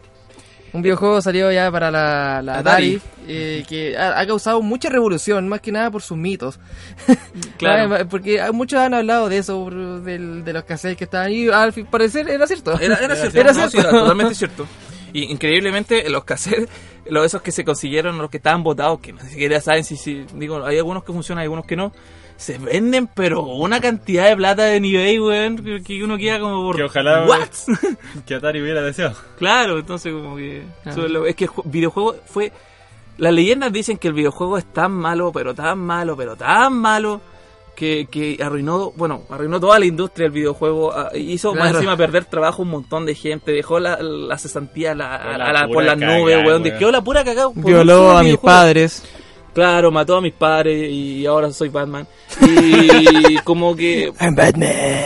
Un 0.73 0.83
videojuego 0.83 1.21
salió 1.23 1.53
ya 1.53 1.71
para 1.71 1.89
la, 1.89 2.43
la 2.43 2.59
Atari. 2.59 2.97
Atari, 2.97 3.01
eh, 3.29 3.65
que 3.69 3.97
ha, 3.97 4.19
ha 4.19 4.27
causado 4.27 4.61
mucha 4.61 4.89
revolución, 4.91 5.49
más 5.49 5.61
que 5.61 5.71
nada 5.71 5.89
por 5.93 6.03
sus 6.03 6.17
mitos. 6.19 6.59
claro 7.59 8.09
Porque 8.11 8.41
hay- 8.41 8.51
muchos 8.53 8.81
han 8.81 8.93
hablado 8.93 9.29
de 9.29 9.39
eso, 9.39 9.63
por- 9.63 10.03
del- 10.03 10.43
de 10.45 10.53
los 10.53 10.65
cassettes 10.65 10.97
que 10.99 11.05
estaban 11.05 11.29
ahí. 11.29 11.49
Al 11.49 11.73
parecer 11.87 12.29
era 12.29 12.45
cierto. 12.49 12.73
era, 12.81 12.97
era 12.97 13.15
cierto 13.15 13.39
Era 13.39 13.53
no, 13.53 13.65
sí, 13.65 13.71
cierto. 13.71 13.89
era 13.91 13.99
totalmente 14.01 14.35
cierto 14.35 14.67
y 15.15 15.33
increíblemente 15.33 16.07
los 16.11 16.25
cassettes 16.25 16.69
los 17.09 17.25
esos 17.25 17.41
que 17.41 17.53
se 17.53 17.65
consiguieron 17.65 18.19
los 18.19 18.29
que 18.31 18.37
estaban 18.39 18.63
votados 18.63 19.01
que 19.01 19.13
ni 19.15 19.21
siquiera 19.21 19.61
saben 19.63 19.85
si, 19.85 19.97
si 19.97 20.27
digo 20.35 20.63
hay 20.67 20.77
algunos 20.77 21.05
que 21.05 21.13
funcionan 21.13 21.41
hay 21.41 21.45
algunos 21.47 21.65
que 21.65 21.77
no 21.77 21.93
se 22.37 22.59
venden 22.59 23.07
pero 23.15 23.43
una 23.43 23.81
cantidad 23.81 24.29
de 24.29 24.37
plata 24.37 24.75
en 24.75 24.85
eBay 24.85 25.19
weón 25.21 25.83
que- 25.85 26.03
uno 26.03 26.19
queda 26.19 26.41
como 26.41 26.63
por 26.63 26.77
Que 26.77 26.83
ojalá 26.85 27.25
¿What? 27.29 27.49
que 28.27 28.35
Atari 28.35 28.61
hubiera 28.61 28.83
deseado. 28.83 29.15
Claro, 29.39 29.79
entonces 29.79 30.13
como 30.13 30.37
que... 30.37 30.65
Ah. 30.85 30.91
es 31.29 31.37
que 31.37 31.45
el 31.45 31.51
ju- 31.51 31.63
videojuego 31.65 32.17
fue... 32.27 32.51
Las 33.19 33.33
leyendas 33.33 33.73
dicen 33.73 33.97
que 33.99 34.09
el 34.09 34.15
videojuego 34.15 34.59
es 34.59 34.65
tan 34.73 34.91
malo, 34.91 35.31
pero 35.33 35.55
tan 35.55 35.79
malo, 35.79 36.17
pero 36.17 36.35
tan 36.35 36.73
malo, 36.77 37.21
que, 37.75 38.07
que 38.11 38.39
arruinó, 38.43 38.93
bueno, 38.93 39.23
arruinó 39.29 39.61
toda 39.61 39.79
la 39.79 39.87
industria 39.87 40.25
del 40.25 40.33
videojuego, 40.33 40.93
ah, 40.93 41.11
hizo 41.15 41.53
más 41.55 41.63
Claro. 41.65 41.79
encima 41.79 41.97
perder 41.97 42.25
trabajo 42.25 42.63
a 42.63 42.65
un 42.65 42.71
montón 42.71 43.07
de 43.07 43.15
gente, 43.15 43.53
dejó 43.53 43.79
la, 43.81 43.99
la 44.01 44.39
cesantía 44.39 44.93
a 44.93 44.95
la, 44.95 45.17
a 45.17 45.53
La 45.53 45.69
por 45.69 45.85
las 45.85 45.99
nubes, 45.99 46.45
weón, 46.47 46.63
quedó 46.63 46.91
la 46.91 47.03
pura 47.03 47.25
cagada. 47.25 47.51
Violó 47.55 48.17
a 48.17 48.23
mis 48.23 48.39
padres. 48.39 49.03
Claro, 49.53 49.93
mató 49.93 50.17
a 50.17 50.21
mis 50.21 50.33
padres 50.33 50.91
y 50.91 51.25
ahora 51.27 51.53
soy 51.53 51.69
Batman. 51.69 52.07
Y 52.41 53.37
como 53.45 53.77
que 53.77 54.11
Batman. 54.19 54.61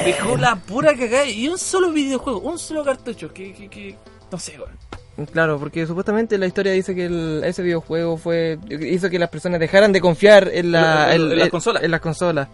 dejó 0.07 0.37
la 0.39 0.57
pura 0.57 0.97
cagada 0.97 1.27
y 1.29 1.49
un 1.49 1.59
solo 1.59 1.91
videojuego, 1.93 2.41
un 2.41 2.59
solo 2.59 2.83
cartucho, 2.83 3.31
que, 3.33 3.53
que, 3.53 3.69
que 3.69 3.95
no 4.33 4.39
sé, 4.39 4.59
weón. 4.59 4.73
Claro, 5.33 5.59
porque 5.59 5.87
supuestamente 5.87 6.39
la 6.39 6.47
historia 6.47 6.71
dice 6.73 6.95
que 6.95 7.07
el- 7.07 7.43
ese 7.45 7.63
videojuego 7.63 8.17
fue 8.17 8.59
hizo 8.71 9.11
que 9.11 9.19
las 9.19 9.29
personas 9.29 9.59
dejaran 9.59 9.93
de 9.93 10.01
confiar 10.01 10.49
en, 10.53 10.71
la, 10.73 11.13
En- 11.15 11.37
las 11.37 11.49
consolas. 11.49 11.83
en 11.83 11.91
las 11.91 12.01
consolas. 12.01 12.49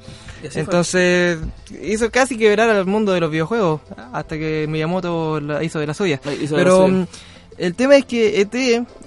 Fue. 0.51 0.61
Entonces 0.61 1.39
hizo 1.83 2.11
casi 2.11 2.39
quebrar 2.39 2.71
al 2.71 2.87
mundo 2.87 3.13
de 3.13 3.21
los 3.21 3.31
videojuegos 3.31 3.81
hasta 4.13 4.37
que 4.39 4.67
Miyamoto 4.69 5.41
la 5.41 5.63
hizo 5.63 5.79
de 5.79 5.87
la 5.87 5.95
suya. 5.95 6.21
La 6.25 6.33
hizo 6.35 6.57
de 6.57 6.65
la 6.65 6.71
Pero 6.71 6.87
suya. 6.87 7.07
El 7.59 7.75
tema 7.75 7.97
es 7.97 8.05
que 8.05 8.41
ET 8.41 8.55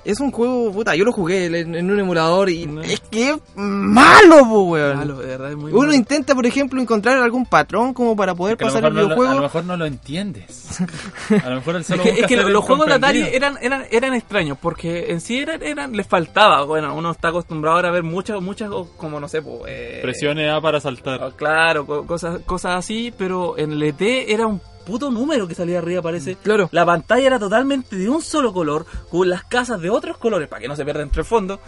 es 0.05 0.19
un 0.19 0.31
juego, 0.31 0.71
puta, 0.71 0.95
yo 0.95 1.03
lo 1.05 1.11
jugué 1.11 1.45
en, 1.47 1.75
en 1.75 1.91
un 1.91 1.99
emulador 1.99 2.49
y 2.49 2.65
No. 2.65 2.81
es 2.81 2.99
que 3.01 3.31
es 3.31 3.37
malo, 3.55 4.39
po, 4.47 4.63
weón. 4.63 4.97
Malo, 4.97 5.17
de 5.19 5.25
verdad, 5.27 5.49
es 5.51 5.57
muy 5.57 5.71
Uno 5.71 5.81
malo. 5.81 5.93
intenta, 5.93 6.33
por 6.35 6.45
ejemplo, 6.45 6.81
encontrar 6.81 7.17
algún 7.17 7.45
patrón 7.45 7.93
como 7.93 8.15
para 8.15 8.33
poder 8.35 8.57
Que 8.57 8.65
pasar 8.65 8.85
el 8.85 8.93
mejor 8.93 8.93
no 8.93 9.01
lo- 9.01 9.07
videojuego. 9.07 9.31
a 9.31 9.35
lo 9.35 9.41
mejor 9.41 9.63
no 9.65 9.77
lo 9.77 9.85
entiendes. 9.85 10.79
A 11.43 11.49
lo 11.49 11.55
mejor 11.55 11.75
el 11.75 11.81
Es 11.81 11.87
solo 11.87 12.03
que, 12.03 12.09
es 12.11 12.27
que 12.27 12.37
los 12.37 12.63
juegos 12.63 12.87
de 12.87 12.93
Atari 12.93 13.21
eran, 13.21 13.57
eran, 13.61 13.85
eran 13.91 14.13
extraños 14.13 14.57
porque 14.61 15.11
en 15.11 15.19
sí 15.21 15.39
eran, 15.39 15.61
eran 15.63 15.91
les 15.95 16.07
faltaba. 16.07 16.63
Bueno, 16.65 16.95
uno 16.95 17.11
está 17.11 17.29
acostumbrado 17.29 17.75
ahora 17.77 17.89
a 17.89 17.91
ver 17.91 18.03
muchas, 18.03 18.41
muchas, 18.41 18.69
como 18.97 19.19
no 19.19 19.27
sé, 19.27 19.41
pues, 19.41 19.61
eh, 19.67 19.99
Presione 20.01 20.49
A 20.49 20.61
para 20.61 20.79
saltar. 20.79 21.33
Claro, 21.35 21.85
co- 21.85 22.05
cosas, 22.05 22.39
cosas 22.45 22.75
así, 22.77 23.13
pero 23.17 23.57
en 23.57 23.71
el 23.73 23.83
ET 23.83 24.01
era 24.01 24.47
un 24.47 24.61
puto 24.87 25.11
número 25.11 25.47
que 25.47 25.53
salía 25.53 25.77
arriba, 25.79 26.01
parece. 26.01 26.35
Claro. 26.41 26.69
La 26.71 26.85
pantalla 26.85 27.27
era 27.27 27.37
totalmente 27.39 27.95
de 27.95 28.09
un 28.09 28.21
solo 28.21 28.53
color, 28.53 28.85
con 29.11 29.29
las 29.29 29.43
casas 29.43 29.79
de 29.81 29.89
otros 29.89 30.17
colores, 30.17 30.47
para 30.47 30.61
que 30.61 30.67
no 30.67 30.75
se 30.75 30.83
pierda 30.85 31.03
entre 31.03 31.21
el 31.21 31.25
fondo. 31.27 31.59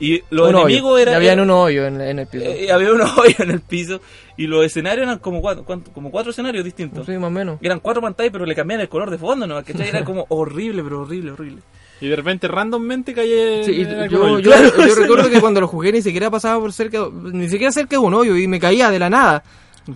Y 0.00 0.22
los 0.30 0.48
Un 0.48 0.54
hoyo. 0.54 0.66
enemigos 0.68 0.98
Y 0.98 1.02
eran. 1.02 1.14
Habían 1.16 1.40
un 1.40 1.50
hoyo 1.50 1.84
en, 1.86 2.00
en 2.00 2.18
el 2.20 2.26
piso. 2.28 2.44
eh, 2.44 2.70
había 2.70 2.92
unos 2.92 3.18
hoyos 3.18 3.40
en 3.40 3.50
el 3.50 3.60
piso. 3.60 4.00
Y 4.36 4.46
los 4.46 4.64
escenarios 4.64 5.04
eran 5.06 5.18
como 5.18 5.40
cuatro, 5.40 5.64
cuánto- 5.64 5.90
como 5.92 6.10
cuatro 6.12 6.30
escenarios 6.30 6.64
distintos. 6.64 7.04
Sí, 7.04 7.12
más 7.12 7.24
o 7.24 7.30
menos. 7.30 7.58
Eran 7.60 7.80
cuatro 7.80 8.00
pantallas, 8.00 8.30
pero 8.32 8.46
le 8.46 8.54
cambiaban 8.54 8.82
el 8.82 8.88
color 8.88 9.10
de 9.10 9.18
fondo, 9.18 9.46
¿no? 9.46 9.56
¿Cachai? 9.64 9.88
Era 9.88 10.04
como 10.06 10.24
horrible, 10.28 10.82
pero 10.84 11.00
horrible, 11.02 11.32
horrible. 11.32 11.62
Y 12.00 12.06
de 12.06 12.14
repente 12.14 12.46
randommente 12.46 13.12
cae 13.12 13.64
Sí, 13.64 13.84
yo, 14.08 14.22
hoyo. 14.22 14.38
yo, 14.38 14.86
yo 14.86 14.94
recuerdo 14.96 15.28
que 15.28 15.40
cuando 15.40 15.60
lo 15.60 15.66
jugué 15.66 15.90
ni 15.90 16.00
siquiera 16.00 16.30
pasaba 16.30 16.60
por 16.60 16.72
cerca, 16.72 17.08
ni 17.12 17.48
siquiera 17.48 17.72
cerca 17.72 17.96
de 17.96 17.98
un 17.98 18.14
hoyo 18.14 18.36
y 18.36 18.46
me 18.46 18.60
caía 18.60 18.92
de 18.92 19.00
la 19.00 19.10
nada. 19.10 19.42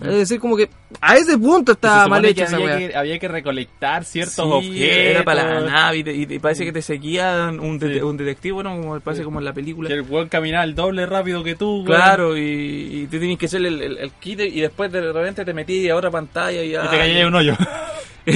Es 0.01 0.15
decir, 0.17 0.39
como 0.39 0.57
que 0.57 0.69
a 1.01 1.15
ese 1.17 1.37
punto 1.37 1.73
estaba 1.73 2.07
mal 2.07 2.25
hecho 2.25 2.43
esa 2.45 2.55
había, 2.55 2.77
que, 2.77 2.95
había 2.95 3.19
que 3.19 3.27
recolectar 3.27 4.03
ciertos 4.05 4.35
Sí, 4.35 4.41
objetos. 4.69 4.97
Era 4.97 5.23
para 5.23 5.59
la 5.61 5.69
nave 5.69 5.97
y, 5.97 6.03
te- 6.03 6.13
y 6.15 6.25
te- 6.25 6.39
parece 6.39 6.65
que 6.65 6.71
te 6.71 6.81
seguía 6.81 7.49
un, 7.51 7.77
de- 7.77 7.95
Sí. 7.95 7.99
un 8.01 8.17
detective, 8.17 8.63
¿no? 8.63 8.81
Como 8.81 8.99
parece 9.01 9.23
como 9.23 9.39
en 9.39 9.45
la 9.45 9.53
película. 9.53 9.89
Que 9.89 9.95
el 9.95 10.01
weón 10.01 10.29
caminaba 10.29 10.63
el 10.63 10.73
doble 10.75 11.05
rápido 11.05 11.43
que 11.43 11.55
tú. 11.55 11.83
Claro, 11.85 12.35
y, 12.37 12.41
y 13.03 13.07
te 13.07 13.19
tienes 13.19 13.37
que 13.37 13.45
hacer 13.45 13.65
el, 13.65 13.81
el, 13.81 13.97
el 13.99 14.11
kit 14.13 14.39
y 14.39 14.61
después 14.61 14.91
de 14.91 15.11
repente 15.13 15.45
te 15.45 15.53
metí 15.53 15.87
a 15.89 15.95
otra 15.95 16.09
pantalla 16.09 16.63
y, 16.63 16.69
Y 16.75 16.89
te 16.89 16.97
caía 16.97 17.21
en 17.21 17.27
un 17.27 17.35
hoyo. 17.35 17.55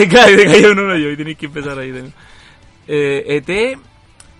claro, 0.10 0.32
y 0.34 0.36
te 0.38 0.46
cayó 0.46 0.72
en 0.72 0.80
uno 0.80 0.96
yo 0.98 1.10
y 1.12 1.18
tenés 1.18 1.38
que 1.38 1.46
empezar 1.48 1.80
ahí. 1.80 1.88
también. 1.92 2.14
Eh, 2.88 3.42
ET, 3.48 3.80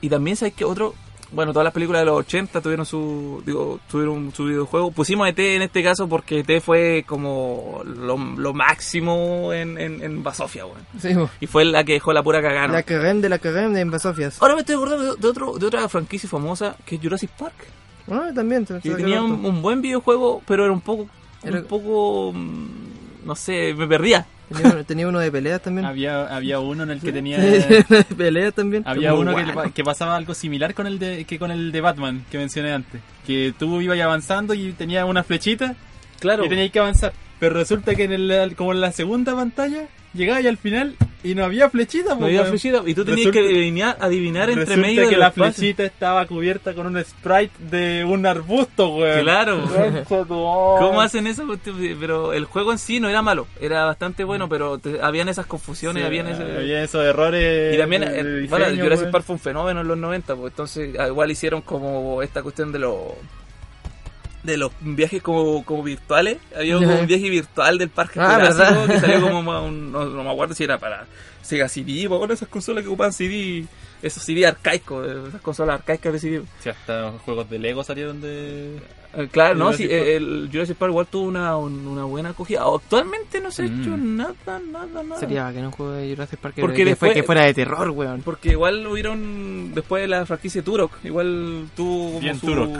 y 0.02 0.10
también 0.10 0.38
sabes 0.38 0.54
que 0.54 0.64
otro, 0.66 0.94
bueno, 1.32 1.52
todas 1.52 1.66
las 1.66 1.74
películas 1.74 2.02
de 2.02 2.06
los 2.06 2.20
80 2.20 2.62
tuvieron 2.62 2.86
su, 2.86 3.44
digo, 3.46 3.80
tuvieron 3.90 4.34
su 4.34 4.46
videojuego. 4.46 4.92
Pusimos 4.92 5.28
ET 5.28 5.40
en 5.40 5.62
este 5.62 5.84
caso 5.84 6.08
porque 6.08 6.40
ET 6.40 6.62
fue 6.62 7.04
como 7.08 7.82
lo, 7.86 8.18
lo 8.18 8.54
máximo 8.54 9.52
en, 9.54 9.78
en, 9.78 10.02
en 10.02 10.24
Basofia, 10.24 10.66
weón. 10.66 10.80
Sí. 11.00 11.10
Y 11.42 11.48
fue 11.48 11.66
la 11.66 11.84
que 11.84 11.94
dejó 11.94 12.14
la 12.14 12.24
pura 12.24 12.42
cagada. 12.42 12.68
La 12.70 12.84
carrera 12.84 13.14
de 13.16 13.30
la 13.30 13.40
carrera 13.40 13.70
de 13.70 13.82
Invasofias. 13.82 14.42
Ahora 14.42 14.56
me 14.56 14.62
estoy 14.62 14.76
acordando 14.76 15.16
de, 15.16 15.28
otro, 15.28 15.58
de 15.58 15.66
otra 15.66 15.88
franquicia 15.90 16.30
famosa 16.30 16.76
que 16.86 16.96
es 16.96 17.02
Jurassic 17.02 17.30
Park. 17.32 17.56
Ah, 18.10 18.30
también. 18.34 18.66
se- 18.66 18.80
Que 18.80 18.92
tenía 18.92 19.22
un 19.22 19.62
buen 19.62 19.82
videojuego, 19.82 20.42
pero 20.48 20.64
era 20.64 20.72
un 20.72 20.82
poco, 20.82 21.08
Era- 21.44 21.60
un 21.60 21.66
poco, 21.66 22.32
mm, 22.34 22.68
no 23.26 23.36
sé, 23.36 23.74
me 23.74 23.86
perdía. 23.88 24.26
Tenía, 24.50 24.72
uno- 24.74 24.84
tenía 24.86 25.08
uno 25.08 25.20
de 25.20 25.32
peleas 25.32 25.62
también. 25.62 25.86
Había, 25.86 26.24
había 26.36 26.60
uno 26.60 26.84
en 26.84 26.92
el 26.92 27.02
que 27.02 27.12
tenía... 27.12 27.38
de 27.40 28.06
peleas 28.18 28.54
también. 28.54 28.84
Había 28.86 29.14
uno 29.14 29.36
que, 29.36 29.44
bueno. 29.52 29.74
que 29.74 29.84
pasaba 29.84 30.16
algo 30.16 30.34
similar 30.34 30.74
con 30.74 30.88
el 30.88 31.00
de, 31.00 31.26
que 31.26 31.38
con 31.38 31.52
el 31.52 31.72
de 31.72 31.82
Batman 31.82 32.24
que 32.32 32.38
mencioné 32.38 32.72
antes. 32.72 33.02
Que 33.26 33.54
tú 33.58 33.82
ibas 33.82 34.00
avanzando 34.00 34.54
y 34.54 34.72
tenía 34.72 35.06
una 35.06 35.24
flechita 35.24 35.76
Claro. 36.20 36.46
y 36.46 36.50
tenías 36.50 36.72
que 36.72 36.80
avanzar. 36.80 37.14
Pero 37.40 37.56
resulta 37.56 37.94
que 37.96 38.06
en 38.06 38.14
el, 38.14 38.56
como 38.56 38.72
en 38.72 38.82
la 38.82 38.92
segunda 38.92 39.36
pantalla 39.36 39.88
llegabas 40.14 40.44
y 40.44 40.48
al 40.48 40.58
final 40.58 40.96
y 41.24 41.34
no 41.36 41.44
había 41.46 41.70
flechita. 41.70 42.12
No 42.14 42.20
po, 42.20 42.26
había 42.26 42.46
flechita 42.46 42.82
y 42.86 42.94
tú 42.94 43.04
tenías 43.04 43.28
Resulta- 43.28 43.40
que 43.50 43.56
adivinar, 43.56 43.98
adivinar 44.00 44.50
entre 44.50 44.78
medio 44.78 45.04
que 45.04 45.16
de 45.16 45.18
la 45.18 45.28
espacios. 45.28 45.56
flechita 45.58 45.84
estaba 45.84 46.26
cubierta 46.26 46.74
con 46.74 46.88
un 46.88 47.04
sprite 47.04 47.52
de 47.60 48.06
un 48.06 48.26
arbusto, 48.26 48.96
weón. 48.96 49.22
Claro. 49.24 49.64
¿Cómo 50.28 51.02
hacen 51.02 51.28
eso? 51.28 51.46
Pero 52.00 52.34
el 52.34 52.46
juego 52.46 52.72
en 52.72 52.78
sí 52.78 53.00
no 53.00 53.10
era 53.10 53.22
malo, 53.22 53.48
era 53.60 53.86
bastante 53.86 54.24
bueno, 54.24 54.48
pero 54.50 54.78
te- 54.78 55.02
habían 55.02 55.30
esas 55.30 55.46
confusiones, 55.46 56.02
Sí, 56.04 56.08
habían 56.08 56.28
ese... 56.28 56.44
había 56.44 56.84
esos 56.84 57.04
errores. 57.04 57.74
Y 57.74 57.78
también, 57.78 58.02
de- 58.04 58.20
eh, 58.20 58.24
de 58.24 58.48
bueno, 58.48 58.66
diseño, 58.66 58.84
Jurassic. 58.84 59.12
Park 59.12 59.26
fue 59.26 59.34
un 59.36 59.40
fenómeno 59.40 59.82
en 59.82 59.88
los 59.88 59.98
90, 59.98 60.36
pues 60.36 60.52
entonces 60.54 60.96
ah, 61.00 61.08
igual 61.08 61.32
hicieron 61.32 61.62
como 61.62 62.22
esta 62.22 62.42
cuestión 62.44 62.72
de 62.72 62.80
los 62.80 62.96
de 64.48 64.58
los 64.58 64.72
viajes 64.82 65.22
como, 65.22 65.64
como 65.64 65.84
virtuales. 65.84 66.38
Había 66.56 66.76
como 66.76 66.96
un 67.00 67.06
viaje 67.08 67.30
virtual 67.30 67.78
del 67.78 67.90
parque 67.90 68.20
Ah, 68.20 68.40
que 68.88 69.00
salió 69.00 69.22
como 69.22 69.40
un- 69.66 69.92
no, 69.92 70.06
no 70.06 70.24
me 70.24 70.32
acuerdo 70.32 70.56
si 70.56 70.64
era 70.64 70.78
para 70.80 71.06
Sega 71.44 71.70
CD, 71.70 72.08
bueno, 72.08 72.34
esas 72.34 72.50
consolas 72.50 72.84
que 72.84 72.90
ocupan 72.90 73.14
CD, 73.14 73.66
esos 74.02 74.22
CD 74.24 74.46
arcaicos, 74.46 75.08
eh, 75.08 75.16
esas 75.30 75.42
consolas 75.42 75.76
arcaicas 75.80 76.12
de 76.14 76.20
CD. 76.20 76.42
Sí, 76.60 76.70
hasta 76.70 77.12
juegos 77.24 77.50
de 77.50 77.60
Lego 77.60 77.84
salieron 77.84 78.20
de. 78.22 78.76
Eh, 79.14 79.28
Claro, 79.32 79.56
no, 79.56 79.72
sí, 79.74 79.88
el 79.90 80.50
Jurassic 80.52 80.76
Park 80.78 80.92
igual 80.92 81.08
tuvo 81.08 81.24
una, 81.28 81.56
un- 81.56 81.88
una 81.88 82.04
buena 82.04 82.30
acogida. 82.30 82.64
Actualmente 82.64 83.40
no 83.40 83.50
se 83.50 83.64
ha 83.64 83.66
Mm. 83.66 83.82
hecho 83.82 83.98
nada, 83.98 84.34
nada, 84.72 85.04
nada. 85.04 85.20
Sería 85.20 85.44
bacán 85.46 85.66
un 85.68 85.72
juego 85.72 85.94
de 85.94 86.10
Jurassic 86.14 86.40
Park 86.40 86.56
que, 86.56 86.62
Porque 86.62 86.78
que 86.78 86.86
después- 86.86 87.14
que 87.14 87.24
fuera 87.24 87.46
de 87.46 87.54
terror, 87.54 87.90
weón. 87.92 88.22
Porque 88.24 88.50
igual 88.50 88.86
hubieron 88.86 89.74
después 89.74 90.02
de 90.04 90.08
la 90.10 90.26
franquicia 90.26 90.62
Turok, 90.62 90.92
igual 91.06 91.68
tuvo 91.76 92.08
como 92.10 92.20
Bien 92.20 92.38
su... 92.40 92.46
Turok. 92.48 92.78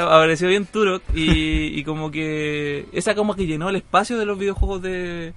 Apareció 0.00 0.48
bien 0.48 0.66
Turok 0.66 1.02
y, 1.14 1.78
y 1.78 1.84
como 1.84 2.10
que 2.10 2.86
esa 2.92 3.14
como 3.14 3.34
que 3.34 3.46
llenó 3.46 3.68
el 3.68 3.76
espacio 3.76 4.18
de 4.18 4.26
los 4.26 4.38
videojuegos 4.38 4.82
de, 4.82 5.32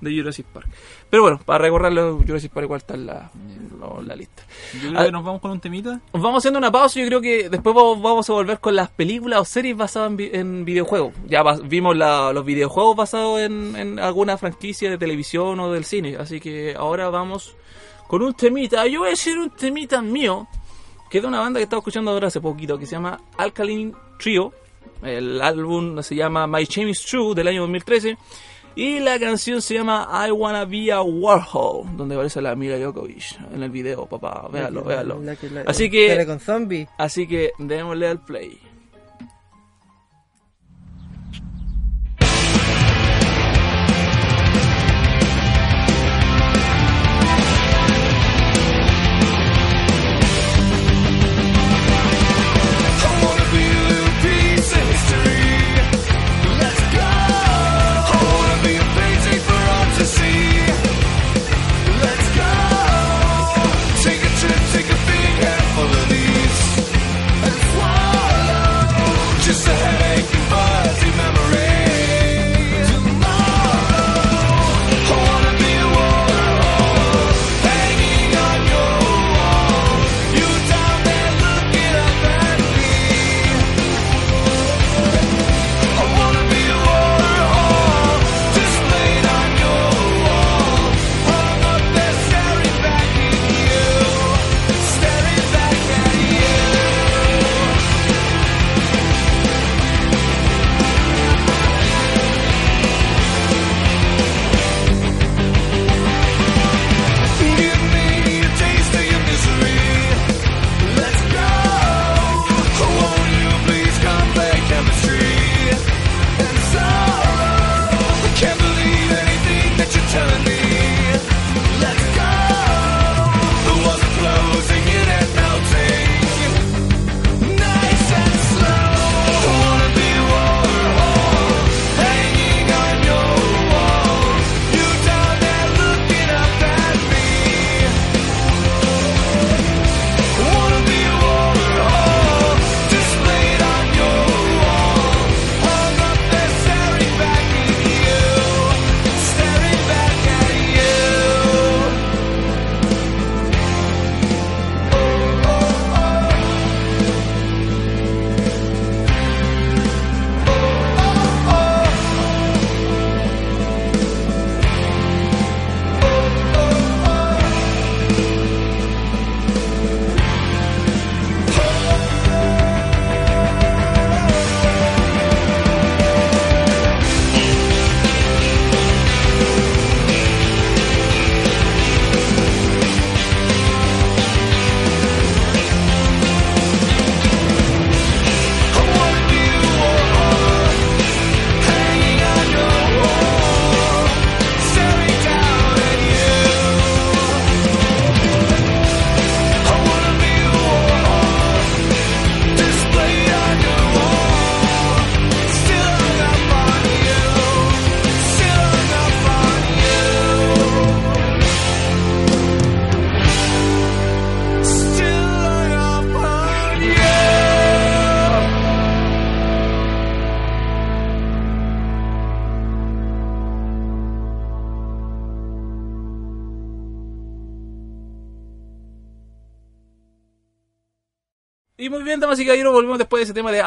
de 0.00 0.16
Jurassic 0.16 0.46
Park. 0.46 0.68
Pero 1.10 1.22
bueno, 1.22 1.40
para 1.44 1.58
recordarlo, 1.58 2.18
Jurassic 2.26 2.52
Park 2.52 2.64
igual 2.64 2.78
está 2.78 2.94
en 2.94 3.06
la, 3.06 3.30
no, 3.78 4.00
la 4.02 4.16
lista. 4.16 4.42
Yo 4.82 4.88
creo 4.88 5.00
Ah. 5.00 5.04
que 5.06 5.12
nos 5.12 5.24
vamos 5.24 5.40
con 5.40 5.50
un 5.50 5.60
temita. 5.60 6.00
Vamos 6.12 6.38
haciendo 6.38 6.58
una 6.58 6.72
pausa, 6.72 6.98
yo 7.00 7.06
creo 7.06 7.20
que 7.20 7.48
después 7.50 7.74
vamos, 7.74 8.00
vamos 8.00 8.28
a 8.30 8.32
volver 8.32 8.58
con 8.60 8.74
las 8.74 8.88
películas 8.90 9.40
o 9.40 9.44
series 9.44 9.76
basadas 9.76 10.10
en, 10.10 10.16
vi- 10.16 10.30
en 10.32 10.64
videojuegos. 10.64 11.12
Ya 11.28 11.42
vimos 11.64 11.96
la- 11.96 12.32
los 12.32 12.44
videojuegos 12.44 12.96
basados 12.96 13.40
en, 13.40 13.76
en 13.76 13.98
alguna 13.98 14.38
franquicia 14.38 14.90
de 14.90 14.98
televisión 14.98 15.60
o 15.60 15.70
del 15.72 15.84
cine, 15.84 16.16
así 16.18 16.40
que 16.40 16.74
ahora 16.76 17.10
vamos 17.10 17.54
con 18.08 18.22
un 18.22 18.32
temita. 18.34 18.86
Yo 18.86 19.00
voy 19.00 19.08
a 19.08 19.10
decir 19.10 19.38
un 19.38 19.50
temita 19.50 20.00
mío, 20.02 20.46
que 21.12 21.18
es 21.18 21.22
de 21.22 21.28
una 21.28 21.40
banda 21.40 21.60
que 21.60 21.64
estaba 21.64 21.80
escuchando 21.80 22.10
ahora 22.10 22.28
hace 22.28 22.40
poquito, 22.40 22.78
que 22.78 22.86
se 22.86 22.92
llama 22.92 23.20
Alkaline 23.36 23.92
Trio. 24.18 24.50
El 25.02 25.42
álbum 25.42 26.00
se 26.02 26.14
llama 26.14 26.46
My 26.46 26.64
Shame 26.64 26.88
is 26.88 27.04
True 27.04 27.34
del 27.34 27.48
año 27.48 27.60
2013. 27.60 28.16
Y 28.76 28.98
la 28.98 29.18
canción 29.18 29.60
se 29.60 29.74
llama 29.74 30.08
I 30.26 30.30
Wanna 30.30 30.64
Be 30.64 30.90
a 30.90 31.02
Warhol, 31.02 31.98
donde 31.98 32.14
aparece 32.14 32.40
la 32.40 32.56
Mira 32.56 32.82
Jokovic 32.82 33.38
en 33.52 33.62
el 33.62 33.68
video, 33.68 34.06
papá. 34.06 34.48
Véalo, 34.50 34.84
véalo. 34.84 35.20
Así 35.66 35.90
que-. 35.90 36.06
Así 36.96 37.28
que 37.28 37.52
démosle 37.58 38.08
al 38.08 38.24
play. 38.24 38.58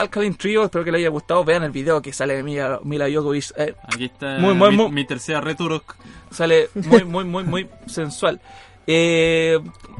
Alkaline 0.05 0.35
Trio. 0.35 0.63
Espero 0.63 0.83
que 0.83 0.91
les 0.91 0.99
haya 0.99 1.09
gustado. 1.09 1.43
Vean 1.43 1.63
el 1.63 1.71
video 1.71 2.01
que 2.01 2.11
sale 2.13 2.35
de 2.35 2.43
Mila, 2.43 2.79
Mila 2.83 3.05
Jokovic. 3.13 3.51
eh, 3.57 3.75
Aquí 3.83 4.05
está 4.05 4.37
Muy, 4.39 4.53
muy, 4.53 4.69
mi, 4.71 4.77
muy- 4.77 4.91
mi 4.91 5.05
tercera 5.05 5.41
Returok. 5.41 5.95
sale 6.31 6.69
muy, 6.73 7.03
muy, 7.03 7.23
muy, 7.23 7.43
muy 7.43 7.67
sensual. 7.85 8.39
Eh, 8.87 9.57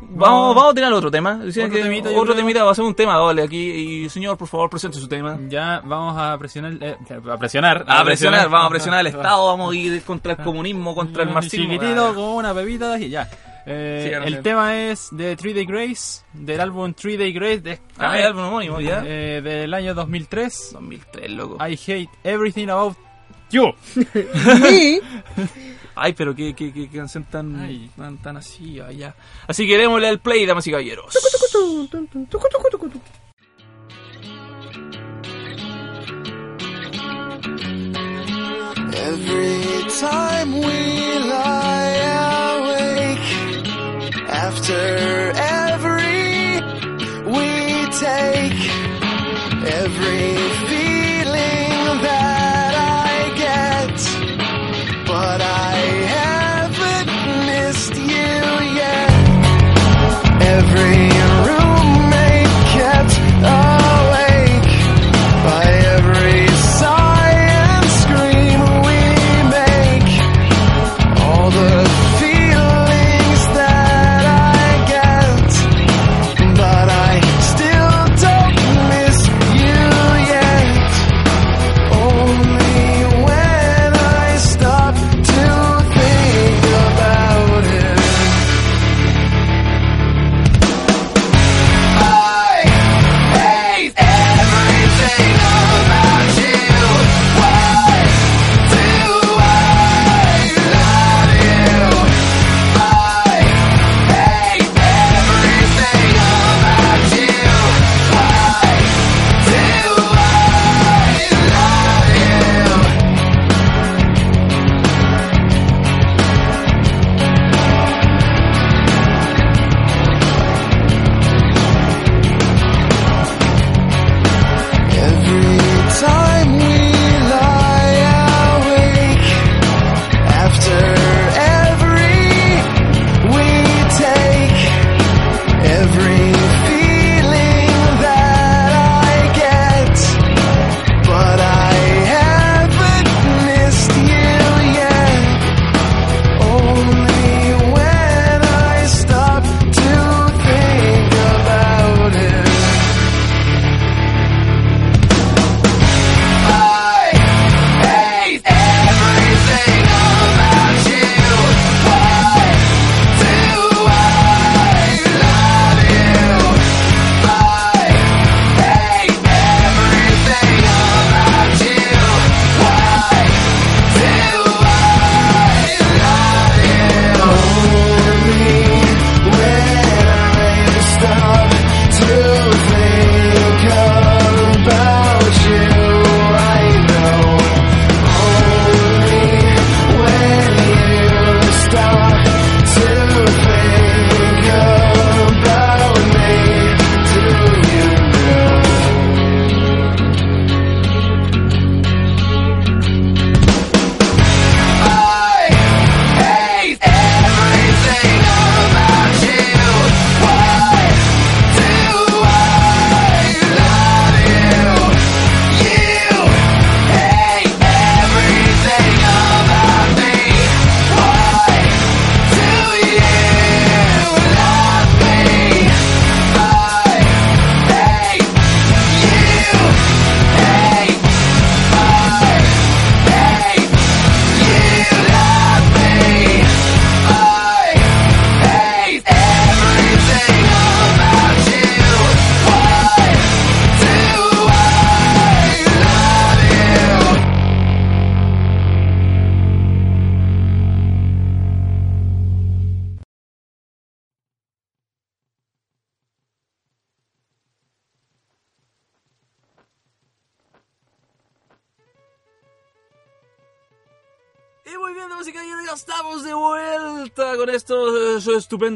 vamos, 0.09 0.55
Vamos- 0.55 0.71
a 0.71 0.73
tener 0.75 0.93
otro 0.93 1.09
tema. 1.09 1.37
Decían 1.37 1.65
Otro 1.67 1.77
que 1.77 1.83
temita, 1.83 2.09
otro 2.09 2.21
creo. 2.23 2.35
temita 2.35 2.63
va 2.63 2.71
a 2.71 2.75
ser 2.75 2.85
un 2.85 2.93
tema 2.93 3.15
doble 3.15 3.41
aquí. 3.41 3.57
Y 3.57 4.09
señor, 4.09 4.37
por 4.37 4.47
favor, 4.47 4.69
presente 4.69 4.99
su 4.99 5.07
tema. 5.07 5.39
Ya 5.49 5.81
vamos 5.83 6.15
a 6.17 6.37
presionar. 6.37 6.73
eh, 6.79 6.95
a 7.31 7.37
presionar. 7.37 7.83
A 7.87 8.03
presionar, 8.03 8.47
vamos 8.49 8.67
a 8.67 8.69
presionar 8.69 8.99
al 8.99 9.07
Estado, 9.07 9.47
vamos 9.47 9.73
a 9.73 9.75
ir 9.75 10.01
contra 10.03 10.33
el 10.33 10.37
comunismo, 10.37 10.93
contra 10.93 11.23
el 11.23 11.29
marxismo. 11.31 11.65
Chiquitito, 11.65 12.13
como 12.13 12.35
una 12.35 12.53
bebida 12.53 12.99
y 12.99 13.09
ya. 13.09 13.27
Eh, 13.65 14.05
Sí, 14.21 14.33
el 14.33 14.41
tema 14.43 14.79
es 14.89 15.07
de 15.11 15.35
Three 15.35 15.53
Day 15.53 15.65
Grace, 15.65 16.23
del 16.33 16.61
álbum 16.61 16.93
Three 16.93 17.17
Day 17.17 17.33
Grace 17.33 17.61
de 17.61 17.79
Ah, 17.97 18.17
el 18.19 18.25
álbum 18.25 18.43
homónimo, 18.43 18.79
ya. 18.79 19.03
eh, 19.05 19.41
del 19.43 19.73
año 19.73 19.93
2003. 19.95 20.69
2003, 20.73 21.29
loco. 21.31 21.57
I 21.67 21.73
hate 21.75 22.09
everything 22.23 22.67
about 22.69 22.95
you. 23.49 23.73
Ay, 25.97 26.13
pero 26.13 26.35
qué, 26.35 26.53
qué, 26.53 26.73
qué 26.73 26.89
canción 26.89 27.23
tan, 27.23 27.55
Ay. 27.59 27.89
tan, 27.95 28.17
tan 28.17 28.37
así, 28.37 28.79
allá. 28.81 29.15
Así 29.47 29.65
que 29.65 29.77
démosle 29.77 30.09
al 30.09 30.19
play, 30.19 30.45
damas 30.45 30.67
y 30.67 30.71
caballeros. 30.71 31.15
Every 38.97 39.83
time 39.99 40.53
we 40.53 41.19
lie 41.19 41.95
awake, 42.55 42.84
after 44.47 45.31
every 45.35 46.61
we 47.33 47.49
take, 48.05 48.61
every 49.81 50.34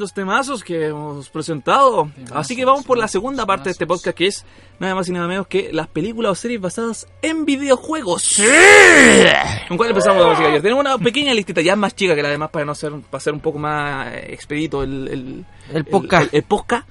estupendos 0.05 0.13
temazos 0.13 0.63
que 0.63 0.87
hemos 0.87 1.29
presentado. 1.29 2.09
Temazos, 2.15 2.37
Así 2.37 2.55
que 2.55 2.65
vamos 2.65 2.85
por 2.85 2.97
la 2.97 3.01
temazos, 3.03 3.11
segunda 3.11 3.45
parte 3.45 3.65
de 3.65 3.71
este 3.71 3.85
temazos. 3.85 4.01
podcast 4.03 4.17
que 4.17 4.27
es 4.27 4.45
nada 4.79 4.95
más 4.95 5.07
y 5.09 5.11
nada 5.11 5.27
menos 5.27 5.47
que 5.47 5.69
las 5.73 5.87
películas 5.87 6.31
o 6.31 6.35
series 6.35 6.61
basadas 6.61 7.07
en 7.21 7.45
videojuegos. 7.45 8.39
¿Con 9.67 9.77
cuál 9.77 9.89
empezamos, 9.89 10.19
damas 10.21 10.35
y 10.37 10.41
caballeros? 10.41 10.63
Tenemos 10.63 10.81
una 10.85 10.97
pequeña 10.97 11.33
listita, 11.33 11.61
ya 11.61 11.75
más 11.75 11.95
chica 11.95 12.15
que 12.15 12.23
la 12.23 12.29
demás 12.29 12.49
para 12.49 12.65
no 12.65 12.75
ser, 12.75 12.93
para 13.09 13.19
ser 13.21 13.33
un 13.33 13.39
poco 13.41 13.59
más 13.59 14.07
eh, 14.13 14.33
expedito 14.33 14.83
el, 14.83 15.07
el, 15.09 15.45
El 15.73 15.85
podcast. 15.85 16.33
El, 16.33 16.37
el 16.39 16.43
podcast. 16.43 16.87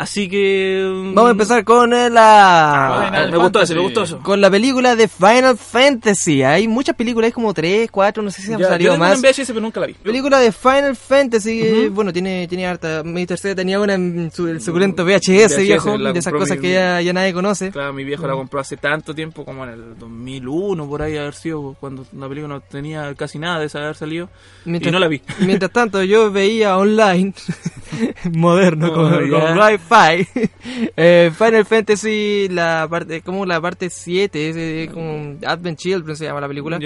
Así 0.00 0.30
que... 0.30 0.90
mm, 0.90 1.14
Vamos 1.14 1.28
a 1.28 1.32
empezar 1.32 1.62
con 1.62 1.92
eh, 1.92 2.08
la... 2.08 3.02
Final 3.10 3.30
me 3.32 3.36
gustó 3.36 3.60
ese, 3.60 3.74
Fantasy. 3.74 3.74
me 3.74 3.80
gustó 3.82 4.02
eso. 4.04 4.18
Con 4.22 4.40
la 4.40 4.50
película 4.50 4.96
de 4.96 5.08
Final 5.08 5.58
Fantasy. 5.58 6.42
Hay 6.42 6.66
muchas 6.68 6.96
películas, 6.96 7.26
hay 7.26 7.32
como 7.32 7.52
3, 7.52 7.90
4, 7.90 8.22
no 8.22 8.30
sé 8.30 8.40
si 8.40 8.52
han 8.54 8.60
salido 8.60 8.92
tengo 8.92 9.04
una 9.04 9.14
más. 9.14 9.22
en 9.22 9.30
VHS, 9.30 9.46
pero 9.48 9.60
nunca 9.60 9.78
la 9.80 9.86
vi. 9.88 9.92
Película 9.92 10.38
de 10.38 10.52
Final 10.52 10.96
Fantasy, 10.96 11.60
eh, 11.62 11.88
bueno, 11.92 12.14
tiene, 12.14 12.48
tiene 12.48 12.66
harta. 12.66 13.02
Mi 13.04 13.26
tercera 13.26 13.54
tenía 13.54 13.78
una 13.78 13.92
en 13.92 14.30
su, 14.32 14.48
el 14.48 14.62
suculento 14.62 15.04
VHS, 15.04 15.28
VHS, 15.28 15.56
viejo, 15.58 15.98
de 15.98 16.18
esas 16.18 16.32
cosas 16.32 16.56
mi- 16.56 16.62
que 16.62 16.72
ya, 16.72 17.00
ya 17.02 17.12
nadie 17.12 17.34
conoce. 17.34 17.70
Claro, 17.70 17.92
mi 17.92 18.02
viejo 18.04 18.26
la 18.26 18.32
compró 18.32 18.58
hace 18.60 18.78
tanto 18.78 19.14
tiempo, 19.14 19.44
como 19.44 19.64
en 19.64 19.70
el 19.70 19.98
2001, 19.98 20.88
por 20.88 21.02
ahí 21.02 21.18
haber 21.18 21.34
sido, 21.34 21.76
cuando 21.78 22.06
la 22.16 22.26
película 22.26 22.54
no 22.54 22.60
tenía 22.62 23.14
casi 23.16 23.38
nada 23.38 23.58
de 23.60 23.66
esa 23.66 23.80
haber 23.80 23.96
salido. 23.96 24.30
y 24.64 24.70
no 24.70 24.98
la 24.98 25.08
vi. 25.08 25.20
Mientras 25.40 25.70
tanto, 25.70 26.02
yo 26.02 26.32
veía 26.32 26.78
online, 26.78 27.34
moderno, 28.32 28.88
Oh, 28.90 28.94
con, 28.94 29.56
eh, 30.96 31.30
Final 31.36 31.64
Fantasy, 31.66 32.48
la 32.50 32.86
parte, 32.88 33.22
como 33.22 33.44
la 33.44 33.60
parte 33.60 33.90
7, 33.90 34.84
es, 34.84 34.90
como 34.90 35.36
Advent 35.44 35.78
Children 35.78 36.16
se 36.16 36.24
llama 36.26 36.40
la 36.40 36.48
película. 36.48 36.78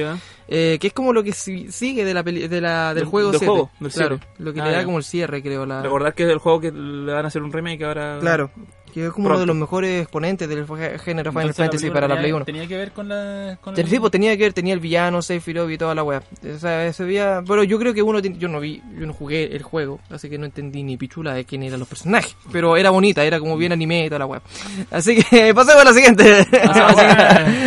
Eh, 0.48 0.78
que 0.80 0.86
es 0.88 0.92
como 0.92 1.12
lo 1.12 1.22
que 1.22 1.32
si- 1.32 1.70
sigue 1.70 2.04
de 2.04 2.14
la 2.14 2.22
peli- 2.22 2.48
de 2.48 2.60
la, 2.60 2.88
del 2.94 3.02
Del- 3.04 3.04
juego 3.10 3.30
del 3.30 3.38
7. 3.40 3.50
juego, 3.50 3.70
del 3.80 3.92
claro, 3.92 4.20
lo 4.38 4.52
que 4.52 4.60
Ah, 4.60 4.66
le 4.66 4.72
da 4.72 4.84
como 4.84 4.98
el 4.98 5.04
cierre, 5.04 5.42
creo. 5.42 5.64
La... 5.66 5.82
Recordar 5.82 6.14
que 6.14 6.24
es 6.24 6.30
el 6.30 6.38
juego 6.38 6.60
que 6.60 6.70
le 6.72 7.12
van 7.12 7.24
a 7.24 7.28
hacer 7.28 7.42
un 7.42 7.52
remake 7.52 7.82
ahora. 7.84 8.18
Claro, 8.20 8.50
que 8.94 9.06
es 9.06 9.12
como 9.12 9.26
uno 9.26 9.34
de 9.38 9.44
Pronto. 9.44 9.46
los 9.46 9.56
mejores 9.60 10.02
exponentes 10.02 10.48
del 10.48 10.64
género 10.66 11.32
Final 11.32 11.48
Entonces, 11.48 11.56
Fantasy 11.56 11.90
para 11.90 12.06
la 12.06 12.14
tenía- 12.14 12.20
Play 12.22 12.32
1. 12.32 12.44
Tenía 12.44 12.66
que 12.68 12.76
ver 12.76 12.92
con 12.92 13.08
la. 13.08 13.58
Con 13.60 13.74
El 13.74 13.80
el- 13.80 13.90
tipo 13.90 14.08
tenía 14.08 14.36
que 14.36 14.44
ver, 14.44 14.52
tenía 14.52 14.72
el 14.72 14.78
villano, 14.80 15.20
Sephiroth 15.20 15.68
y 15.70 15.76
toda 15.76 15.94
la 15.96 16.04
wea. 16.04 16.22
O 16.54 16.58
sea, 16.58 16.86
ese 16.86 17.04
día, 17.04 17.42
pero 17.46 17.64
yo 17.64 17.78
creo 17.80 17.92
que 17.92 18.02
uno, 18.02 18.20
yo 18.20 18.48
no 18.48 18.60
vi, 18.60 18.80
yo 18.98 19.04
no 19.06 19.12
jugué 19.12 19.54
el 19.56 19.62
juego, 19.64 19.98
así 20.10 20.30
que 20.30 20.38
no 20.38 20.44
entendí 20.46 20.82
ni 20.84 20.96
pichula 20.96 21.34
de 21.34 21.44
quién 21.44 21.64
eran 21.64 21.80
los 21.80 21.88
personajes. 21.88 22.36
Pero 22.52 22.76
era 22.76 22.90
bonita, 22.90 23.24
era 23.24 23.40
como 23.40 23.56
bien 23.56 23.72
anime 23.72 24.04
y 24.06 24.08
toda 24.08 24.20
la 24.20 24.26
wea. 24.26 24.42
Así 24.92 25.16
que 25.16 25.52
pasemos 25.54 25.82
a 25.82 25.84
la 25.84 25.92
siguiente. 25.94 26.46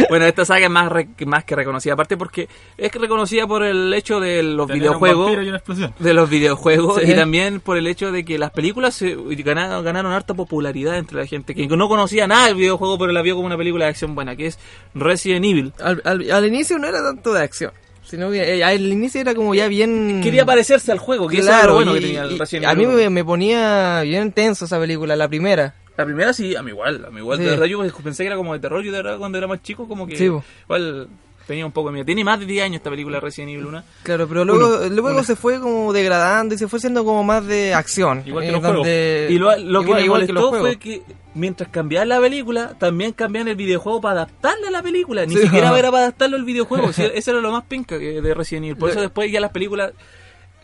bueno, 0.10 0.26
esta 0.26 0.46
saga 0.46 0.66
es 0.66 0.72
más, 0.72 0.92
re- 0.92 1.08
más 1.26 1.44
que 1.44 1.56
reconocida, 1.56 1.94
aparte 1.94 2.18
porque 2.18 2.48
es 2.78 2.92
que 2.92 3.00
reconocida 3.00 3.46
por 3.48 3.64
el 3.64 3.94
hecho 3.94 4.20
de 4.20 4.44
los 4.44 4.68
tener 4.68 4.82
un 4.84 4.88
videojuegos. 4.88 5.26
vampiro 5.26 5.44
y 5.44 5.48
una 5.50 5.58
explosión. 5.58 5.94
De 6.00 6.14
los 6.14 6.30
videojuegos 6.30 7.02
Sí. 7.04 7.12
y 7.12 7.16
también 7.16 7.60
por 7.60 7.78
el 7.78 7.88
hecho 7.88 8.12
de 8.12 8.24
que 8.26 8.38
las 8.38 8.52
películas 8.52 9.02
ganaron, 9.44 9.84
ganaron 9.84 10.12
harta 10.12 10.34
popularidad 10.34 10.98
entre 10.98 11.17
la 11.18 11.26
gente 11.26 11.54
que 11.56 11.68
no 11.68 11.90
conocía 11.90 12.28
nada 12.28 12.48
del 12.48 12.56
videojuego, 12.56 12.98
pero 12.98 13.12
la 13.12 13.22
vio 13.22 13.36
como 13.36 13.46
una 13.48 13.58
película 13.58 13.86
de 13.86 13.90
acción 13.92 14.16
buena, 14.16 14.36
que 14.36 14.48
es 14.48 14.60
Resident 14.96 15.46
Evil. 15.46 15.74
al, 15.84 16.02
al- 16.06 16.32
al 16.32 16.46
inicio 16.46 16.78
no 16.78 16.88
era 16.88 17.04
tanto 17.04 17.34
de 17.34 17.42
acción, 17.44 17.72
sino 18.04 18.32
que 18.32 18.58
eh, 18.58 18.64
al 18.64 18.82
inicio 18.86 19.20
era 19.22 19.36
como 19.36 19.54
ya 19.54 19.68
bien... 19.68 20.22
Quería 20.24 20.46
parecerse 20.46 20.92
al 20.92 21.00
juego, 21.00 21.28
que 21.28 21.40
era 21.40 21.66
lo 21.66 21.74
bueno 21.76 21.94
que 21.94 22.02
tenía 22.02 22.24
el 22.24 22.40
Resident 22.40 22.68
a 22.68 22.76
mí 22.76 22.84
Evil. 22.86 22.96
me, 22.96 23.10
me 23.10 23.26
ponía 23.26 24.02
bien 24.02 24.32
tenso 24.32 24.66
esa 24.66 24.80
película, 24.80 25.16
la 25.16 25.28
primera. 25.28 25.76
La 25.98 26.06
primera 26.06 26.32
sí, 26.32 26.56
a 26.56 26.62
mí 26.62 26.70
igual, 26.72 27.04
a 27.06 27.10
mí 27.10 27.18
igual. 27.20 27.40
Sí. 27.40 27.44
De 27.44 27.50
verdad 27.50 27.66
yo 27.66 27.80
pensé 28.04 28.24
que 28.24 28.28
era 28.28 28.36
como 28.38 28.54
de 28.54 28.60
terror, 28.60 28.84
yo 28.84 28.92
de 28.92 29.02
verdad 29.02 29.18
cuando 29.18 29.38
era 29.40 29.48
más 29.48 29.62
chico 29.64 29.88
como 29.88 30.06
que 30.06 30.16
Sí, 30.16 30.26
igual 30.66 31.08
tenía 31.48 31.66
un 31.66 31.72
poco 31.72 31.90
de 31.90 31.94
miedo. 31.94 32.06
Tiene 32.06 32.24
más 32.24 32.40
de 32.40 32.46
10 32.46 32.66
años 32.66 32.76
esta 32.78 32.90
película 32.90 33.20
Resident 33.20 33.52
Evil 33.54 33.66
1. 33.68 33.84
Claro, 34.04 34.28
pero 34.28 34.46
luego, 34.46 34.86
luego 34.90 35.24
se 35.24 35.36
fue 35.36 35.60
como 35.60 35.94
degradando 35.94 36.54
y 36.54 36.58
se 36.58 36.68
fue 36.68 36.80
siendo 36.80 37.04
como 37.06 37.24
más 37.24 37.46
de 37.48 37.74
acción. 37.74 38.22
Igual 38.26 38.44
que 38.44 38.50
Eh, 38.50 38.52
los 38.52 38.62
donde- 38.62 39.28
Y 39.32 39.38
lo, 39.40 39.58
lo 39.58 39.82
que 39.84 40.02
igual- 40.04 40.22
me 40.22 40.28
que 40.28 40.34
los 40.34 40.44
molestó 40.44 40.50
juegos. 40.50 40.68
fue 40.68 40.78
que 40.78 41.02
mientras 41.34 41.70
cambiaban 41.70 42.10
la 42.10 42.20
película, 42.20 42.76
también 42.78 43.14
cambiaban 43.14 43.48
el 43.48 43.56
videojuego 43.56 44.02
para 44.02 44.22
adaptarle 44.24 44.68
a 44.68 44.72
la 44.72 44.84
película. 44.84 45.26
Ni 45.26 45.36
Sí, 45.36 45.42
siquiera 45.44 45.70
ajá. 45.70 45.80
era 45.80 45.92
para 45.92 46.04
adaptarlo 46.04 46.36
al 46.38 46.44
videojuego. 46.46 46.90
Eso 46.90 47.32
era 47.32 47.42
lo 47.42 47.52
más 47.52 47.64
pinca 47.66 47.98
que- 47.98 48.22
de 48.22 48.34
Resident 48.34 48.66
Evil. 48.66 48.78
Por 48.78 48.90
eso 48.90 49.02
después 49.02 49.32
ya 49.32 49.40
las 49.40 49.52
películas... 49.52 49.92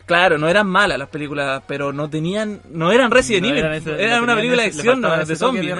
Claro, 0.06 0.36
no 0.36 0.48
eran 0.48 0.66
malas 0.66 0.98
las 0.98 1.08
películas, 1.08 1.62
pero 1.66 1.92
no 1.92 2.10
tenían, 2.10 2.60
no 2.70 2.92
eran 2.92 3.10
Resident 3.10 3.44
No 3.46 3.48
Evil, 3.52 3.60
eran 3.64 3.74
ese- 3.74 4.02
era 4.04 4.16
le 4.16 4.22
una 4.22 4.34
película 4.34 4.62
de 4.62 4.68
acción, 4.68 5.00
no, 5.00 5.16
de 5.24 5.36
zombies. 5.36 5.74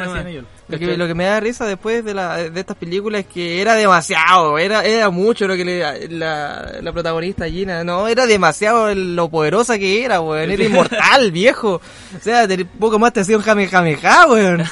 Lo 0.67 0.79
que, 0.79 0.97
lo 0.97 1.07
que 1.07 1.15
me 1.15 1.25
da 1.25 1.41
risa 1.41 1.67
después 1.67 2.03
de, 2.07 2.15
la, 2.15 2.39
de 2.39 2.59
estas 2.61 2.77
películas 2.79 3.21
es 3.21 3.27
que 3.27 3.61
era 3.61 3.75
demasiado, 3.75 4.57
era, 4.57 4.83
era 4.83 5.11
mucho 5.11 5.47
lo 5.47 5.57
que 5.57 5.65
le, 5.67 6.09
la, 6.09 6.77
la 6.81 6.93
protagonista 6.93 7.47
Gina, 7.51 7.85
no, 7.85 8.09
era 8.09 8.25
demasiado 8.27 8.95
lo 8.95 9.29
poderosa 9.29 9.79
que 9.79 10.03
era, 10.07 10.23
weón, 10.23 10.51
era 10.51 10.65
inmortal, 10.65 11.31
viejo. 11.33 11.83
O 12.19 12.21
sea, 12.23 12.49
poco 12.79 12.99
más 12.99 13.13
te 13.13 13.21
hacía 13.21 13.37
un 13.37 13.43
jamejameja, 13.43 14.27
weón. 14.27 14.63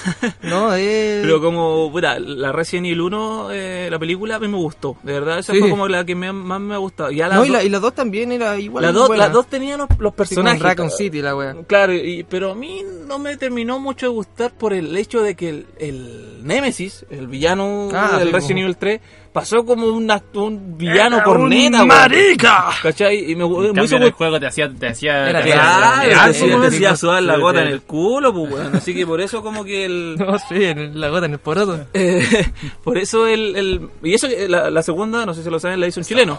No, 0.43 0.75
eh... 0.75 1.19
Pero 1.23 1.43
como, 1.43 1.93
puta, 1.93 2.19
la 2.19 2.53
Resident 2.53 2.87
Evil 2.87 3.03
1, 3.03 3.49
eh, 3.53 3.89
la 3.91 3.99
película, 3.99 4.37
a 4.37 4.39
mí 4.41 4.49
me 4.49 4.57
gustó. 4.57 4.97
De 5.03 5.13
verdad, 5.13 5.41
esa 5.41 5.53
Sí. 5.53 5.59
fue 5.61 5.69
como 5.69 5.89
la 5.89 6.07
que 6.07 6.15
me- 6.15 6.33
más 6.33 6.59
me 6.61 6.73
ha 6.75 6.79
gustado. 6.79 7.11
Ya 7.11 7.29
las 7.29 7.37
no, 7.37 7.45
y, 7.45 7.51
la, 7.51 7.63
y 7.63 7.69
las 7.69 7.83
dos 7.83 7.95
también 7.95 8.33
era 8.33 8.59
igual. 8.59 8.83
las 8.83 8.95
dos, 8.95 9.15
las 9.15 9.31
dos 9.31 9.42
tenían 9.47 9.79
los, 9.79 9.89
los 9.99 10.13
Sí, 10.13 10.17
personajes. 10.17 10.63
Raccoon 10.63 10.91
City, 10.91 11.23
la 11.23 11.37
wea. 11.37 11.55
Claro, 11.67 11.93
y- 11.95 12.25
pero 12.29 12.53
a 12.53 12.55
mí 12.55 12.83
no 13.07 13.19
me 13.19 13.37
terminó 13.37 13.79
mucho 13.79 14.07
de 14.07 14.11
gustar 14.13 14.53
por 14.53 14.73
el 14.73 14.97
hecho 14.97 15.21
de 15.23 15.35
que 15.35 15.49
el, 15.49 15.67
el 15.79 16.41
Nemesis, 16.47 17.05
el 17.11 17.27
villano 17.27 17.89
Ah, 17.93 18.17
del 18.19 18.29
sí, 18.29 18.33
Resident 18.35 18.49
como- 18.59 18.61
Evil 18.65 18.77
3, 18.77 19.01
pasó 19.33 19.65
como 19.65 19.87
un, 19.87 20.09
act- 20.09 20.35
un 20.37 20.77
villano 20.77 21.17
Era 21.17 21.25
corneta, 21.25 21.83
un 21.83 21.89
marica. 21.89 22.71
¿Cachai? 22.83 23.31
Y 23.31 23.37
me, 23.37 23.45
En 23.45 23.73
me 23.73 23.85
hizo 23.85 23.97
el 23.97 24.11
juego 24.13 24.39
te 24.41 24.47
hacía. 24.47 24.71
Te 24.71 24.89
hacía 24.89 25.31
Era 25.31 25.43
te 25.43 25.53
claro, 25.53 26.21
hacía- 26.31 26.33
sí, 26.35 26.47
me 26.87 26.97
sudar 26.97 27.23
la 27.23 27.37
sí, 27.37 27.41
gota 27.41 27.61
sí. 27.61 27.67
en 27.67 27.73
el 27.73 27.83
culo, 27.83 28.33
pues, 28.35 28.53
weón. 28.53 28.77
Así 28.77 28.95
que 28.95 29.07
por 29.07 29.21
eso 29.21 29.43
como 29.43 29.65
que 29.65 29.85
el... 29.87 30.17
No, 30.19 30.39
sí, 30.39 30.63
en 30.65 31.01
la 31.01 31.09
gota 31.09 31.27
en 31.27 31.33
el 31.33 31.39
poroto. 31.39 31.87
eh, 31.95 32.23
por 32.85 32.99
eso 32.99 33.27
el, 33.27 33.57
el... 33.57 33.89
Y 34.03 34.15
eso, 34.15 34.29
la, 34.49 34.71
la 34.71 34.83
segunda, 34.83 35.25
no 35.25 35.33
sé 35.35 35.43
si 35.43 35.51
lo 35.51 35.59
saben, 35.59 35.81
la 35.81 35.87
hizo 35.87 36.01
un 36.01 36.05
chileno. 36.05 36.39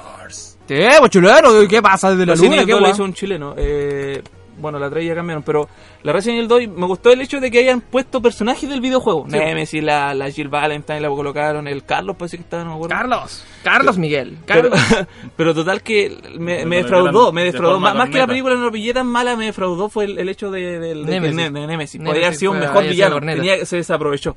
¿Qué, 0.67 0.89
pues 0.99 1.11
chulero? 1.11 1.67
¿Qué 1.67 1.81
pasa 1.81 2.11
desde 2.11 2.25
la 2.25 2.33
Resident 2.33 2.53
luna? 2.53 2.65
¿Qué 2.65 2.71
2 2.71 2.81
la 2.81 2.85
wea? 2.87 2.93
hizo 2.93 3.03
un 3.03 3.13
chileno. 3.13 3.53
Eh, 3.57 4.21
bueno, 4.57 4.79
la 4.79 4.89
3 4.89 5.05
ya 5.05 5.15
cambiaron, 5.15 5.43
pero 5.43 5.67
la 6.03 6.13
Resident 6.13 6.51
Evil 6.51 6.67
2 6.67 6.77
me 6.77 6.85
gustó 6.85 7.11
el 7.11 7.21
hecho 7.21 7.39
de 7.39 7.49
que 7.49 7.59
hayan 7.59 7.81
puesto 7.81 8.21
personajes 8.21 8.69
del 8.69 8.81
videojuego. 8.81 9.25
Sí. 9.29 9.37
Nemesis, 9.37 9.83
la, 9.83 10.13
la 10.13 10.29
Jill 10.29 10.49
Valentine 10.49 10.99
la 11.01 11.09
colocaron, 11.09 11.67
el 11.67 11.83
Carlos 11.85 12.15
parece 12.17 12.37
que 12.37 12.43
estaba, 12.43 12.63
no 12.63 12.71
me 12.71 12.75
acuerdo. 12.75 12.95
Carlos. 12.95 13.43
Carlos 13.63 13.97
Miguel. 13.97 14.37
Pero, 14.45 14.69
Carlos. 14.69 15.07
pero 15.37 15.53
total 15.53 15.81
que 15.81 16.17
me, 16.37 16.65
me 16.65 16.77
defraudó, 16.77 17.31
me 17.31 17.41
de 17.45 17.51
defraudó. 17.51 17.79
Más, 17.79 18.09
que 18.09 18.17
la 18.17 18.27
película 18.27 18.55
no 18.55 18.65
lo 18.65 18.71
pillé 18.71 18.93
tan 18.93 19.07
mala, 19.07 19.35
me 19.37 19.45
defraudó 19.45 19.87
fue 19.89 20.05
el, 20.05 20.17
el 20.19 20.27
hecho 20.29 20.51
de, 20.51 20.93
Nemesis. 20.95 21.35
de- 21.37 21.49
de 21.49 21.67
Nemesis. 21.67 22.01
Podría 22.01 22.27
haber 22.27 22.37
sido 22.37 22.51
un 22.51 22.59
mejor 22.59 22.83
villano, 22.85 23.19
tenía, 23.19 23.65
se 23.65 23.77
desaprovechó. 23.77 24.35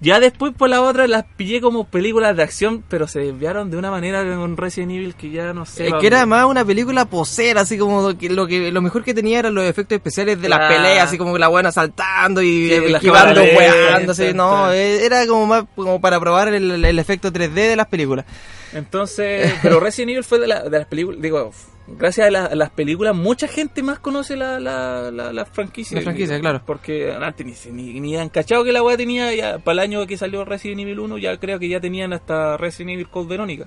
Ya 0.00 0.20
después 0.20 0.52
por 0.54 0.68
la 0.68 0.82
otra 0.82 1.06
las 1.06 1.24
pillé 1.36 1.60
como 1.62 1.84
películas 1.84 2.36
de 2.36 2.42
acción, 2.42 2.84
pero 2.88 3.08
se 3.08 3.20
desviaron 3.20 3.70
de 3.70 3.78
una 3.78 3.90
manera 3.90 4.22
con 4.36 4.56
Resident 4.56 4.92
Evil 4.92 5.14
que 5.14 5.30
ya 5.30 5.54
no 5.54 5.64
sé. 5.64 5.86
Es 5.86 5.94
que 5.94 6.06
era 6.06 6.26
más 6.26 6.44
una 6.44 6.64
película 6.64 7.06
posera, 7.06 7.62
así 7.62 7.78
como 7.78 8.16
que 8.18 8.28
lo 8.28 8.46
que 8.46 8.70
lo 8.70 8.82
mejor 8.82 9.02
que 9.02 9.14
tenía 9.14 9.38
eran 9.38 9.54
los 9.54 9.64
efectos 9.64 9.96
especiales 9.96 10.40
de 10.40 10.48
las 10.50 10.70
peleas, 10.70 11.05
así 11.06 11.18
como 11.18 11.36
la 11.38 11.48
buena 11.48 11.72
saltando 11.72 12.42
y 12.42 12.68
Sí, 12.68 12.74
esquivando, 12.94 14.12
así, 14.12 14.34
no, 14.34 14.72
eh, 14.72 15.04
era 15.04 15.26
como 15.26 15.46
más 15.46 15.64
como 15.74 16.00
para 16.00 16.18
probar 16.20 16.48
el, 16.48 16.84
el 16.84 16.98
efecto 16.98 17.32
3D 17.32 17.52
de 17.54 17.76
las 17.76 17.86
películas. 17.86 18.24
Entonces, 18.72 19.54
pero 19.62 19.80
Resident 19.80 20.10
Evil 20.10 20.24
fue 20.24 20.38
de, 20.38 20.46
la- 20.48 20.62
de 20.64 20.78
las 20.78 20.86
películas, 20.86 21.20
digo, 21.22 21.50
gracias 21.86 22.26
a, 22.26 22.30
la- 22.30 22.44
a 22.46 22.54
las 22.54 22.70
películas, 22.70 23.14
mucha 23.14 23.48
gente 23.48 23.82
más 23.82 23.98
conoce 24.00 24.36
la, 24.36 24.58
la, 24.60 25.10
la, 25.10 25.32
la 25.32 25.44
franquicia. 25.46 25.96
La 25.96 26.02
franquicia, 26.02 26.38
claro. 26.40 26.60
Porque 26.66 27.12
antes 27.12 27.46
ni, 27.46 27.72
ni, 27.92 28.00
ni 28.00 28.16
han 28.16 28.28
cachado 28.28 28.64
que 28.64 28.72
la 28.72 28.82
weá 28.82 28.96
tenía, 28.96 29.32
ya, 29.34 29.58
para 29.58 29.72
el 29.74 29.78
año 29.80 30.06
que 30.06 30.16
salió 30.18 30.44
Resident 30.44 30.80
Evil 30.80 31.00
1, 31.00 31.18
ya 31.18 31.36
creo 31.38 31.58
que 31.58 31.68
ya 31.68 31.80
tenían 31.80 32.12
hasta 32.12 32.56
Resident 32.56 32.90
Evil 32.94 33.08
Code 33.08 33.28
Verónica. 33.28 33.66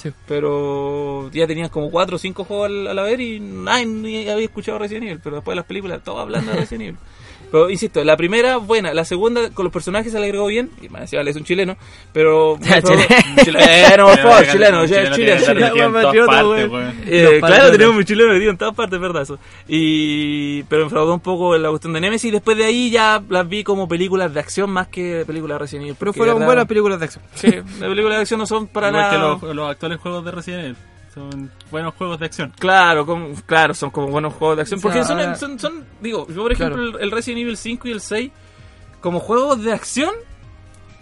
Sí. 0.00 0.12
Pero 0.26 1.30
ya 1.30 1.46
tenían 1.46 1.68
como 1.68 1.90
4 1.90 2.16
o 2.16 2.18
5 2.18 2.44
juegos 2.44 2.66
al, 2.66 2.86
a 2.86 2.94
la 2.94 3.02
ver 3.02 3.20
y 3.20 3.38
nadie 3.38 4.30
había 4.30 4.46
escuchado 4.46 4.78
Resident 4.78 5.04
Evil, 5.04 5.20
pero 5.22 5.36
después 5.36 5.52
de 5.52 5.56
las 5.56 5.66
películas, 5.66 6.02
todos 6.02 6.20
hablando 6.20 6.52
de 6.52 6.58
Resident 6.58 6.82
Evil. 6.82 6.98
Pero 7.50 7.70
insisto, 7.70 8.02
la 8.04 8.16
primera 8.16 8.56
buena, 8.58 8.94
la 8.94 9.04
segunda 9.04 9.50
con 9.50 9.64
los 9.64 9.72
personajes 9.72 10.12
se 10.12 10.18
le 10.18 10.26
agregó 10.26 10.46
bien, 10.46 10.70
y 10.80 10.88
me 10.88 11.00
decía, 11.00 11.20
es 11.20 11.36
un 11.36 11.44
chileno, 11.44 11.76
pero... 12.12 12.58
Chileno. 12.60 13.06
chileno, 13.44 14.06
por 14.06 14.18
favor, 14.18 14.46
Chileno, 14.46 14.86
chileno. 14.86 15.16
Eh, 17.06 17.38
claro, 17.40 17.70
tenemos 17.70 17.96
un 17.96 18.04
chileno 18.04 18.32
metido 18.32 18.50
en 18.50 18.58
todas 18.58 18.74
partes, 18.74 19.00
verdad 19.00 19.22
eso. 19.22 19.38
Y, 19.68 20.62
pero 20.64 20.84
me 20.84 20.90
fraudó 20.90 21.14
un 21.14 21.20
poco 21.20 21.56
la 21.56 21.68
cuestión 21.70 21.92
de 21.92 22.00
Nemesis. 22.00 22.28
y 22.28 22.30
Después 22.30 22.56
de 22.56 22.64
ahí 22.64 22.90
ya 22.90 23.22
las 23.28 23.48
vi 23.48 23.64
como 23.64 23.88
películas 23.88 24.32
de 24.32 24.40
acción 24.40 24.70
más 24.70 24.88
que 24.88 25.24
películas 25.26 25.56
de 25.56 25.58
Resident 25.60 25.84
Evil. 25.84 25.96
Pero 25.98 26.12
fueron 26.12 26.44
buenas 26.44 26.66
películas 26.66 26.98
de 26.98 27.04
acción. 27.06 27.24
Sí, 27.34 27.50
las 27.50 27.88
películas 27.88 28.18
de 28.18 28.22
acción 28.22 28.40
no 28.40 28.46
son 28.46 28.66
para 28.66 28.90
nada. 28.90 29.38
los 29.52 29.70
actuales 29.70 30.00
juegos 30.00 30.24
de 30.24 30.30
Resident 30.30 30.64
Evil. 30.64 30.76
Son 31.14 31.50
buenos 31.70 31.94
juegos 31.94 32.20
de 32.20 32.26
acción. 32.26 32.52
Claro, 32.58 33.04
como- 33.04 33.34
claro, 33.46 33.74
son 33.74 33.90
como 33.90 34.08
buenos 34.08 34.32
juegos 34.34 34.56
de 34.56 34.62
acción. 34.62 34.78
O 34.78 34.80
sea, 34.82 34.90
Porque 34.92 35.04
son, 35.04 35.18
ahora- 35.18 35.34
son, 35.34 35.58
son, 35.58 35.84
digo, 36.00 36.26
yo 36.28 36.42
por 36.42 36.52
ejemplo, 36.52 36.76
Claro. 36.90 36.98
el, 37.00 37.10
Resident 37.10 37.40
Evil 37.42 37.56
5 37.56 37.88
y 37.88 37.90
el 37.90 38.00
6, 38.00 38.30
como 39.00 39.18
juegos 39.18 39.62
de 39.62 39.72
acción, 39.72 40.10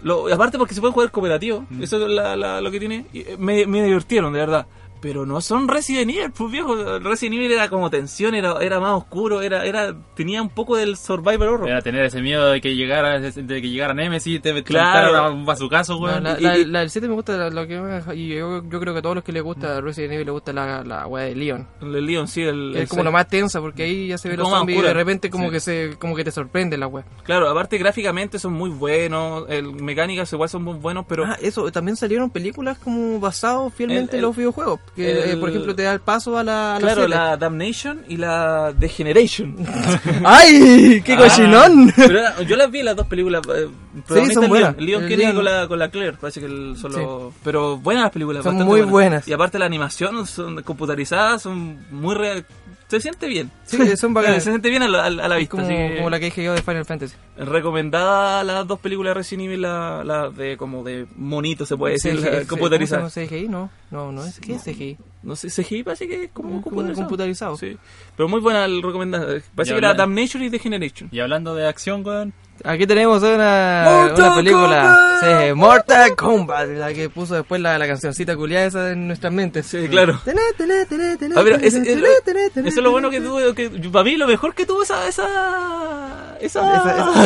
lo, 0.01 0.33
aparte 0.33 0.57
porque 0.57 0.73
se 0.73 0.79
pueden 0.81 0.93
jugar 0.93 1.11
cooperativo, 1.11 1.65
Mm. 1.69 1.83
eso 1.83 2.03
es 2.03 2.11
la- 2.11 2.35
la- 2.35 2.59
lo 2.61 2.71
que 2.71 2.79
tiene, 2.79 3.05
y, 3.13 3.19
eh, 3.19 3.35
me, 3.37 3.65
me 3.67 3.83
divirtieron, 3.83 4.33
de 4.33 4.39
verdad. 4.39 4.65
Pero 5.01 5.25
no 5.25 5.39
son 5.41 5.67
Resident 5.67 6.11
Evil, 6.11 6.31
pues 6.31 6.51
viejo. 6.51 6.99
Resident 6.99 7.35
Evil 7.37 7.51
era 7.53 7.69
como 7.69 7.89
tensión, 7.89 8.35
era, 8.35 8.55
era 8.61 8.79
más 8.79 8.93
oscuro, 8.97 9.41
era, 9.41 9.65
era, 9.65 9.95
tenía 10.15 10.41
un 10.41 10.49
poco 10.49 10.75
del 10.75 10.97
survival 10.97 11.47
horror. 11.47 11.69
Era 11.69 11.81
tener 11.81 12.03
ese 12.05 12.21
miedo 12.21 12.49
de 12.51 12.59
que 12.59 12.75
llegara, 12.75 13.19
de 13.19 13.31
que 13.61 13.69
llegara 13.69 13.93
Nemesis 13.93 14.35
y 14.35 14.39
te 14.39 14.63
Claro. 14.63 15.33
un 15.33 15.45
bazucazo, 15.45 15.93
No, 15.93 15.99
weón. 16.01 16.23
la, 16.23 16.37
y- 16.39 16.43
la- 16.43 16.57
y- 16.57 16.65
la 16.65 16.79
del 16.81 16.89
7 16.89 17.07
me 17.07 17.13
gusta 17.13 17.49
lo 17.49 17.65
que 17.67 17.75
y 18.15 18.27
yo, 18.29 18.61
yo 18.69 18.79
creo 18.79 18.93
que 18.93 18.99
a 18.99 19.01
todos 19.01 19.15
los 19.15 19.23
que 19.23 19.31
les 19.31 19.41
gusta 19.43 19.79
Resident 19.81 20.13
Evil 20.13 20.25
les 20.25 20.33
gusta 20.33 20.51
la, 20.53 20.83
la 20.83 21.07
wea 21.07 21.25
de 21.25 21.35
Leon. 21.35 21.67
El 21.81 22.05
Leon, 22.05 22.27
sí, 22.27 22.41
el, 22.41 22.75
es 22.75 22.81
el 22.81 22.87
como 22.89 22.99
seis. 23.01 23.05
lo 23.05 23.11
más 23.11 23.27
tensa 23.27 23.61
porque 23.61 23.83
ahí 23.83 24.07
ya 24.07 24.17
se 24.17 24.27
ve 24.29 24.35
los 24.37 24.49
zombies 24.49 24.79
y 24.79 24.81
de 24.81 24.93
repente 24.93 25.29
como 25.29 25.45
Sí. 25.45 25.51
que 25.51 25.59
se 25.59 25.95
como 25.97 26.15
que 26.15 26.23
te 26.23 26.31
sorprende 26.31 26.77
la 26.77 26.87
wea. 26.87 27.05
Claro, 27.23 27.47
aparte 27.49 27.77
gráficamente 27.77 28.37
son 28.39 28.53
muy 28.53 28.69
buenos, 28.69 29.45
el 29.49 29.71
mecánicas 29.73 30.31
igual 30.33 30.49
son 30.49 30.63
muy 30.63 30.75
buenos, 30.77 31.05
pero 31.07 31.25
ah, 31.25 31.37
eso, 31.41 31.71
también 31.71 31.95
salieron 31.95 32.29
películas 32.29 32.77
como 32.79 33.19
basados 33.19 33.73
fielmente 33.73 34.13
El- 34.13 34.19
en 34.19 34.21
los 34.23 34.35
videojuegos. 34.35 34.79
Que, 35.03 35.11
el- 35.11 35.29
eh, 35.31 35.37
por 35.37 35.49
ejemplo, 35.49 35.75
te 35.75 35.83
da 35.83 35.93
el 35.93 35.99
paso 36.01 36.37
a 36.37 36.43
la. 36.43 36.71
a 36.71 36.73
la 36.75 36.79
claro, 36.79 37.01
siete. 37.01 37.09
la 37.15 37.37
Damnation 37.37 38.01
y 38.07 38.17
la 38.17 38.73
Degeneration. 38.77 39.55
¡Ay! 40.25 41.01
¡Qué 41.03 41.13
Ah. 41.13 41.17
cochinón! 41.17 41.93
Pero 41.95 42.19
era- 42.19 42.41
yo 42.43 42.55
las 42.55 42.69
vi 42.71 42.83
las 42.83 42.95
dos 42.95 43.07
películas. 43.07 43.41
Eh, 43.55 43.67
protagonista 44.05 44.41
son 44.41 44.49
buenas. 44.49 44.75
Leon, 44.75 44.85
Leon 44.87 45.03
El 45.03 45.09
Kennedy 45.09 45.25
Leon- 45.27 45.35
con 45.35 45.45
la, 45.45 45.67
con 45.67 45.79
la 45.79 45.89
Claire, 45.89 46.17
parece 46.19 46.39
que 46.39 46.45
el 46.45 46.75
solo. 46.77 47.33
Pero 47.43 47.77
buenas 47.77 48.03
las 48.03 48.11
películas. 48.11 48.43
Son 48.43 48.55
muy 48.55 48.81
buenas. 48.81 49.27
Y 49.27 49.33
aparte 49.33 49.57
la 49.59 49.65
animación 49.65 50.25
son 50.27 50.61
computarizadas, 50.63 51.41
son 51.41 51.79
muy 51.91 52.15
real. 52.15 52.45
Se 52.89 52.99
siente 52.99 53.27
bien. 53.27 53.51
Sí, 53.63 53.77
son 53.97 54.13
bacanas. 54.15 54.43
Se 54.43 54.49
siente 54.49 54.69
bien 54.69 54.81
a 54.83 54.87
la, 54.87 55.05
a 55.05 55.09
la 55.09 55.35
vista. 55.37 55.51
como, 55.51 55.63
así 55.63 55.73
que 55.73 55.95
como 55.97 56.09
la 56.09 56.19
que 56.19 56.25
dije 56.25 56.43
yo 56.43 56.53
de 56.53 56.61
Final 56.61 56.85
Fantasy. 56.85 57.15
Recomendada 57.37 58.43
las 58.43 58.65
dos 58.67 58.79
películas 58.79 59.11
de 59.11 59.13
Resident 59.15 59.45
Evil, 59.45 59.61
la, 59.61 60.03
la 60.03 60.29
de 60.29 60.57
como 60.57 60.83
de 60.83 61.05
monito 61.15 61.65
se 61.65 61.77
puede 61.77 61.93
decir, 61.93 62.15
CGI, 62.15 62.23
¿cómo 62.29 62.47
computarizada. 62.47 63.07
llama 63.09 63.27
CGI? 63.27 63.47
No, 63.47 63.69
no, 63.91 64.11
no 64.11 64.25
es. 64.25 64.39
¿Qué 64.39 64.55
es 64.55 64.63
CGI? 64.63 64.97
No 65.23 65.35
sé, 65.35 65.49
CGI 65.49 65.83
parece 65.83 66.07
que 66.07 66.23
es 66.25 66.31
como 66.31 66.49
Como 66.49 66.61
computarizado. 66.63 67.07
computarizado. 67.07 67.57
Sí. 67.57 67.77
Pero 68.17 68.27
muy 68.29 68.39
buena 68.41 68.65
el 68.65 68.81
recomendada. 68.81 69.39
Parece 69.55 69.73
que 69.73 69.77
era 69.77 69.93
Damnation 69.93 70.41
y 70.43 70.49
Degeneration. 70.49 71.09
Y 71.11 71.19
hablando 71.19 71.53
de 71.55 71.67
acción, 71.67 72.05
weón. 72.05 72.33
Aquí 72.63 72.85
tenemos 72.85 73.23
una, 73.23 74.11
una 74.15 74.35
película, 74.35 74.97
Kombat. 75.21 75.47
sí, 75.47 75.53
Mortal 75.53 76.15
Kombat, 76.15 76.67
la 76.69 76.93
que 76.93 77.09
puso 77.09 77.35
después 77.35 77.61
la, 77.61 77.77
la 77.77 77.87
cancioncita 77.87 78.35
culiada 78.35 78.65
esa 78.65 78.91
en 78.91 79.07
nuestras 79.07 79.31
mentes. 79.31 79.65
Sí, 79.65 79.87
claro. 79.89 80.19
Ah, 80.25 81.41
pero 81.43 81.55
ese- 81.57 81.81
tené, 81.81 82.01
tené, 82.25 82.45
Eso 82.67 82.79
es 82.79 82.83
lo 82.83 82.91
bueno 82.91 83.09
que 83.09 83.21
tuvo, 83.21 83.53
que 83.53 83.69
para 83.91 84.03
mí 84.03 84.17
lo 84.17 84.27
mejor 84.27 84.53
que 84.53 84.65
tuvo 84.65 84.83
esa 84.83 85.07
esa 85.07 86.35
esa, 86.41 86.77
Esa- 86.77 87.25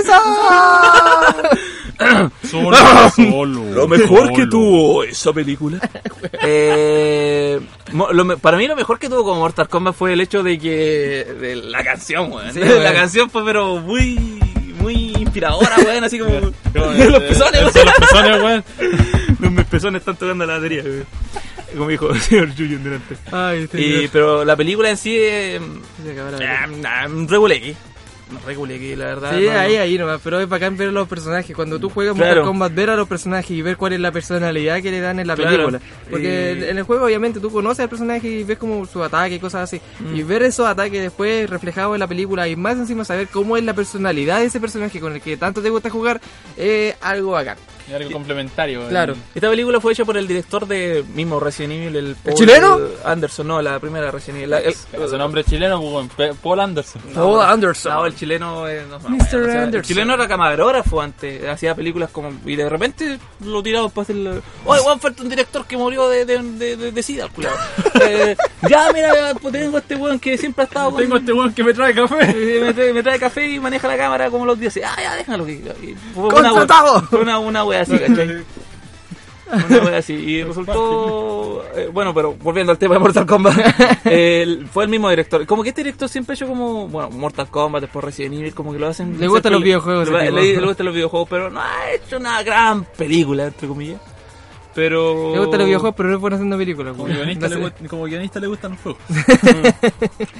esa- 0.00 0.20
Solo, 2.50 2.76
solo. 3.14 3.64
lo 3.74 3.86
mejor 3.86 4.32
que 4.32 4.46
tuvo 4.46 5.04
esa 5.04 5.32
película. 5.34 5.78
eh, 6.42 7.60
lo 7.92 8.38
para 8.38 8.56
mí 8.56 8.66
lo 8.66 8.74
mejor 8.76 8.98
que 8.98 9.08
tuvo 9.10 9.22
como 9.24 9.40
Mortal 9.40 9.68
Kombat 9.68 9.94
fue 9.94 10.14
el 10.14 10.20
hecho 10.22 10.42
de 10.42 10.58
que 10.58 11.26
de 11.40 11.56
la 11.56 11.84
canción, 11.84 12.32
weón. 12.32 12.52
Sí, 12.54 12.60
la 12.82 12.94
canción 12.94 13.28
fue 13.28 13.44
pero 13.44 13.76
muy 13.76 14.40
muy 15.30 15.48
inspiradora, 15.48 15.76
weón, 15.84 16.04
así 16.04 16.18
como 16.18 16.30
Como 16.72 16.92
los 16.92 17.22
pezones, 17.22 17.60
Eso, 17.60 17.84
los 17.84 17.94
pezones, 17.94 18.42
weón. 18.42 18.64
weón. 19.40 19.54
Mis 19.54 19.64
pezones 19.66 20.00
están 20.00 20.16
tocando 20.16 20.44
la 20.46 20.54
batería, 20.54 20.82
weón. 20.82 21.06
Como 21.76 21.88
dijo 21.88 22.10
el 22.10 22.20
señor 22.20 22.52
Yuyu 22.54 22.78
delante. 22.78 23.16
Ay, 23.30 23.62
este 23.62 23.80
Y, 23.80 23.92
Dios. 24.00 24.10
pero 24.12 24.44
la 24.44 24.56
película 24.56 24.90
en 24.90 24.96
sí 24.96 25.16
la 26.04 26.30
película. 26.30 27.06
um, 27.06 27.28
regulé. 27.28 27.76
Regulé, 28.46 28.96
la 28.96 29.06
verdad. 29.06 29.36
Sí, 29.38 29.44
no- 29.46 29.58
ahí, 29.58 29.76
ahí 29.76 29.98
nomás, 29.98 30.20
pero 30.22 30.40
es 30.40 30.48
bacán 30.48 30.76
ver 30.76 30.92
los 30.92 31.08
personajes. 31.08 31.54
Cuando 31.54 31.78
tú 31.78 31.90
juegas 31.90 32.14
Claro. 32.14 32.28
Mortal 32.36 32.44
Kombat, 32.46 32.74
ver 32.74 32.90
a 32.90 32.96
los 32.96 33.08
personajes 33.08 33.50
y 33.50 33.62
ver 33.62 33.76
cuál 33.76 33.92
es 33.94 34.00
la 34.00 34.12
personalidad 34.12 34.80
que 34.82 34.90
le 34.90 35.00
dan 35.00 35.18
en 35.20 35.26
la 35.26 35.34
Claro. 35.36 35.50
película. 35.50 35.80
Porque 36.10 36.54
Y- 36.56 36.62
en- 36.62 36.68
en 36.70 36.78
el 36.78 36.84
juego, 36.84 37.04
obviamente, 37.06 37.40
tú 37.40 37.50
conoces 37.50 37.80
al 37.80 37.88
personaje 37.88 38.28
y 38.28 38.44
ves 38.44 38.58
como 38.58 38.84
su 38.86 39.02
ataque 39.02 39.34
y 39.36 39.38
cosas 39.40 39.62
así. 39.64 39.80
Mm. 40.00 40.16
Y 40.16 40.22
ver 40.22 40.42
esos 40.42 40.66
ataques 40.66 41.00
después 41.02 41.48
reflejados 41.50 41.94
en 41.94 42.00
la 42.00 42.06
película 42.06 42.46
y 42.48 42.56
más 42.56 42.76
encima 42.76 43.04
saber 43.04 43.28
cómo 43.28 43.56
es 43.56 43.64
la 43.64 43.74
personalidad 43.74 44.38
de 44.40 44.46
ese 44.46 44.60
personaje 44.60 45.00
con 45.00 45.12
el 45.14 45.20
que 45.20 45.36
tanto 45.36 45.60
te 45.62 45.70
gusta 45.70 45.90
jugar, 45.90 46.20
es 46.56 46.94
algo 47.00 47.32
bacán. 47.32 47.56
Algo 47.94 48.10
complementario. 48.10 48.88
Claro. 48.88 49.14
Esta 49.34 49.48
película 49.50 49.80
fue 49.80 49.92
hecha 49.92 50.04
por 50.04 50.16
el 50.16 50.26
director 50.28 50.66
de 50.66 51.04
mismo 51.14 51.40
Resident 51.40 51.72
Evil, 51.74 51.96
el, 51.96 52.16
Paul 52.16 52.34
chileno? 52.36 52.78
Anderson, 53.04 53.46
no, 53.46 53.60
la 53.62 53.78
primera 53.78 54.10
Resident 54.10 54.38
Evil. 54.38 54.50
La- 54.50 54.58
el- 54.60 54.74
Su 54.74 55.18
nombre 55.18 55.40
es 55.42 55.46
chileno, 55.48 55.80
Paul 56.42 56.60
Anderson. 56.60 57.02
Paul 57.14 57.40
Anderson. 57.42 57.92
No, 57.92 58.06
el 58.06 58.14
chileno. 58.14 58.68
eh, 58.68 58.84
no, 58.88 58.98
no, 58.98 59.08
Mr. 59.08 59.08
bueno, 59.10 59.24
o 59.24 59.26
sea, 59.28 59.38
el 59.40 59.58
Anderson. 59.64 59.82
chileno 59.82 60.14
era 60.14 60.28
camarógrafo 60.28 61.00
antes, 61.00 61.46
hacía 61.48 61.74
películas 61.74 62.10
como. 62.10 62.32
Y 62.44 62.56
de 62.56 62.68
repente 62.68 63.18
lo 63.44 63.62
para 63.90 64.02
hacer. 64.02 64.16
la- 64.16 64.40
Oye, 64.64 64.80
Juan, 64.80 65.00
falta 65.00 65.22
un 65.22 65.28
director 65.28 65.66
que 65.66 65.76
murió 65.76 66.08
de, 66.08 66.24
de, 66.24 66.38
de, 66.42 66.76
de, 66.76 66.92
de 66.92 67.02
sida, 67.02 67.24
el 67.24 67.30
culiao. 67.30 67.54
Eh, 68.02 68.34
ya, 68.68 68.90
mira, 68.94 69.34
pues 69.40 69.52
tengo 69.52 69.76
este 69.78 69.94
weón 69.94 70.18
que 70.18 70.38
siempre 70.38 70.62
ha 70.62 70.66
estado. 70.66 70.90
con- 70.90 71.00
Tengo 71.02 71.16
este 71.16 71.32
weón 71.32 71.52
que 71.52 71.62
me 71.62 71.74
trae 71.74 71.94
café. 71.94 72.16
Eh, 72.30 72.60
me, 72.64 72.72
trae, 72.72 72.92
me 72.94 73.02
trae 73.02 73.18
café 73.18 73.46
y 73.46 73.60
maneja 73.60 73.86
la 73.88 73.96
cámara 73.96 74.30
como 74.30 74.46
los 74.46 74.58
dioses. 74.58 74.82
Ah, 74.86 74.96
ya, 75.02 75.16
déjalo. 75.16 75.44
Que, 75.44 75.52
y 75.52 75.94
fue 76.14 76.28
una, 76.28 76.52
una, 77.12 77.38
una 77.38 77.64
wea 77.64 77.79
así, 77.82 77.98
¿cachai? 77.98 78.42
Una 79.68 79.78
wea 79.84 79.98
así. 79.98 80.12
Y 80.14 80.42
resultó. 80.44 81.64
eh, 81.74 81.90
bueno, 81.92 82.14
pero 82.14 82.34
volviendo 82.34 82.70
al 82.70 82.78
tema 82.78 82.94
de 82.94 83.00
Mortal 83.00 83.26
Kombat, 83.26 83.56
el- 84.06 84.68
fue 84.68 84.84
el 84.84 84.90
mismo 84.90 85.10
director. 85.10 85.44
Como 85.44 85.64
que 85.64 85.70
este 85.70 85.82
director 85.82 86.08
siempre 86.08 86.32
ha 86.32 86.36
hecho 86.36 86.46
como. 86.46 86.86
Bueno, 86.86 87.10
Mortal 87.10 87.48
Kombat, 87.48 87.82
después 87.82 88.04
Resident 88.04 88.34
Evil, 88.36 88.54
como 88.54 88.72
que 88.72 88.78
lo 88.78 88.86
hacen. 88.86 89.18
Le 89.18 89.26
gustan 89.26 89.52
los 89.52 89.62
videojuegos, 89.62 90.08
Le, 90.08 90.30
le 90.30 90.60
gustan 90.64 90.86
los 90.86 90.94
videojuegos, 90.94 91.28
pero 91.28 91.50
no 91.50 91.60
ha 91.60 91.90
hecho 91.92 92.18
una 92.18 92.40
gran 92.44 92.84
película, 92.84 93.46
entre 93.46 93.66
comillas. 93.66 94.00
Pero. 94.74 95.32
Le 95.34 95.38
gustan 95.40 95.58
los 95.58 95.66
videojuegos, 95.66 95.94
pero 95.96 96.08
no 96.10 96.14
es 96.14 96.20
bueno 96.20 96.36
haciendo 96.36 96.56
películas. 96.58 96.96
Como 96.96 97.08
guionista, 97.12 97.48
No 97.48 97.56
le, 97.58 97.88
como 97.88 98.04
guionista 98.04 98.40
le 98.40 98.46
gustan 98.46 98.70
los 98.72 98.80
juegos. 98.80 99.02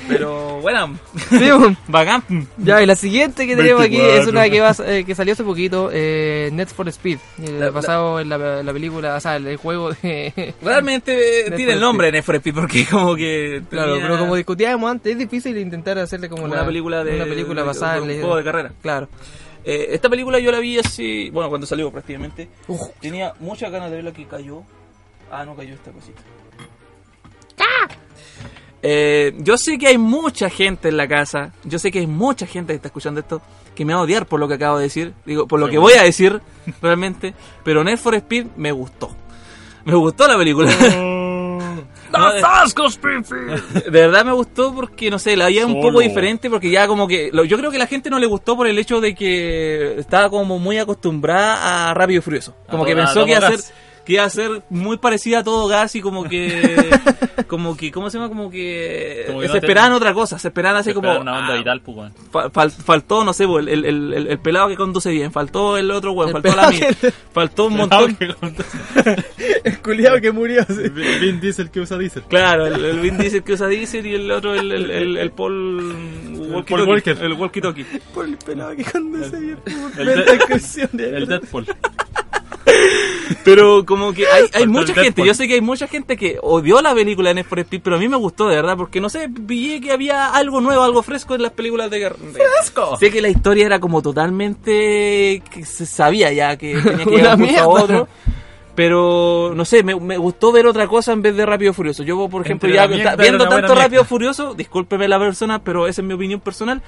Pero 0.08 0.60
bueno, 0.60 0.98
Sí, 1.30 1.48
bacán. 1.88 2.22
Ya, 2.58 2.82
y 2.82 2.86
la 2.86 2.96
siguiente 2.96 3.46
que 3.46 3.56
tenemos 3.56 3.82
aquí 3.82 3.96
24. 3.96 4.22
es 4.22 4.28
una 4.28 4.48
que, 4.48 4.60
va, 4.60 4.74
eh, 4.86 5.04
que 5.04 5.14
salió 5.14 5.32
hace 5.32 5.44
poquito, 5.44 5.90
eh, 5.92 6.50
Net 6.52 6.68
for 6.68 6.88
Speed, 6.88 7.18
eh, 7.42 7.56
La- 7.58 7.70
basado 7.70 8.20
en 8.20 8.28
la, 8.28 8.62
la 8.62 8.72
película, 8.72 9.16
o 9.16 9.20
sea, 9.20 9.36
el, 9.36 9.46
el 9.46 9.56
juego 9.56 9.92
de... 9.92 10.54
Realmente 10.62 11.52
tiene 11.56 11.72
el 11.72 11.80
nombre 11.80 12.10
Need 12.12 12.22
for 12.24 12.36
Speed 12.36 12.54
porque 12.54 12.86
como 12.86 13.14
que 13.16 13.62
Claro, 13.70 13.98
pero 14.00 14.18
como 14.18 14.36
discutíamos 14.36 14.90
antes, 14.90 15.12
es 15.12 15.18
difícil 15.18 15.56
intentar 15.58 15.98
hacerle 15.98 16.28
como 16.28 16.44
una 16.44 16.56
la- 16.56 16.66
película 16.66 17.04
de 17.04 17.16
una 17.16 17.24
película 17.24 17.62
basada 17.62 17.98
en 17.98 18.04
un 18.04 18.08
juego 18.20 18.36
de 18.36 18.44
carrera. 18.44 18.72
Claro. 18.82 19.08
Eh, 19.64 19.88
esta 19.90 20.08
película 20.08 20.38
yo 20.38 20.50
la 20.50 20.58
vi 20.58 20.78
así, 20.78 21.30
bueno, 21.30 21.48
cuando 21.48 21.66
salió 21.66 21.90
prácticamente. 21.90 22.48
Uf. 22.68 22.80
Tenía 23.00 23.34
muchas 23.40 23.70
ganas 23.70 23.90
de 23.90 23.96
verla 23.96 24.12
que 24.12 24.26
cayó. 24.26 24.62
Ah, 25.30 25.44
no 25.44 25.54
cayó 25.54 25.74
esta 25.74 25.92
cosita. 25.92 26.22
Eh, 28.82 29.34
yo 29.38 29.58
sé 29.58 29.78
que 29.78 29.88
hay 29.88 29.98
mucha 29.98 30.48
gente 30.48 30.88
en 30.88 30.96
la 30.96 31.06
casa, 31.06 31.52
yo 31.64 31.78
sé 31.78 31.90
que 31.90 31.98
hay 31.98 32.06
mucha 32.06 32.46
gente 32.46 32.72
que 32.72 32.76
está 32.76 32.88
escuchando 32.88 33.20
esto 33.20 33.42
que 33.74 33.84
me 33.84 33.92
va 33.92 34.00
a 34.00 34.04
odiar 34.04 34.26
por 34.26 34.40
lo 34.40 34.48
que 34.48 34.54
acabo 34.54 34.78
de 34.78 34.84
decir, 34.84 35.12
digo, 35.26 35.46
por 35.46 35.60
lo 35.60 35.68
que 35.68 35.76
voy 35.76 35.92
a 35.92 36.02
decir 36.02 36.40
realmente, 36.82 37.34
pero 37.62 37.84
Need 37.84 37.98
for 37.98 38.14
Speed 38.14 38.46
me 38.56 38.72
gustó. 38.72 39.14
Me 39.84 39.94
gustó 39.94 40.26
la 40.26 40.36
película. 40.36 40.70
No, 42.18 42.32
de- 42.32 42.40
de 43.84 43.90
verdad 43.90 44.24
me 44.24 44.32
gustó 44.32 44.74
porque, 44.74 45.10
no 45.10 45.18
sé, 45.18 45.36
la 45.36 45.46
veía 45.46 45.64
un 45.66 45.74
poco 45.82 46.00
diferente 46.08 46.50
porque 46.50 46.70
ya 46.70 46.86
como 46.86 47.06
que... 47.08 47.30
lo- 47.32 47.44
yo 47.44 47.56
creo 47.56 47.70
que 47.70 47.78
la 47.78 47.86
gente 47.86 48.10
no 48.10 48.18
le 48.18 48.26
gustó 48.26 48.56
por 48.56 48.66
el 48.66 48.78
hecho 48.78 49.00
de 49.00 49.14
que 49.14 49.94
estaba 49.98 50.28
como 50.30 50.58
muy 50.58 50.78
acostumbrada 50.78 51.90
a 51.90 51.94
Rápido 51.94 52.18
y 52.18 52.22
Furioso. 52.22 52.54
Como 52.70 52.82
A 52.82 52.86
que 52.86 52.92
pensó 52.96 53.24
que 53.24 53.30
iba 53.32 53.38
a 53.46 53.50
ser... 53.62 53.74
Que 54.10 54.14
iba 54.14 54.24
a 54.24 54.30
ser 54.30 54.62
muy 54.70 54.96
parecida 54.98 55.38
a 55.38 55.44
todo 55.44 55.68
gas 55.68 55.94
y 55.94 56.00
como 56.00 56.24
que... 56.24 56.90
como 57.46 57.76
que, 57.76 57.92
¿cómo 57.92 58.10
se 58.10 58.18
llama? 58.18 58.28
Como 58.28 58.50
que... 58.50 59.22
Como 59.28 59.38
que 59.38 59.46
se 59.46 59.54
no 59.54 59.60
te- 59.60 59.66
esperaban 59.66 59.92
otra 59.92 60.12
cosa, 60.12 60.36
se 60.36 60.48
esperaban 60.48 60.80
así 60.80 60.92
como... 60.92 61.16
una 61.20 61.38
onda 61.38 61.54
ah, 61.54 61.56
vital, 61.56 61.80
pues, 61.80 62.12
fal- 62.52 62.72
faltó, 62.72 63.24
no 63.24 63.32
sé, 63.32 63.44
el, 63.44 63.68
el, 63.68 63.84
el, 63.84 64.12
el- 64.14 64.26
el 64.26 64.38
pelado 64.40 64.66
que 64.66 64.74
conduce 64.74 65.10
bien, 65.12 65.30
faltó 65.30 65.76
el 65.76 65.88
otro 65.92 66.10
weón, 66.10 66.30
El 66.34 66.42
faltó 66.42 66.56
la 66.56 66.70
mía, 66.70 66.88
faltó 67.32 67.66
un 67.66 67.76
montón... 67.76 68.18
El 69.62 69.78
culiado 69.80 70.20
que 70.20 70.32
murió. 70.32 70.64
Vin 71.20 71.40
Diesel 71.40 71.70
que 71.70 71.80
usa 71.80 71.96
Diesel. 71.98 72.22
Claro, 72.24 72.66
el, 72.66 72.84
el 72.84 72.98
Vin 72.98 73.16
Diesel 73.18 73.44
que 73.44 73.52
usa 73.52 73.68
Diesel 73.68 74.06
y 74.06 74.14
el 74.14 74.30
otro, 74.30 74.54
el, 74.54 74.72
el, 74.72 74.90
el, 74.90 75.16
el 75.18 75.30
Paul... 75.30 75.94
walkie 76.50 76.74
Paul 76.74 76.88
Walker. 76.88 77.16
El 77.20 77.32
walkie 77.34 77.60
talkie. 77.60 77.84
Por 78.12 78.24
el 78.24 78.36
pelado 78.38 78.74
que 78.74 78.84
conduce 78.84 79.38
bien. 79.38 79.58
El, 79.98 81.00
el 81.00 81.26
Deadpool. 81.26 81.66
Pero 83.44 83.84
como 83.84 84.12
que 84.12 84.26
hay, 84.26 84.46
hay 84.52 84.66
mucha 84.66 84.94
gente, 84.94 85.24
yo 85.24 85.34
sé 85.34 85.46
que 85.46 85.54
hay 85.54 85.60
mucha 85.60 85.86
gente 85.86 86.16
que 86.16 86.38
odió 86.42 86.80
la 86.82 86.94
película 86.94 87.30
de 87.30 87.36
Need 87.36 87.46
for 87.46 87.58
Speed, 87.60 87.80
pero 87.82 87.96
a 87.96 87.98
mí 87.98 88.08
me 88.08 88.16
gustó 88.16 88.48
de 88.48 88.56
verdad, 88.56 88.76
porque 88.76 89.00
no 89.00 89.08
sé, 89.08 89.28
pillé 89.28 89.80
que 89.80 89.92
había 89.92 90.32
algo 90.32 90.60
nuevo, 90.60 90.82
algo 90.82 91.02
fresco 91.02 91.34
en 91.34 91.42
las 91.42 91.52
películas 91.52 91.90
de 91.90 91.98
guerra. 91.98 92.16
¡Fresco! 92.32 92.96
Sé 92.96 93.10
que 93.10 93.20
la 93.20 93.28
historia 93.28 93.66
era 93.66 93.80
como 93.80 94.02
totalmente 94.02 95.42
que 95.50 95.64
se 95.64 95.86
sabía 95.86 96.32
ya 96.32 96.56
que 96.56 96.74
tenía 96.82 97.04
que 97.04 97.10
un 97.10 97.46
curso 97.46 97.60
a 97.60 97.68
otro. 97.68 98.08
Pero 98.74 99.52
no 99.54 99.64
sé, 99.64 99.82
me, 99.82 99.94
me 99.94 100.16
gustó 100.16 100.52
ver 100.52 100.66
otra 100.66 100.86
cosa 100.86 101.12
en 101.12 101.22
vez 101.22 101.36
de 101.36 101.44
Rápido 101.44 101.74
Furioso. 101.74 102.02
Yo, 102.02 102.28
por 102.28 102.46
ejemplo, 102.46 102.68
Entre 102.68 103.02
ya 103.02 103.16
viendo 103.16 103.48
tanto. 103.48 103.74
Rápido 103.74 104.04
Furioso, 104.04 104.54
discúlpeme 104.54 105.08
la 105.08 105.18
persona, 105.18 105.62
pero 105.62 105.86
esa 105.86 106.00
es 106.00 106.06
mi 106.06 106.14
opinión 106.14 106.40
personal. 106.40 106.80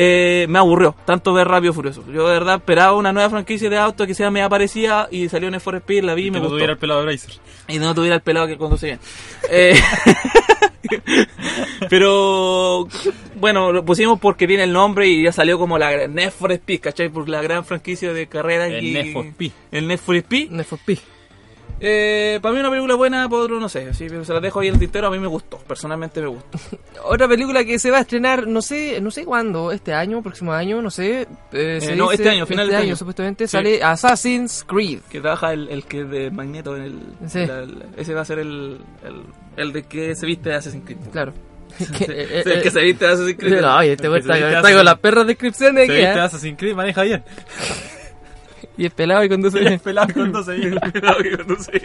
Eh, 0.00 0.46
me 0.48 0.60
aburrió 0.60 0.94
tanto 1.04 1.32
ver 1.32 1.48
Rápido 1.48 1.72
Furioso. 1.72 2.04
Yo 2.12 2.24
de 2.28 2.34
verdad 2.34 2.56
esperaba 2.56 2.92
una 2.94 3.12
nueva 3.12 3.30
franquicia 3.30 3.68
de 3.68 3.78
auto 3.78 4.06
que 4.06 4.14
sea 4.14 4.30
me 4.30 4.48
parecida 4.48 5.08
y 5.10 5.28
salió 5.28 5.48
en 5.48 5.60
For 5.60 5.74
Speed, 5.74 6.04
la 6.04 6.14
vi 6.14 6.26
y 6.26 6.30
me 6.30 6.36
no 6.38 6.44
gustó. 6.44 6.54
tuviera 6.54 6.72
el 6.74 6.78
pelado 6.78 7.00
de 7.00 7.06
Bracer. 7.06 7.32
Y 7.66 7.80
no 7.80 7.92
tuviera 7.96 8.14
el 8.14 8.22
pelado 8.22 8.46
que 8.46 8.56
conduce 8.56 8.86
bien. 8.86 9.00
Eh, 9.50 9.74
pero 11.90 12.86
bueno, 13.36 13.72
lo 13.72 13.84
pusimos 13.84 14.20
porque 14.20 14.46
tiene 14.46 14.62
el 14.64 14.72
nombre 14.72 15.08
y 15.08 15.24
ya 15.24 15.32
salió 15.32 15.58
como 15.58 15.78
la 15.78 15.90
gran- 15.90 16.14
Need 16.14 16.30
for 16.30 16.52
Speed, 16.52 16.80
¿cachai? 16.80 17.08
Por 17.08 17.28
la 17.28 17.42
gran 17.42 17.64
franquicia 17.64 18.12
de 18.12 18.26
carrera. 18.28 18.66
El 18.68 18.84
y- 18.84 18.96
Speed. 18.98 19.52
El 19.72 19.88
Need 19.88 19.98
for 19.98 20.14
Eh, 21.80 22.40
para 22.42 22.52
mí 22.54 22.60
una 22.60 22.70
película 22.70 22.94
buena, 22.96 23.28
para 23.28 23.42
otro 23.42 23.60
no 23.60 23.68
sé. 23.68 23.88
Así, 23.90 24.06
pero 24.08 24.24
se 24.24 24.32
la 24.32 24.40
dejo 24.40 24.60
ahí 24.60 24.68
en 24.68 24.74
el 24.74 24.80
tintero, 24.80 25.06
a 25.06 25.10
mí 25.10 25.18
me 25.18 25.26
gustó. 25.28 25.58
Personalmente 25.58 26.20
me 26.20 26.26
gustó. 26.26 26.58
Otra 27.04 27.28
película 27.28 27.64
que 27.64 27.78
se 27.78 27.90
va 27.90 27.98
a 27.98 28.00
estrenar, 28.00 28.46
no 28.48 28.60
sé, 28.62 29.00
no 29.00 29.10
sé 29.10 29.24
cuándo, 29.24 29.70
este 29.70 29.92
año, 29.94 30.22
próximo 30.22 30.52
año, 30.52 30.82
no 30.82 30.90
sé. 30.90 31.26
eh, 31.52 31.78
se 31.80 31.94
no, 31.94 32.10
dice- 32.10 32.22
este 32.22 32.30
año, 32.30 32.46
final 32.46 32.66
de 32.66 32.72
este 32.72 32.74
este 32.74 32.76
año, 32.76 32.86
año. 32.92 32.96
supuestamente 32.96 33.46
Sí. 33.46 33.52
sale 33.52 33.82
Assassin's 33.82 34.64
Creed. 34.66 35.00
Que 35.08 35.20
trabaja 35.20 35.52
el, 35.52 35.68
el 35.68 35.84
que 35.84 36.04
de 36.04 36.30
Magneto 36.30 36.76
en 36.76 36.82
el... 36.82 36.98
Sí. 37.28 37.46
la- 37.46 37.66
ese 37.96 38.12
va 38.14 38.22
a 38.22 38.24
ser 38.24 38.40
el, 38.40 38.78
el, 39.04 39.22
el 39.56 39.72
de 39.72 39.82
que 39.84 40.14
se 40.16 40.26
viste 40.26 40.48
de 40.50 40.56
Assassin's 40.56 40.84
Creed. 40.84 40.98
Claro. 41.12 41.32
Que- 41.78 42.04
eh, 42.08 42.42
el 42.44 42.62
que 42.62 42.68
eh, 42.68 42.70
se 42.72 42.80
viste 42.82 43.04
de 43.06 43.12
Assassin's 43.12 43.38
Creed. 43.38 43.60
No, 43.62 43.84
y 43.84 43.88
este 43.90 44.08
güey 44.08 44.20
El 44.20 44.26
que 44.26 44.32
está, 44.32 44.34
se 44.34 44.40
viste 44.44 44.56
está 44.56 44.68
así. 44.68 44.76
con 44.76 44.84
las 44.84 44.98
perras 44.98 45.26
descripciones 45.28 45.86
Se 45.86 45.92
viste 45.92 46.08
¿eh? 46.08 46.20
Assassin's 46.20 46.58
Creed, 46.58 46.74
maneja 46.74 47.02
bien. 47.04 47.22
Y 48.78 48.86
es 48.86 48.92
pelado 48.94 49.24
y 49.24 49.28
conduce 49.28 49.58
bien. 49.58 49.78
pelado 49.80 50.14
con 50.14 50.30
12 50.32 50.52
años. 50.52 50.78
Cuidado 50.92 51.16
que 51.18 51.30
no 51.46 51.56
sé. 51.62 51.82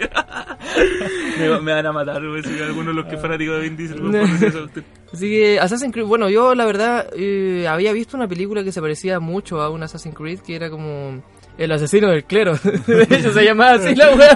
me, 1.39 1.59
me 1.59 1.73
van 1.73 1.85
a 1.87 1.91
matar, 1.91 2.25
güey, 2.25 2.43
si 2.43 2.61
algunos 2.61 2.95
de 2.95 3.01
los 3.01 3.05
que 3.07 3.17
fanáticos 3.17 3.55
de 3.55 3.61
Vin 3.63 3.75
Diesel 3.77 4.11
No. 4.11 4.17
eso. 4.21 4.69
Así 5.13 5.29
que 5.29 5.59
Assassin's 5.59 5.91
Creed, 5.93 6.05
bueno, 6.05 6.29
yo 6.29 6.55
la 6.55 6.65
verdad 6.65 7.07
eh, 7.17 7.67
había 7.67 7.91
visto 7.93 8.15
una 8.15 8.27
película 8.27 8.63
que 8.63 8.71
se 8.71 8.79
parecía 8.81 9.19
mucho 9.19 9.61
a 9.61 9.69
un 9.69 9.83
Assassin's 9.83 10.15
Creed 10.15 10.39
que 10.39 10.55
era 10.55 10.69
como 10.69 11.21
el 11.57 11.71
asesino 11.71 12.09
del 12.09 12.23
clero. 12.25 12.53
De 12.87 13.03
hecho 13.09 13.31
se 13.33 13.43
llamaba 13.43 13.73
así 13.73 13.93
la 13.95 14.11
wea. 14.15 14.35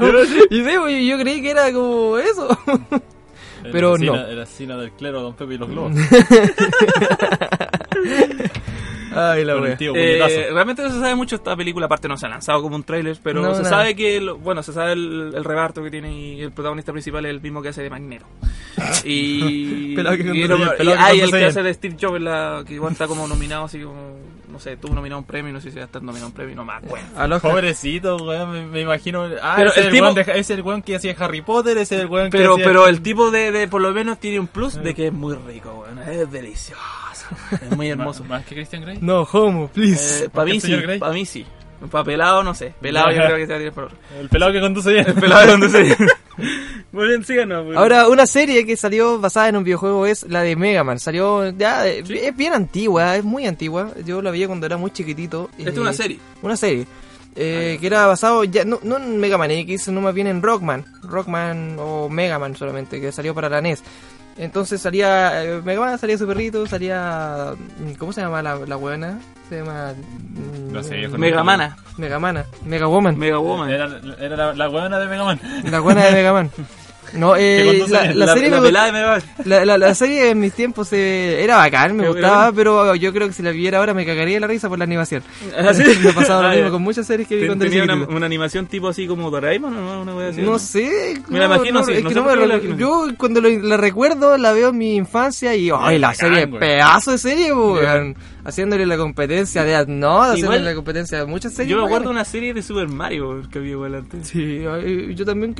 Y 0.50 0.64
sí, 0.64 1.08
yo 1.08 1.18
creí 1.20 1.42
que 1.42 1.52
era 1.52 1.72
como 1.72 2.18
eso. 2.18 2.58
El 3.64 3.72
Pero 3.72 3.96
asesino- 3.96 4.14
no. 4.16 4.28
El 4.28 4.40
asesino 4.42 4.78
del 4.80 4.92
clero, 4.92 5.22
Don 5.22 5.36
Pepe 5.36 5.56
y 5.56 5.58
los 5.58 5.70
globos. 5.70 5.94
Ay, 9.16 9.44
la 9.46 9.58
wea. 9.58 9.78
tío 9.78 9.94
Eh, 9.96 10.50
realmente 10.52 10.82
no 10.84 10.90
se 10.90 11.00
sabe 11.00 11.16
mucho 11.16 11.36
esta 11.36 11.56
película, 11.56 11.86
aparte 11.86 12.08
no 12.08 12.18
se 12.18 12.26
ha 12.26 12.30
lanzado 12.30 12.62
como 12.62 12.76
un 12.76 12.84
tráiler, 12.84 13.18
pero 13.24 13.42
No, 13.42 13.54
se 13.56 13.64
nada. 13.64 13.78
sabe 13.78 13.96
que, 13.96 14.20
lo- 14.22 14.38
bueno, 14.38 14.64
se 14.64 14.74
sabe 14.74 14.94
el, 14.94 15.34
el 15.36 15.44
reparto 15.44 15.84
que 15.84 15.90
tiene 15.92 16.12
y 16.36 16.42
el 16.42 16.52
protagonista 16.52 16.92
principal 16.92 17.26
es 17.26 17.32
el 17.32 17.42
mismo 17.42 17.62
que 17.62 17.70
hace 17.70 17.84
de 17.84 17.90
Magneto. 17.90 18.26
Y, 19.04 19.96
Pelado 19.96 20.18
que 20.18 20.24
y, 20.24 20.26
lo- 20.48 20.58
y 20.58 21.20
el 21.22 21.32
que 21.32 21.46
hace 21.46 21.64
de 21.64 21.74
Steve 21.74 21.96
Jobs, 22.00 22.22
la, 22.22 22.64
que 22.68 22.74
igual 22.76 22.92
está 22.94 23.08
como 23.08 23.28
nominado, 23.28 23.66
así 23.66 23.80
como, 23.82 24.18
no 24.52 24.60
sé, 24.60 24.78
tuvo 24.78 24.94
nominado 24.96 25.20
un 25.20 25.26
premio, 25.26 25.52
no 25.54 25.60
sé 25.62 25.70
si 25.72 25.78
va 25.78 25.84
a 25.84 25.86
estar 25.86 26.02
nominado 26.02 26.28
un 26.28 26.34
premio, 26.34 26.56
no 26.56 26.70
acuerdo. 26.72 27.06
Aloha. 27.16 27.40
Pobrecito, 27.40 28.18
weón, 28.18 28.52
me, 28.52 28.66
me 28.66 28.82
imagino. 28.82 29.28
Ah, 29.42 29.54
Pero 29.58 29.70
ese 29.72 29.80
el 29.82 29.86
es, 29.88 29.94
tipo- 29.94 30.14
de- 30.14 30.40
es 30.40 30.50
el 30.50 30.62
weón 30.62 30.82
que 30.82 30.96
hacía 30.96 31.16
Harry 31.18 31.42
Potter, 31.42 31.78
ese 31.78 31.96
es 31.96 32.02
el 32.02 32.08
weón 32.08 32.30
que 32.30 32.38
Pero, 32.38 32.54
hacía- 32.54 32.66
pero 32.66 32.88
el 32.88 33.02
tipo 33.02 33.32
de, 33.32 33.52
de, 33.52 33.68
por 33.68 33.82
lo 33.82 33.92
menos 33.94 34.20
tiene 34.20 34.40
un 34.40 34.48
plus 34.48 34.76
de 34.76 34.94
que 34.94 35.08
es 35.08 35.14
muy 35.14 35.36
rico, 35.36 35.84
weón, 35.86 36.00
es 36.08 36.30
delicioso, 36.32 36.82
es 37.52 37.76
muy 37.76 37.90
hermoso. 37.90 38.24
¿Más, 38.24 38.46
que 38.46 38.56
Christian 38.56 38.82
Grey? 38.84 38.98
No, 39.02 39.24
homo, 39.24 39.68
please. 39.70 40.26
Eh, 40.26 40.30
para 40.30 40.46
mí 40.46 40.52
¿El 40.54 40.62
sí, 40.62 40.98
para 41.00 41.14
mí 41.14 41.26
sí. 41.26 41.46
Para 41.92 42.04
pelado 42.04 42.44
no 42.44 42.56
sé, 42.56 42.74
pelado 42.82 43.12
yo 43.12 43.18
creo 43.18 43.38
que 43.38 43.46
se 43.46 43.52
va 43.52 43.56
a 43.56 43.60
tirar 43.60 43.74
por 43.74 43.84
otro. 43.86 43.98
El 44.20 44.30
pelado 44.30 44.52
que 44.52 44.60
conduce 44.60 44.92
bien. 44.92 45.06
Pelado 45.20 45.52
donde 45.52 45.70
se 45.70 45.96
Muy 46.92 47.08
bien, 47.08 47.24
síganos. 47.24 47.66
pues. 47.66 47.78
Ahora, 47.78 48.08
una 48.08 48.26
serie 48.26 48.66
que 48.66 48.76
salió 48.78 49.20
basada 49.20 49.50
en 49.50 49.58
un 49.58 49.64
videojuego 49.64 50.06
es 50.06 50.24
la 50.24 50.42
de 50.42 50.56
Mega 50.56 50.84
Man. 50.84 51.00
Salió 51.00 51.50
ya, 51.52 51.88
eh, 51.88 52.04
es 52.08 52.36
bien 52.36 52.54
antigua, 52.54 53.16
es 53.18 53.24
muy 53.24 53.46
antigua. 53.46 53.92
Yo 54.06 54.22
la 54.22 54.32
vi 54.32 54.46
cuando 54.46 54.66
era 54.66 54.78
muy 54.78 54.92
chiquitito. 54.92 55.50
Esta 55.58 55.70
es 55.72 55.78
eh, 55.78 55.80
una 55.82 55.94
serie. 55.94 56.20
Una 56.42 56.58
serie. 56.58 56.88
eh, 57.36 57.78
que 57.80 57.86
era 57.86 58.08
basado 58.08 58.44
ya 58.44 58.66
no, 58.66 58.80
no 58.82 58.98
en 58.98 59.20
Mega 59.20 59.38
Man 59.38 59.52
X, 59.52 59.90
no 59.90 60.02
más 60.02 60.16
bien 60.16 60.28
en 60.28 60.42
Rockman. 60.42 60.86
Rockman 61.04 61.78
o 61.80 62.10
Mega 62.10 62.40
Man 62.40 62.56
solamente, 62.56 63.00
que 63.00 63.12
salió 63.12 63.36
para 63.36 63.50
la 63.50 63.62
NES. 63.62 63.84
Entonces 64.38 64.80
salía 64.82 65.44
eh, 65.44 65.62
Mega 65.64 65.80
Man, 65.82 65.98
salía 65.98 66.18
su 66.18 66.28
perrito, 66.28 66.66
salía. 66.68 67.54
mm, 67.80 67.94
¿Cómo 67.98 68.14
se 68.14 68.22
llama 68.22 68.42
la, 68.42 68.56
la 68.58 68.76
buena? 68.76 69.20
Se 69.50 69.58
llama. 69.58 69.94
mm, 69.94 70.72
No 70.74 70.84
sé. 70.84 71.08
Megamana. 71.08 71.76
Megamana. 71.98 72.46
Mega 72.66 72.86
Woman. 72.88 73.18
Mega 73.18 73.40
Woman. 73.40 73.70
Era, 73.70 73.90
era 74.20 74.36
la, 74.36 74.54
la 74.54 74.70
weona 74.70 75.00
de 75.00 75.08
Mega 75.08 75.24
Man. 75.24 75.40
La 75.64 75.80
buena 75.80 76.06
de 76.06 76.12
Mega 76.14 76.34
Man. 76.34 76.52
No, 77.14 77.36
eh, 77.36 77.84
la, 77.90 78.06
la 78.14 78.26
la, 78.26 78.34
serie 78.34 78.50
la 78.50 78.62
me 78.62 78.72
Mega 78.72 78.92
Man. 78.92 79.22
La, 79.46 79.66
la, 79.66 79.78
la 79.78 79.96
serie 79.96 80.30
en 80.32 80.40
mis 80.40 80.54
tiempos 80.54 80.92
eh, 80.94 81.42
era 81.44 81.56
bacán, 81.58 81.96
me 81.96 82.08
gustaba, 82.08 82.52
pero 82.52 82.96
yo 82.96 83.14
creo 83.14 83.28
que 83.28 83.34
si 83.34 83.42
la 83.44 83.52
viera 83.52 83.80
ahora 83.80 83.94
me 83.94 84.06
cagaría 84.06 84.36
de 84.36 84.40
la 84.42 84.48
risa 84.48 84.68
por 84.70 84.78
la 84.78 84.84
animación. 84.84 85.24
¿Ah, 85.58 85.72
me 86.04 86.10
ha 86.10 86.14
pasado 86.14 86.44
lo 86.44 86.50
Ah, 86.50 86.54
mismo 86.56 86.72
con 86.72 86.82
muchas 86.82 87.08
series 87.08 87.28
que 87.28 87.36
vi 87.38 87.46
cuando 87.48 87.66
Tenía 87.66 87.84
una, 87.84 87.96
una 87.96 88.26
animación 88.26 88.68
tipo 88.68 88.88
así 88.90 89.08
como 89.08 89.32
Doraemon 89.32 89.76
o 89.76 89.82
no, 89.82 90.02
una 90.02 90.16
wea 90.16 90.30
así. 90.30 90.42
No 90.42 90.60
sé, 90.60 91.22
Me 91.30 91.40
la 91.40 91.46
imagino, 91.46 91.84
sí, 91.84 91.94
es 91.94 92.04
no 92.04 92.10
sé 92.10 92.16
no 92.16 92.24
me 92.26 92.36
me 92.36 92.48
la. 92.48 92.60
Yo 92.78 93.08
cuando 93.18 93.42
lo- 93.42 93.50
la 93.50 93.78
recuerdo 93.78 94.38
la 94.38 94.52
veo 94.54 94.70
en 94.70 94.78
mi 94.78 94.96
infancia 94.96 95.56
y 95.56 95.70
¡ay, 95.78 96.00
la 96.00 96.08
bacán, 96.10 96.30
serie! 96.30 96.46
güey. 96.46 96.60
Pedazo 96.60 97.12
de 97.12 97.18
serie, 97.18 97.54
weón. 97.54 98.16
Haciéndole 98.44 98.86
la 98.86 98.96
competencia 98.96 99.66
de 99.66 99.86
no, 99.88 100.22
haciéndole 100.24 100.62
la 100.62 100.74
competencia 100.74 101.18
de 101.20 101.26
muchas 101.26 101.54
series. 101.54 101.70
Yo 101.72 101.82
me 101.82 101.86
acuerdo 101.86 102.10
una 102.10 102.24
serie 102.24 102.54
de 102.54 102.62
Super 102.64 102.88
Mario 102.88 103.42
que 103.52 103.60
había 103.60 103.72
igual 103.72 103.96
antes. 103.96 104.26
Sí, 104.30 104.62
yo 105.16 105.26
también 105.26 105.54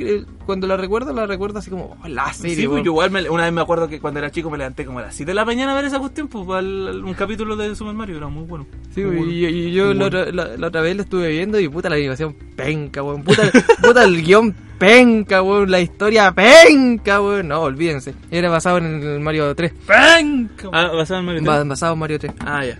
cuando 0.46 0.66
la 0.66 0.78
recuerdo, 0.78 1.12
la 1.12 1.26
recuerdo 1.26 1.37
así 1.58 1.70
como 1.70 1.96
oh, 2.02 2.08
la 2.08 2.32
serie. 2.32 2.56
Sí, 2.56 2.66
pues 2.68 2.82
yo 2.84 2.90
igual 2.92 3.10
me- 3.10 3.28
una 3.30 3.44
vez 3.44 3.52
me 3.52 3.60
acuerdo 3.60 3.88
que 3.88 4.00
cuando 4.00 4.18
era 4.20 4.30
chico 4.30 4.50
me 4.50 4.58
levanté 4.58 4.84
como 4.84 4.98
a 4.98 5.02
las 5.02 5.14
7 5.14 5.30
de 5.30 5.34
la 5.34 5.44
mañana 5.44 5.72
a 5.72 5.74
ver 5.76 5.84
esa 5.86 5.98
cuestión, 5.98 6.28
pues 6.28 6.46
al- 6.50 6.88
al- 6.88 7.04
un 7.04 7.14
capítulo 7.14 7.56
de 7.56 7.74
Super 7.74 7.94
Mario, 7.94 8.16
era 8.18 8.28
muy 8.28 8.44
bueno. 8.44 8.66
Sí, 8.94 9.02
Muy 9.02 9.14
y, 9.16 9.18
bueno. 9.42 9.56
y 9.56 9.72
yo 9.72 9.94
la, 9.94 10.00
bueno. 10.00 10.06
otra, 10.06 10.32
la, 10.32 10.56
la 10.56 10.66
otra 10.66 10.80
vez 10.80 10.96
la 10.96 11.02
estuve 11.02 11.28
viendo 11.28 11.58
y 11.60 11.68
puta 11.68 11.88
la 11.88 11.96
animación 11.96 12.34
penca, 12.56 13.02
weón. 13.02 13.22
Puta, 13.22 13.42
puta 13.82 14.04
el 14.04 14.22
guion 14.22 14.54
penca, 14.78 15.42
weón. 15.42 15.70
La 15.70 15.80
historia 15.80 16.32
penca, 16.32 17.20
weón. 17.20 17.48
No, 17.48 17.60
olvídense. 17.62 18.14
Era 18.30 18.48
basado 18.50 18.78
en 18.78 19.02
el 19.02 19.20
Mario 19.20 19.54
3. 19.54 19.72
¡Penca! 19.86 20.68
Ah, 20.72 20.90
basado 20.94 21.20
en 21.20 21.26
Mario 21.26 21.42
Ba- 21.44 21.56
3. 21.58 21.68
basado 21.68 21.92
en 21.94 21.98
Mario 21.98 22.18
3. 22.18 22.32
Ah, 22.40 22.64
ya. 22.64 22.78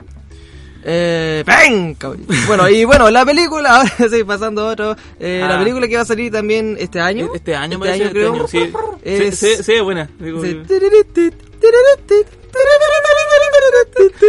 Eh, 0.85 1.45
weón. 1.47 1.97
Bueno, 2.47 2.69
y 2.69 2.85
bueno, 2.85 3.11
la 3.11 3.25
película, 3.25 3.77
ahora 3.81 3.91
sí, 4.11 4.25
pasando 4.25 4.69
a 4.69 4.73
otro. 4.73 4.97
Eh, 5.19 5.41
La 5.47 5.57
Ah. 5.57 5.59
película 5.59 5.89
que 5.89 5.97
va 5.97 6.03
a 6.03 6.07
salir 6.07 6.33
también 6.33 6.77
este 6.79 7.01
año. 7.01 7.31
Este 7.35 7.55
año, 7.55 7.75
este 7.75 7.79
parece, 7.79 7.95
año 7.95 8.05
este 8.07 8.19
creo. 8.19 8.33
año, 8.35 8.49
sí. 8.49 8.73
Es- 9.03 9.83
buena. 9.83 10.09
Digo, 10.19 10.43
Sí. 10.43 10.61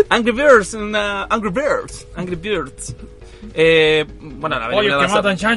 Angry 0.10 0.32
Birds, 0.32 0.74
una 0.74 1.24
Angry 1.26 1.52
Birds, 1.52 2.06
Angry 2.16 2.36
Birds. 2.36 2.96
Eh, 3.54 4.06
bueno, 4.22 4.60
la 4.60 4.68
película, 4.70 5.08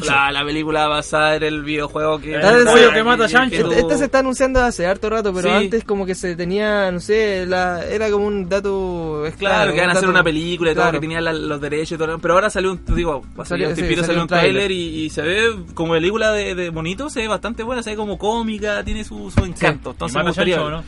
que 0.00 0.06
la, 0.06 0.32
la 0.32 0.44
película 0.44 0.88
basada 0.88 1.36
en 1.36 1.42
el 1.42 1.62
videojuego 1.62 2.18
que... 2.20 2.34
El 2.34 2.64
pollo 2.64 2.92
que 2.92 3.04
mata 3.04 3.28
chancho. 3.28 3.56
Este, 3.70 3.80
este 3.80 3.98
se 3.98 4.04
está 4.06 4.20
anunciando 4.20 4.60
hace 4.60 4.86
harto 4.86 5.10
rato, 5.10 5.32
pero 5.34 5.48
Sí. 5.50 5.54
antes 5.64 5.84
como 5.84 6.06
que 6.06 6.14
se 6.14 6.34
tenía, 6.34 6.90
no 6.90 7.00
sé, 7.00 7.44
la, 7.46 7.84
era 7.86 8.10
como 8.10 8.26
un 8.26 8.48
dato... 8.48 9.26
es 9.26 9.36
Claro, 9.36 9.72
que 9.72 9.80
van 9.80 9.90
a 9.90 9.92
hacer 9.92 10.08
una 10.08 10.22
película 10.24 10.72
y 10.72 10.74
todo, 10.74 10.90
que 10.90 11.00
tenían 11.00 11.24
la- 11.24 11.32
los 11.32 11.60
derechos 11.60 11.92
y 11.92 11.98
todo. 11.98 12.18
Pero 12.18 12.34
ahora 12.34 12.50
salió 12.50 12.72
un, 12.72 12.80
digo, 12.94 13.22
salió 13.44 13.68
un 13.68 13.74
sí, 13.74 13.82
tiempito, 13.82 14.02
salió 14.02 14.06
salió 14.06 14.18
un 14.18 14.22
un 14.22 14.28
trailer 14.28 14.70
y, 14.70 15.04
y 15.04 15.10
se 15.10 15.22
ve 15.22 15.50
como 15.74 15.92
película 15.92 16.32
de, 16.32 16.54
de 16.54 16.70
bonito, 16.70 17.10
se 17.10 17.20
ve 17.20 17.28
bastante 17.28 17.62
buena, 17.62 17.82
se 17.82 17.90
ve 17.90 17.96
como 17.96 18.18
cómica, 18.18 18.82
tiene 18.84 19.04
su, 19.04 19.30
su 19.30 19.44
encanto. 19.44 19.90
¿Y 19.90 19.92
Entonces 19.92 20.14
me 20.16 20.20
mata 20.20 20.28
gustaría 20.30 20.56
chancho 20.56 20.70
no? 20.70 20.84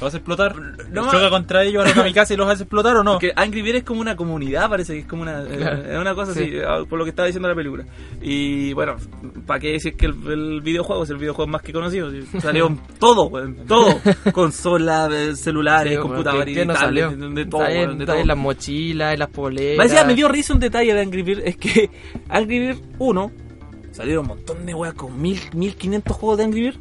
¿Lo 0.00 0.06
vas 0.06 0.14
a 0.14 0.16
explotar? 0.16 0.54
No, 0.90 1.10
¿Choca 1.10 1.28
contra 1.28 1.62
ellos 1.62 1.84
a 1.96 2.02
mi 2.02 2.12
casa 2.14 2.32
y 2.32 2.36
los 2.38 2.48
hace 2.48 2.62
explotar 2.62 2.96
o 2.96 3.04
no? 3.04 3.12
Porque 3.12 3.32
Angry 3.36 3.60
Birds 3.60 3.78
es 3.78 3.84
como 3.84 4.00
una 4.00 4.16
comunidad, 4.16 4.68
parece 4.70 4.94
que 4.94 4.98
es 5.00 5.06
como 5.06 5.22
una, 5.22 5.42
eh, 5.42 5.56
Claro. 5.58 5.82
es 5.92 5.98
una 6.00 6.14
cosa 6.14 6.32
Sí. 6.32 6.40
así, 6.44 6.52
ah, 6.66 6.84
por 6.88 6.98
lo 6.98 7.04
que 7.04 7.10
estaba 7.10 7.26
diciendo 7.26 7.48
la 7.48 7.54
película. 7.54 7.84
Y 8.22 8.72
bueno, 8.72 8.96
¿para 9.46 9.60
qué 9.60 9.72
decir 9.72 9.94
que 9.96 10.06
el, 10.06 10.14
el 10.26 10.60
videojuego 10.62 11.02
es 11.04 11.10
el 11.10 11.18
videojuego 11.18 11.50
más 11.50 11.60
que 11.62 11.72
conocido? 11.74 12.10
Salió 12.40 12.74
todo, 12.98 13.24
weón, 13.28 13.56
todo. 13.68 14.00
Consolas, 14.32 15.12
eh, 15.12 15.36
celulares, 15.36 15.92
Sí, 15.96 15.98
computadores, 16.00 16.46
¿qué- 16.46 16.54
qué 16.60 16.64
no 16.66 16.72
tablets, 16.74 17.10
salió? 17.10 17.28
de, 17.34 17.44
todo, 17.46 17.62
Está 17.66 17.72
en, 17.82 17.98
de 17.98 18.06
todo. 18.06 18.16
en 18.16 18.26
las 18.26 18.36
mochilas, 18.38 19.12
en 19.12 19.18
las 19.18 19.28
poleras. 19.28 20.06
Me 20.06 20.14
dio 20.14 20.28
risa 20.28 20.54
un 20.54 20.60
detalle 20.60 20.94
de 20.94 21.00
Angry 21.02 21.22
Birds, 21.22 21.42
es 21.44 21.56
que 21.58 21.90
Angry 22.30 22.58
Birds 22.58 22.82
1 22.98 23.30
salieron 23.92 24.22
un 24.22 24.28
montón 24.28 24.64
de 24.64 24.72
weas 24.74 24.94
con 24.94 25.20
mil, 25.20 25.38
1500 25.54 26.16
juegos 26.16 26.38
de 26.38 26.44
Angry 26.44 26.60
Birds. 26.62 26.78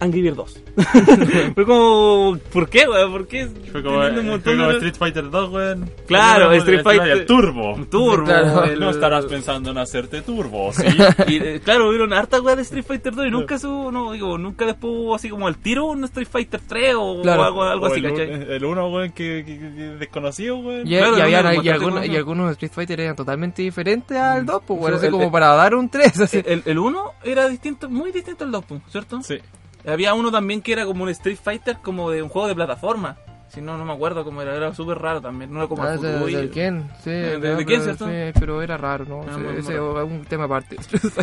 Angry 0.00 0.22
Birds 0.22 0.36
2. 0.36 0.62
Fue 1.54 1.64
como, 1.64 2.38
¿por 2.52 2.68
qué, 2.68 2.86
weón? 2.88 3.12
¿Por 3.12 3.26
qué? 3.26 3.46
Fue 3.72 3.82
como, 3.82 3.98
un 3.98 4.12
fue 4.14 4.22
montón 4.22 4.56
como 4.56 4.68
de- 4.68 4.74
Street 4.74 4.94
Fighter 4.96 5.30
2, 5.30 5.50
weón. 5.50 5.90
Claro, 6.06 6.52
Street 6.52 6.82
Fighter- 6.82 7.26
Turbo. 7.26 7.76
Turbo. 7.90 8.24
Claro. 8.24 8.64
el- 8.64 8.78
No 8.80 8.90
estarás 8.90 9.26
pensando 9.26 9.70
en 9.70 9.78
hacerte 9.78 10.22
turbo, 10.22 10.72
¿sí? 10.72 10.84
Y 11.28 11.36
eh, 11.36 11.60
claro, 11.62 11.88
hubieron 11.88 12.12
harta 12.12 12.40
weas 12.40 12.56
de 12.56 12.62
Street 12.62 12.84
Fighter 12.86 13.14
2 13.14 13.26
y 13.26 13.30
nunca 13.30 13.58
su, 13.58 13.90
no, 13.92 14.12
digo, 14.12 14.38
nunca 14.38 14.66
después 14.66 14.92
hubo 14.94 15.14
así 15.14 15.28
como 15.28 15.48
el 15.48 15.56
tiro 15.56 15.86
un 15.86 16.04
Street 16.04 16.28
Fighter 16.30 16.60
3 16.66 16.94
o, 16.98 17.22
Claro. 17.22 17.42
o 17.42 17.44
algo, 17.44 17.62
algo 17.64 17.86
O 17.86 17.90
así, 17.90 18.00
el, 18.04 18.10
¿cachai? 18.10 18.30
El 18.56 18.64
uno, 18.64 18.88
weón, 18.88 19.10
que, 19.12 19.44
que, 19.44 19.58
que- 19.58 19.74
que 19.74 19.82
desconocido, 19.98 20.58
weón. 20.58 20.86
Y, 20.86 20.96
Claro, 20.96 21.18
y, 21.18 21.20
había- 21.20 21.54
y 21.62 21.68
algunos, 21.68 22.06
y 22.06 22.16
algunos 22.16 22.50
Street 22.52 22.72
Fighter 22.72 23.00
eran 23.00 23.16
totalmente 23.16 23.62
diferentes 23.62 24.16
al 24.16 24.46
2, 24.46 24.62
pues, 24.66 24.80
bueno, 24.80 24.98
Sí, 24.98 25.06
así 25.06 25.10
como 25.12 25.24
el- 25.24 25.30
para 25.30 25.48
dar 25.54 25.74
un 25.74 25.88
3. 25.88 26.20
Así. 26.20 26.42
El, 26.44 26.62
el 26.64 26.78
1 26.78 27.02
era 27.24 27.48
distinto, 27.48 27.88
muy 27.90 28.12
distinto 28.12 28.44
al 28.44 28.52
2, 28.52 28.64
¿cierto? 28.90 29.20
Sí. 29.22 29.38
Había 29.86 30.14
uno 30.14 30.30
también 30.30 30.60
que 30.60 30.72
era 30.72 30.84
como 30.84 31.04
un 31.04 31.08
Street 31.10 31.38
Fighter 31.42 31.78
como 31.82 32.10
de 32.10 32.22
un 32.22 32.28
juego 32.28 32.48
de 32.48 32.54
plataforma. 32.54 33.16
Si 33.52 33.62
no, 33.62 33.78
no 33.78 33.84
me 33.84 33.92
acuerdo 33.94 34.24
cómo 34.24 34.42
era. 34.42 34.54
Era 34.54 34.74
súper 34.74 34.98
raro 34.98 35.20
también. 35.22 35.50
No 35.52 35.60
era 35.60 35.68
como 35.68 35.82
Ah, 35.82 35.94
el 35.94 36.00
de, 36.02 36.12
del 36.36 36.50
Ken, 36.50 36.90
sí. 37.02 37.10
de- 37.10 37.38
de 37.38 37.50
no, 37.52 37.56
Ken, 37.58 37.66
pero- 37.66 37.82
¿cierto? 37.84 38.06
Sí, 38.06 38.12
pero 38.38 38.62
era 38.62 38.76
raro, 38.76 39.04
¿no? 39.06 39.22
Ah, 39.22 39.30
Ese- 39.30 39.38
muy 39.40 39.56
ese 39.58 39.72
raro. 39.72 40.02
es 40.02 40.10
un 40.10 40.24
tema 40.26 40.44
aparte. 40.44 40.76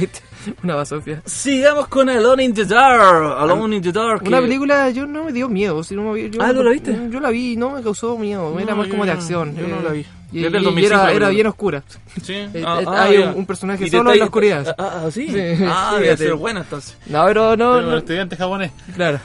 Una 0.64 0.76
basofia. 0.76 1.22
Sigamos 1.26 1.88
con 1.88 2.10
Alone 2.10 2.44
in 2.44 2.54
the 2.54 2.66
Dark. 2.66 3.38
Alone 3.40 3.76
in 3.76 3.82
the 3.82 3.92
Dark. 3.92 4.24
Una 4.26 4.38
que- 4.38 4.44
película, 4.44 4.90
yo 4.90 5.06
no 5.06 5.26
me 5.26 5.34
dio 5.34 5.48
miedo. 5.50 5.84
Si 5.84 5.96
no 5.96 6.12
me, 6.14 6.30
yo, 6.30 6.42
Ah, 6.42 6.52
¿no 6.52 6.64
la 6.64 6.72
viste? 6.72 6.98
Yo 7.12 7.20
la 7.20 7.30
vi 7.30 7.54
y 7.54 7.58
no 7.58 7.70
me 7.72 7.82
causó 7.84 8.18
miedo. 8.18 8.58
Era 8.60 8.72
No, 8.72 8.78
más 8.78 8.88
yo 8.88 8.92
como 8.94 9.06
de 9.06 9.14
no- 9.14 9.18
acción. 9.20 9.56
yo 9.56 9.68
no 9.68 9.76
eh, 9.80 9.84
la 9.84 9.92
vi. 9.92 10.06
Y, 10.32 10.42
Desde 10.42 10.58
el 10.58 10.64
y 10.64 10.66
2005 10.66 11.02
era, 11.04 11.12
era 11.14 11.30
bien 11.30 11.48
oscura. 11.48 11.84
Sí. 12.22 12.34
Eh, 12.34 12.64
Ah, 12.66 12.80
eh, 12.82 12.86
ah, 12.88 13.04
hay 13.04 13.18
un, 13.20 13.36
un 13.36 13.46
personaje 13.46 13.88
solo 13.90 14.12
en 14.12 14.20
la 14.20 14.26
oscuridad. 14.26 14.76
Ah, 14.78 15.04
ah, 15.06 15.12
sí. 15.12 15.28
Sí, 15.30 15.64
Ah, 15.66 15.96
debe 16.00 16.18
ser 16.18 16.34
buena 16.34 16.62
entonces. 16.62 16.98
No, 17.06 17.24
pero 17.26 17.56
no. 17.56 17.76
Pero 17.76 17.82
no- 17.92 17.98
estudiante 17.98 18.36
japonés. 18.36 18.72
claro. 18.96 19.20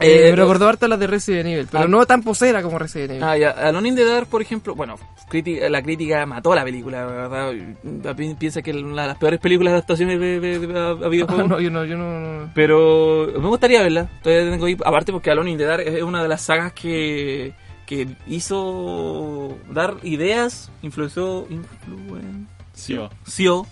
Eh, 0.00 0.28
Eh, 0.28 0.30
me 0.30 0.36
recordó 0.36 0.68
harto 0.68 0.86
las 0.88 0.98
de 0.98 1.06
Resident 1.06 1.46
Evil, 1.48 1.68
pero 1.70 1.84
Ah. 1.84 1.88
no 1.88 2.06
tan 2.06 2.22
posera 2.22 2.62
como 2.62 2.78
Resident 2.78 3.10
Evil. 3.12 3.22
Ah, 3.24 3.36
ya. 3.36 3.50
Alone 3.50 3.88
in 3.88 3.96
the 3.96 4.04
Dark, 4.04 4.26
por 4.28 4.40
ejemplo, 4.42 4.74
bueno, 4.74 4.96
crítica- 5.28 5.68
la 5.68 5.82
crítica 5.82 6.24
mató 6.26 6.54
la 6.54 6.64
película, 6.64 7.04
¿verdad? 7.06 7.52
Pi- 8.16 8.34
Piensa 8.34 8.62
que 8.62 8.70
es 8.70 8.76
una 8.76 9.02
de 9.02 9.08
las 9.08 9.18
peores 9.18 9.40
películas 9.40 9.72
de 9.72 9.76
adaptaciones 9.78 10.20
de, 10.20 10.40
de- 10.40 10.58
de- 10.60 10.78
a, 10.78 10.90
a 11.06 11.08
videojuegos. 11.08 11.48
no, 11.48 11.60
yo 11.60 11.70
no, 11.70 11.84
yo 11.84 11.96
no. 11.96 12.20
no. 12.20 12.50
Pero 12.54 13.28
me 13.40 13.48
gustaría 13.48 13.82
verla. 13.82 14.08
Todavía 14.22 14.50
tengo 14.50 14.66
ahí, 14.66 14.76
aparte 14.84 15.12
porque 15.12 15.30
Alone 15.30 15.50
in 15.50 15.58
the 15.58 15.64
Dark 15.64 15.82
es 15.86 16.02
una 16.02 16.22
de 16.22 16.28
las 16.28 16.42
sagas 16.42 16.72
que, 16.72 17.54
que 17.86 18.06
hizo 18.28 19.56
dar 19.70 19.96
ideas, 20.02 20.70
influenció, 20.82 21.46
influenció 21.50 23.10
Sí, 23.24 23.46
o- 23.48 23.66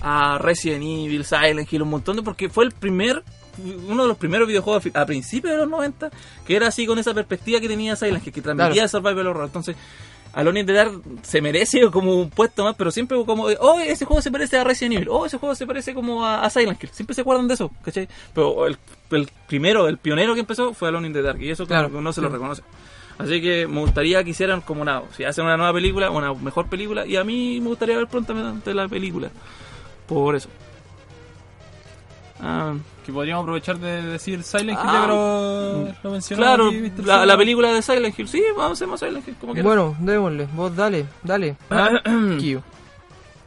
a 0.00 0.38
Resident 0.38 0.82
Evil, 0.84 1.24
Silent 1.24 1.72
Hill, 1.72 1.82
un 1.82 1.90
montón 1.90 2.16
de 2.16 2.22
porque 2.22 2.48
fue 2.48 2.64
el 2.64 2.72
primer 2.72 3.22
uno 3.88 4.02
de 4.02 4.08
los 4.08 4.16
primeros 4.18 4.46
videojuegos 4.48 4.84
a 4.94 5.06
principios 5.06 5.52
de 5.52 5.58
los 5.58 5.68
90 5.68 6.10
que 6.46 6.56
era 6.56 6.68
así 6.68 6.86
con 6.86 6.98
esa 6.98 7.14
perspectiva 7.14 7.60
que 7.60 7.68
tenía 7.68 7.96
Silent 7.96 8.26
Hill, 8.26 8.32
que 8.32 8.42
transmitía 8.42 8.72
Claro. 8.72 8.88
survival 8.88 9.26
horror. 9.28 9.44
Entonces, 9.46 9.76
Alone 10.32 10.60
in 10.60 10.66
the 10.66 10.72
Dark 10.72 11.00
se 11.22 11.40
merece 11.40 11.80
como 11.92 12.14
un 12.16 12.28
puesto 12.28 12.64
más, 12.64 12.74
pero 12.74 12.90
siempre 12.90 13.16
como, 13.24 13.44
oh, 13.44 13.78
ese 13.78 14.04
juego 14.04 14.20
se 14.20 14.32
parece 14.32 14.56
a 14.58 14.64
Resident 14.64 14.96
Evil, 14.96 15.08
oh, 15.10 15.26
ese 15.26 15.38
juego 15.38 15.54
se 15.54 15.64
parece 15.66 15.94
como 15.94 16.24
a, 16.26 16.42
a 16.44 16.50
Silent 16.50 16.82
Hill. 16.82 16.90
Siempre 16.92 17.14
se 17.14 17.20
acuerdan 17.20 17.46
de 17.46 17.54
eso, 17.54 17.70
¿cachai? 17.84 18.08
Pero 18.34 18.66
el, 18.66 18.76
el 19.12 19.28
primero, 19.46 19.86
el 19.86 19.98
pionero 19.98 20.34
que 20.34 20.40
empezó 20.40 20.74
fue 20.74 20.88
Alone 20.88 21.06
in 21.06 21.12
the 21.12 21.22
Dark, 21.22 21.40
y 21.40 21.50
eso 21.50 21.66
Claro, 21.68 21.90
que 21.92 22.00
no 22.00 22.12
se 22.12 22.20
lo 22.20 22.28
reconoce. 22.30 22.62
Así 23.16 23.40
que 23.40 23.68
me 23.68 23.78
gustaría 23.78 24.24
que 24.24 24.30
hicieran 24.30 24.60
como 24.60 24.82
una, 24.82 25.02
si 25.16 25.22
hacen 25.22 25.44
una 25.44 25.56
nueva 25.56 25.72
película, 25.72 26.10
una 26.10 26.34
mejor 26.34 26.66
película, 26.68 27.06
y 27.06 27.14
a 27.14 27.22
mí 27.22 27.60
me 27.60 27.68
gustaría 27.68 27.96
ver 27.96 28.08
prontamente 28.08 28.74
la 28.74 28.88
película. 28.88 29.30
Por 30.08 30.34
eso. 30.34 30.48
Ah, 32.40 32.74
Que 33.06 33.12
podríamos 33.12 33.42
aprovechar 33.42 33.78
de 33.78 34.02
decir 34.02 34.42
Silent 34.42 34.70
Hill, 34.70 34.76
Ah. 34.78 35.84
ya 35.86 35.92
que 35.92 35.98
lo, 36.02 36.10
mencionamos 36.10 36.70
claro, 36.70 36.70
la, 37.04 37.24
la 37.26 37.36
película 37.36 37.72
de 37.72 37.80
Silent 37.82 38.18
Hill, 38.18 38.28
sí, 38.28 38.42
vamos 38.56 38.70
a 38.70 38.72
hacer 38.72 38.88
más 38.88 39.00
Silent 39.00 39.26
Hill, 39.28 39.36
como 39.40 39.52
quieras. 39.52 39.66
Bueno, 39.66 39.96
démosle. 40.00 40.48
Vos 40.54 40.74
dale, 40.74 41.06
dale. 41.22 41.56
Ah, 41.70 41.90
Kyo. 42.38 42.62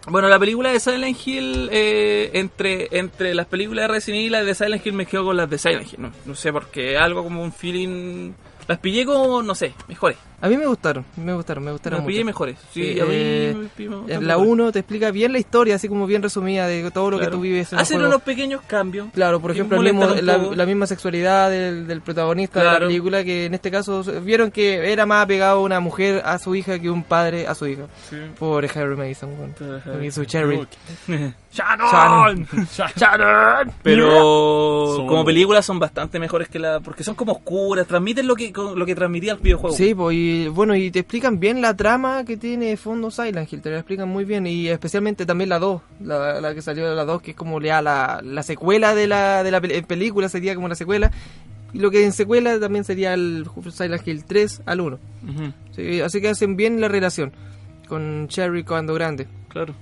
Bueno, 0.09 0.29
la 0.29 0.39
película 0.39 0.71
de 0.71 0.79
Silent 0.79 1.17
Hill, 1.27 1.67
eh, 1.69 2.29
entre, 2.35 2.87
entre 2.97 3.35
las 3.35 3.45
películas 3.45 3.83
de 3.83 3.87
Resident 3.89 4.19
Evil 4.19 4.27
y 4.27 4.29
las 4.29 4.45
de 4.45 4.55
Silent 4.55 4.85
Hill, 4.87 4.93
me 4.93 5.05
quedo 5.05 5.25
con 5.25 5.35
las 5.35 5.49
de 5.49 5.57
Silent 5.57 5.91
Hill. 5.91 6.01
No, 6.01 6.11
no 6.25 6.33
sé, 6.33 6.53
porque 6.53 6.97
algo 6.97 7.23
como 7.25 7.43
un 7.43 7.51
feeling. 7.51 8.31
Las 8.69 8.79
pillé 8.79 9.05
como, 9.05 9.43
no 9.43 9.53
sé, 9.53 9.73
mejores. 9.89 10.17
A 10.39 10.49
mí 10.49 10.55
me 10.57 10.67
gustaron, 10.67 11.03
me 11.15 11.33
gustaron, 11.33 11.63
me 11.63 11.71
gustaron 11.71 11.97
Las 11.99 12.05
pillé 12.07 12.19
mucho. 12.19 12.25
mejores. 12.27 12.57
Sí, 12.71 12.93
Sí, 12.93 12.99
a 12.99 13.05
mí 13.05 13.09
eh, 13.13 13.55
me 13.57 13.65
pillé- 13.69 13.89
me 14.05 14.13
En 14.13 14.27
la 14.27 14.35
mejores. 14.35 14.51
1 14.51 14.71
te 14.71 14.79
explica 14.79 15.09
bien 15.09 15.31
la 15.31 15.39
historia, 15.39 15.73
así 15.75 15.87
como 15.87 16.05
bien 16.05 16.21
resumida 16.21 16.67
de 16.67 16.91
todo 16.91 17.09
lo 17.09 17.19
que 17.19 17.25
tú 17.27 17.41
vives 17.41 17.73
en 17.73 17.79
Hacen 17.79 18.03
unos 18.03 18.21
pequeños 18.21 18.61
cambios. 18.67 19.07
Claro, 19.15 19.39
por 19.39 19.49
ejemplo, 19.51 19.81
mismo- 19.81 20.05
la, 20.05 20.65
misma 20.67 20.85
sexualidad 20.85 21.49
del, 21.49 21.87
del 21.87 22.01
protagonista 22.01 22.59
de 22.59 22.65
la 22.65 22.79
película, 22.79 23.23
que 23.23 23.45
en 23.45 23.55
este 23.55 23.71
caso 23.71 24.03
vieron 24.23 24.51
que 24.51 24.91
era 24.91 25.07
más 25.07 25.23
apegado 25.23 25.61
una 25.63 25.79
mujer 25.79 26.21
a 26.23 26.37
su 26.37 26.53
hija 26.53 26.77
que 26.77 26.89
un 26.91 27.03
padre 27.03 27.47
a 27.47 27.55
su 27.55 27.65
hija. 27.65 27.83
Sí. 28.09 28.17
Pobre 28.37 28.69
Harry 28.75 28.95
Mason, 28.95 29.35
Con 29.35 29.81
Harry. 29.91 30.11
su 30.11 30.23
Cherry. 30.25 30.67
¡Shannon! 31.51 32.47
Shannon. 32.95 33.73
Pero 33.81 34.95
Son- 34.95 35.07
como 35.07 35.25
películas 35.25 35.65
son 35.65 35.79
bastante 35.79 36.19
mejores 36.19 36.49
que 36.49 36.59
la... 36.59 36.79
Porque 36.79 37.03
son 37.03 37.15
como 37.15 37.31
oscuras, 37.31 37.87
transmiten 37.87 38.27
lo 38.27 38.35
que, 38.35 38.51
lo 38.75 38.85
que 38.85 38.93
transmitía 38.93 39.33
el 39.33 39.39
videojuego. 39.39 39.75
Sí, 39.75 39.95
pues, 39.95 40.15
y 40.27 40.47
bueno, 40.47 40.75
y 40.75 40.91
te 40.91 40.99
explican 40.99 41.39
bien 41.39 41.61
la 41.61 41.75
trama 41.75 42.23
que 42.25 42.37
tiene 42.37 42.67
de 42.67 42.77
fondo 42.77 43.09
Silent 43.11 43.51
Hill, 43.51 43.61
te 43.61 43.69
la 43.71 43.77
explican 43.77 44.09
muy 44.09 44.25
bien, 44.25 44.45
y 44.47 44.67
especialmente 44.67 45.25
también 45.25 45.49
la 45.49 45.59
2, 45.59 45.81
la, 46.01 46.41
la 46.41 46.53
que 46.53 46.61
salió 46.61 46.89
de 46.89 46.95
la 46.95 47.05
2, 47.05 47.21
que 47.21 47.31
es 47.31 47.37
como 47.37 47.59
ya 47.61 47.81
la, 47.81 48.21
la 48.23 48.43
secuela 48.43 48.93
de 48.95 49.07
la, 49.07 49.43
de 49.43 49.51
la 49.51 49.61
pel- 49.61 49.85
película, 49.85 50.29
sería 50.29 50.55
como 50.55 50.67
la 50.67 50.75
secuela, 50.75 51.11
y 51.73 51.79
lo 51.79 51.91
que 51.91 52.03
en 52.05 52.11
secuela 52.13 52.59
también 52.59 52.83
sería 52.83 53.13
el 53.13 53.45
Silent 53.71 54.07
Hill 54.07 54.23
3 54.25 54.61
al 54.65 54.81
1. 54.81 54.99
Ujú, 55.29 55.53
Sí, 55.75 56.01
así 56.01 56.21
que 56.21 56.29
hacen 56.29 56.55
bien 56.55 56.79
la 56.81 56.87
relación 56.87 57.31
con 57.87 58.27
Cherry 58.27 58.63
cuando 58.63 58.93
grande. 58.93 59.27
claro. 59.49 59.73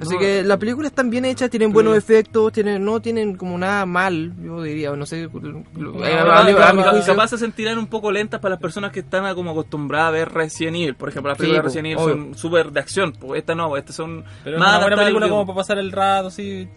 Así 0.00 0.14
No, 0.14 0.18
que 0.18 0.42
las 0.42 0.56
películas 0.58 0.90
están 0.92 1.10
bien 1.10 1.24
hechas, 1.26 1.50
tienen 1.50 1.72
buenos 1.72 1.96
efectos, 1.96 2.52
tienen 2.52 2.84
no 2.84 3.00
tienen 3.00 3.36
como 3.36 3.58
nada 3.58 3.84
mal, 3.86 4.32
yo 4.42 4.62
diría, 4.62 4.90
no 4.96 5.04
sé, 5.06 5.28
a, 6.04 6.40
a 6.40 7.04
capaz 7.04 7.28
se 7.28 7.38
sentirán 7.38 7.78
un 7.78 7.86
poco 7.86 8.10
lentas 8.10 8.40
para 8.40 8.54
las 8.54 8.60
personas 8.62 8.92
que 8.92 9.00
están 9.00 9.32
como 9.34 9.50
acostumbradas 9.50 10.08
a 10.08 10.10
ver 10.12 10.32
Resident 10.32 10.76
Evil. 10.76 10.94
Por 10.94 11.08
ejemplo, 11.08 11.28
las 11.30 11.38
Sí, 11.38 11.42
películas 11.42 11.62
de 11.62 11.68
Resident 11.68 11.86
Evil 11.86 11.98
obvio. 11.98 12.14
son 12.26 12.34
súper 12.38 12.70
de 12.72 12.80
acción. 12.80 13.12
Pues 13.12 13.40
esta 13.40 13.54
no, 13.54 13.76
estas 13.76 13.94
son 13.96 14.24
Pero 14.44 14.56
es 14.56 14.60
más 14.60 14.70
una 14.76 14.80
buena 14.86 14.96
película 14.96 15.28
como 15.28 15.46
para 15.46 15.56
pasar 15.56 15.78
el 15.78 15.92
rato, 15.92 16.30
sí. 16.30 16.68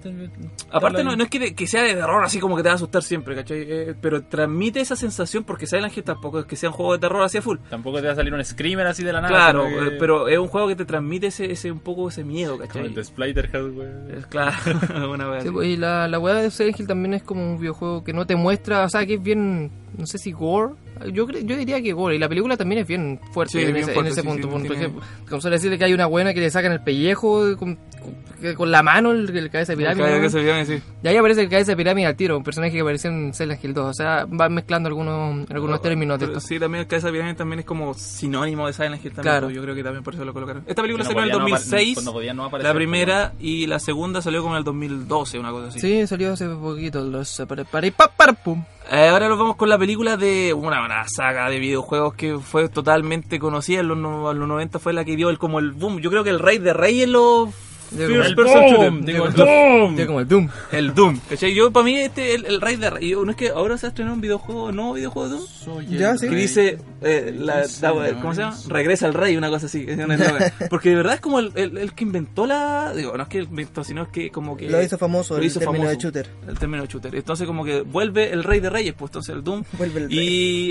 Aparte 0.71 1.03
no, 1.03 1.15
no 1.15 1.23
es 1.23 1.29
que, 1.29 1.55
que 1.55 1.67
sea 1.67 1.83
de 1.83 1.93
terror 1.95 2.23
así 2.23 2.39
como 2.39 2.55
que 2.55 2.63
te 2.63 2.69
va 2.69 2.73
a 2.73 2.75
asustar 2.75 3.03
siempre, 3.03 3.35
¿cachai? 3.35 3.61
Eh, 3.67 3.95
pero 4.01 4.23
transmite 4.23 4.79
esa 4.81 4.95
sensación 4.95 5.43
porque 5.43 5.67
Silent 5.67 5.95
Hill 5.95 6.03
tampoco 6.03 6.39
es 6.39 6.45
que 6.45 6.55
sea 6.55 6.69
un 6.69 6.75
juego 6.75 6.93
de 6.93 6.99
terror 6.99 7.23
hacia 7.23 7.41
full. 7.41 7.57
Tampoco 7.69 7.99
te 8.01 8.07
va 8.07 8.13
a 8.13 8.15
salir 8.15 8.33
un 8.33 8.43
screamer 8.43 8.87
así 8.87 9.03
de 9.03 9.13
la 9.13 9.21
nada. 9.21 9.33
Claro, 9.33 9.65
que- 9.67 9.87
eh, 9.87 9.97
pero 9.99 10.27
es 10.27 10.37
un 10.37 10.47
juego 10.47 10.67
que 10.67 10.75
te 10.75 10.85
transmite 10.85 11.27
ese, 11.27 11.51
ese 11.51 11.71
un 11.71 11.79
poco 11.79 12.09
ese 12.09 12.23
miedo, 12.23 12.53
Como 12.57 12.67
¿cachai? 12.67 12.93
Splatterhouse, 13.13 13.73
güey. 13.73 13.89
Es 14.17 14.25
claro, 14.25 15.11
una 15.11 15.41
Sí, 15.41 15.49
pues, 15.51 15.67
y 15.69 15.77
la, 15.77 16.07
la 16.07 16.19
weá 16.19 16.35
de 16.35 16.51
Silent 16.51 16.79
Hill 16.79 16.87
también 16.87 17.13
es 17.13 17.23
como 17.23 17.43
un 17.43 17.59
videojuego 17.59 18.03
que 18.03 18.13
no 18.13 18.25
te 18.25 18.35
muestra, 18.35 18.83
o 18.83 18.89
sea, 18.89 19.05
que 19.05 19.15
es 19.15 19.23
bien, 19.23 19.71
no 19.97 20.05
sé 20.05 20.17
si 20.17 20.31
gore. 20.31 20.73
Yo 21.11 21.27
yo 21.29 21.55
diría 21.57 21.81
que 21.81 21.93
gore, 21.93 22.15
y 22.15 22.19
la 22.19 22.29
película 22.29 22.55
también 22.57 22.81
es 22.81 22.87
bien 22.87 23.19
fuerte 23.33 23.53
Sí, 23.53 23.59
en, 23.59 23.73
bien 23.73 23.77
ese, 23.77 23.91
en 23.91 23.93
fuerte, 23.95 24.11
ese 24.11 24.21
sí, 24.21 24.27
punto. 24.27 24.47
sí, 24.47 24.51
por 24.51 24.61
tiene- 24.61 24.75
ejemplo, 24.75 25.01
como 25.29 25.41
suele 25.41 25.55
decirle 25.57 25.77
que 25.77 25.85
hay 25.85 25.93
una 25.93 26.05
buena 26.05 26.33
que 26.33 26.39
le 26.39 26.49
sacan 26.49 26.71
el 26.71 26.81
pellejo 26.81 27.57
con, 27.57 27.75
con- 27.75 28.55
con 28.57 28.71
la 28.71 28.83
mano, 28.83 29.11
el, 29.11 29.35
el 29.35 29.49
cabeza 29.49 29.71
de 29.71 29.77
pirámide. 29.77 30.19
Que 30.19 30.29
se 30.29 30.41
vean 30.43 30.59
así. 30.59 30.81
Y 31.01 31.07
ahí 31.07 31.15
aparece 31.15 31.41
el 31.43 31.49
cabeza 31.49 31.71
de 31.71 31.77
pirámide 31.77 32.07
al 32.07 32.15
tiro, 32.17 32.35
un 32.37 32.43
personaje 32.43 32.73
que 32.73 32.81
apareció 32.81 33.09
en 33.09 33.33
Silent 33.33 33.63
Hill 33.63 33.73
2. 33.73 33.85
O 33.89 33.93
sea, 33.93 34.25
van 34.27 34.53
mezclando 34.53 34.87
algunos, 34.89 35.49
algunos 35.49 35.81
términos 35.81 36.19
de 36.19 36.25
Pero 36.27 36.37
esto. 36.39 36.47
sí, 36.49 36.59
también 36.59 36.81
el 36.81 36.87
Cabeza 36.87 37.07
de 37.07 37.13
Pirámide 37.13 37.35
también 37.35 37.59
es 37.59 37.65
como 37.65 37.93
sinónimo 37.93 38.67
de 38.67 38.73
Silent 38.73 38.95
Hill 39.03 39.13
también. 39.13 39.21
Claro. 39.23 39.47
pues 39.47 39.55
Yo 39.55 39.61
creo 39.61 39.75
que 39.75 39.83
también 39.83 40.03
por 40.03 40.13
eso 40.15 40.25
lo 40.25 40.33
colocaron. 40.33 40.63
Esta 40.67 40.81
película 40.81 41.05
No 41.05 41.09
salió 41.09 41.23
en 41.23 41.29
el 41.29 41.31
podía 41.31 41.39
no 41.39 41.55
apare- 41.55 41.61
2006, 41.61 41.93
cuando 41.95 42.13
podía 42.13 42.33
no 42.33 42.43
aparecer, 42.45 42.69
la 42.69 42.75
primera, 42.75 43.33
y 43.39 43.65
la 43.67 43.79
segunda 43.79 44.21
salió 44.21 44.41
como 44.41 44.55
en 44.55 44.59
el 44.59 44.63
2012, 44.65 45.39
una 45.39 45.51
cosa 45.51 45.67
así. 45.69 45.79
Sí, 45.79 46.05
salió 46.07 46.33
hace 46.33 46.49
poquito. 46.49 47.01
Los 47.01 47.41
para, 47.47 47.63
para, 47.63 47.89
pa, 47.91 48.09
para, 48.09 48.33
pum. 48.33 48.61
Eh, 48.91 49.07
ahora 49.07 49.29
nos 49.29 49.39
vamos 49.39 49.55
con 49.55 49.69
la 49.69 49.77
película 49.77 50.17
de 50.17 50.53
una, 50.53 50.83
una 50.83 50.92
saga 51.07 51.49
de 51.49 51.59
videojuegos 51.59 52.13
que 52.15 52.39
fue 52.39 52.69
totalmente 52.69 53.39
conocida 53.39 53.81
en 53.81 53.87
los, 53.87 53.97
en 53.97 54.39
los 54.39 54.47
90, 54.47 54.79
fue 54.79 54.93
la 54.93 55.05
que 55.05 55.15
dio 55.15 55.29
el 55.29 55.37
como 55.37 55.59
el 55.59 55.71
boom. 55.71 55.99
Yo 55.99 56.09
creo 56.09 56.23
que 56.23 56.29
el 56.29 56.39
rey 56.39 56.57
de 56.57 56.73
reyes 56.73 57.09
Digo, 57.09 57.53
first 57.97 58.29
el 58.29 58.35
person 58.35 58.61
shooter. 58.63 58.77
boom, 58.91 59.05
digo, 59.05 59.25
el 59.27 59.31
boom. 59.33 59.95
Tío, 59.95 60.07
como 60.07 60.19
el 60.19 60.27
Doom. 60.27 60.49
El 60.71 60.93
Doom, 60.93 61.19
¿cachai? 61.29 61.53
Yo, 61.53 61.71
para 61.71 61.83
mí, 61.85 61.95
este 61.97 62.35
el, 62.35 62.45
el 62.45 62.61
rey 62.61 62.75
de 62.75 62.89
reyes. 62.89 63.17
No 63.23 63.29
es 63.31 63.37
que 63.37 63.49
ahora 63.49 63.77
se 63.77 63.85
ha 63.85 63.89
estrenado 63.89 64.15
un 64.15 64.21
videojuego, 64.21 64.71
¿no? 64.71 64.93
videojuego 64.93 65.29
de 65.29 65.35
Doom? 65.35 65.47
Soy 65.47 65.87
Ya, 65.87 66.11
el 66.11 66.19
sí. 66.19 66.25
que 66.27 66.33
rey. 66.33 66.41
dice 66.41 66.77
eh, 67.01 67.35
la, 67.37 67.63
la- 67.81 68.13
¿cómo 68.21 68.33
se 68.33 68.41
llama? 68.41 68.57
Regresa 68.67 69.07
el 69.07 69.13
rey, 69.13 69.35
una 69.37 69.49
cosa 69.49 69.65
así. 69.67 69.85
Porque 70.69 70.89
de 70.89 70.95
verdad 70.95 71.15
es 71.15 71.21
como 71.21 71.39
el, 71.39 71.51
el- 71.55 71.77
el 71.77 71.93
que 71.93 72.03
inventó 72.03 72.45
la. 72.45 72.93
Digo, 72.95 73.15
no 73.17 73.23
es 73.23 73.29
que 73.29 73.39
inventó, 73.39 73.83
sino 73.83 74.03
es 74.03 74.09
que 74.09 74.29
como 74.31 74.57
que. 74.57 74.69
Lo 74.69 74.81
hizo 74.81 74.97
famoso 74.97 75.35
lo 75.35 75.39
el 75.41 75.45
hizo 75.47 75.59
término 75.59 75.85
famoso, 75.85 75.97
de 75.97 76.03
shooter. 76.03 76.29
El 76.47 76.57
término 76.59 76.83
de 76.83 76.89
shooter. 76.89 77.15
Entonces, 77.15 77.45
como 77.47 77.63
que 77.63 77.81
vuelve 77.81 78.31
el 78.31 78.43
rey 78.43 78.59
de 78.59 78.69
reyes, 78.69 78.93
pues 78.97 79.09
entonces 79.09 79.35
el 79.35 79.43
Doom. 79.43 79.63
Vuelve 79.77 80.01
el 80.01 80.09
rey. 80.09 80.17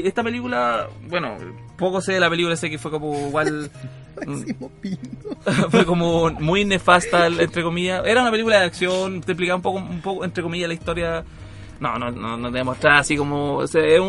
Y 0.03 0.07
esta 0.07 0.23
película, 0.23 0.89
bueno, 1.09 1.37
poco 1.77 2.01
sé 2.01 2.13
de 2.13 2.21
la 2.21 2.31
película, 2.31 2.57
sé 2.57 2.71
que 2.71 2.79
fue 2.79 2.91
como 2.91 3.29
igual. 3.29 3.71
fue 5.71 5.85
como 5.87 6.31
muy 6.33 6.65
nefasta, 6.65 7.12
entre 7.19 7.63
comillas. 7.63 8.03
Era 8.07 8.23
una 8.23 8.31
película 8.31 8.59
de 8.61 8.65
acción, 8.67 9.21
te 9.21 9.33
explicaba 9.33 9.57
un 9.57 9.63
poco, 9.63 9.79
un 9.79 10.01
poco 10.01 10.25
entre 10.25 10.43
comillas, 10.43 10.69
la 10.69 10.75
historia. 10.75 11.25
No, 11.81 11.99
no, 11.99 12.13
no, 12.13 12.37
no 12.37 12.51
te 12.53 12.59
demostraba 12.59 12.99
así 12.99 13.17
como. 13.17 13.55
O 13.57 13.67
sea, 13.67 13.85
es 13.85 13.99
un, 13.99 14.09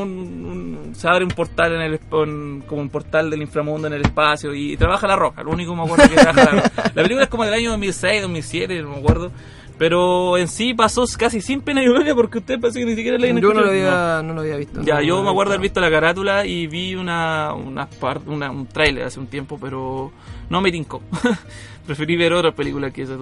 un- 0.90 0.96
Se 0.96 1.08
abre 1.08 1.24
un 1.26 1.32
portal 1.32 1.74
en 1.74 1.82
el. 1.82 1.94
en- 2.12 2.62
como 2.68 2.82
un 2.82 2.90
portal 2.90 3.30
del 3.32 3.42
inframundo 3.42 3.88
en 3.88 3.94
el 3.94 4.02
espacio 4.02 4.54
y, 4.54 4.78
trabaja 4.78 5.08
la 5.08 5.16
roca. 5.16 5.42
Lo 5.44 5.50
único 5.52 5.72
que 5.72 5.78
me 5.78 5.84
acuerdo 5.84 6.08
que 6.10 6.16
trabaja 6.16 6.44
la 6.44 6.52
roca. 6.62 6.72
La 6.94 7.02
película 7.02 7.24
es 7.24 7.30
como 7.30 7.46
del 7.46 7.54
año 7.56 7.72
2006, 7.72 8.22
2007, 8.22 8.82
no 8.84 8.90
me 8.90 8.98
acuerdo. 8.98 9.32
Pero 9.76 10.38
en 10.38 10.48
sí 10.48 10.76
pasó 10.76 11.04
casi 11.18 11.42
sin 11.42 11.62
pena 11.62 11.82
y 11.82 11.86
gloria 11.88 12.14
porque 12.14 12.38
usted 12.38 12.60
parece 12.60 12.80
que 12.80 12.86
ni 12.86 12.96
siquiera 12.96 13.18
la 13.18 13.24
habían 13.28 13.42
Yo 13.42 13.54
no 13.56 13.62
lo 13.62 13.70
había, 13.72 14.22
no 14.24 14.34
lo 14.36 14.42
había 14.42 14.56
visto. 14.58 14.84
Ya, 14.84 14.96
No, 14.96 15.02
yo 15.02 15.16
no 15.18 15.24
me 15.24 15.30
acuerdo 15.32 15.54
haber 15.54 15.62
visto 15.62 15.82
la 15.82 15.90
carátula 15.90 16.46
y 16.46 16.68
vi 16.68 16.94
una, 16.94 17.54
una, 17.56 17.88
una 18.28 18.52
un 18.52 18.68
tráiler 18.68 19.06
hace 19.06 19.20
un 19.20 19.26
tiempo, 19.26 19.58
pero 19.60 20.12
no 20.50 20.62
me 20.62 20.72
tincó. 20.72 21.02
Preferí 21.86 22.16
ver 22.16 22.32
otras 22.34 22.54
películas 22.54 22.94
que 22.94 23.02
esa. 23.02 23.18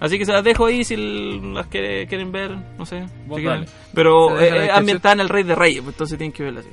Así 0.00 0.18
que 0.18 0.24
se 0.24 0.32
las 0.32 0.42
dejo 0.42 0.66
ahí 0.66 0.84
si 0.84 0.96
las 0.96 1.66
que 1.66 2.06
quieren 2.08 2.32
ver, 2.32 2.56
no 2.78 2.86
sé. 2.86 3.04
Si 3.28 3.42
quieren. 3.42 3.66
Pero 3.92 4.40
eh, 4.40 4.66
eh, 4.66 4.70
ambientada 4.70 5.12
en 5.14 5.20
el 5.20 5.28
Rey 5.28 5.42
de 5.42 5.54
Reyes, 5.54 5.82
pues 5.82 5.94
entonces 5.94 6.16
tienen 6.16 6.32
que 6.32 6.42
verla 6.42 6.60
así. 6.60 6.70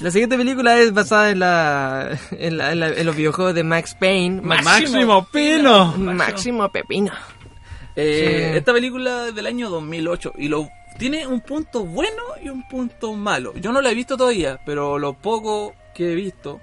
La 0.00 0.10
siguiente 0.10 0.38
película 0.38 0.78
es 0.78 0.94
basada 0.94 1.30
en 1.30 1.40
la 1.40 2.18
en, 2.30 2.56
la- 2.56 2.72
en 2.72 2.80
la- 2.80 2.88
en 2.88 3.04
los 3.06 3.14
videojuegos 3.14 3.54
de 3.54 3.62
Max 3.64 3.94
Payne. 4.00 4.40
Max- 4.40 4.64
Máximo 4.64 5.26
Pino. 5.30 5.94
Máximo 5.98 6.68
Pepino. 6.70 7.12
Eh, 7.96 8.48
Sí. 8.52 8.56
Esta 8.58 8.72
película 8.72 9.28
es 9.28 9.34
del 9.34 9.46
año 9.46 9.68
2008 9.68 10.32
y 10.38 10.48
lo 10.48 10.70
tiene 10.98 11.26
un 11.26 11.40
punto 11.42 11.84
bueno 11.84 12.22
y 12.42 12.48
un 12.48 12.66
punto 12.68 13.12
malo. 13.14 13.52
Yo 13.56 13.72
no 13.72 13.82
la 13.82 13.90
he 13.90 13.94
visto 13.94 14.16
todavía, 14.16 14.58
pero 14.64 14.98
lo 14.98 15.12
poco 15.12 15.74
que 15.94 16.12
he 16.12 16.14
visto, 16.14 16.60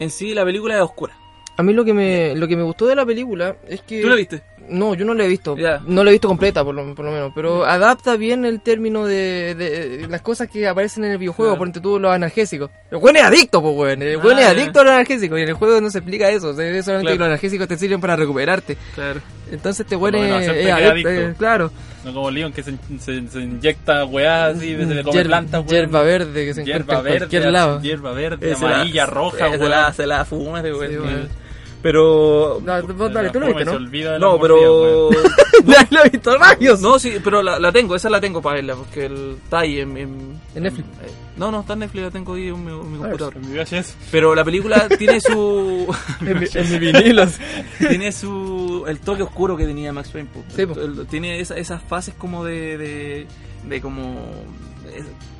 en 0.00 0.10
sí 0.10 0.34
la 0.34 0.44
película 0.44 0.74
es 0.76 0.82
oscura. 0.82 1.14
A 1.58 1.62
mí 1.62 1.72
lo 1.72 1.84
que 1.84 1.94
me 1.94 2.34
lo 2.34 2.46
que 2.46 2.56
me 2.56 2.62
gustó 2.62 2.86
de 2.86 2.94
la 2.96 3.06
película 3.06 3.56
es 3.68 3.80
que 3.82 4.02
¿Tú 4.02 4.08
la 4.08 4.16
viste? 4.16 4.42
No, 4.68 4.94
yo 4.94 5.04
no 5.04 5.14
la 5.14 5.24
he 5.24 5.28
visto. 5.28 5.56
No 5.86 6.02
la 6.02 6.10
he 6.10 6.14
visto 6.14 6.26
completa, 6.26 6.64
por 6.64 6.74
lo, 6.74 6.92
por 6.92 7.04
lo 7.04 7.12
menos. 7.12 7.30
Pero 7.36 7.64
adapta 7.64 8.16
bien 8.16 8.44
el 8.44 8.60
término 8.60 9.06
de, 9.06 9.54
de 9.54 10.06
las 10.08 10.22
cosas 10.22 10.48
que 10.48 10.66
aparecen 10.66 11.04
en 11.04 11.12
el 11.12 11.18
videojuego. 11.18 11.56
Por 11.56 11.68
ejemplo, 11.68 11.82
tú 11.82 12.00
los 12.00 12.12
analgésicos. 12.12 12.68
El 12.90 12.98
weón 12.98 13.14
es 13.16 13.22
adicto, 13.22 13.62
pues 13.62 13.76
weón. 13.76 14.02
El 14.02 14.16
weón 14.16 14.38
Ah, 14.38 14.42
es 14.42 14.46
adicto 14.48 14.80
a 14.80 14.82
los 14.82 14.92
analgésicos. 14.94 15.38
Y 15.38 15.42
en 15.42 15.48
el 15.50 15.54
juego 15.54 15.80
no 15.80 15.88
se 15.88 15.98
explica 15.98 16.28
eso. 16.30 16.52
Solamente 16.52 16.82
Claro. 16.82 17.02
que 17.04 17.18
los 17.18 17.26
analgésicos 17.26 17.68
te 17.68 17.78
sirven 17.78 18.00
para 18.00 18.16
recuperarte. 18.16 18.76
Claro. 18.96 19.20
Entonces 19.52 19.80
este 19.86 19.94
weón 19.94 20.16
es, 20.16 20.48
es 20.48 20.72
adicto. 20.72 21.10
eh, 21.10 21.34
claro. 21.38 21.70
No 22.04 22.12
como 22.12 22.30
Leon 22.32 22.52
que 22.52 22.64
se, 22.64 22.72
se, 22.98 23.28
se 23.28 23.38
inyecta 23.40 24.04
weá 24.04 24.46
así, 24.46 24.74
se 24.76 24.84
le 24.84 25.04
come 25.04 25.24
plantas, 25.24 25.60
weón. 25.60 25.68
hierba 25.70 26.02
verde 26.02 26.44
que 26.44 26.54
se 26.54 26.62
encuentra 26.62 26.98
en 26.98 27.04
verde, 27.04 27.18
cualquier 27.18 27.46
lado. 27.52 27.80
hierba 27.82 28.12
verde, 28.12 28.50
la- 28.50 28.56
amarilla, 28.56 29.06
roja, 29.06 29.46
eh, 29.54 29.58
se 29.58 29.68
la, 29.68 29.92
se 29.92 30.06
la 30.08 30.24
fuma 30.24 30.58
ese 30.58 30.72
weón. 30.72 31.45
Pero... 31.86 32.60
No, 32.64 32.82
dale, 33.10 33.30
tú 33.30 33.38
lo 33.38 33.46
viste, 33.46 33.64
Se 33.64 33.70
¿no? 33.70 33.76
olvida 33.76 34.12
de 34.14 34.18
No, 34.18 34.32
las 34.32 34.40
pero... 34.42 35.10
lo 35.90 36.04
he 36.04 36.08
visto, 36.10 36.36
rayos. 36.36 36.80
No, 36.80 36.98
sí, 36.98 37.12
pero 37.22 37.44
la, 37.44 37.60
la 37.60 37.70
tengo, 37.70 37.94
esa 37.94 38.10
la 38.10 38.20
tengo 38.20 38.42
para 38.42 38.56
verla, 38.56 38.74
porque 38.74 39.06
el, 39.06 39.36
está 39.44 39.60
ahí 39.60 39.78
en, 39.78 39.96
en, 39.96 40.40
¿En 40.56 40.62
Netflix? 40.64 40.84
eh, 41.04 41.10
no, 41.36 41.52
no, 41.52 41.60
está 41.60 41.74
en 41.74 41.78
Netflix, 41.78 42.02
la 42.06 42.10
tengo 42.10 42.34
ahí 42.34 42.48
en 42.48 42.64
mi, 42.64 42.72
en 42.72 42.92
mi 42.92 42.98
computador. 42.98 43.36
En 43.36 43.48
mi 43.52 43.56
VHS. 43.56 43.94
Pero 44.10 44.34
la 44.34 44.44
película 44.44 44.88
tiene 44.98 45.20
su... 45.20 45.86
En 46.26 46.40
mi, 46.40 46.46
en 46.54 46.70
mi 46.72 46.78
vinilos. 46.80 47.34
tiene 47.78 48.10
su 48.10 48.84
el 48.88 48.98
toque 48.98 49.22
oscuro 49.22 49.56
que 49.56 49.64
tenía 49.64 49.92
Max 49.92 50.08
Payne. 50.08 50.28
Sí. 50.56 50.62
El- 50.62 51.06
tiene 51.06 51.38
esa- 51.40 51.56
esas 51.56 51.80
fases 51.84 52.14
como 52.14 52.44
de 52.44 52.76
de, 52.78 53.26
de 53.68 53.80
como 53.80 54.26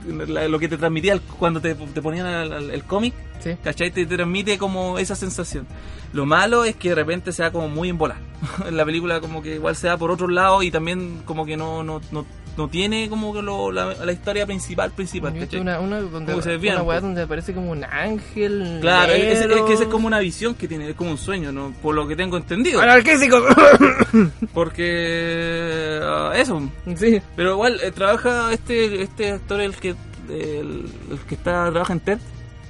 lo 0.06 0.58
que 0.58 0.68
te 0.68 0.76
transmitía 0.76 1.18
cuando 1.38 1.60
te, 1.60 1.74
te 1.74 2.02
ponían 2.02 2.26
el, 2.26 2.84
cómic 2.84 3.14
Sí. 3.38 3.54
¿cachai? 3.62 3.90
Te, 3.90 4.06
te 4.06 4.16
transmite 4.16 4.56
como 4.58 4.98
esa 4.98 5.14
sensación 5.14 5.66
lo 6.12 6.24
malo 6.24 6.64
es 6.64 6.74
que 6.74 6.88
de 6.88 6.94
repente 6.94 7.32
sea 7.32 7.52
como 7.52 7.68
muy 7.68 7.90
en 7.90 7.98
bola 7.98 8.16
en 8.66 8.76
la 8.76 8.84
película 8.84 9.20
como 9.20 9.42
que 9.42 9.56
igual 9.56 9.76
se 9.76 9.88
da 9.88 9.96
por 9.96 10.10
otro 10.10 10.28
lado 10.28 10.62
y 10.62 10.70
también 10.70 11.22
como 11.24 11.44
que 11.44 11.56
no 11.56 11.82
no, 11.82 12.00
no, 12.10 12.24
no 12.56 12.68
tiene 12.68 13.08
como 13.08 13.32
que 13.34 13.42
lo- 13.42 13.70
la, 13.70 13.94
la 13.94 14.12
historia 14.12 14.46
principal 14.46 14.90
principal 14.92 15.34
una, 15.60 15.78
una, 15.80 16.00
donde, 16.00 16.32
Como 16.32 16.36
que 16.38 16.42
se 16.42 16.50
desvían 16.50 16.74
una 16.76 16.82
un 16.82 16.88
weá 16.88 16.98
poco. 16.98 17.06
donde 17.08 17.22
aparece 17.22 17.52
como 17.54 17.70
un 17.72 17.84
ángel. 17.84 18.78
Claro, 18.80 19.12
es, 19.12 19.22
es- 19.24 19.40
es 19.40 19.48
negro. 19.48 19.66
que 19.66 19.72
esa 19.74 19.82
es 19.84 19.88
como 19.88 20.06
una 20.06 20.18
visión 20.20 20.54
que 20.54 20.66
tiene, 20.68 20.88
es 20.90 20.94
como 20.96 21.10
un 21.10 21.18
sueño, 21.18 21.52
¿no? 21.52 21.72
Por 21.82 21.94
lo 21.94 22.06
que 22.08 22.16
tengo 22.16 22.36
entendido. 22.36 22.80
Porque 24.54 26.00
ah, 26.02 26.32
eso, 26.36 26.62
sí. 26.96 27.20
pero 27.36 27.52
igual 27.52 27.78
eh, 27.82 27.90
trabaja 27.92 28.52
este 28.52 29.02
este 29.02 29.32
actor 29.32 29.60
el 29.60 29.74
que 29.76 29.90
el, 30.28 30.86
el 31.10 31.18
que 31.28 31.34
está 31.36 31.70
trabaja 31.70 31.92
en 31.92 32.00
TED, 32.00 32.18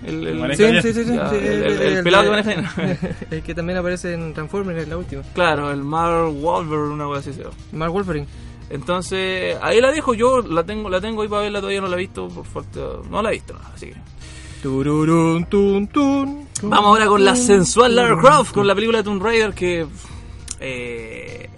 el, 0.05 0.27
el- 0.27 0.35
Maneja 0.37 0.57
Sí, 0.67 0.71
bien. 0.71 0.83
sí, 0.83 0.93
sí, 0.93 1.05
sí, 1.05 1.15
Ya, 1.15 1.31
sí, 1.31 1.37
el- 1.37 1.45
el- 1.65 1.83
el 1.99 2.05
pelado 2.05 2.25
que 2.25 2.31
maneja. 2.43 2.75
El 3.31 3.43
que 3.43 3.55
también 3.55 3.79
aparece 3.79 4.13
en 4.15 4.35
Transformers, 4.35 4.83
en 4.83 4.91
la 4.91 4.97
última. 4.99 5.23
claro, 5.35 5.71
el 5.71 5.83
Mark 5.83 6.33
Wahlberg, 6.43 6.91
una 6.93 7.05
cosa 7.05 7.21
así 7.21 7.33
se 7.33 7.43
llama. 7.43 7.55
Mark 7.73 7.93
Wolverine. 7.93 8.27
Entonces, 8.71 9.57
ahí 9.63 9.81
la 9.81 9.93
dejo, 9.93 10.15
yo 10.15 10.43
la 10.43 10.65
tengo 10.65 10.89
la 10.91 11.01
tengo 11.01 11.23
ahí 11.23 11.29
para 11.29 11.43
verla, 11.43 11.61
todavía 11.61 11.81
no 11.81 11.87
la 11.89 11.97
he 11.97 12.01
visto, 12.01 12.29
por 12.29 12.45
falta, 12.45 12.81
no 13.11 13.23
la 13.23 13.31
he 13.31 13.35
visto, 13.35 13.55
así 13.75 13.87
que. 13.87 13.95
Tururún, 14.63 15.45
tun, 15.45 15.87
tun, 15.87 16.47
tun, 16.61 16.71
Vamos 16.71 16.87
ahora 16.89 17.07
con 17.07 17.25
la 17.25 17.37
sensual 17.37 17.95
Lara 17.95 18.17
Croft, 18.19 18.53
con 18.53 18.67
la 18.67 18.75
película 18.75 18.99
de 18.99 19.05
Tomb 19.05 19.23
Raider 19.23 19.53
que 19.55 19.87
eh, 20.59 21.49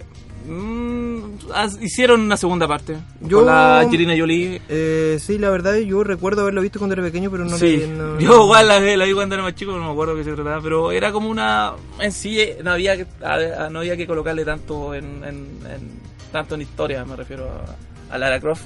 mm, 0.47 1.19
haz- 1.53 1.81
hicieron 1.81 2.21
una 2.21 2.37
segunda 2.37 2.67
parte 2.67 2.97
Yo- 3.21 3.37
con 3.37 3.45
la 3.47 3.79
Angelina 3.79 4.13
Jolie. 4.17 4.61
Eh, 4.69 5.17
sí, 5.19 5.37
la 5.39 5.49
verdad, 5.49 5.77
yo 5.77 6.03
recuerdo 6.03 6.41
haberlo 6.41 6.61
visto 6.61 6.77
cuando 6.79 6.93
era 6.93 7.03
pequeño, 7.03 7.31
pero 7.31 7.45
no 7.45 7.57
sí, 7.57 7.77
le- 7.77 7.87
no- 7.87 8.19
yo 8.19 8.43
igual 8.43 8.67
la, 8.67 8.79
la 8.79 9.05
vi 9.05 9.13
cuando 9.13 9.35
era 9.35 9.43
más 9.43 9.55
chico, 9.55 9.71
no 9.71 9.83
me 9.85 9.91
acuerdo 9.91 10.15
qué 10.15 10.23
se 10.25 10.33
trataba, 10.33 10.61
pero 10.61 10.91
era 10.91 11.11
como 11.11 11.29
una 11.29 11.73
en 11.99 12.11
sí 12.11 12.39
eh, 12.39 12.59
no 12.63 12.71
había 12.71 12.95
no 13.71 13.79
había 13.79 13.97
que 13.97 14.05
colocarle 14.05 14.45
tanto 14.45 14.93
en, 14.93 15.23
en- 15.23 15.59
en- 15.65 16.08
tanto 16.31 16.55
en 16.55 16.61
historia, 16.61 17.03
me 17.05 17.15
refiero 17.15 17.49
a, 17.49 18.13
a 18.15 18.17
Lara 18.17 18.39
Croft. 18.39 18.63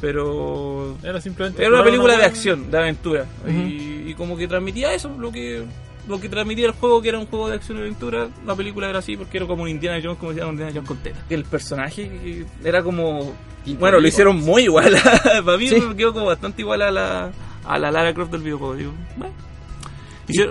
Pero 0.00 0.96
Era 1.02 1.20
simplemente. 1.20 1.62
Era 1.64 1.74
una 1.76 1.84
película 1.84 2.16
de 2.16 2.24
acción, 2.24 2.70
de 2.70 2.78
aventura. 2.78 3.24
y, 3.48 4.04
y 4.10 4.14
como 4.16 4.36
que 4.36 4.48
transmitía 4.48 4.92
eso, 4.94 5.14
lo 5.18 5.30
que 5.30 5.64
lo 6.08 6.20
que 6.20 6.28
transmitía 6.28 6.66
el 6.66 6.72
juego, 6.72 7.00
que 7.00 7.10
era 7.10 7.18
un 7.20 7.26
juego 7.26 7.48
de 7.48 7.54
acción 7.54 7.78
y 7.78 7.82
aventura. 7.82 8.26
La 8.44 8.56
película 8.56 8.88
era 8.90 8.98
así 8.98 9.16
porque 9.16 9.36
era 9.36 9.46
como 9.46 9.62
un 9.62 9.68
Indiana 9.68 10.00
Jones, 10.02 10.18
como 10.18 10.32
decían, 10.32 10.48
un 10.48 10.54
Indiana 10.54 10.72
Jones 10.74 10.88
con 10.88 10.96
teta. 10.98 11.20
El 11.30 11.44
personaje 11.44 12.08
que 12.08 12.46
era 12.64 12.82
como. 12.82 13.32
Bueno, 13.78 14.00
lo 14.00 14.08
hicieron 14.08 14.40
muy 14.40 14.64
igual. 14.64 14.96
Para 15.44 15.56
mí 15.56 15.68
Sí. 15.68 15.80
me 15.80 15.94
quedó 15.94 16.12
como 16.12 16.26
bastante 16.26 16.62
igual 16.62 16.82
a 16.82 16.90
la, 16.90 17.30
a 17.64 17.78
la 17.78 17.92
Lara 17.92 18.12
Croft 18.12 18.32
del 18.32 18.42
videojuego. 18.42 18.74
Digo, 18.74 18.92
bueno. 19.16 19.34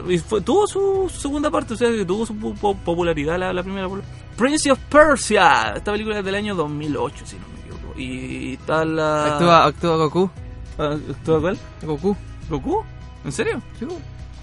Y 0.08 0.18
fue- 0.20 0.40
tuvo 0.42 0.66
su, 0.68 1.10
su 1.12 1.20
segunda 1.20 1.50
parte, 1.52 1.74
o 1.74 1.78
sea, 1.78 1.90
que 1.90 2.06
tuvo 2.06 2.26
su 2.26 2.36
po- 2.38 2.54
po- 2.54 2.76
popularidad 2.78 3.38
la, 3.38 3.52
la 3.52 3.64
primera. 3.64 3.90
Prince 4.38 4.72
of 4.72 4.80
Persia, 4.90 5.74
esta 5.76 5.92
película 5.92 6.20
es 6.20 6.26
del 6.26 6.36
año 6.36 6.56
2008, 6.56 7.26
si 7.26 7.36
no 7.38 7.48
me 7.48 7.60
equivoco. 7.60 8.00
Y 8.00 8.54
está 8.54 8.86
la. 8.86 9.34
Actúa, 9.34 9.66
actúa 9.66 9.96
Goku. 9.98 10.30
Ah, 10.78 10.98
¿Actúa 11.10 11.42
cuál? 11.42 11.58
Goku. 11.84 12.18
¿Goku? 12.50 12.84
¿En 13.24 13.32
serio? 13.32 13.62
Sí. 13.80 13.88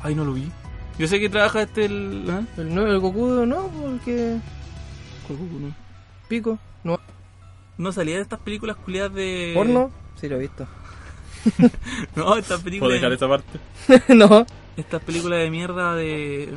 Ay, 0.02 0.14
no 0.14 0.24
lo 0.24 0.32
vi. 0.34 0.50
Yo 0.98 1.06
sé 1.08 1.18
que 1.20 1.28
trabaja 1.28 1.62
este 1.62 1.86
el. 1.86 2.24
¿ah? 2.30 2.42
el, 2.56 2.74
no, 2.74 2.86
el 2.86 2.98
Goku 2.98 3.26
no, 3.46 3.68
porque. 3.68 4.38
¿Cuál 5.26 5.38
Goku 5.38 5.58
no? 5.60 5.74
Pico. 6.28 6.58
No. 6.84 6.98
No 7.76 7.92
salía 7.92 8.16
de 8.16 8.22
estas 8.22 8.40
películas 8.40 8.76
culiadas 8.76 9.14
de. 9.14 9.52
¿Porno? 9.54 9.90
Sí, 10.20 10.28
lo 10.28 10.36
he 10.36 10.40
visto. 10.40 10.66
No, 12.16 12.36
estas 12.36 12.60
Puedo 12.62 12.88
dejar 12.88 13.10
películas. 13.10 13.12
esa 13.12 13.28
parte. 13.28 13.58
no. 14.14 14.44
Estas 14.76 15.02
películas 15.02 15.38
de 15.40 15.50
mierda 15.50 15.94
de. 15.94 16.52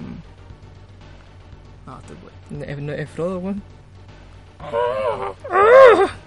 No, 1.86 2.00
estoy 2.00 2.16
bueno. 2.22 2.31
Es, 2.68 2.78
no, 2.80 2.94
es 2.94 3.10
Frodo, 3.10 3.40
weón. 3.40 3.62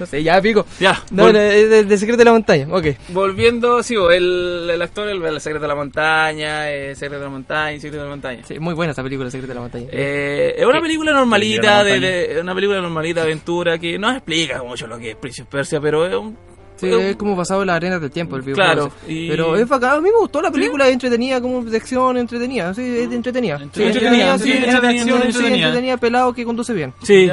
No 0.00 0.06
sé, 0.06 0.22
ya 0.22 0.40
pico. 0.40 0.64
Ya, 0.80 1.02
No, 1.10 1.30
de, 1.30 1.84
de 1.84 1.98
Secreto 1.98 2.16
de 2.18 2.24
la 2.24 2.32
Montaña, 2.32 2.66
ok. 2.70 2.86
volviendo, 3.10 3.82
sí, 3.82 3.94
el, 3.94 4.68
el 4.72 4.82
actor, 4.82 5.08
el, 5.08 5.22
el 5.22 5.40
secreto 5.40 5.62
de 5.62 5.68
la 5.68 5.74
montaña, 5.74 6.70
el 6.70 6.96
secreto 6.96 7.18
de 7.18 7.24
la 7.26 7.30
montaña, 7.30 7.72
el 7.72 7.80
secreto 7.80 7.98
de 7.98 8.04
la 8.04 8.10
montaña. 8.10 8.42
Sí, 8.44 8.58
muy 8.58 8.74
buena 8.74 8.92
esa 8.92 9.02
película, 9.02 9.30
Secreto 9.30 9.48
de 9.48 9.54
la 9.54 9.60
Montaña. 9.60 9.86
Eh, 9.92 10.54
es 10.56 10.64
una 10.66 10.80
película 10.80 11.12
normalita, 11.12 11.84
de 11.84 12.38
una 12.40 12.54
película 12.54 12.80
normalita 12.80 13.20
de 13.20 13.26
aventura 13.26 13.78
que 13.78 13.98
no 13.98 14.10
explica 14.10 14.62
mucho 14.62 14.86
lo 14.86 14.98
que 14.98 15.10
es 15.10 15.16
Prince 15.16 15.42
of 15.42 15.48
Persia, 15.48 15.80
pero 15.80 16.06
es 16.06 16.14
un. 16.14 16.36
Sí, 16.78 16.86
es 16.88 17.16
como 17.16 17.36
pasado 17.36 17.64
las 17.64 17.76
arenas 17.76 18.00
del 18.00 18.10
tiempo 18.10 18.36
el 18.36 18.42
videojuego. 18.42 18.72
Claro, 18.72 18.92
sí. 19.06 19.24
y- 19.24 19.28
Pero 19.28 19.56
es 19.56 19.68
bacán, 19.68 19.90
a 19.96 20.00
mí 20.00 20.10
me 20.10 20.18
gustó 20.18 20.40
la 20.40 20.50
película, 20.50 20.86
es 20.86 20.92
entretenida, 20.92 21.40
como 21.40 21.62
de 21.64 21.76
acción, 21.76 22.16
entretenida, 22.16 22.72
sí, 22.74 22.82
es 22.98 23.12
entretenida. 23.12 23.58
Sí, 23.58 23.82
Entretenida, 23.82 24.38
sí, 24.38 24.44
sí, 24.44 24.50
de 24.50 24.56
entretenida, 24.58 24.88
acción, 24.90 25.20
sí, 25.22 25.26
entretenida. 25.26 25.66
entretenida, 25.68 25.96
pelado 25.96 26.32
que 26.32 26.44
conduce 26.44 26.72
bien. 26.72 26.94
Sí, 27.02 27.28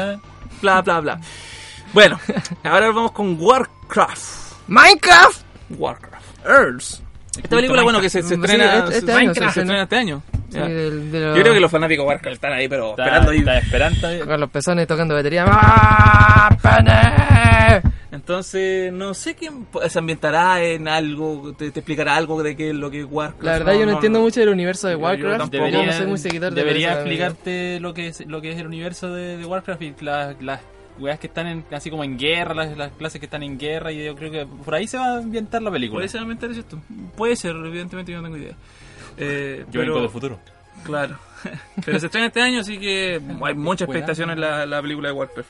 bla, 0.61 0.81
bla, 0.81 0.99
bla. 0.99 1.19
Bueno, 1.93 2.19
ahora 2.63 2.87
vamos 2.87 3.11
con 3.11 3.37
Warcraft. 3.39 4.23
¡Minecraft! 4.67 5.41
Warcraft. 5.77 6.25
Earls. 6.45 7.01
Esta 7.37 7.55
película, 7.55 7.83
bueno, 7.83 8.01
que 8.01 8.09
se, 8.09 8.21
se 8.23 8.29
Sí, 8.29 8.33
estrena, 8.35 8.79
este- 8.85 8.97
este 8.99 9.11
año 9.13 9.33
se 9.33 9.39
se 9.41 9.45
estrena 9.47 9.83
este 9.83 9.95
año. 9.95 10.21
Sí, 10.55 10.59
Ya. 10.61 10.67
del- 10.67 11.11
de 11.11 11.19
Yo 11.19 11.33
creo 11.41 11.53
que 11.53 11.59
los 11.59 11.71
fanáticos 11.71 12.05
Warcraft 12.05 12.33
están 12.35 12.53
ahí, 12.53 12.67
pero 12.67 12.91
Está, 12.91 13.03
esperando 13.05 13.31
ahí. 13.31 13.37
está 13.39 13.57
esperando. 13.59 14.07
ahí. 14.07 14.19
Con 14.19 14.39
los 14.39 14.49
pezones 14.49 14.87
tocando 14.87 15.13
batería. 15.15 15.45
¡Ah, 15.47 16.49
pene! 16.61 17.91
Entonces, 18.11 18.93
no 18.93 19.13
sé 19.13 19.35
quién 19.35 19.67
se 19.89 19.99
ambientará 19.99 20.63
en 20.63 20.87
algo, 20.87 21.53
te, 21.57 21.69
te 21.71 21.79
explicará 21.81 22.15
algo 22.15 22.41
de 22.41 22.55
qué 22.55 22.69
es 22.69 22.75
lo 22.75 22.89
que 22.89 23.01
es 23.01 23.05
Warcraft. 23.09 23.43
La 23.43 23.51
verdad, 23.53 23.73
yo 23.73 23.85
no, 23.85 23.91
entiendo 23.93 24.21
mucho 24.21 24.39
del 24.39 24.49
universo 24.49 24.87
de 24.87 24.93
Yo- 24.93 24.99
yo 24.99 25.03
Warcraft. 25.05 25.37
tampoco. 25.39 25.57
Yo, 25.57 25.63
Debería, 25.71 25.85
no 25.91 25.97
soy 25.97 26.07
muy 26.07 26.17
seguidor 26.17 26.53
de 26.53 26.61
debería 26.61 26.91
esa- 26.91 26.99
explicarte 27.01 27.79
lo 27.81 27.93
que 27.93 28.07
es 28.07 28.25
lo 28.25 28.41
que 28.41 28.51
es 28.53 28.57
el 28.59 28.67
universo 28.67 29.13
de, 29.13 29.37
de 29.37 29.45
Warcraft 29.45 29.81
y 29.81 29.93
las, 30.01 30.41
las 30.41 30.61
weas 30.97 31.19
que 31.19 31.27
están 31.27 31.47
en, 31.47 31.65
así 31.71 31.89
como 31.89 32.05
en 32.05 32.17
guerra, 32.17 32.53
las, 32.53 32.77
las 32.77 32.91
clases 32.93 33.19
que 33.19 33.25
están 33.25 33.43
en 33.43 33.57
guerra 33.59 33.91
y 33.91 34.05
yo 34.05 34.15
creo 34.15 34.31
que 34.31 34.45
por 34.63 34.73
ahí 34.75 34.87
se 34.87 34.97
va 34.97 35.07
a 35.07 35.17
ambientar 35.17 35.61
la 35.61 35.69
película. 35.71 35.97
Puede 35.97 36.07
ser 36.07 36.21
ambientar 36.21 36.49
esto. 36.51 36.79
Puede 37.17 37.35
ser, 37.35 37.53
evidentemente 37.53 38.13
yo 38.13 38.19
no 38.19 38.23
tengo 38.23 38.37
idea. 38.37 38.55
Eh, 39.17 39.63
Yo 39.67 39.71
pero- 39.71 39.83
vengo 39.85 39.99
del 40.01 40.09
futuro. 40.09 40.39
Claro. 40.83 41.17
Pero 41.85 41.99
se 41.99 42.07
estrena 42.07 42.27
este 42.27 42.41
año, 42.41 42.61
así 42.61 42.79
que 42.79 43.21
hay 43.43 43.53
mucha 43.53 43.85
expectación 43.85 44.31
en 44.31 44.39
la, 44.41 44.65
la 44.65 44.81
película 44.81 45.09
de 45.09 45.13
Warcraft. 45.13 45.49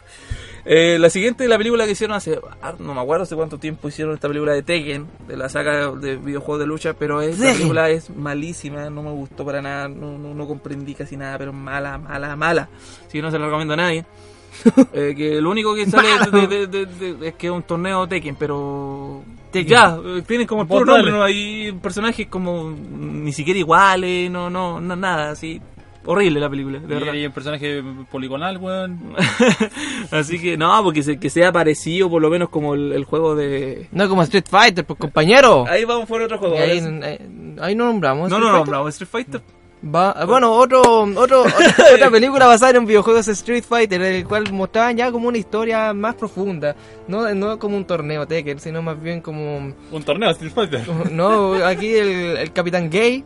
Eh, 0.65 0.97
la 0.99 1.09
siguiente, 1.09 1.47
la 1.47 1.57
película 1.57 1.85
que 1.85 1.91
hicieron 1.91 2.17
hace, 2.17 2.37
ah, 2.61 2.73
no 2.79 2.93
me 2.93 2.99
acuerdo 3.01 3.23
hace 3.23 3.35
cuánto 3.35 3.57
tiempo 3.57 3.87
hicieron 3.87 4.13
esta 4.13 4.27
película 4.27 4.51
de 4.53 4.61
Tekken, 4.63 5.07
de 5.27 5.37
la 5.37 5.47
saga 5.47 5.91
de 5.91 6.17
videojuegos 6.17 6.59
de 6.59 6.67
lucha, 6.67 6.93
pero 6.95 7.21
esta 7.21 7.53
película 7.53 7.89
es 7.89 8.09
malísima, 8.09 8.89
no 8.89 9.03
me 9.03 9.11
gustó 9.11 9.45
para 9.45 9.61
nada, 9.61 9.87
no, 9.87 10.17
no, 10.17 10.33
no 10.33 10.47
comprendí 10.47 10.95
casi 10.95 11.15
nada, 11.15 11.37
pero 11.37 11.53
mala, 11.53 11.97
mala, 11.97 12.35
mala. 12.35 12.67
Así 13.07 13.17
que 13.17 13.21
no 13.21 13.31
se 13.31 13.39
la 13.39 13.45
recomiendo 13.45 13.73
a 13.73 13.77
nadie. 13.77 14.05
Eh, 14.93 15.13
que 15.15 15.41
lo 15.41 15.49
único 15.51 15.75
que 15.75 15.85
sale 15.85 16.07
de- 16.31 16.47
de- 16.47 16.67
de- 16.67 16.85
de- 16.85 17.27
es 17.27 17.35
que 17.35 17.47
es 17.47 17.53
un 17.53 17.63
torneo 17.63 18.07
Tekken, 18.07 18.35
pero 18.35 19.23
Tekken. 19.59 19.71
Ya, 19.71 19.97
eh, 20.03 20.21
tienen 20.27 20.47
como 20.47 20.61
el 20.63 20.67
puro 20.67 20.85
nombre, 20.85 21.11
¿no? 21.11 21.23
Hay 21.23 21.71
personajes 21.81 22.27
como 22.27 22.69
mm, 22.71 23.23
ni 23.23 23.31
siquiera 23.33 23.59
iguales, 23.59 24.29
no, 24.31 24.49
no, 24.49 24.79
no 24.79 24.95
nada, 24.95 25.31
así. 25.31 25.61
Horrible 26.07 26.39
la 26.39 26.49
película, 26.51 26.77
de 26.77 26.85
verdad. 26.85 27.13
Y 27.15 27.23
el 27.23 27.31
personaje 27.31 27.81
poligonal, 28.11 28.57
weón. 28.59 29.15
Así 30.11 30.39
que 30.39 30.55
no, 30.55 30.83
porque 30.83 31.01
se- 31.01 31.17
que 31.19 31.31
sea 31.31 31.51
parecido 31.51 32.11
por 32.11 32.21
lo 32.21 32.29
menos 32.29 32.49
como 32.49 32.75
el, 32.75 32.91
el 32.91 33.05
juego 33.05 33.33
de... 33.35 33.87
No 33.91 34.07
como 34.07 34.21
Street 34.21 34.45
Fighter, 34.47 34.85
pues 34.85 34.99
compañero. 34.99 35.65
Ahí 35.67 35.83
vamos 35.83 36.07
por 36.07 36.21
otro 36.21 36.37
juego. 36.37 36.53
Y 36.55 36.59
ahí, 36.59 36.79
ahí- 36.79 37.55
ahí 37.59 37.75
no 37.75 37.85
nombramos. 37.85 38.29
No, 38.29 38.35
Street 38.37 38.51
no, 38.51 38.57
nombramos 38.59 38.89
Street 38.89 39.09
Fighter. 39.09 39.41
Va- 39.93 40.25
bueno, 40.25 40.51
otro, 40.51 40.81
otro, 41.15 41.43
otra, 41.93 42.09
película 42.09 42.47
basada 42.47 42.71
en 42.71 42.77
un 42.79 42.85
videojuego 42.87 43.19
es 43.19 43.27
Street 43.27 43.63
Fighter, 43.63 44.01
el 44.01 44.25
cual 44.25 44.51
mostraban 44.51 44.97
ya 44.97 45.11
como 45.11 45.27
una 45.27 45.37
historia 45.37 45.93
más 45.93 46.15
profunda, 46.15 46.75
no, 47.07 47.33
no 47.35 47.59
como 47.59 47.77
un 47.77 47.85
torneo 47.85 48.25
Tekken, 48.25 48.59
sino 48.59 48.81
más 48.81 48.99
bien 48.99 49.21
como, 49.21 49.57
Un 49.91 50.03
torneo 50.03 50.31
Street 50.31 50.53
Fighter. 50.53 50.87
no, 51.11 51.53
aquí 51.65 51.93
el, 51.95 52.37
el 52.37 52.51
Capitán 52.51 52.89
Gay, 52.89 53.23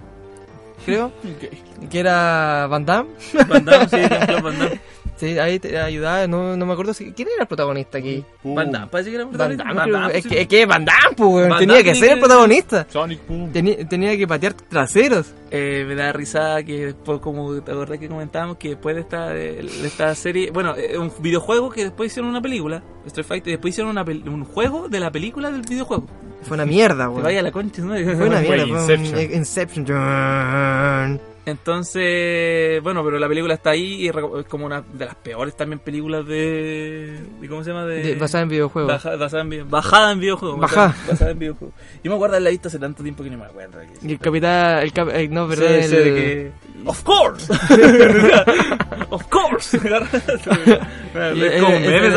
creo, 0.86 1.14
que 1.90 2.00
era 2.00 2.68
Van 2.68 2.86
Damme, 2.86 3.10
Van 3.48 3.64
Damme, 3.64 3.88
sí, 3.88 3.98
Van 4.44 4.60
Damme. 4.60 4.80
Sí, 5.20 5.38
ahí 5.38 5.60
te 5.60 5.78
ayudaba, 5.78 6.26
no, 6.28 6.56
no 6.58 6.66
me 6.66 6.74
acuerdo 6.74 6.94
si, 6.94 7.12
quién 7.12 7.28
era 7.34 7.44
el 7.44 7.48
protagonista 7.48 7.98
aquí, 7.98 8.24
Van 8.44 8.72
Damme, 8.72 8.88
parece 8.88 9.10
que 9.10 9.16
era 9.18 9.26
Van 9.26 9.32
protagonista. 9.34 9.64
Damme, 9.66 9.76
Van 9.80 9.88
creo- 9.90 10.00
Damme, 10.02 10.18
es, 10.18 10.24
sí. 10.24 10.30
que, 10.30 10.42
es 10.42 10.48
que 10.48 10.66
Van 10.66 10.86
Damme, 10.86 11.16
pues, 11.16 11.50
Van 11.50 11.60
tenía 11.60 11.84
que 11.84 11.96
ser 11.96 12.12
el 12.14 12.20
protagonista, 12.20 12.88
Sonic 12.90 13.28
Boom. 13.28 13.52
tenía, 13.52 13.88
tenía 13.88 14.18
que 14.18 14.28
patear 14.28 14.54
traseros, 14.54 15.34
Eh, 15.52 15.84
me 15.88 15.96
da 15.96 16.14
risa 16.14 16.62
que 16.64 16.86
después, 16.88 17.20
como 17.22 17.60
te 17.62 17.72
acordás 17.72 17.98
que 17.98 18.08
comentábamos, 18.08 18.58
que 18.58 18.70
después 18.70 18.96
de 18.96 19.02
esta, 19.02 19.30
de 19.30 19.60
esta 19.84 20.14
serie, 20.14 20.52
bueno, 20.52 20.76
eh, 20.78 20.96
un 20.98 21.12
videojuego 21.22 21.72
que 21.72 21.86
después 21.86 22.12
hicieron 22.12 22.30
una 22.30 22.40
película, 22.42 22.84
Street 23.08 23.26
Fighter, 23.26 23.48
y 23.48 23.52
después 23.54 23.74
hicieron 23.74 23.90
una 23.90 24.06
pel- 24.06 24.28
un 24.28 24.46
juego 24.46 24.88
de 24.90 25.00
la 25.00 25.10
película 25.12 25.50
del 25.52 25.62
videojuego. 25.62 26.06
fue 26.44 26.56
una 26.56 26.66
mierda, 26.66 27.10
weón. 27.10 27.24
vaya 27.24 27.42
la 27.42 27.52
concha, 27.52 27.82
¿no? 27.82 27.96
Fue 27.96 28.28
una 28.28 28.40
mierda, 28.42 28.66
fue 28.86 28.96
un- 28.96 29.32
Inception. 29.34 31.20
Entonces, 31.50 32.82
bueno, 32.84 33.04
pero 33.04 33.20
la 33.20 33.28
película 33.28 33.54
está 33.54 33.72
ahí 33.72 34.04
y 34.06 34.08
es 34.08 34.14
como 34.48 34.66
una 34.66 34.82
de 34.82 35.06
las 35.06 35.16
peores 35.16 35.56
también 35.56 35.80
películas 35.80 36.26
de... 36.26 37.20
de 37.40 37.48
¿Cómo 37.50 37.64
se 37.64 37.72
llama? 37.72 37.86
De, 37.86 38.02
De- 38.04 38.16
basada 38.16 38.44
en 38.44 38.50
videojuegos. 38.50 38.92
Baja- 38.92 39.16
basada 39.16 39.42
en, 39.44 39.70
bajada 39.70 40.12
en 40.12 40.20
videojuegos. 40.20 40.60
Bajada. 40.60 40.96
Basada, 41.08 41.32
en 41.32 41.40
videojuegos. 41.40 41.76
Yo 42.04 42.12
me 42.12 42.16
acuerdo 42.16 42.36
de 42.36 42.42
la 42.42 42.50
vista 42.50 42.68
hace 42.70 42.80
tanto 42.80 43.04
tiempo 43.04 43.24
que 43.24 43.30
no 43.30 43.38
me 43.38 43.46
acuerdo. 43.46 43.80
Y 44.02 44.12
el 44.12 44.20
capitán, 44.20 44.80
el 44.84 44.94
cap- 44.94 45.10
eh, 45.14 45.28
no, 45.30 45.50
Sí, 45.50 45.56
perdón, 45.60 45.84
sí, 45.84 45.96
el, 45.96 46.04
de 46.04 46.14
que... 46.16 46.52
Of 46.86 47.04
course. 47.04 47.52
of 49.10 49.24
course. 49.28 49.78
el- 51.14 51.44
el- 51.44 51.66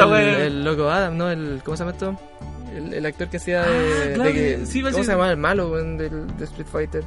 el- 0.06 0.64
loco 0.64 0.88
Adam, 0.88 1.16
¿no? 1.16 1.30
El, 1.30 1.60
¿Cómo 1.64 1.76
se 1.76 1.82
llama 1.82 1.92
esto? 1.92 2.18
El, 2.74 2.94
el 2.94 3.06
actor 3.06 3.28
que 3.28 3.36
hacía 3.38 3.62
de, 3.64 3.68
Ah, 3.68 4.14
claro 4.14 4.30
de 4.32 4.34
que, 4.34 4.66
sí, 4.66 4.80
¿Cómo 4.82 5.04
se 5.04 5.10
llama 5.12 5.30
el 5.30 5.36
malo 5.36 5.70
del, 5.74 6.26
de 6.38 6.44
Street 6.44 6.66
Fighter? 6.70 7.04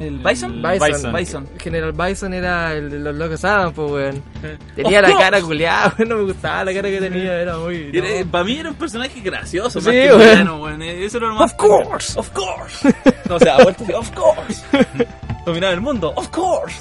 ¿El 0.00 0.18
Bison? 0.18 0.62
Bison. 0.62 0.88
Bison. 0.88 1.12
Bison. 1.12 1.48
General 1.58 1.92
Bison 1.92 2.32
era 2.32 2.72
el 2.72 2.88
de 2.90 2.98
los 2.98 3.14
locos 3.14 3.44
Adam, 3.44 3.72
pues 3.72 3.90
weón. 3.90 4.22
Eh. 4.42 4.56
Tenía 4.74 5.02
la 5.02 5.14
cara 5.18 5.40
culiada, 5.42 5.94
weón, 5.98 6.08
no 6.08 6.16
me 6.16 6.22
gustaba 6.22 6.64
la 6.64 6.72
cara 6.72 6.88
que 6.88 6.98
tenía, 6.98 7.42
era 7.42 7.58
muy... 7.58 7.92
no. 7.92 8.30
Para 8.30 8.44
mí 8.44 8.56
era 8.56 8.70
un 8.70 8.74
personaje 8.74 9.20
gracioso, 9.20 9.78
Sí, 9.80 9.86
más 9.86 9.94
que 9.94 10.12
weón. 10.12 10.82
Eh, 10.82 11.04
Eso 11.04 11.18
era 11.18 11.28
lo 11.28 11.34
más. 11.34 11.52
Of 11.52 11.58
course. 11.58 12.18
Of 12.18 12.30
course. 12.30 12.94
No, 13.28 13.36
o 13.36 13.38
sea, 13.38 13.56
ha 13.56 13.62
vuelto 13.62 13.84
of 13.96 14.10
course. 14.12 14.64
Dominar 15.46 15.74
el 15.74 15.80
mundo, 15.80 16.12
of 16.16 16.28
course. 16.30 16.74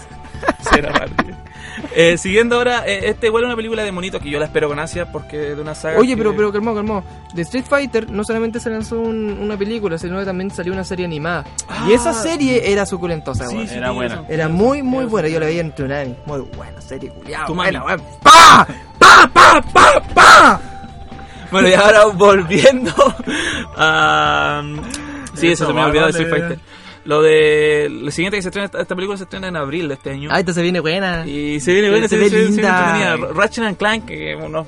Era 0.78 0.92
raro. 0.92 1.12
Eh, 1.96 2.18
siguiendo 2.18 2.58
ahora, 2.58 2.84
eh, 2.86 3.02
este 3.10 3.28
igual 3.28 3.44
es 3.44 3.48
una 3.48 3.56
película 3.56 3.84
de 3.84 3.92
monitos 3.92 4.22
que 4.22 4.30
yo 4.30 4.38
la 4.40 4.46
espero 4.46 4.68
con 4.68 4.80
ansia 4.80 5.12
porque 5.12 5.52
es 5.52 5.56
de 5.56 5.62
una 5.62 5.74
saga. 5.76 5.98
Oye, 5.98 6.12
que- 6.14 6.18
pero, 6.18 6.36
pero 6.36 6.52
calmó, 6.52 6.76
calmó. 6.76 7.04
De 7.34 7.42
Street 7.44 7.64
Fighter 7.68 8.10
no 8.12 8.24
solamente 8.24 8.60
se 8.60 8.70
lanzó 8.70 9.00
un- 9.00 9.38
una 9.40 9.58
película, 9.58 9.98
sino 9.98 10.20
que 10.20 10.26
también 10.26 10.52
salió 10.52 10.74
una 10.74 10.84
serie 10.84 11.06
animada. 11.06 11.46
y 11.88 11.92
Ah. 11.92 11.96
esa 11.96 12.14
serie 12.14 12.72
era 12.72 12.86
suculentosa, 12.86 13.48
Sí, 13.48 13.56
weón. 13.56 13.68
sí, 13.68 13.74
Era 13.76 13.86
tiene 13.88 13.96
buena. 13.96 14.16
razón. 14.16 14.26
Era 14.30 14.48
muy, 14.50 14.84
muy 14.84 15.06
buena. 15.06 15.28
Yo 15.30 15.40
la 15.40 15.46
veía 15.46 15.62
en 15.62 15.72
Tsunami. 15.74 16.16
Muy 16.26 16.42
buena 16.56 16.82
serie, 16.82 17.10
culiada. 17.12 17.46
Tu 17.46 17.56
Buena, 17.56 17.84
weón. 17.86 18.02
¡Pa! 18.22 18.68
¡Pa, 19.00 19.30
pa, 19.34 19.62
pa, 19.74 20.02
pa! 20.14 20.62
Bueno, 21.52 21.68
y 21.70 21.74
ahora 21.74 22.06
volviendo 22.06 22.92
a. 23.78 24.62
Sí, 25.34 25.48
eso, 25.48 25.64
Eso, 25.64 25.68
se 25.68 25.74
me 25.74 25.82
ha 25.82 25.86
olvidado 25.86 26.12
de. 26.12 26.20
Street 26.22 26.30
Fighter. 26.30 26.60
Lo 27.10 27.24
de. 27.24 27.90
Lo 27.90 28.12
siguiente 28.12 28.38
que 28.38 28.44
se 28.44 28.50
estrena, 28.50 28.70
esta 28.72 28.96
película 28.96 29.18
se 29.18 29.24
estrena 29.24 29.48
en 29.48 29.56
abril 29.56 29.88
de 29.88 29.96
este 29.96 30.12
año. 30.12 30.30
Ah, 30.32 30.40
esta 30.40 30.54
se 30.54 30.62
viene 30.62 30.80
buena. 30.80 31.26
Y 31.26 31.60
se 31.60 31.74
viene 31.74 31.90
buena, 31.90 32.08
Se 32.08 32.18
se, 32.18 32.22
ve 32.22 32.30
se- 32.30 32.30
se 32.30 32.36
viene 32.38 32.56
linda. 32.56 33.18
Ratchet 33.34 33.64
and 33.64 33.78
Clank, 33.78 34.06
que 34.06 34.36
uno 34.36 34.68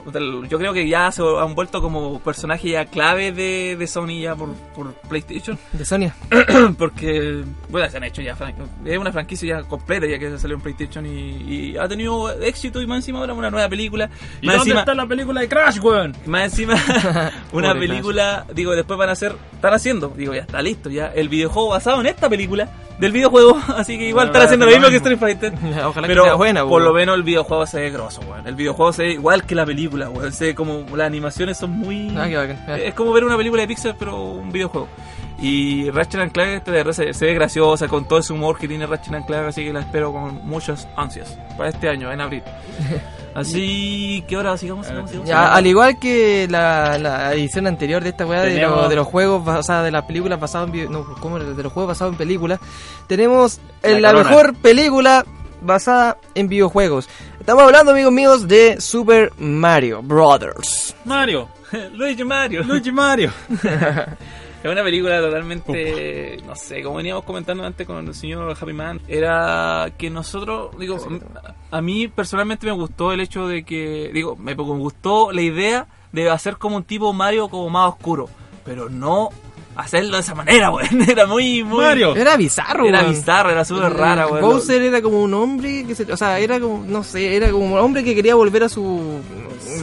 yo 0.49 0.57
creo 0.57 0.73
que 0.73 0.87
ya 0.87 1.11
se 1.11 1.21
han 1.21 1.53
vuelto 1.53 1.83
como 1.83 2.19
personaje 2.19 2.69
ya 2.69 2.85
clave 2.85 3.31
de, 3.31 3.75
de 3.77 3.85
Sony 3.85 4.21
ya 4.21 4.35
por, 4.35 4.55
por 4.75 4.91
PlayStation. 5.07 5.55
De 5.73 5.85
Sonia. 5.85 6.15
Porque, 6.79 7.43
bueno, 7.69 7.87
se 7.91 7.97
han 7.97 8.05
hecho 8.05 8.23
ya, 8.23 8.35
es 8.85 8.97
una 8.97 9.11
franquicia 9.11 9.59
ya 9.59 9.67
completa 9.67 10.07
ya 10.07 10.17
que 10.17 10.35
salió 10.39 10.55
en 10.55 10.61
PlayStation 10.63 11.05
y, 11.05 11.43
y 11.73 11.77
ha 11.77 11.87
tenido 11.87 12.31
éxito 12.41 12.81
y 12.81 12.87
más 12.87 12.97
encima 12.97 13.19
ahora 13.19 13.33
una 13.33 13.51
nueva 13.51 13.69
película. 13.69 14.09
¿Y 14.41 14.47
más 14.47 14.55
dónde 14.57 14.71
encima, 14.71 14.79
está 14.79 14.95
la 14.95 15.05
película 15.05 15.41
de 15.41 15.47
Crash, 15.47 15.79
weón? 15.79 16.15
más 16.25 16.45
encima, 16.45 16.73
una 17.53 17.73
Pobre 17.73 17.87
película, 17.87 18.47
digo, 18.55 18.71
después 18.75 18.97
van 18.97 19.09
a 19.09 19.11
hacer, 19.11 19.35
están 19.53 19.73
haciendo, 19.75 20.09
digo, 20.15 20.33
ya 20.33 20.41
está 20.41 20.59
listo, 20.61 20.89
ya, 20.89 21.07
el 21.13 21.29
videojuego 21.29 21.69
basado 21.69 21.99
en 22.01 22.07
esta 22.07 22.30
película 22.31 22.67
del 22.97 23.11
videojuego, 23.11 23.59
así 23.75 23.97
que 23.97 24.09
igual 24.09 24.27
están 24.27 24.41
haciendo 24.43 24.65
lo 24.65 24.71
mismo 24.71 24.89
que. 24.89 24.95
Street 24.95 25.19
Fighter. 25.19 25.53
Ojalá 25.85 26.07
Pero 26.07 26.23
que 26.23 26.29
sea 26.29 26.35
buena, 26.35 26.65
por 26.65 26.81
lo 26.81 26.93
menos 26.93 27.15
el 27.15 27.23
videojuego 27.23 27.67
se 27.67 27.81
ve 27.81 27.91
grosso, 27.91 28.21
weón. 28.21 28.47
El 28.47 28.55
videojuego 28.55 28.91
se 28.91 29.03
ve 29.03 29.11
igual 29.11 29.45
que 29.45 29.53
la 29.53 29.65
película, 29.65 30.09
weón. 30.09 30.33
Se 30.33 30.45
ve 30.45 30.55
como 30.55 30.85
las 30.95 31.05
animaciones 31.05 31.57
son 31.57 31.71
muy... 31.71 32.11
Ah, 32.17 32.27
qué 32.27 32.37
bacán. 32.37 32.79
Es 32.79 32.95
como 32.95 33.13
ver 33.13 33.23
una 33.23 33.37
película 33.37 33.61
de 33.61 33.67
Pixar, 33.67 33.95
pero 33.99 34.19
un 34.19 34.51
videojuego. 34.51 34.87
Y 35.39 35.89
Ratchet 35.89 36.21
and 36.21 36.31
Clank 36.31 36.67
este 36.67 36.93
se, 36.93 37.13
se 37.13 37.25
ve 37.25 37.33
graciosa 37.33 37.87
con 37.87 38.07
todo 38.07 38.19
ese 38.19 38.31
humor 38.31 38.59
que 38.59 38.67
tiene 38.67 38.85
Ratchet 38.85 39.13
and 39.13 39.25
Clank, 39.25 39.47
así 39.47 39.63
que 39.63 39.73
la 39.73 39.79
espero 39.81 40.11
con 40.11 40.47
muchas 40.47 40.87
ansias 40.95 41.37
para 41.57 41.69
este 41.69 41.89
año, 41.89 42.11
en 42.11 42.21
abril. 42.21 42.43
Así 43.33 44.23
que 44.27 44.35
ahora 44.35 44.57
sigamos, 44.57 44.85
sigamos, 44.87 45.09
sigamos. 45.09 45.29
Ya, 45.29 45.53
al 45.53 45.65
igual 45.65 45.97
que 45.99 46.47
la, 46.49 46.97
la 46.97 47.33
edición 47.33 47.65
anterior 47.67 48.03
de 48.03 48.09
esta 48.09 48.25
weá 48.25 48.41
de, 48.41 48.59
lo- 48.61 48.89
de 48.89 48.95
los 48.95 49.07
juegos 49.07 49.43
basados 49.45 49.85
de 49.85 49.91
las 49.91 50.03
películas 50.03 50.39
basados 50.39 50.69
en 50.73 50.91
no, 50.91 51.05
¿cómo 51.19 51.37
era? 51.37 51.45
de 51.45 51.63
los 51.63 51.71
juegos 51.71 51.89
basados 51.89 52.13
en 52.13 52.17
películas, 52.17 52.59
tenemos 53.07 53.59
La 53.83 53.99
la, 53.99 54.13
mejor 54.13 54.55
película 54.55 55.25
basada 55.61 56.17
en 56.35 56.47
videojuegos. 56.49 57.07
Estamos 57.39 57.63
hablando, 57.63 57.91
amigos 57.91 58.11
míos, 58.11 58.47
de 58.47 58.81
Super 58.81 59.31
Mario 59.37 60.01
Brothers. 60.03 60.95
Mario. 61.05 61.47
Luigi 61.93 62.23
Mario. 62.23 62.63
Luigi 62.63 62.91
Mario. 62.91 63.31
Es 64.63 64.71
una 64.71 64.83
película 64.83 65.19
totalmente, 65.19 66.37
no 66.45 66.55
sé, 66.55 66.83
como 66.83 66.97
veníamos 66.97 67.23
comentando 67.23 67.65
antes 67.65 67.87
con 67.87 68.07
el 68.07 68.13
señor 68.13 68.55
Happy 68.59 68.73
Man, 68.73 69.01
era 69.07 69.91
que 69.97 70.11
nosotros, 70.11 70.77
digo, 70.77 70.97
a 71.71 71.77
a 71.77 71.81
mí 71.81 72.07
personalmente 72.07 72.67
me 72.67 72.73
gustó 72.73 73.11
el 73.11 73.21
hecho 73.21 73.47
de 73.47 73.63
que, 73.63 74.11
digo, 74.13 74.35
me 74.35 74.53
gustó 74.53 75.31
la 75.31 75.41
idea 75.41 75.87
de 76.11 76.29
hacer 76.29 76.57
como 76.57 76.75
un 76.77 76.83
tipo 76.83 77.11
Mario 77.11 77.49
como 77.49 77.69
más 77.71 77.89
oscuro, 77.89 78.29
pero 78.63 78.87
no 78.87 79.29
hacerlo 79.75 80.15
de 80.17 80.21
esa 80.21 80.35
manera, 80.35 80.69
weón, 80.71 81.01
era 81.09 81.25
muy, 81.25 81.63
muy... 81.63 81.79
Mario. 81.83 82.15
Era 82.15 82.37
bizarro, 82.37 82.85
Era 82.85 82.99
weón. 83.01 83.11
bizarro, 83.11 83.49
era 83.49 83.65
súper 83.65 83.93
rara, 83.93 84.27
weón. 84.27 84.41
Bowser 84.41 84.81
era 84.81 85.01
como 85.01 85.21
un 85.21 85.33
hombre 85.33 85.85
que 85.87 85.95
se, 85.95 86.11
o 86.11 86.17
sea, 86.17 86.39
era 86.39 86.59
como, 86.59 86.83
no 86.87 87.03
sé, 87.03 87.35
era 87.35 87.49
como 87.51 87.65
un 87.73 87.79
hombre 87.79 88.03
que 88.03 88.13
quería 88.15 88.35
volver 88.35 88.63
a 88.63 88.69
su, 88.69 89.19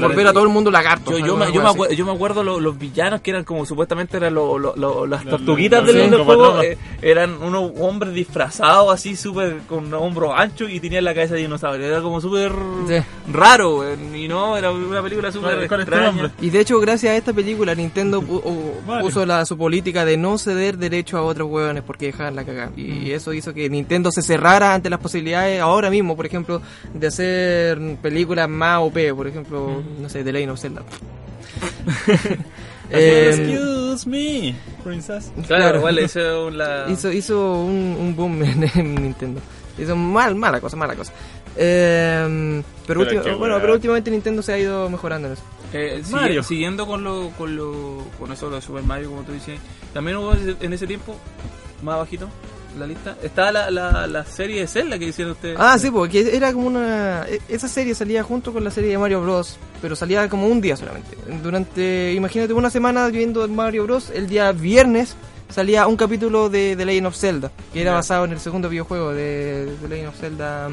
volver 0.00 0.26
a 0.26 0.32
todo 0.32 0.44
el 0.44 0.50
mundo 0.50 0.70
lagarto. 0.70 1.18
Yo, 1.18 1.36
me, 1.36 1.46
yo, 1.46 1.54
me 1.54 1.58
wea 1.60 1.68
así. 1.70 1.78
acuer- 1.78 1.90
yo 1.94 2.04
me 2.04 2.12
acuerdo 2.12 2.44
lo- 2.44 2.60
los 2.60 2.78
villanos 2.78 3.20
que 3.22 3.30
eran 3.30 3.44
como 3.44 3.64
supuestamente 3.64 4.16
eran 4.18 4.34
lo- 4.34 4.58
lo- 4.58 4.74
lo- 4.76 5.06
las 5.06 5.24
Los- 5.24 5.36
tortuguitas 5.36 5.82
los 5.84 5.92
del, 5.94 6.02
cinco 6.04 6.16
del 6.16 6.24
juego. 6.26 6.42
patronos. 6.42 6.64
eh, 6.66 6.78
eran 7.02 7.42
unos 7.42 7.72
hombres 7.80 8.12
disfrazados 8.14 8.92
así, 8.92 9.16
súper 9.16 9.58
con 9.68 9.86
un 9.86 9.94
hombro 9.94 10.34
ancho 10.36 10.68
y 10.68 10.78
tenían 10.80 11.04
la 11.04 11.14
cabeza 11.14 11.34
de 11.34 11.40
dinosaurio. 11.40 11.86
Era 11.86 12.02
como 12.02 12.20
súper 12.20 12.52
Sí. 12.88 12.94
raro, 13.32 13.78
weón, 13.78 14.14
y 14.14 14.28
no, 14.28 14.56
era 14.56 14.70
una 14.70 15.02
película 15.02 15.32
súper 15.32 15.54
¿Cuál- 15.56 15.68
cuál 15.68 15.80
es 15.80 15.86
tu 15.86 15.92
extraña. 15.94 16.06
nombre? 16.12 16.30
Y 16.40 16.50
de 16.50 16.60
hecho, 16.60 16.78
gracias 16.80 17.12
a 17.12 17.16
esta 17.16 17.32
película, 17.32 17.74
Nintendo 17.74 18.20
puso 18.22 19.24
la, 19.24 19.44
su 19.46 19.56
política 19.56 19.77
de 19.82 20.16
no 20.16 20.38
ceder 20.38 20.76
derecho 20.78 21.18
a 21.18 21.22
otros 21.22 21.48
hueones 21.50 21.82
porque 21.82 22.06
dejaban 22.06 22.36
la 22.36 22.44
cagada. 22.44 22.72
Y 22.76 23.10
eso 23.12 23.32
hizo 23.32 23.54
que 23.54 23.68
Nintendo 23.68 24.10
se 24.12 24.22
cerrara 24.22 24.74
ante 24.74 24.90
las 24.90 25.00
posibilidades 25.00 25.60
ahora 25.60 25.90
mismo, 25.90 26.16
por 26.16 26.26
ejemplo, 26.26 26.60
de 26.94 27.06
hacer 27.06 27.78
películas 28.02 28.48
más 28.48 28.80
OP, 28.80 28.98
por 29.16 29.26
ejemplo, 29.26 29.82
no 30.00 30.08
sé, 30.08 30.24
The 30.24 30.32
Legend 30.32 30.52
of 30.52 30.60
Zelda. 30.60 30.82
Eh, 32.90 33.34
Excuse 33.36 34.08
me, 34.08 34.54
princess. 34.82 35.30
Claro, 35.46 35.46
Claro. 35.46 35.78
igual 35.80 35.98
eso 35.98 36.50
la... 36.50 36.86
hizo, 36.88 37.12
hizo 37.12 37.60
un, 37.62 37.96
un 38.00 38.16
boom 38.16 38.42
en, 38.42 38.62
en 38.74 38.94
Nintendo. 38.94 39.42
Hizo 39.78 39.94
mal, 39.94 40.34
mala 40.34 40.58
cosa, 40.60 40.74
mala 40.76 40.94
cosa. 40.94 41.12
Eh, 41.54 42.62
pero, 42.86 43.04
Pero 43.04 43.22
qué 43.22 43.34
bueno, 43.34 43.58
pero 43.60 43.74
últimamente 43.74 44.10
Nintendo 44.10 44.40
se 44.40 44.54
ha 44.54 44.58
ido 44.58 44.88
mejorando 44.88 45.28
en 45.28 45.34
eso. 45.34 45.42
Eh, 45.72 46.02
Mario. 46.10 46.42
siguiendo 46.42 46.86
con 46.86 47.04
lo, 47.04 47.30
con 47.36 47.54
lo 47.56 48.04
con 48.18 48.32
eso 48.32 48.48
de 48.50 48.60
Super 48.62 48.82
Mario 48.84 49.10
como 49.10 49.22
tú 49.22 49.32
dices 49.32 49.58
también 49.92 50.16
hubo 50.16 50.32
en 50.34 50.72
ese 50.72 50.86
tiempo 50.86 51.14
más 51.82 51.98
bajito 51.98 52.28
la 52.78 52.86
lista. 52.86 53.16
Está 53.22 53.50
la, 53.50 53.70
la, 53.70 54.06
la 54.06 54.24
serie 54.24 54.60
de 54.60 54.66
Zelda 54.68 54.98
que 54.98 55.06
hicieron 55.06 55.32
ustedes. 55.32 55.56
Ah, 55.58 55.78
sí, 55.78 55.90
porque 55.90 56.36
era 56.36 56.52
como 56.52 56.66
una... 56.68 57.24
e- 57.26 57.40
Esa 57.48 57.66
serie 57.66 57.94
salía 57.94 58.22
junto 58.22 58.52
con 58.52 58.62
la 58.62 58.70
serie 58.70 58.90
de 58.90 58.98
Mario 58.98 59.22
Bros. 59.22 59.56
Pero 59.82 59.96
salía 59.96 60.28
como 60.28 60.46
un 60.46 60.60
día 60.60 60.76
solamente. 60.76 61.16
Durante, 61.42 62.12
imagínate, 62.14 62.52
una 62.52 62.70
semana 62.70 63.08
viendo 63.08 63.48
Mario 63.48 63.84
Bros. 63.84 64.10
El 64.10 64.28
día 64.28 64.52
viernes 64.52 65.16
salía 65.48 65.86
un 65.88 65.96
capítulo 65.96 66.50
de 66.50 66.76
The 66.76 66.84
Legend 66.84 67.06
of 67.08 67.16
Zelda. 67.16 67.50
Que 67.72 67.80
era 67.80 67.94
basado 67.94 68.26
en 68.26 68.32
el 68.32 68.38
segundo 68.38 68.68
videojuego 68.68 69.12
de 69.12 69.74
The 69.80 69.88
Legend 69.88 70.08
of 70.10 70.20
Zelda 70.20 70.68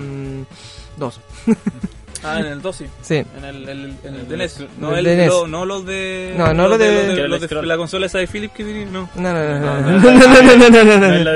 2. 0.98 1.20
Ah, 2.26 2.40
en 2.40 2.46
el 2.48 2.62
2 2.62 2.76
sí. 2.76 2.86
Sí. 3.02 3.16
En 3.38 3.46
el, 3.46 3.70
el, 3.70 3.86
en 4.04 4.14
el 4.16 4.22
El 4.22 4.28
de 4.28 4.38
NES. 4.38 4.66
No, 4.80 4.92
el 4.96 5.00
el, 5.00 5.06
de 5.06 5.16
NES. 5.18 5.28
lo- 5.30 5.48
no 5.48 5.66
los 5.66 5.86
de. 5.86 6.34
No, 6.38 6.54
no 6.54 6.68
los 6.68 6.80
de- 6.80 7.28
los 7.28 7.42
de 7.42 7.48
la 7.64 7.78
consola 7.78 8.06
esa 8.08 8.18
de 8.20 8.28
Philips 8.28 8.54
que 8.54 8.64
diría- 8.64 8.86
no. 8.86 9.10
No, 9.16 9.34
no, 9.34 9.34
no, 9.34 9.60
no, 9.60 9.82
No, 9.82 10.00
no, 10.00 10.00
no, 10.00 10.28
no, 10.28 10.58
no, 10.58 10.70
no, 10.70 10.84
no, 10.84 10.98
no, 10.98 10.98
No 10.98 11.24
no. 11.24 11.30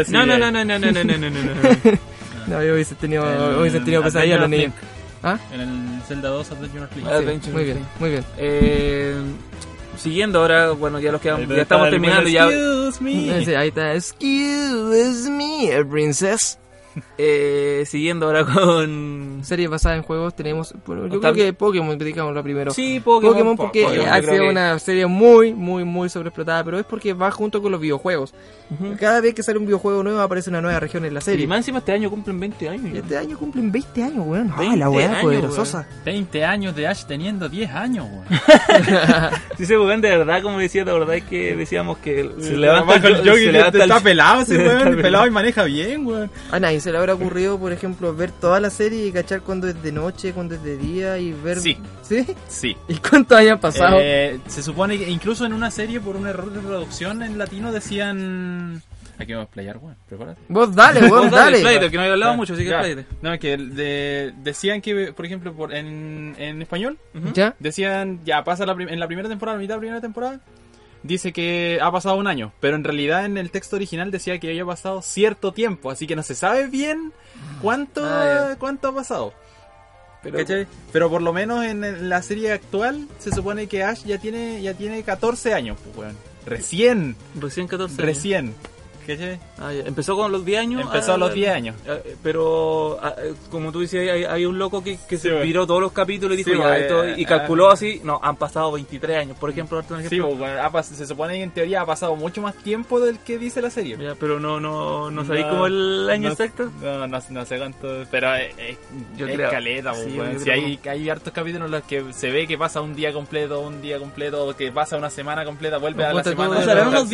No, 2.48 2.58
no, 2.58 2.64
yo 2.64 2.74
hubiese 2.74 2.96
tenido, 2.96 3.30
El- 3.52 3.58
hubiese 3.60 3.80
tenido 3.82 4.02
pesadilla 4.04 4.38
los 4.38 4.50
niños. 4.50 4.74
¿Ah? 5.22 5.38
En 5.54 5.62
el 5.62 6.02
Zelda 6.08 6.30
2 6.30 6.52
Adventure. 6.52 6.88
Ah, 7.06 7.16
Adventure, 7.18 7.52
muy 7.54 7.64
bien, 7.66 7.86
muy 8.00 8.10
bien. 8.10 8.24
Eh, 8.38 9.16
siguiendo 9.98 10.40
ahora, 10.40 10.72
bueno, 10.72 11.00
ya 11.00 11.12
los 11.12 11.20
quedamos, 11.22 11.48
ya 11.50 11.62
estamos 11.62 11.90
terminando 11.90 12.30
ya. 12.30 12.46
Excuse 12.48 13.04
me. 13.04 13.56
Ahí 13.58 13.68
está. 13.68 13.94
Excuse 13.96 15.30
me, 15.30 15.84
princess. 15.86 16.58
Eh, 17.22 17.84
siguiendo 17.86 18.26
ahora 18.28 18.46
con. 18.46 19.40
Series 19.44 19.70
basadas 19.70 19.98
en 19.98 20.04
juegos 20.04 20.36
tenemos. 20.36 20.74
Bueno, 20.86 21.08
yo 21.08 21.20
creo 21.20 21.34
que 21.34 21.54
Pokémon, 21.54 21.98
digámoslo 21.98 22.42
primero. 22.44 22.72
Sí, 22.72 23.00
Pokémon. 23.00 23.34
Pokémon 23.34 23.58
porque 23.58 23.84
Pokémon, 23.84 24.08
ha 24.08 24.20
sido 24.22 24.32
que- 24.34 24.50
una 24.50 24.80
serie 24.80 25.06
muy, 25.06 25.54
muy, 25.54 25.84
muy 25.84 26.10
sobreexplotada, 26.10 26.64
pero 26.64 26.80
es 26.80 26.86
porque 26.86 27.14
va 27.14 27.30
junto 27.32 27.62
con 27.62 27.72
los 27.72 27.82
videojuegos. 27.82 28.34
Cada 29.00 29.20
vez 29.20 29.34
que 29.34 29.42
sale 29.44 29.58
un 29.58 29.66
videojuego 29.66 30.04
nuevo 30.04 30.20
aparece 30.22 30.50
una 30.52 30.62
nueva 30.62 30.80
región 30.80 31.04
en 31.04 31.14
la 31.14 31.20
Y 31.20 31.24
serie. 31.24 31.48
más 31.48 31.58
encima 31.60 31.80
este 31.80 31.92
año 31.92 32.10
cumplen 32.10 32.40
20 32.40 32.70
años. 32.70 32.94
Y 32.94 32.98
este 33.00 33.18
año 33.18 33.38
cumplen 33.38 33.72
20 33.72 34.04
años, 34.04 34.26
weón. 34.28 34.52
Ah, 34.54 34.60
20 34.60 34.78
la 34.78 34.90
weá 34.90 35.10
años, 35.10 35.22
poderosa. 35.24 35.88
20 36.06 36.46
años 36.46 36.76
de 36.76 36.88
Ash 36.88 37.04
teniendo 37.06 37.50
10 37.50 37.70
años, 37.72 38.06
weón. 38.10 38.26
Sí, 39.58 39.66
se 39.66 39.78
weón, 39.78 40.02
de 40.02 40.10
verdad, 40.10 40.42
como 40.42 40.60
decía, 40.60 40.86
de 40.86 40.94
verdad 40.94 41.16
es 41.16 41.24
que 41.26 41.56
decíamos 41.56 41.98
que 41.98 42.30
se 42.40 42.44
Se 42.50 42.58
levanta 42.58 42.96
el 42.96 43.18
jogging, 43.18 43.34
se 43.46 43.52
levanta 43.52 43.78
está 43.84 43.98
el- 43.98 44.04
pelado 44.04 44.42
ese 44.42 44.58
weón, 44.68 44.88
el- 44.90 45.02
pelado 45.02 45.28
y 45.28 45.32
maneja 45.32 45.64
bien, 45.64 46.06
weón. 46.06 46.32
A 46.52 46.60
nadie 46.60 46.80
se 46.90 46.94
le 46.94 46.98
habrá 46.98 47.14
ocurrido, 47.14 47.60
por 47.60 47.72
ejemplo, 47.72 48.16
ver 48.16 48.32
toda 48.32 48.60
la 48.60 48.72
serie 48.72 49.06
y 49.06 49.12
cachar 49.12 49.42
cuando 49.42 49.68
es 49.68 49.80
de 49.84 49.92
noche, 49.92 50.34
cuando 50.34 50.56
es 50.56 50.64
de 50.64 50.76
día 50.76 51.20
y 51.20 51.34
ver. 51.34 51.60
Sí. 51.60 51.78
¿Sí? 52.02 52.26
Sí. 52.48 52.76
¿Y 52.88 52.96
cuántos 52.96 53.38
años 53.38 53.52
han 53.52 53.60
pasado? 53.60 53.98
Eh, 54.02 54.40
se 54.48 54.64
supone 54.64 54.98
que 54.98 55.08
incluso 55.08 55.46
en 55.46 55.54
una 55.54 55.70
serie 55.70 56.00
por 56.00 56.16
un 56.16 56.26
error 56.26 56.52
de 56.52 56.60
traducción 56.62 57.22
en 57.22 57.38
latino 57.38 57.72
decían... 57.72 58.82
Aquí 59.20 59.34
vamos 59.34 59.50
a 59.50 59.52
playar, 59.52 59.78
weón, 59.78 59.98
prepárate. 60.08 60.42
Vos 60.48 60.74
dale, 60.74 61.02
Vos 61.02 61.12
weón, 61.12 61.30
dale, 61.30 61.62
dale. 61.62 61.92
Que 61.92 61.98
no 61.98 62.02
había 62.04 62.14
hablado 62.14 62.32
Ya, 62.32 62.38
mucho, 62.38 62.54
así 62.56 62.64
que. 62.66 63.06
No, 63.22 63.34
es 63.34 63.40
que 63.40 63.58
de- 63.58 64.34
decían 64.42 64.82
que, 64.82 65.14
por 65.14 65.26
ejemplo, 65.28 65.54
por, 65.54 65.76
en, 65.76 66.34
en 66.40 66.62
español, 66.62 66.98
¿Ya? 67.34 67.54
decían, 67.60 68.22
ya 68.26 68.44
pasa 68.44 68.66
la 68.66 68.72
en 68.74 69.00
la 69.00 69.08
primera 69.08 69.30
temporada, 69.30 69.58
la 69.58 69.62
mitad 69.62 69.74
de 69.74 69.78
la 69.78 69.82
primera 69.82 70.02
temporada, 70.02 70.40
dice 71.04 71.32
que 71.34 71.80
ha 71.82 71.92
pasado 71.92 72.16
un 72.16 72.28
año, 72.28 72.52
pero 72.60 72.76
en 72.76 72.84
realidad 72.84 73.26
en 73.26 73.38
el 73.38 73.52
texto 73.52 73.76
original 73.76 74.12
decía 74.12 74.40
que 74.40 74.50
había 74.50 74.66
pasado 74.66 75.02
cierto 75.02 75.52
tiempo, 75.54 75.92
así 75.92 76.08
que 76.08 76.16
no 76.16 76.24
se 76.24 76.36
sabe 76.36 76.68
bien 76.68 77.14
cuánto, 77.62 78.02
Ah, 78.06 78.56
cuánto 78.60 78.90
ha 78.90 78.96
pasado. 78.96 79.34
Pero. 80.22 80.68
Pero 80.92 81.10
por 81.10 81.22
lo 81.22 81.32
menos 81.32 81.64
en 81.66 82.10
la 82.10 82.22
serie 82.22 82.52
actual 82.52 83.08
se 83.20 83.32
supone 83.32 83.68
que 83.68 83.84
Ash 83.84 84.04
ya 84.04 84.18
tiene 84.18 84.62
ya 84.62 84.74
tiene 84.74 85.02
14 85.04 85.54
años, 85.54 85.78
pues. 85.96 86.14
Recién, 86.46 87.16
recién 87.40 87.68
14 87.68 87.94
años. 87.94 88.06
recién. 88.06 88.56
Ah, 89.60 89.74
ya. 89.74 89.84
Empezó 89.86 90.16
con 90.16 90.32
los 90.32 90.46
10 90.46 90.60
años. 90.62 90.82
Empezó 90.82 91.14
a 91.14 91.18
los 91.18 91.34
10 91.34 91.50
años. 91.54 91.76
Ah, 91.88 91.96
eh, 92.06 92.16
Pero, 92.24 92.98
ah, 93.02 93.14
eh, 93.18 93.34
como 93.50 93.72
tú 93.72 93.80
dices, 93.82 94.10
hay, 94.10 94.24
hay 94.24 94.46
un 94.46 94.58
loco 94.60 94.84
que, 94.84 94.98
que 95.08 95.18
Sí, 95.18 95.24
se 95.24 95.30
bueno. 95.30 95.46
viró 95.46 95.68
todos 95.68 95.82
los 95.82 95.92
capítulos 95.92 96.34
y 96.36 96.38
dijo, 96.38 96.50
Sí, 96.52 96.58
ya, 96.58 96.62
bueno, 96.64 96.76
esto, 96.76 97.04
eh, 97.04 97.16
y 97.18 97.26
ah, 97.26 97.28
calculó 97.28 97.70
así, 97.70 98.02
no, 98.04 98.20
han 98.24 98.36
pasado 98.36 98.72
23 98.72 99.18
años, 99.18 99.38
por 99.38 99.50
ejemplo, 99.50 99.82
Sí, 99.82 99.94
ejemplo. 100.18 100.46
ha 100.46 100.72
pas- 100.72 100.84
se 100.84 101.06
supone 101.06 101.34
que 101.36 101.44
en 101.44 101.52
teoría 101.52 101.82
ha 101.82 101.86
pasado 101.86 102.16
mucho 102.16 102.42
más 102.42 102.56
tiempo 102.56 103.00
del 103.00 103.20
que 103.20 103.38
dice 103.38 103.62
la 103.62 103.70
serie. 103.70 103.98
Ya, 104.00 104.16
pero 104.16 104.40
no, 104.40 104.60
no, 104.60 105.10
no 105.12 105.26
sabéis 105.26 105.46
No, 105.46 105.52
como 105.52 105.66
el 105.68 106.10
año 106.10 106.28
no- 106.30 106.34
exacto. 106.34 106.72
No, 106.82 107.08
no, 107.08 107.20
no 107.30 107.46
sé 107.46 107.58
cuánto, 107.58 107.88
pero 108.12 108.36
es, 108.36 108.54
es, 108.58 108.78
Yo 109.18 109.28
es 109.28 109.36
creo. 109.36 109.50
caleta, 109.50 109.94
Sí, 109.94 110.14
yo 110.16 110.24
Si 110.40 110.44
creo 110.46 110.54
hay, 110.54 110.80
hay 110.90 111.10
hartos 111.10 111.34
capítulos 111.34 111.66
en 111.66 111.72
los 111.72 111.84
que 111.84 112.04
se 112.14 112.30
ve 112.30 112.48
que 112.48 112.58
pasa 112.58 112.82
un 112.82 112.96
día 112.96 113.12
completo, 113.14 113.60
un 113.62 113.82
día 113.82 113.98
completo, 114.00 114.46
o 114.48 114.56
que 114.56 114.72
pasa 114.72 114.98
una 114.98 115.10
semana 115.10 115.44
completa, 115.46 115.78
vuelve 115.78 116.04
a 116.06 116.14
la 116.14 116.24
semana. 116.24 116.58
O 116.60 116.62
sea, 116.64 116.88
unos 116.88 117.10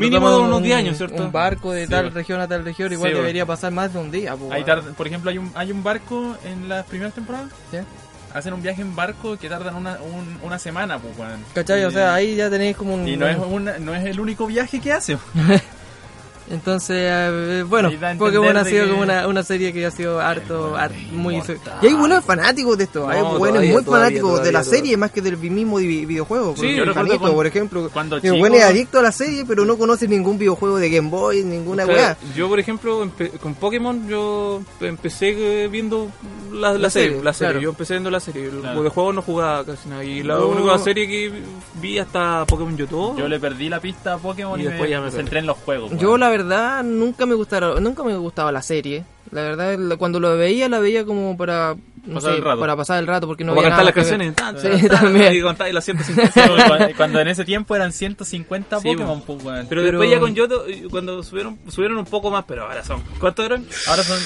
mínimo 0.00 0.38
unos 0.40 0.56
un- 0.58 0.62
10 0.62 0.76
años, 0.76 0.96
¿cierto? 0.96 1.30
Barco 1.42 1.72
de 1.72 1.84
Sí, 1.84 1.90
tal 1.90 2.02
bueno. 2.04 2.14
región 2.16 2.40
a 2.40 2.48
tal 2.48 2.64
región, 2.64 2.92
igual 2.92 3.10
Sí, 3.12 3.16
debería 3.16 3.46
pasar 3.46 3.72
más 3.72 3.92
de 3.92 3.98
un 3.98 4.10
día. 4.10 4.34
pues, 4.36 4.64
por 4.96 5.06
ejemplo, 5.06 5.30
hay 5.30 5.38
un, 5.38 5.50
hay 5.54 5.72
un 5.72 5.82
barco 5.82 6.36
en 6.44 6.68
las 6.68 6.84
primeras 6.86 7.14
temporadas. 7.14 7.50
Hacen 8.32 8.52
un 8.54 8.62
viaje 8.62 8.80
en 8.82 8.94
barco 8.94 9.36
que 9.36 9.48
tardan 9.48 9.74
una, 9.74 9.98
un- 10.00 10.38
una 10.42 10.58
semana, 10.58 10.98
pues. 11.00 11.14
O 11.18 11.90
sea, 11.90 12.14
ahí 12.14 12.36
ya 12.36 12.48
tenéis 12.48 12.76
como 12.76 12.94
un... 12.94 13.08
Y 13.08 13.16
no 13.16 13.26
es, 13.26 13.36
una- 13.36 13.78
no 13.78 13.92
es 13.94 14.04
el 14.04 14.20
único 14.20 14.46
viaje 14.46 14.80
que 14.80 14.92
hace. 14.92 15.18
Entonces, 16.50 16.96
eh, 16.98 17.64
bueno, 17.68 17.90
Pokémon 18.18 18.56
ha 18.56 18.64
sido 18.64 18.84
que- 18.84 18.90
como 18.90 19.02
una, 19.02 19.28
una 19.28 19.42
serie 19.44 19.72
que 19.72 19.86
ha 19.86 19.90
sido 19.92 20.20
harto, 20.20 20.70
bueno, 20.70 20.94
muy... 21.12 21.36
Y 21.82 21.86
hay 21.86 21.94
buenos 21.94 22.24
fanáticos 22.24 22.76
de 22.76 22.84
esto, 22.84 23.08
hay 23.08 23.20
No, 23.20 23.38
buenos 23.38 23.48
todavía, 23.58 23.72
muy 23.72 23.84
todavía, 23.84 24.06
fanáticos 24.08 24.42
de 24.44 24.52
la 24.52 24.60
todavía. 24.62 24.78
serie 24.80 24.96
más 24.96 25.10
que 25.12 25.20
del 25.22 25.36
mismo 25.36 25.76
videojuego. 25.76 26.54
Sí, 26.56 26.74
yo 26.74 26.92
Janito, 26.92 27.18
cuando- 27.20 27.36
por 27.36 27.46
ejemplo, 27.46 27.88
cuando 27.92 28.18
chico- 28.18 28.36
bueno, 28.36 28.56
es 28.56 28.64
adicto 28.64 28.98
a 28.98 29.02
la 29.02 29.12
serie, 29.12 29.44
pero 29.46 29.64
no 29.64 29.78
conoce 29.78 30.08
ningún 30.08 30.38
videojuego 30.38 30.78
de 30.78 30.90
Game 30.90 31.08
Boy, 31.08 31.44
ninguna 31.44 31.84
O 31.84 31.86
sea, 31.86 31.94
weá. 31.94 32.16
yo, 32.34 32.48
por 32.48 32.58
ejemplo, 32.58 33.08
con 33.40 33.54
Pokémon, 33.54 34.08
yo 34.08 34.60
empecé 34.80 35.64
eh, 35.64 35.68
viendo 35.68 36.10
la, 36.52 36.72
la 36.72 36.78
La 36.78 36.90
serie. 36.90 37.10
serie, 37.10 37.24
la 37.24 37.32
serie. 37.32 37.50
claro. 37.52 37.60
Yo 37.62 37.70
empecé 37.70 37.94
viendo 37.94 38.10
la 38.10 38.18
serie. 38.18 38.48
Claro. 38.50 38.82
De 38.82 38.88
juegos 38.90 39.14
no 39.14 39.22
jugaba 39.22 39.64
casi 39.64 39.88
nada. 39.88 40.02
Y 40.02 40.24
la 40.24 40.34
No. 40.34 40.48
única 40.48 40.78
serie 40.78 41.06
que 41.06 41.32
vi 41.80 41.98
hasta 41.98 42.44
Pokémon 42.46 42.76
Youtube. 42.76 43.18
Yo 43.18 43.28
le 43.28 43.38
perdí 43.38 43.68
la 43.68 43.78
pista 43.78 44.14
a 44.14 44.18
Pokémon 44.18 44.58
Y 44.58 44.64
y, 44.64 44.66
después 44.66 44.88
me, 44.88 44.90
ya 44.90 45.00
me 45.00 45.10
centré 45.12 45.38
en 45.38 45.46
los 45.46 45.56
juegos. 45.58 45.92
Yo 45.96 46.16
la 46.18 46.28
verdad 46.28 46.39
nunca 46.84 47.26
me 47.26 47.34
gustaron, 47.34 47.82
nunca 47.82 48.02
me 48.02 48.16
gustaba 48.16 48.50
la 48.52 48.62
serie. 48.62 49.04
La 49.30 49.42
verdad, 49.42 49.78
cuando 49.98 50.18
lo 50.18 50.36
veía, 50.36 50.68
la 50.68 50.80
veía 50.80 51.04
como 51.04 51.36
para, 51.36 51.76
no 52.04 52.14
Pasar 52.14 52.32
sé, 52.32 52.38
el 52.38 52.44
rato. 52.44 52.60
para 52.60 52.76
pasar 52.76 52.98
el 52.98 53.06
rato, 53.06 53.26
porque 53.28 53.44
no 53.44 53.52
o 53.52 53.54
para 53.54 53.68
había 53.76 53.76
cantar 53.84 54.04
nada 54.08 54.34
las 54.34 54.34
canciones. 54.58 54.80
Sí, 54.82 54.88
también. 55.00 55.34
Y 55.34 55.40
contar 55.40 55.72
las 55.72 55.84
150. 55.84 56.32
Sí, 56.88 56.94
cuando, 56.96 57.20
en 57.20 57.28
ese 57.28 57.44
tiempo 57.44 57.76
eran 57.76 57.92
150 57.92 58.80
Sí, 58.80 58.88
Pokémon, 58.88 59.22
pues, 59.22 59.44
weón. 59.44 59.66
Pero, 59.68 59.82
Pero- 59.82 59.98
después 60.00 60.10
ya 60.10 60.18
con 60.18 60.34
Yoto, 60.34 60.64
cuando 60.90 61.22
subieron, 61.22 61.58
subieron 61.68 61.98
un 61.98 62.06
poco 62.06 62.30
más, 62.32 62.44
pero 62.48 62.64
ahora 62.64 62.82
son. 62.84 63.02
¿Cuántos 63.20 63.46
eran? 63.46 63.64
Ahora 63.86 64.02
son. 64.02 64.18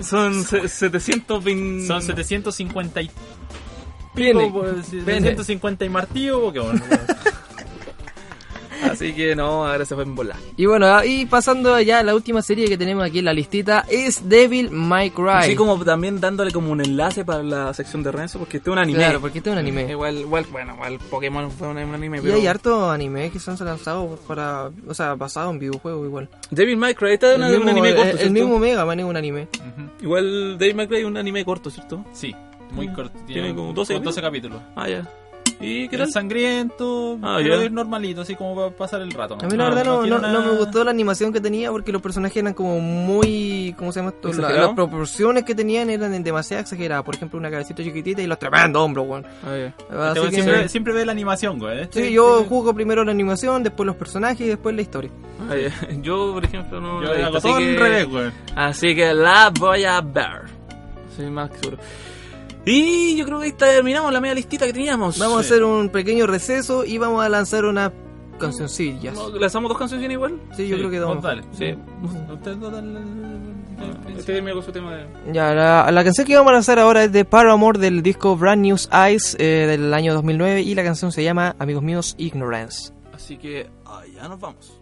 Son 0.00 0.44
se- 0.44 0.68
720. 0.68 1.86
Son 1.86 2.02
750 2.02 3.02
y. 3.02 3.10
Pico, 4.16 4.52
pues, 4.52 4.86
Pene. 5.04 5.20
750 5.30 5.84
y 5.84 5.88
martillo 5.88 6.40
Pokémon. 6.40 6.82
Así 8.90 9.12
que 9.14 9.34
no, 9.34 9.66
ahora 9.66 9.84
se 9.84 9.94
fue 9.94 10.04
en 10.04 10.14
volar. 10.14 10.36
Y 10.56 10.66
bueno, 10.66 11.04
y 11.04 11.26
pasando 11.26 11.80
ya 11.80 12.00
a 12.00 12.02
la 12.02 12.14
última 12.14 12.42
serie 12.42 12.66
que 12.68 12.76
tenemos 12.78 13.04
aquí 13.04 13.18
en 13.20 13.24
la 13.24 13.32
listita 13.32 13.84
es 13.88 14.28
Devil 14.28 14.70
May 14.70 15.10
Cry. 15.10 15.28
Así 15.30 15.56
como 15.56 15.82
también 15.84 16.20
dándole 16.20 16.52
como 16.52 16.70
un 16.70 16.80
enlace 16.80 17.24
para 17.24 17.42
la 17.42 17.72
sección 17.74 18.02
de 18.02 18.12
Renzo, 18.12 18.38
porque 18.38 18.58
este 18.58 18.70
es 18.70 18.72
un 18.72 18.78
anime. 18.78 18.98
Claro, 18.98 19.20
porque 19.20 19.38
este 19.38 19.50
es 19.50 19.52
un 19.54 19.58
anime. 19.58 19.90
Igual, 19.90 20.18
igual, 20.18 20.46
bueno, 20.52 20.74
igual 20.74 20.98
Pokémon 21.10 21.50
fue 21.50 21.68
un, 21.68 21.78
un 21.78 21.94
anime, 21.94 22.18
Y 22.18 22.20
pero... 22.20 22.34
hay 22.34 22.46
harto 22.46 22.90
anime 22.90 23.30
que 23.30 23.38
se 23.38 23.50
han 23.50 23.56
lanzado 23.64 24.18
para, 24.26 24.70
o 24.86 24.94
sea, 24.94 25.14
basado 25.14 25.50
en 25.50 25.58
videojuegos 25.58 26.06
igual. 26.06 26.28
Devil 26.50 26.76
May 26.76 26.94
Cry, 26.94 27.12
este 27.14 27.32
es 27.34 27.38
un 27.40 27.48
mismo, 27.50 27.70
anime 27.70 27.88
corto, 27.94 28.02
el- 28.02 28.08
el 28.10 28.18
¿cierto? 28.18 28.32
mismo 28.34 28.58
Mega 28.58 28.84
Man 28.84 29.00
es 29.00 29.06
un 29.06 29.16
anime. 29.16 29.48
Ujú. 29.58 29.90
Igual 30.02 30.58
Devil 30.58 30.74
May 30.76 30.86
Cry 30.88 30.98
es 30.98 31.04
un 31.04 31.16
anime 31.16 31.44
corto, 31.44 31.70
¿cierto? 31.70 32.04
Sí, 32.12 32.34
muy 32.72 32.88
corto. 32.92 33.18
Tiene 33.26 33.54
como 33.54 33.72
12 33.72 33.98
12 34.00 34.20
capítulos. 34.20 34.60
Ah, 34.76 34.88
ya. 34.88 35.08
¿Y 35.64 35.88
qué 35.88 35.96
Era 35.96 36.04
tal? 36.04 36.12
sangriento, 36.12 37.18
Ah, 37.22 37.40
ya. 37.40 37.54
es 37.62 37.72
normalito, 37.72 38.20
así 38.20 38.34
como 38.36 38.54
para 38.54 38.70
pasar 38.70 39.00
el 39.00 39.10
rato. 39.12 39.36
A 39.40 39.46
mí 39.46 39.56
la 39.56 39.64
verdad 39.70 39.84
no, 39.84 40.06
no, 40.06 40.18
no 40.18 40.42
me 40.42 40.58
gustó 40.58 40.84
la 40.84 40.90
animación 40.90 41.32
que 41.32 41.40
tenía 41.40 41.70
porque 41.70 41.90
los 41.92 42.02
personajes 42.02 42.36
eran 42.36 42.54
como 42.54 42.80
muy, 42.80 43.74
¿cómo 43.78 43.92
se 43.92 44.00
llama 44.00 44.10
esto? 44.14 44.32
Las 44.32 44.72
proporciones 44.74 45.44
que 45.44 45.54
tenían 45.54 45.90
eran 45.90 46.22
demasiado 46.22 46.60
exageradas. 46.60 47.04
Por 47.04 47.14
ejemplo, 47.14 47.38
una 47.38 47.50
cabecita 47.50 47.82
chiquitita 47.82 48.22
y 48.22 48.26
los 48.26 48.38
tremendos 48.38 48.82
hombros, 48.82 49.06
weón. 49.08 49.26
Ah. 49.44 49.56
Este 49.56 50.20
weón 50.20 50.30
que- 50.30 50.34
siempre, 50.42 50.68
siempre 50.68 50.92
ve 50.92 51.06
la 51.06 51.12
animación, 51.12 51.58
güey. 51.58 51.80
Este- 51.82 52.06
Sí, 52.06 52.12
yo 52.12 52.38
este- 52.38 52.48
juego 52.48 52.74
primero 52.74 53.04
la 53.04 53.12
animación, 53.12 53.62
después 53.62 53.86
los 53.86 53.96
personajes 53.96 54.40
y 54.42 54.48
después 54.48 54.74
la 54.74 54.82
historia. 54.82 55.10
Ah. 55.48 55.54
Yo, 56.02 56.32
por 56.32 56.44
ejemplo, 56.44 56.80
no... 56.80 57.02
Yo 57.02 57.08
la 57.08 57.14
he 57.14 57.16
visto, 57.18 57.26
hago 57.28 57.36
así 57.38 57.48
que- 57.64 57.70
al 57.70 57.76
revés, 57.80 58.06
güey. 58.08 58.30
Así 58.54 58.94
que 58.94 59.14
la 59.14 59.50
voy 59.58 59.84
a 59.84 60.00
ver. 60.00 60.42
Soy 61.16 61.30
más 61.30 61.50
que 61.50 61.58
seguro. 61.58 61.78
Y 62.66 63.16
yo 63.16 63.24
creo 63.26 63.38
que 63.40 63.46
ahí 63.46 63.52
terminamos 63.52 64.12
la 64.12 64.20
media 64.20 64.34
listita 64.34 64.66
que 64.66 64.72
teníamos. 64.72 65.18
Vamos 65.18 65.36
a 65.38 65.40
hacer 65.40 65.64
un 65.64 65.88
pequeño 65.90 66.26
receso 66.26 66.84
y 66.84 66.98
vamos 66.98 67.24
a 67.24 67.28
lanzar 67.28 67.64
unas 67.64 67.92
cancioncillas. 68.38 69.14
¿No- 69.14 69.28
¿Lanzamos 69.30 69.68
dos 69.68 69.78
canciones 69.78 70.10
igual? 70.10 70.40
Sí, 70.56 70.66
yo 70.68 70.76
creo 70.78 70.90
que 70.90 70.98
dos. 70.98 71.22
dale. 71.22 71.42
Sí. 71.52 71.64
El- 71.66 71.78
el- 74.12 74.18
Este 74.18 74.62
su 74.62 74.72
tema 74.72 74.94
de... 74.96 75.06
Ya, 75.32 75.52
la, 75.52 75.90
la 75.90 76.04
canción 76.04 76.26
que 76.26 76.36
vamos 76.36 76.50
a 76.50 76.54
lanzar 76.54 76.78
ahora 76.78 77.04
es 77.04 77.12
de 77.12 77.24
Paramore 77.24 77.78
del 77.78 78.02
disco 78.02 78.36
Brand 78.36 78.62
New 78.62 78.76
Eyes 78.92 79.36
eh, 79.38 79.66
del 79.68 79.92
año 79.92 80.14
2009 80.14 80.62
y 80.62 80.74
la 80.74 80.84
canción 80.84 81.12
se 81.12 81.22
llama, 81.22 81.54
amigos 81.58 81.82
míos, 81.82 82.14
Ignorance. 82.18 82.92
Así 83.12 83.36
que 83.36 83.68
allá 83.84 84.28
nos 84.28 84.40
vamos. 84.40 84.80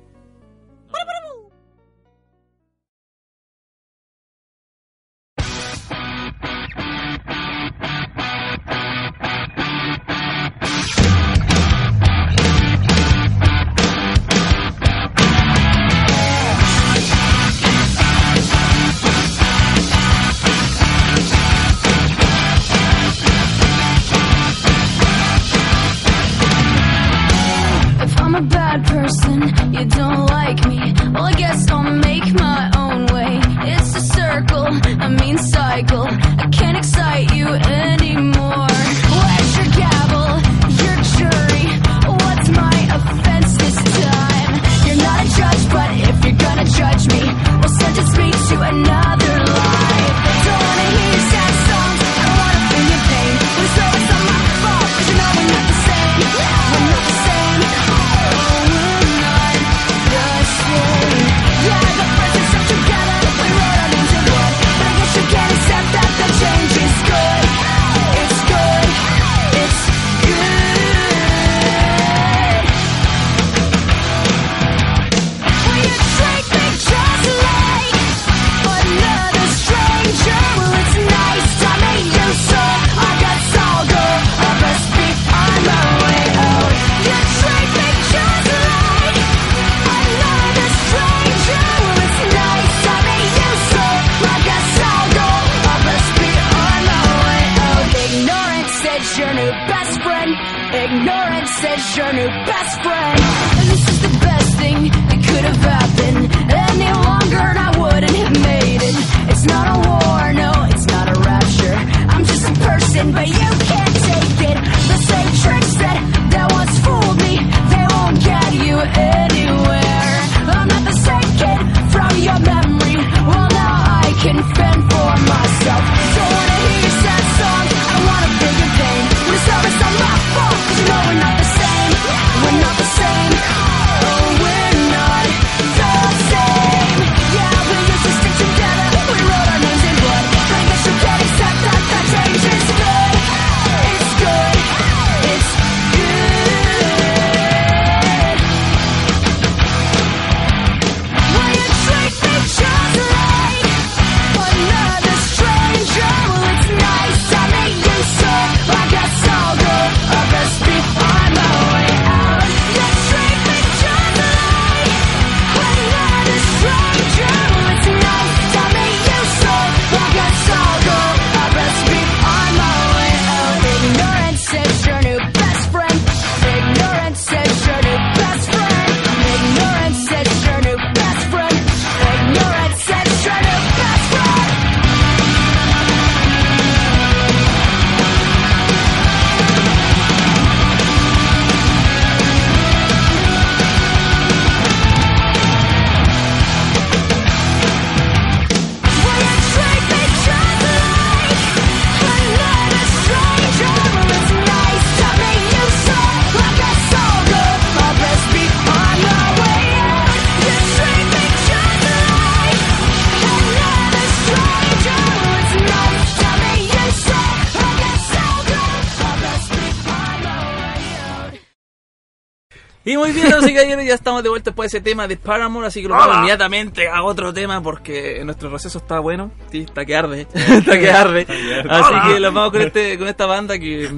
Y 222.84 222.96
muy 222.96 223.12
bien, 223.12 223.32
así 223.32 223.54
que 223.54 223.86
ya 223.86 223.94
estamos 223.94 224.22
de 224.22 224.28
vuelta 224.28 224.50
después 224.50 224.70
de 224.70 224.78
ese 224.78 224.84
tema 224.84 225.06
de 225.06 225.16
Paramore, 225.16 225.68
así 225.68 225.82
que 225.82 225.88
lo 225.88 225.94
vamos 225.94 226.16
inmediatamente 226.16 226.88
a 226.88 227.04
otro 227.04 227.32
tema 227.32 227.62
porque 227.62 228.20
nuestro 228.24 228.50
receso 228.50 228.78
está 228.78 228.98
bueno, 228.98 229.30
sí, 229.52 229.60
está 229.60 229.84
que 229.84 229.94
arde, 229.94 230.26
está 230.34 230.78
que 230.78 230.90
arde. 230.90 231.26
así 231.68 231.92
que 232.08 232.20
los 232.20 232.34
vamos 232.34 232.50
con, 232.50 232.62
este, 232.62 232.98
con 232.98 233.06
esta 233.06 233.26
banda 233.26 233.56
que 233.58 233.88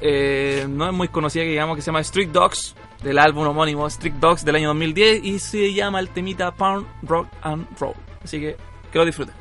eh, 0.00 0.66
no 0.68 0.86
es 0.86 0.92
muy 0.92 1.08
conocida, 1.08 1.44
que 1.44 1.50
digamos 1.50 1.76
que 1.76 1.82
se 1.82 1.86
llama 1.86 2.00
Street 2.00 2.30
Dogs, 2.30 2.74
del 3.04 3.18
álbum 3.18 3.46
homónimo 3.46 3.86
Street 3.86 4.14
Dogs 4.14 4.44
del 4.44 4.56
año 4.56 4.68
2010 4.68 5.22
y 5.22 5.38
se 5.38 5.72
llama 5.72 6.00
el 6.00 6.08
temita 6.08 6.50
Pound 6.52 6.86
Rock 7.02 7.28
and 7.42 7.66
Roll. 7.78 7.94
Así 8.24 8.40
que 8.40 8.56
que 8.90 8.98
lo 8.98 9.04
disfruten. 9.04 9.34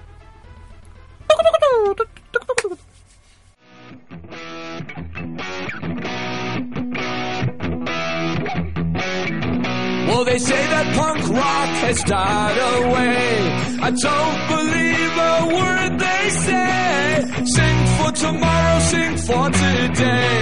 Well, 10.08 10.26
they 10.26 10.38
say 10.38 10.62
that 10.74 10.96
punk 10.96 11.20
rock 11.30 11.70
has 11.86 12.04
died 12.04 12.58
away. 12.76 13.80
I 13.82 13.90
don't 13.92 14.42
believe 14.56 15.14
a 15.32 15.38
word 15.58 16.00
they 16.00 16.30
say. 16.30 17.26
Sing 17.46 17.78
for 17.98 18.12
tomorrow, 18.12 18.80
sing 18.92 19.18
for 19.18 19.50
today. 19.50 20.34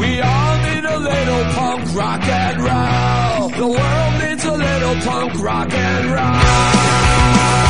We 0.00 0.20
all 0.20 0.54
need 0.68 0.84
a 0.84 0.98
little 0.98 1.44
punk 1.58 1.94
rock 1.94 2.22
and 2.22 2.58
roll. 2.68 3.48
The 3.50 3.68
world 3.78 4.12
needs 4.22 4.44
a 4.44 4.52
little 4.52 4.96
punk 5.08 5.42
rock 5.42 5.72
and 5.72 6.06
roll. 6.10 7.67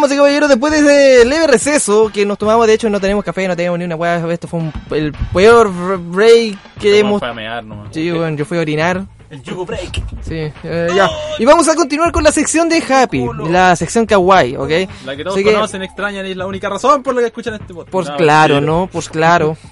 Damas 0.00 0.12
y 0.12 0.16
caballeros, 0.16 0.48
después 0.48 0.72
de 0.72 0.78
ese 0.80 1.24
leve 1.26 1.46
receso 1.46 2.10
que 2.12 2.24
nos 2.24 2.38
tomamos, 2.38 2.66
de 2.66 2.74
hecho 2.74 2.88
no 2.88 3.00
tenemos 3.00 3.22
café, 3.24 3.46
no 3.46 3.54
tenemos 3.56 3.78
ni 3.78 3.84
una 3.84 3.96
hueá, 3.96 4.16
esto 4.32 4.48
fue 4.48 4.60
un- 4.60 4.72
el 4.90 5.12
peor 5.32 5.70
break 6.10 6.56
que 6.80 6.98
hemos... 6.98 7.20
Para 7.20 7.34
mear 7.34 7.62
nomás. 7.64 7.88
Sí, 7.92 8.10
bueno, 8.10 8.36
yo 8.36 8.44
fui 8.44 8.58
a 8.58 8.60
orinar. 8.62 9.04
El 9.28 9.42
Yugo 9.44 9.64
Break. 9.64 10.02
Sí, 10.22 10.50
eh, 10.64 10.88
ya. 10.96 11.08
Y 11.38 11.44
vamos 11.44 11.68
a 11.68 11.76
continuar 11.76 12.10
con 12.10 12.24
la 12.24 12.32
sección 12.32 12.68
de 12.68 12.82
Happy, 12.82 13.28
la 13.48 13.76
sección 13.76 14.04
kawaii, 14.06 14.56
¿ok? 14.56 14.70
La 15.04 15.14
que 15.16 15.22
todos 15.22 15.36
Así 15.36 15.44
que- 15.44 15.52
conocen, 15.52 15.82
extrañan 15.82 16.26
y 16.26 16.30
es 16.32 16.36
la 16.36 16.46
única 16.48 16.68
razón 16.68 17.02
por 17.04 17.14
la 17.14 17.20
que 17.20 17.26
escuchan 17.28 17.54
este 17.54 17.72
podcast. 17.72 17.90
Pues 17.92 18.08
No, 18.08 18.16
claro, 18.16 18.54
mentira. 18.54 18.72
¿no? 18.72 18.88
Pues 18.90 19.08
claro. 19.08 19.56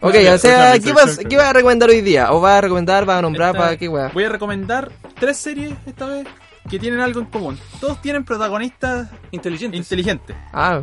Ok, 0.00 0.16
o 0.34 0.36
sea, 0.38 0.78
¿qué 0.80 0.92
vas, 0.92 1.16
¿qué 1.16 1.34
vas 1.34 1.46
a 1.46 1.52
recomendar 1.54 1.88
hoy 1.88 2.02
día? 2.02 2.30
¿O 2.34 2.40
vas 2.40 2.58
a 2.58 2.60
recomendar, 2.60 3.06
vas 3.06 3.20
a 3.20 3.22
nombrar, 3.22 3.50
Esta- 3.54 3.58
para 3.58 3.76
qué 3.78 3.88
weá? 3.88 4.10
Voy 4.12 4.24
a 4.24 4.28
recomendar 4.28 4.90
tres 5.18 5.38
series 5.38 5.72
esta 5.86 6.04
vez 6.06 6.26
que 6.68 6.78
tienen 6.78 7.00
algo 7.00 7.20
en 7.20 7.26
común. 7.26 7.58
Todos 7.80 8.00
tienen 8.02 8.24
protagonistas 8.24 9.08
Inteligente. 9.30 9.76
inteligentes. 9.76 10.36
Ah, 10.52 10.82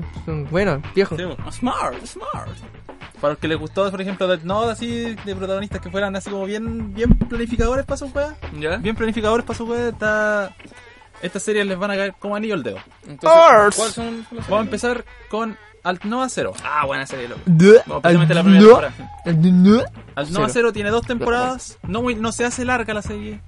bueno, 0.49 0.81
viejo. 0.95 1.15
Sí, 1.17 1.23
Smart, 1.51 2.05
smart. 2.05 2.51
Para 3.19 3.33
los 3.33 3.39
que 3.39 3.47
les 3.47 3.57
gustó, 3.59 3.89
por 3.91 4.01
ejemplo, 4.01 4.27
Death 4.27 4.41
Note, 4.43 4.71
así, 4.71 5.15
de 5.25 5.35
protagonistas 5.35 5.79
que 5.79 5.91
fueran 5.91 6.15
así 6.15 6.29
como 6.31 6.45
bien, 6.45 6.93
bien 6.93 7.09
planificadores 7.17 7.85
para 7.85 7.97
su 7.97 8.09
juego. 8.09 8.33
¿Ya? 8.59 8.77
Bien 8.77 8.95
planificadores 8.95 9.45
para 9.45 9.57
su 9.57 9.67
juego, 9.67 9.89
esta... 9.89 10.55
Estas 11.21 11.43
series 11.43 11.67
les 11.67 11.77
van 11.77 11.91
a 11.91 11.95
caer 11.95 12.15
como 12.17 12.35
anillo 12.35 12.55
al 12.55 12.63
dedo. 12.63 12.77
Entonces. 13.07 13.95
Vamos 14.31 14.51
a 14.51 14.59
empezar 14.61 15.05
con 15.29 15.55
Alt 15.83 16.03
Nova 16.05 16.27
Zero. 16.29 16.53
Ah, 16.63 16.83
buena 16.87 17.05
serie, 17.05 17.27
loco. 17.27 17.41
Precisamente 17.45 18.33
la 18.33 18.41
primera 18.41 18.63
no, 18.63 18.67
temporada. 18.69 18.93
al- 19.25 19.63
no. 19.63 19.79
Alt 20.15 20.29
Nova 20.31 20.47
Cero. 20.47 20.49
Zero 20.53 20.73
tiene 20.73 20.89
dos 20.89 21.05
temporadas, 21.05 21.77
no, 21.83 22.01
muy, 22.01 22.15
no 22.15 22.31
se 22.31 22.43
hace 22.45 22.65
larga 22.65 22.95
la 22.95 23.03
serie. 23.03 23.39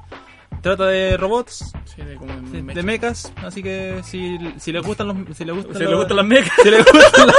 Trata 0.64 0.85
de 0.88 1.18
robots, 1.18 1.73
Sí, 1.85 2.02
de 2.02 2.15
como 2.15 2.34
de, 2.34 2.64
mecha. 2.64 2.80
de 2.80 2.84
mechas, 2.84 3.34
así 3.45 3.61
que 3.61 4.02
si, 4.03 4.40
si 4.57 4.72
les 4.72 4.81
gustan 4.84 5.07
los... 5.10 5.18
Si 5.38 5.44
les 5.45 5.53
gustan, 5.56 5.76
Si 5.76 5.84
los- 5.84 5.95
gustan 5.95 6.18
las 6.18 6.26
mechas. 6.26 6.53
Si 6.64 6.69
les 6.72 6.85
gustan 6.85 7.27
las, 7.27 7.35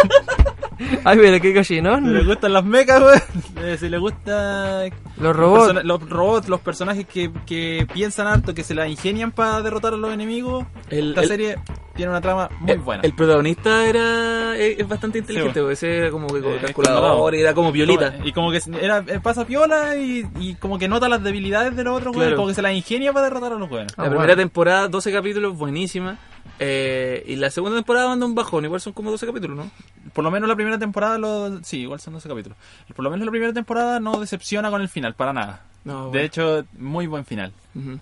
Ay, 1.05 1.18
pero 1.20 1.40
qué 1.40 1.55
cochino. 1.55 1.98
si 1.98 2.06
les 2.06 2.26
gustan 2.26 2.52
las 2.52 2.64
mechas, 2.64 3.01
weón. 3.01 3.20
Eh, 3.64 3.76
Si 3.78 3.88
les 3.88 4.01
gustan 4.01 4.90
Los 5.18 5.36
robots. 5.36 5.84
los 5.84 6.09
robots, 6.10 6.48
los 6.48 6.60
personajes 6.60 7.06
que, 7.06 7.30
que 7.46 7.86
piensan 7.92 8.26
harto, 8.26 8.55
que 8.55 8.62
se 8.64 8.74
la 8.74 8.88
ingenian 8.88 9.32
para 9.32 9.62
derrotar 9.62 9.94
a 9.94 9.96
los 9.96 10.12
enemigos. 10.12 10.66
El- 10.90 11.10
Esta 11.10 11.22
el- 11.22 11.28
serie 11.28 11.56
tiene 11.94 12.10
una 12.10 12.20
trama 12.20 12.48
muy 12.60 12.72
El- 12.72 12.78
buena. 12.80 13.02
El 13.05 13.14
protagonista 13.14 13.86
era 13.86 14.56
es, 14.56 14.80
es 14.80 14.88
bastante 14.88 15.18
inteligente, 15.18 15.55
Sí, 15.55 15.60
porque 15.60 15.72
ese 15.74 15.96
era 15.98 16.10
como 16.10 16.26
que 16.26 16.38
Eh, 16.38 16.59
calculador, 16.60 17.34
era 17.34 17.55
como 17.55 17.70
violita. 17.72 18.14
Y 18.24 18.32
como 18.32 18.51
que 18.51 18.60
era, 18.80 18.98
eh, 19.06 19.20
pasa 19.22 19.44
piola 19.46 19.96
y, 19.96 20.26
y 20.40 20.55
como 20.56 20.78
que 20.78 20.88
nota 20.88 21.09
las 21.09 21.22
debilidades 21.22 21.76
de 21.76 21.84
los 21.84 21.96
otros 21.98 22.14
Claro. 22.16 22.36
como 22.36 22.48
que 22.48 22.55
se 22.55 22.62
las 22.62 22.72
ingenia 22.74 23.12
para 23.12 23.26
derrotar 23.26 23.52
a 23.52 23.56
los 23.59 23.70
weones. 23.70 23.92
Ah, 23.96 24.02
La 24.02 24.09
bueno. 24.09 24.20
primera 24.20 24.36
temporada, 24.36 24.88
12 24.88 25.12
capítulos, 25.12 25.56
buenísima. 25.56 26.18
Eh, 26.59 27.24
y 27.26 27.36
la 27.36 27.51
segunda 27.51 27.76
temporada 27.78 28.09
manda 28.09 28.26
un 28.26 28.34
bajón, 28.34 28.64
igual 28.64 28.80
son 28.80 28.92
como 28.92 29.10
12 29.10 29.26
capítulos, 29.26 29.56
¿no? 29.56 29.70
Por 30.15 30.24
lo 30.24 30.31
menos 30.31 30.49
la 30.49 30.55
primera 30.55 30.78
temporada, 30.78 31.19
lo, 31.19 31.62
sí, 31.65 31.81
igual 31.81 32.01
son 32.01 32.15
12 32.15 32.28
capítulos. 32.28 32.57
Por 32.95 33.03
lo 33.05 33.11
menos 33.11 33.27
la 33.27 33.31
primera 33.31 33.53
temporada 33.53 34.01
no 34.01 34.19
decepciona 34.20 34.70
con 34.70 34.81
el 34.81 34.89
final, 34.89 35.15
para 35.15 35.32
nada. 35.32 35.62
No, 35.85 36.05
De 36.05 36.09
bueno. 36.11 36.24
hecho, 36.24 36.65
muy 36.78 37.07
buen 37.07 37.24
final. 37.27 37.53
Ujú. 37.74 37.99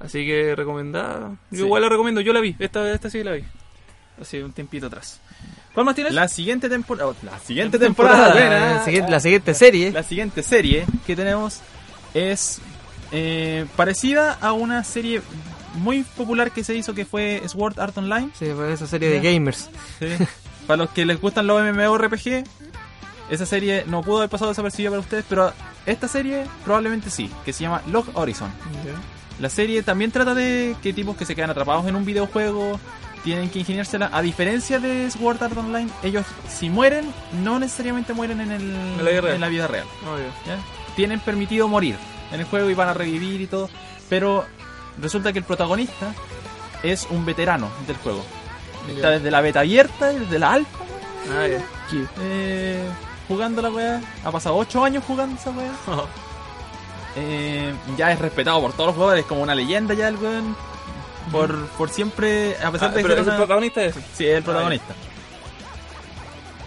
Así 0.00 0.24
que 0.26 0.54
recomendada. 0.56 1.30
Yo 1.50 1.58
Sí. 1.58 1.64
igual 1.64 1.82
la 1.82 1.88
recomiendo, 1.88 2.20
yo 2.22 2.32
la 2.32 2.40
vi, 2.40 2.56
esta, 2.58 2.90
esta 2.92 3.10
sí 3.10 3.22
la 3.22 3.32
vi. 3.32 3.44
Hace 4.20 4.42
un 4.42 4.52
tiempito 4.52 4.86
atrás. 4.86 5.20
¿Cuál 5.74 5.84
más 5.84 5.94
tienes? 5.94 6.14
La 6.14 6.28
siguiente 6.28 6.70
temporada, 6.70 7.12
la 7.22 7.38
siguiente 7.40 7.78
Temporada, 7.78 8.32
temporada, 8.32 8.48
buena. 8.58 8.74
la, 8.76 8.84
siguiente, 8.84 9.10
la 9.10 9.20
siguiente 9.20 9.54
serie. 9.54 9.92
La 9.92 10.02
siguiente 10.02 10.42
serie 10.42 10.86
que 11.06 11.14
tenemos 11.14 11.60
es 12.14 12.60
eh, 13.12 13.66
parecida 13.76 14.32
a 14.40 14.52
una 14.52 14.82
serie 14.84 15.20
muy 15.74 16.02
popular 16.04 16.50
que 16.52 16.64
se 16.64 16.74
hizo 16.74 16.94
que 16.94 17.04
fue 17.04 17.42
Sword 17.46 17.78
Art 17.78 17.98
Online. 17.98 18.30
Sí, 18.38 18.46
pues 18.54 18.72
esa 18.74 18.86
serie 18.86 19.10
de 19.10 19.20
gamers. 19.20 19.68
Sí. 19.98 20.06
para 20.66 20.78
los 20.78 20.90
que 20.90 21.04
les 21.04 21.20
gustan 21.20 21.46
los 21.46 21.62
MMORPG, 21.62 22.44
esa 23.30 23.46
serie 23.46 23.84
no 23.86 24.02
pudo 24.02 24.18
haber 24.18 24.30
pasado 24.30 24.50
desapercibida 24.50 24.90
para 24.90 25.00
ustedes, 25.00 25.24
pero 25.28 25.52
esta 25.84 26.08
serie 26.08 26.46
probablemente 26.64 27.10
sí, 27.10 27.30
que 27.44 27.52
se 27.52 27.62
llama 27.62 27.82
Log 27.88 28.06
Horizon. 28.14 28.50
La 29.40 29.50
serie 29.50 29.82
también 29.82 30.10
trata 30.10 30.34
de 30.34 30.76
que 30.82 30.92
tipos 30.92 31.16
que 31.16 31.24
se 31.24 31.34
quedan 31.34 31.50
atrapados 31.50 31.86
en 31.86 31.96
un 31.96 32.04
videojuego 32.04 32.80
tienen 33.24 33.50
que 33.50 33.58
ingeniársela. 33.58 34.08
A 34.12 34.22
diferencia 34.22 34.78
de 34.78 35.10
Sword 35.10 35.42
Art 35.42 35.56
Online, 35.56 35.90
ellos 36.02 36.24
si 36.48 36.70
mueren, 36.70 37.12
no 37.42 37.58
necesariamente 37.58 38.14
mueren 38.14 38.40
en, 38.40 38.52
el, 38.52 38.96
la 39.04 39.10
vida 39.10 39.20
real. 39.20 39.34
en 39.34 39.40
la 39.40 39.48
vida 39.48 39.66
real. 39.66 39.86
Oh. 40.06 40.16
¿ya? 40.46 40.58
Tienen 40.94 41.20
permitido 41.20 41.68
morir 41.68 41.96
en 42.32 42.40
el 42.40 42.46
juego 42.46 42.70
y 42.70 42.74
van 42.74 42.88
a 42.88 42.94
revivir 42.94 43.40
y 43.40 43.46
todo. 43.46 43.68
Pero 44.08 44.44
resulta 45.02 45.32
que 45.32 45.40
el 45.40 45.44
protagonista 45.44 46.14
es 46.82 47.06
un 47.10 47.26
veterano 47.26 47.68
del 47.86 47.96
juego. 47.96 48.24
Está 48.88 49.10
desde 49.10 49.30
la 49.30 49.40
beta 49.40 49.60
abierta, 49.60 50.12
y 50.12 50.18
desde 50.20 50.38
la 50.38 50.52
alfa, 50.52 50.78
Ah, 51.30 51.46
ya. 51.46 51.60
eh, 52.20 52.84
jugando 53.28 53.60
la 53.62 53.70
weá. 53.70 54.00
Ha 54.24 54.30
pasado 54.30 54.56
8 54.56 54.84
años 54.84 55.04
jugando 55.06 55.36
esa 55.40 55.50
weá. 55.50 55.72
Eh, 57.18 57.72
ya 57.96 58.12
es 58.12 58.18
respetado 58.18 58.60
por 58.60 58.74
todos 58.74 58.88
los 58.88 58.94
jugadores, 58.96 59.22
es 59.22 59.26
como 59.26 59.40
una 59.42 59.54
leyenda 59.54 59.94
ya 59.94 60.08
el 60.08 60.16
weón. 60.16 60.54
Por, 61.32 61.66
por 61.68 61.88
siempre, 61.88 62.56
a 62.62 62.70
pesar 62.70 62.90
Ah, 62.90 62.92
de 62.94 63.02
pero 63.02 63.14
ser 63.14 63.22
es 63.22 63.28
el 63.28 63.36
protagonista 63.36 63.82
es 63.82 63.96
ese. 63.96 64.06
Sí, 64.14 64.26
es 64.26 64.36
el 64.36 64.42
protagonista. 64.44 64.94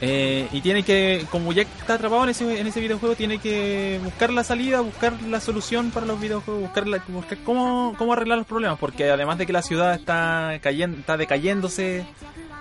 Eh, 0.02 0.48
y 0.54 0.62
tiene 0.62 0.84
que, 0.84 1.26
como 1.30 1.52
ya 1.52 1.64
está 1.64 1.96
atrapado 1.96 2.24
en 2.24 2.30
ese, 2.30 2.60
en 2.62 2.68
ese 2.68 2.80
videojuego, 2.80 3.16
tiene 3.16 3.38
que 3.40 4.00
buscar 4.02 4.30
la 4.32 4.46
salida, 4.46 4.80
buscar 4.80 5.22
la 5.24 5.42
solución 5.42 5.92
para 5.92 6.06
los 6.06 6.20
videojuegos, 6.22 6.62
buscar, 6.64 6.88
la- 6.88 7.04
buscar 7.10 7.38
cómo, 7.40 7.94
cómo 7.98 8.14
arreglar 8.14 8.38
los 8.38 8.48
problemas. 8.48 8.80
Porque 8.80 9.10
además 9.10 9.38
de 9.38 9.46
que 9.46 9.52
la 9.54 9.62
ciudad 9.62 9.94
está, 9.96 10.58
cayendo, 10.62 10.98
está 11.00 11.18
decayéndose, 11.18 12.06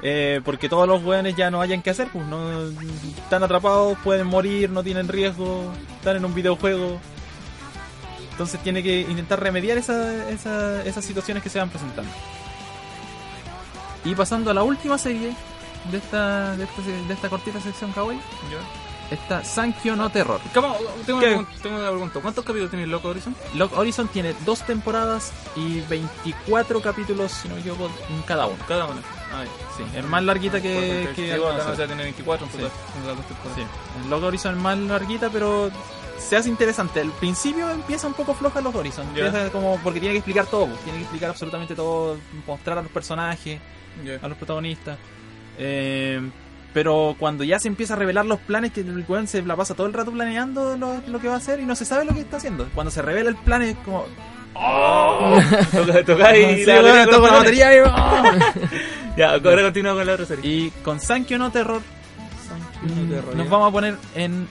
eh, 0.02 0.40
porque 0.44 0.68
todos 0.68 0.88
los 0.88 1.04
weones 1.04 1.36
ya 1.36 1.48
no 1.50 1.60
hayan 1.60 1.80
que 1.80 1.90
hacer, 1.90 2.08
pues 2.12 2.26
no 2.26 2.70
están 2.70 3.44
atrapados, 3.44 3.96
pueden 4.02 4.26
morir, 4.26 4.68
no 4.70 4.82
tienen 4.82 5.06
riesgo, 5.06 5.72
están 5.98 6.16
en 6.16 6.24
un 6.24 6.34
videojuego. 6.34 6.98
Entonces 8.32 8.60
tiene 8.64 8.82
que 8.82 9.00
intentar 9.02 9.40
remediar 9.40 9.78
esa- 9.78 10.28
esa- 10.30 10.82
esas 10.84 11.04
situaciones 11.04 11.42
que 11.42 11.50
se 11.50 11.60
van 11.60 11.70
presentando. 11.70 12.10
Y 14.04 14.14
pasando 14.16 14.50
a 14.50 14.54
la 14.54 14.62
última 14.62 14.96
serie 14.98 15.32
de 15.90 15.98
esta, 15.98 16.56
de 16.56 16.64
esta, 16.64 16.82
de 16.82 17.14
esta 17.14 17.28
cortita 17.28 17.60
sección 17.60 17.92
kawaii, 17.92 18.20
está 19.10 19.42
Sankyo 19.44 19.96
no 19.96 20.10
Terror. 20.10 20.40
¿Cómo? 20.54 20.76
Tengo, 21.06 21.18
una, 21.18 21.26
pregunta- 21.28 21.50
tengo 21.62 21.76
una 21.78 21.88
pregunta. 21.90 22.20
¿Cuántos 22.20 22.44
capítulos 22.44 22.70
tiene 22.70 22.84
el 22.84 22.90
Loco 22.90 23.08
Horizon? 23.08 23.34
Log 23.54 23.72
Horizon 23.78 24.08
tiene 24.08 24.34
dos 24.44 24.62
temporadas 24.66 25.32
y 25.56 25.80
24 25.80 26.80
capítulos, 26.82 27.32
si 27.32 27.48
no 27.48 27.54
me 27.54 27.60
equivoco, 27.60 27.90
en 28.10 28.22
cada 28.22 28.46
uno. 28.46 28.58
Cada 28.68 28.84
uno. 28.86 29.00
Ah. 29.32 29.44
Sí, 29.76 29.84
es 29.96 30.04
más 30.04 30.22
larguita 30.22 30.60
que, 30.60 31.02
Porque 31.06 31.14
que 31.22 31.30
el 31.32 31.36
Loco, 31.38 31.48
algunas 31.50 31.72
o 31.72 31.76
sea, 31.76 31.86
tiene 31.86 32.02
24 32.02 32.46
en 32.46 32.52
Sí. 32.52 32.58
total. 32.58 32.74
Sí, 33.54 33.62
el 34.04 34.10
Log 34.10 34.24
Horizon 34.24 34.54
es 34.56 34.60
más 34.60 34.78
larguita, 34.78 35.30
pero 35.30 35.70
se 36.18 36.36
hace 36.36 36.48
interesante. 36.48 37.00
Al 37.00 37.12
principio 37.12 37.70
empieza 37.70 38.06
un 38.08 38.14
poco 38.14 38.34
floja 38.34 38.60
Log 38.60 38.76
Horizon. 38.76 39.06
Empieza 39.08 39.50
como 39.50 39.78
porque 39.82 40.00
tiene 40.00 40.14
que 40.14 40.18
explicar 40.18 40.46
todo, 40.46 40.66
tiene 40.84 40.98
que 40.98 41.02
explicar 41.04 41.30
absolutamente 41.30 41.74
todo, 41.74 42.16
mostrar 42.46 42.78
a 42.78 42.82
los 42.82 42.90
personajes, 42.90 43.60
a 44.22 44.28
los 44.28 44.36
protagonistas. 44.36 44.98
Eh, 45.58 46.20
pero 46.72 47.16
cuando 47.18 47.42
ya 47.44 47.58
se 47.58 47.68
empieza 47.68 47.94
a 47.94 47.96
revelar 47.96 48.24
los 48.26 48.38
planes, 48.40 48.72
que 48.72 48.80
el 48.80 49.04
weón 49.08 49.26
se 49.26 49.42
la 49.42 49.56
pasa 49.56 49.74
todo 49.74 49.86
el 49.86 49.92
rato 49.92 50.12
planeando 50.12 50.76
lo, 50.76 51.00
lo 51.06 51.18
que 51.20 51.28
va 51.28 51.34
a 51.34 51.38
hacer 51.38 51.60
y 51.60 51.64
no 51.64 51.74
se 51.74 51.84
sabe 51.84 52.04
lo 52.04 52.14
que 52.14 52.20
está 52.20 52.36
haciendo. 52.36 52.68
Cuando 52.74 52.90
se 52.90 53.02
revela 53.02 53.30
el 53.30 53.36
plan 53.36 53.62
es 53.62 53.76
como... 53.84 54.06
Toca, 54.58 56.04
toca 56.04 56.36
y 56.36 56.64
Sí, 56.64 56.66
la 56.66 56.82
batería 56.82 57.04
con 57.04 57.14
toco 57.14 57.26
la 57.26 57.32
los 57.32 57.38
batería 57.40 57.76
y- 57.76 57.80
¡oh! 57.80 58.22
Ya, 59.16 59.30
ahora 59.32 59.62
continúa 59.62 59.94
con 59.94 60.06
la 60.06 60.12
otra 60.14 60.26
serie. 60.26 60.50
Y 60.50 60.70
con 60.82 61.00
Sankyo 61.00 61.38
no 61.38 61.50
Terror 61.50 61.80
no 62.82 63.10
Terror, 63.14 63.34
nos 63.36 63.48
vamos 63.48 63.68
a 63.68 63.72
poner 63.72 63.96
en... 64.14 64.48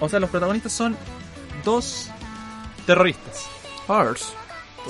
O 0.00 0.08
sea, 0.08 0.20
los 0.20 0.30
protagonistas 0.30 0.72
son 0.72 0.96
dos 1.64 2.10
terroristas. 2.86 3.46
Ars. 3.88 4.32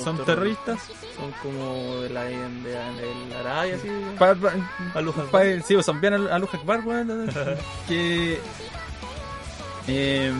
Son 0.02 0.24
terroristas. 0.24 0.78
Son 1.16 1.32
como 1.42 2.00
de 2.02 2.10
la 2.10 2.24
de, 2.24 2.36
de 2.36 3.14
la 3.30 3.40
Arabia, 3.40 3.76
así. 3.76 3.88
Pa- 4.18 4.34
pa- 4.34 4.52
Aluja. 4.94 5.22
pa- 5.30 5.42
sí, 5.66 5.82
son 5.82 6.00
bien 6.00 6.14
al, 6.14 6.30
Akbar, 6.58 6.80
weón, 6.84 7.30
que... 7.88 8.40
Eh, 9.88 10.32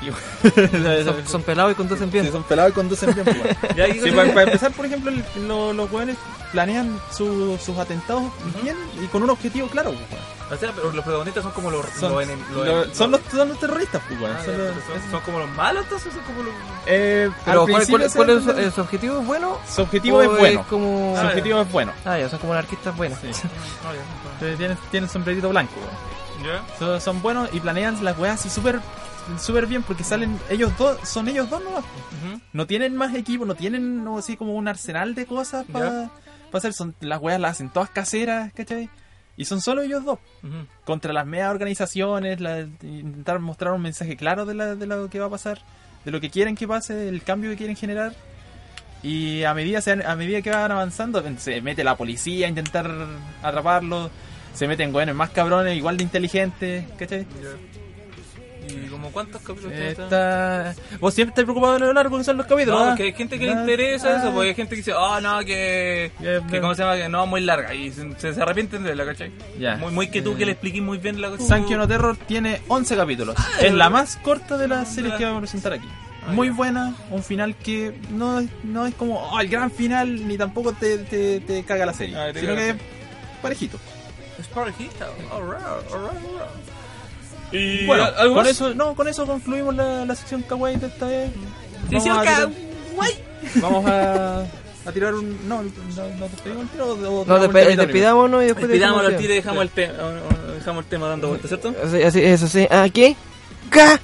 Son, 1.04 1.26
son 1.26 1.42
pelados 1.42 1.72
y 1.72 1.74
conducen 1.74 2.10
bien. 2.10 2.24
Sí, 2.26 2.30
son 2.32 2.44
pelados 2.44 2.70
y 2.70 2.74
conducen 2.74 3.12
bien, 3.14 3.24
pues, 3.24 3.36
weón. 3.62 3.76
Ya, 3.76 3.86
¿qué 3.86 4.00
Sí, 4.00 4.10
para, 4.12 4.28
para 4.32 4.42
empezar, 4.42 4.72
por 4.72 4.86
ejemplo, 4.86 5.10
el- 5.10 5.24
lo- 5.48 5.72
los 5.72 5.90
weones 5.92 6.16
planean 6.52 6.98
su- 7.16 7.58
sus 7.58 7.76
atentados 7.78 8.22
bien 8.62 8.76
y 9.02 9.06
con 9.06 9.22
un 9.24 9.30
objetivo 9.30 9.66
claro. 9.68 9.90
pues. 9.90 10.20
O 10.50 10.56
sea, 10.56 10.72
pero 10.72 10.90
los 10.92 11.04
protagonistas 11.04 11.42
son 11.42 11.52
como 11.52 11.70
los... 11.70 11.84
Son, 11.90 12.12
los 12.12 12.24
enem- 12.24 12.38
los- 12.52 12.66
lo- 12.66 12.84
los- 12.86 12.96
son 12.96 13.10
los, 13.10 13.20
son 13.30 13.48
los 13.50 13.60
terroristas, 13.60 14.00
pues, 14.08 14.20
weón. 14.20 14.34
Ah, 14.34 14.42
Son 14.44 14.56
ya, 14.56 14.64
son, 15.00 15.10
son 15.10 15.20
como 15.20 15.38
los 15.40 15.50
malos, 15.50 15.84
entonces 15.84 16.12
son 16.14 16.22
como 16.22 16.42
los... 16.42 16.54
eh, 16.86 17.30
Pero 17.44 17.66
¿cuál, 17.66 17.86
cuál- 17.86 18.10
cuál 18.14 18.30
es 18.30 18.46
eh, 18.46 18.70
su 18.70 18.80
objetivo? 18.80 19.20
¿Es 19.20 19.26
bueno? 19.26 19.58
su 19.68 19.82
objetivo 19.82 20.18
¿O 20.18 20.22
es 20.22 20.28
bueno. 20.30 20.64
como... 20.70 21.14
Su 21.16 21.20
Ah, 21.22 21.26
objetivo 21.28 21.60
es 21.60 21.72
bueno. 21.72 21.92
Ah, 22.06 22.18
ya, 22.18 22.28
son 22.30 22.38
como 22.38 22.52
anarquistas 22.54 22.96
buenos. 22.96 23.18
Sí. 23.20 23.28
Ah, 23.84 23.92
ya. 24.40 24.56
Tienen, 24.56 24.78
tienen 24.90 25.08
sombrerito 25.10 25.48
blanco, 25.50 25.72
weón. 25.76 26.46
¿Ya? 26.46 26.78
Son, 26.78 27.00
son 27.00 27.20
buenos 27.20 27.48
y 27.52 27.60
planean 27.60 28.02
las 28.04 28.16
weas 28.18 28.40
así 28.40 28.48
súper 28.48 28.80
súper 29.38 29.66
bien 29.66 29.82
porque 29.82 30.04
salen 30.04 30.40
ellos 30.48 30.72
dos, 30.78 30.96
son 31.06 31.28
ellos 31.28 31.50
dos 31.50 31.62
nomás. 31.62 31.80
Ujú. 31.84 32.40
No 32.54 32.66
tienen 32.66 32.96
más 32.96 33.14
equipo, 33.14 33.44
no 33.44 33.54
tienen 33.54 34.02
no, 34.02 34.16
así 34.18 34.36
como 34.38 34.54
un 34.54 34.68
arsenal 34.68 35.14
de 35.14 35.26
cosas 35.26 35.66
para 35.70 36.08
para 36.50 36.58
hacer, 36.60 36.72
son, 36.72 36.94
las 37.00 37.20
weas 37.20 37.38
las 37.38 37.50
hacen 37.52 37.68
todas 37.68 37.90
caseras, 37.90 38.50
¿cachai? 38.54 38.88
Y 39.38 39.44
son 39.46 39.60
solo 39.62 39.80
ellos 39.82 40.04
dos. 40.04 40.18
Ujú. 40.42 40.66
Contra 40.84 41.12
las 41.14 41.24
medias 41.24 41.50
organizaciones, 41.50 42.40
la- 42.40 42.60
intentar 42.82 43.38
mostrar 43.38 43.72
un 43.72 43.80
mensaje 43.80 44.16
claro 44.16 44.44
de, 44.44 44.54
la- 44.54 44.74
de 44.74 44.86
lo 44.86 45.08
que 45.08 45.20
va 45.20 45.26
a 45.26 45.30
pasar, 45.30 45.60
de 46.04 46.10
lo 46.10 46.20
que 46.20 46.28
quieren 46.28 46.54
que 46.56 46.68
pase, 46.68 47.08
el 47.08 47.22
cambio 47.22 47.48
que 47.50 47.56
quieren 47.56 47.76
generar. 47.76 48.12
Y 49.02 49.44
a 49.44 49.54
medida, 49.54 49.80
se- 49.80 50.04
a 50.04 50.16
medida 50.16 50.42
que 50.42 50.50
van 50.50 50.72
avanzando, 50.72 51.22
se 51.38 51.60
mete 51.62 51.84
la 51.84 51.96
policía 51.96 52.46
a 52.46 52.48
intentar 52.50 52.90
atraparlos. 53.42 54.10
Se 54.54 54.66
meten 54.66 54.92
weones 54.92 55.14
más 55.14 55.30
cabrones, 55.30 55.76
igual 55.76 55.96
de 55.96 56.02
inteligentes, 56.02 56.84
¿cachai? 56.98 57.24
¿Y 58.68 58.86
como 58.88 59.10
cuántos 59.10 59.40
capítulos 59.42 59.72
tiene 59.72 59.88
esta? 59.90 60.74
Vos 61.00 61.14
siempre 61.14 61.30
estás 61.32 61.44
preocupado 61.44 61.74
de 61.74 61.78
lo 61.80 61.92
largo 61.92 62.18
que 62.18 62.24
son 62.24 62.36
los 62.36 62.46
capítulos. 62.46 62.78
No, 62.78 62.84
¿ah? 62.86 62.88
porque 62.90 63.04
hay 63.04 63.12
gente 63.12 63.38
que 63.38 63.46
le 63.46 63.52
Ah, 63.52 63.60
interesa 63.60 64.16
eso, 64.18 64.28
ah. 64.28 64.32
porque 64.32 64.48
hay 64.50 64.54
gente 64.54 64.70
que 64.70 64.76
dice, 64.76 64.92
ah, 64.96 65.20
no, 65.22 65.38
que, 65.40 66.12
Ya, 66.20 66.46
que. 66.46 66.60
¿cómo 66.60 66.74
se 66.74 66.82
llama? 66.82 66.96
Que 66.96 67.08
no, 67.08 67.26
muy 67.26 67.40
larga, 67.40 67.74
y 67.74 67.90
se, 67.90 68.32
se, 68.32 68.40
arrepienten 68.42 68.82
de 68.84 68.94
la, 68.94 69.04
¿cachai? 69.04 69.32
Ya. 69.58 69.76
Muy, 69.76 69.92
muy 69.92 70.10
que 70.10 70.22
tú 70.22 70.36
que 70.36 70.44
le 70.46 70.52
expliques 70.52 70.82
muy 70.82 70.98
bien 70.98 71.20
la 71.20 71.30
cosa. 71.30 71.44
Sankyo 71.44 71.76
no 71.78 71.88
Terror 71.88 72.16
tiene 72.16 72.60
11 72.68 72.96
capítulos. 72.96 73.36
es 73.60 73.72
la 73.72 73.88
más 73.90 74.16
corta 74.18 74.58
de 74.58 74.68
las 74.68 74.92
series 74.94 75.14
que 75.14 75.24
vamos 75.24 75.38
a 75.38 75.40
presentar 75.42 75.72
aquí. 75.72 75.88
Ah, 76.26 76.32
Muy 76.32 76.50
buena, 76.50 76.94
un 77.10 77.22
final 77.22 77.54
que 77.56 77.94
no, 78.10 78.40
es- 78.40 78.50
no 78.64 78.86
es 78.86 78.94
como 78.94 79.18
oh, 79.18 79.40
el 79.40 79.48
gran 79.48 79.70
final, 79.70 80.26
ni 80.28 80.36
tampoco 80.36 80.72
te, 80.74 80.98
te, 80.98 81.40
te 81.40 81.62
caga 81.64 81.86
la 81.86 81.94
serie, 81.94 82.16
Ah, 82.18 82.30
sino 82.34 82.54
que 82.54 82.70
es 82.70 82.76
parejito. 83.40 83.78
Es 84.38 84.46
parejita, 84.48 85.06
alright, 85.32 85.62
alright, 85.64 85.92
alright. 85.92 86.77
Y 87.52 87.86
Bueno, 87.86 88.04
¿algo 88.16 88.34
con 88.34 88.46
eso, 88.46 88.74
no, 88.74 88.94
con 88.94 89.08
eso 89.08 89.26
concluimos 89.26 89.74
la, 89.74 90.04
la 90.04 90.14
sección 90.14 90.42
kawaii 90.42 90.76
de 90.76 90.86
esta 90.86 91.06
vez. 91.06 91.30
Sección 91.90 92.16
Vamos 92.16 92.28
a 92.28 92.36
tirar- 92.36 92.50
kawaii. 92.94 93.14
Vamos 93.62 93.86
a, 93.86 94.40
a 94.86 94.92
tirar 94.92 95.14
un... 95.14 95.48
No, 95.48 95.62
no, 95.62 95.70
no 96.18 96.28
despedimos 96.28 96.62
el 96.64 96.68
tiro 96.68 96.92
o- 96.92 97.24
No, 97.26 97.38
despe- 97.38 97.76
despidámonos 97.76 98.42
y 98.42 98.46
después 98.46 98.68
decimos 98.68 99.02
tiro 99.16 99.32
y 99.32 99.36
dejamos 99.36 99.62
el, 99.62 99.70
tema, 99.70 99.92
dejamos 100.54 100.84
el 100.84 100.90
tema 100.90 101.08
dando 101.08 101.28
vueltas, 101.28 101.48
¿cierto? 101.48 101.74
Así, 101.82 102.02
así, 102.02 102.20
eso 102.20 102.48
sí. 102.48 102.66
¿Aquí? 102.70 103.16
¿Acá? 103.68 104.00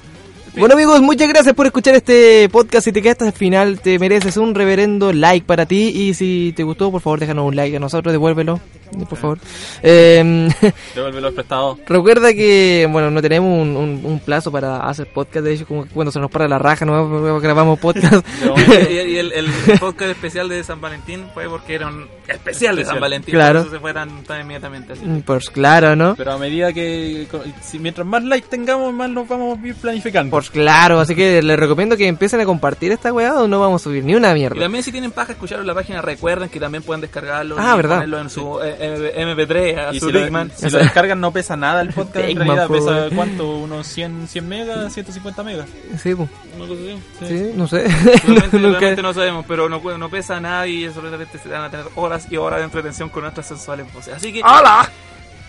Bueno 0.57 0.73
amigos, 0.75 1.01
muchas 1.01 1.27
gracias 1.27 1.53
por 1.53 1.65
escuchar 1.65 1.95
este 1.95 2.47
podcast. 2.49 2.85
Si 2.85 2.93
te 2.93 3.01
quedaste 3.01 3.25
al 3.25 3.33
final, 3.33 3.81
te 3.81 3.99
mereces 3.99 4.37
un 4.37 4.55
reverendo 4.55 5.11
like 5.11 5.45
para 5.45 5.65
ti. 5.65 5.89
Y 5.89 6.13
si 6.13 6.53
te 6.55 6.63
gustó, 6.63 6.91
por 6.91 7.01
favor, 7.01 7.19
déjanos 7.19 7.45
un 7.45 7.57
like 7.57 7.75
a 7.75 7.79
nosotros, 7.81 8.13
devuélvelo, 8.13 8.61
por 9.09 9.17
favor. 9.17 9.37
Eh, 9.87 10.49
los 10.95 11.33
prestados. 11.33 11.77
recuerda 11.87 12.33
que, 12.33 12.87
bueno, 12.91 13.11
no 13.11 13.21
tenemos 13.21 13.49
un, 13.61 13.75
un- 13.77 14.01
un 14.03 14.19
plazo 14.19 14.51
para 14.51 14.87
hacer 14.87 15.07
podcast. 15.07 15.45
De 15.45 15.53
hecho, 15.53 15.67
como 15.67 15.85
cuando 15.93 16.11
se 16.11 16.19
nos 16.19 16.31
para 16.31 16.47
la 16.47 16.57
raja, 16.57 16.85
no 16.85 17.39
grabamos 17.39 17.79
podcast. 17.79 18.25
y 18.89 18.93
y 18.93 19.17
el, 19.17 19.31
el 19.33 19.47
podcast 19.79 20.11
especial 20.11 20.49
de 20.49 20.63
San 20.63 20.81
Valentín 20.81 21.25
fue 21.33 21.47
porque 21.49 21.75
era 21.75 21.87
un 21.87 22.07
especial 22.27 22.75
de 22.75 22.85
San. 22.85 22.99
Valentín. 22.99 23.33
Claro. 23.35 23.59
Por 23.59 23.67
eso 23.67 23.75
se 23.75 23.79
fue 23.79 23.93
tan, 23.93 24.23
tan 24.23 24.41
inmediatamente 24.41 24.93
así. 24.93 25.01
pues 25.25 25.49
claro, 25.49 25.95
¿no? 25.95 26.15
Pero 26.15 26.31
a 26.31 26.37
medida 26.37 26.73
que... 26.73 27.27
si- 27.61 27.79
mientras 27.79 28.07
más 28.07 28.23
likes 28.23 28.47
tengamos, 28.49 28.93
más 28.93 29.09
nos 29.09 29.27
vamos 29.27 29.59
a 29.61 29.67
ir 29.67 29.75
planificando. 29.75 30.31
Pues 30.31 30.49
claro, 30.49 30.99
así 30.99 31.13
que 31.15 31.41
les 31.41 31.59
recomiendo 31.59 31.95
que 31.97 32.07
empiecen 32.07 32.39
a 32.41 32.45
compartir 32.45 32.91
esta 32.91 33.13
weá 33.13 33.35
o 33.39 33.47
no 33.47 33.59
vamos 33.59 33.81
a 33.81 33.83
subir 33.83 34.03
ni 34.03 34.15
una 34.15 34.31
Y 34.31 34.35
mierda. 34.35 34.59
también 34.59 34.83
si 34.83 34.91
tienen 34.91 35.11
paja 35.11 35.33
escucharlo 35.33 35.61
en 35.63 35.67
la 35.67 35.73
página, 35.75 36.01
recuerden 36.01 36.49
que 36.49 36.59
también 36.59 36.81
pueden 36.83 37.01
descargarlo 37.01 37.55
Ah, 37.59 37.71
y 37.73 37.77
¿verdad? 37.77 37.95
ponerlo 37.97 38.19
en 38.19 38.29
su 38.29 38.59
eh, 38.61 38.74
MP3, 38.79 39.77
a 39.77 39.93
Y 39.93 39.99
su 39.99 40.07
si 40.07 40.11
lo, 40.11 40.49
si 40.55 40.69
lo 40.69 40.79
descargan 40.79 41.19
no 41.19 41.31
pesa 41.31 41.55
nada 41.55 41.81
el 41.81 41.93
podcast, 41.93 42.27
en 42.27 42.37
realidad 42.37 42.67
pesa 42.67 43.07
cuánto, 43.13 43.57
unos 43.57 43.87
100, 43.87 44.27
100 44.27 44.47
megas, 44.47 44.93
150 44.93 45.43
megas. 45.43 45.67
Sí, 46.01 46.15
pues. 46.15 46.29
Una 46.55 46.67
cosa 46.67 46.81
así. 47.21 47.27
Sí, 47.27 47.51
no 47.55 47.67
sé. 47.67 47.87
Realmente, 47.87 48.57
realmente 48.57 49.01
no 49.01 49.13
sabemos, 49.13 49.45
pero 49.47 49.69
no, 49.69 49.79
no 49.97 50.09
pesa 50.09 50.39
nada 50.39 50.67
y 50.67 50.89
solamente 50.91 51.37
se 51.37 51.49
van 51.49 51.63
a 51.63 51.71
tener 51.71 51.85
horas 51.95 52.27
y 52.31 52.37
horas 52.37 52.59
de 52.59 52.65
entretención 52.65 53.09
con 53.09 53.23
nuestras 53.23 53.47
sensuales 53.47 53.91
voces. 53.93 54.15
Así 54.15 54.33
que, 54.33 54.41
¡Hola! 54.41 54.89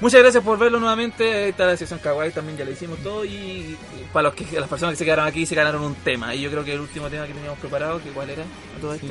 muchas 0.00 0.20
gracias 0.20 0.42
por 0.42 0.58
verlo 0.58 0.78
nuevamente. 0.78 1.48
Esta 1.48 1.64
es 1.64 1.70
la 1.70 1.76
sesión 1.76 2.00
Kawaii 2.00 2.32
también 2.32 2.58
ya 2.58 2.64
le 2.64 2.72
hicimos 2.72 2.98
todo. 3.00 3.24
Y, 3.24 3.76
para 4.12 4.24
los 4.28 4.34
que, 4.34 4.58
las 4.58 4.68
personas 4.68 4.94
que 4.94 4.98
se 4.98 5.04
quedaron 5.04 5.26
aquí, 5.26 5.46
se 5.46 5.54
ganaron 5.54 5.82
un 5.82 5.94
tema. 5.96 6.34
Y 6.34 6.42
yo 6.42 6.50
creo 6.50 6.64
que 6.64 6.74
el 6.74 6.80
último 6.80 7.08
tema 7.08 7.26
que 7.26 7.34
teníamos 7.34 7.58
preparado, 7.58 8.02
que 8.02 8.10
¿cuál 8.10 8.30
era? 8.30 8.42
¿A 8.42 8.80
todo 8.80 8.94
esto? 8.94 9.08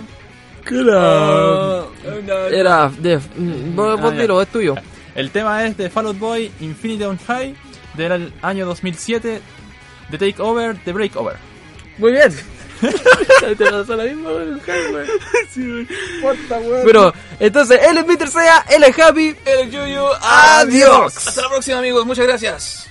Era. 0.72 1.80
Ah, 1.80 1.86
Era. 2.52 2.92
De, 2.98 3.18
mm, 3.18 3.76
vos, 3.76 4.00
vos 4.02 4.12
Ah, 4.14 4.16
dilo, 4.16 4.42
es 4.42 4.48
tuyo. 4.50 4.76
El 5.16 5.32
tema 5.32 5.66
es 5.66 5.78
de 5.78 5.90
Fall 5.90 6.08
Out 6.08 6.20
Boy 6.20 6.52
Infinity 6.60 7.04
on 7.04 7.18
High 7.18 7.56
del 7.94 8.34
año 8.42 8.66
2007, 8.66 9.42
The 10.12 10.18
Takeover, 10.18 10.76
The 10.84 10.92
Breakover. 10.92 11.38
Muy 11.98 12.12
bien. 12.12 12.32
Te 13.58 13.66
pasó 13.72 13.96
la 13.96 14.04
misma, 14.04 14.30
güey. 14.32 14.50
Pero, 16.84 17.14
entonces, 17.40 17.80
él 17.90 17.98
es 17.98 18.06
Mr. 18.06 18.28
Sea, 18.28 18.66
él 18.70 18.84
es 18.84 19.00
Happy. 19.00 19.34
El 19.46 19.72
Yuyu, 19.72 20.04
Adiós. 20.22 21.16
Hasta 21.16 21.42
la 21.44 21.50
próxima, 21.50 21.80
amigos. 21.80 22.06
Muchas 22.06 22.28
gracias. 22.28 22.90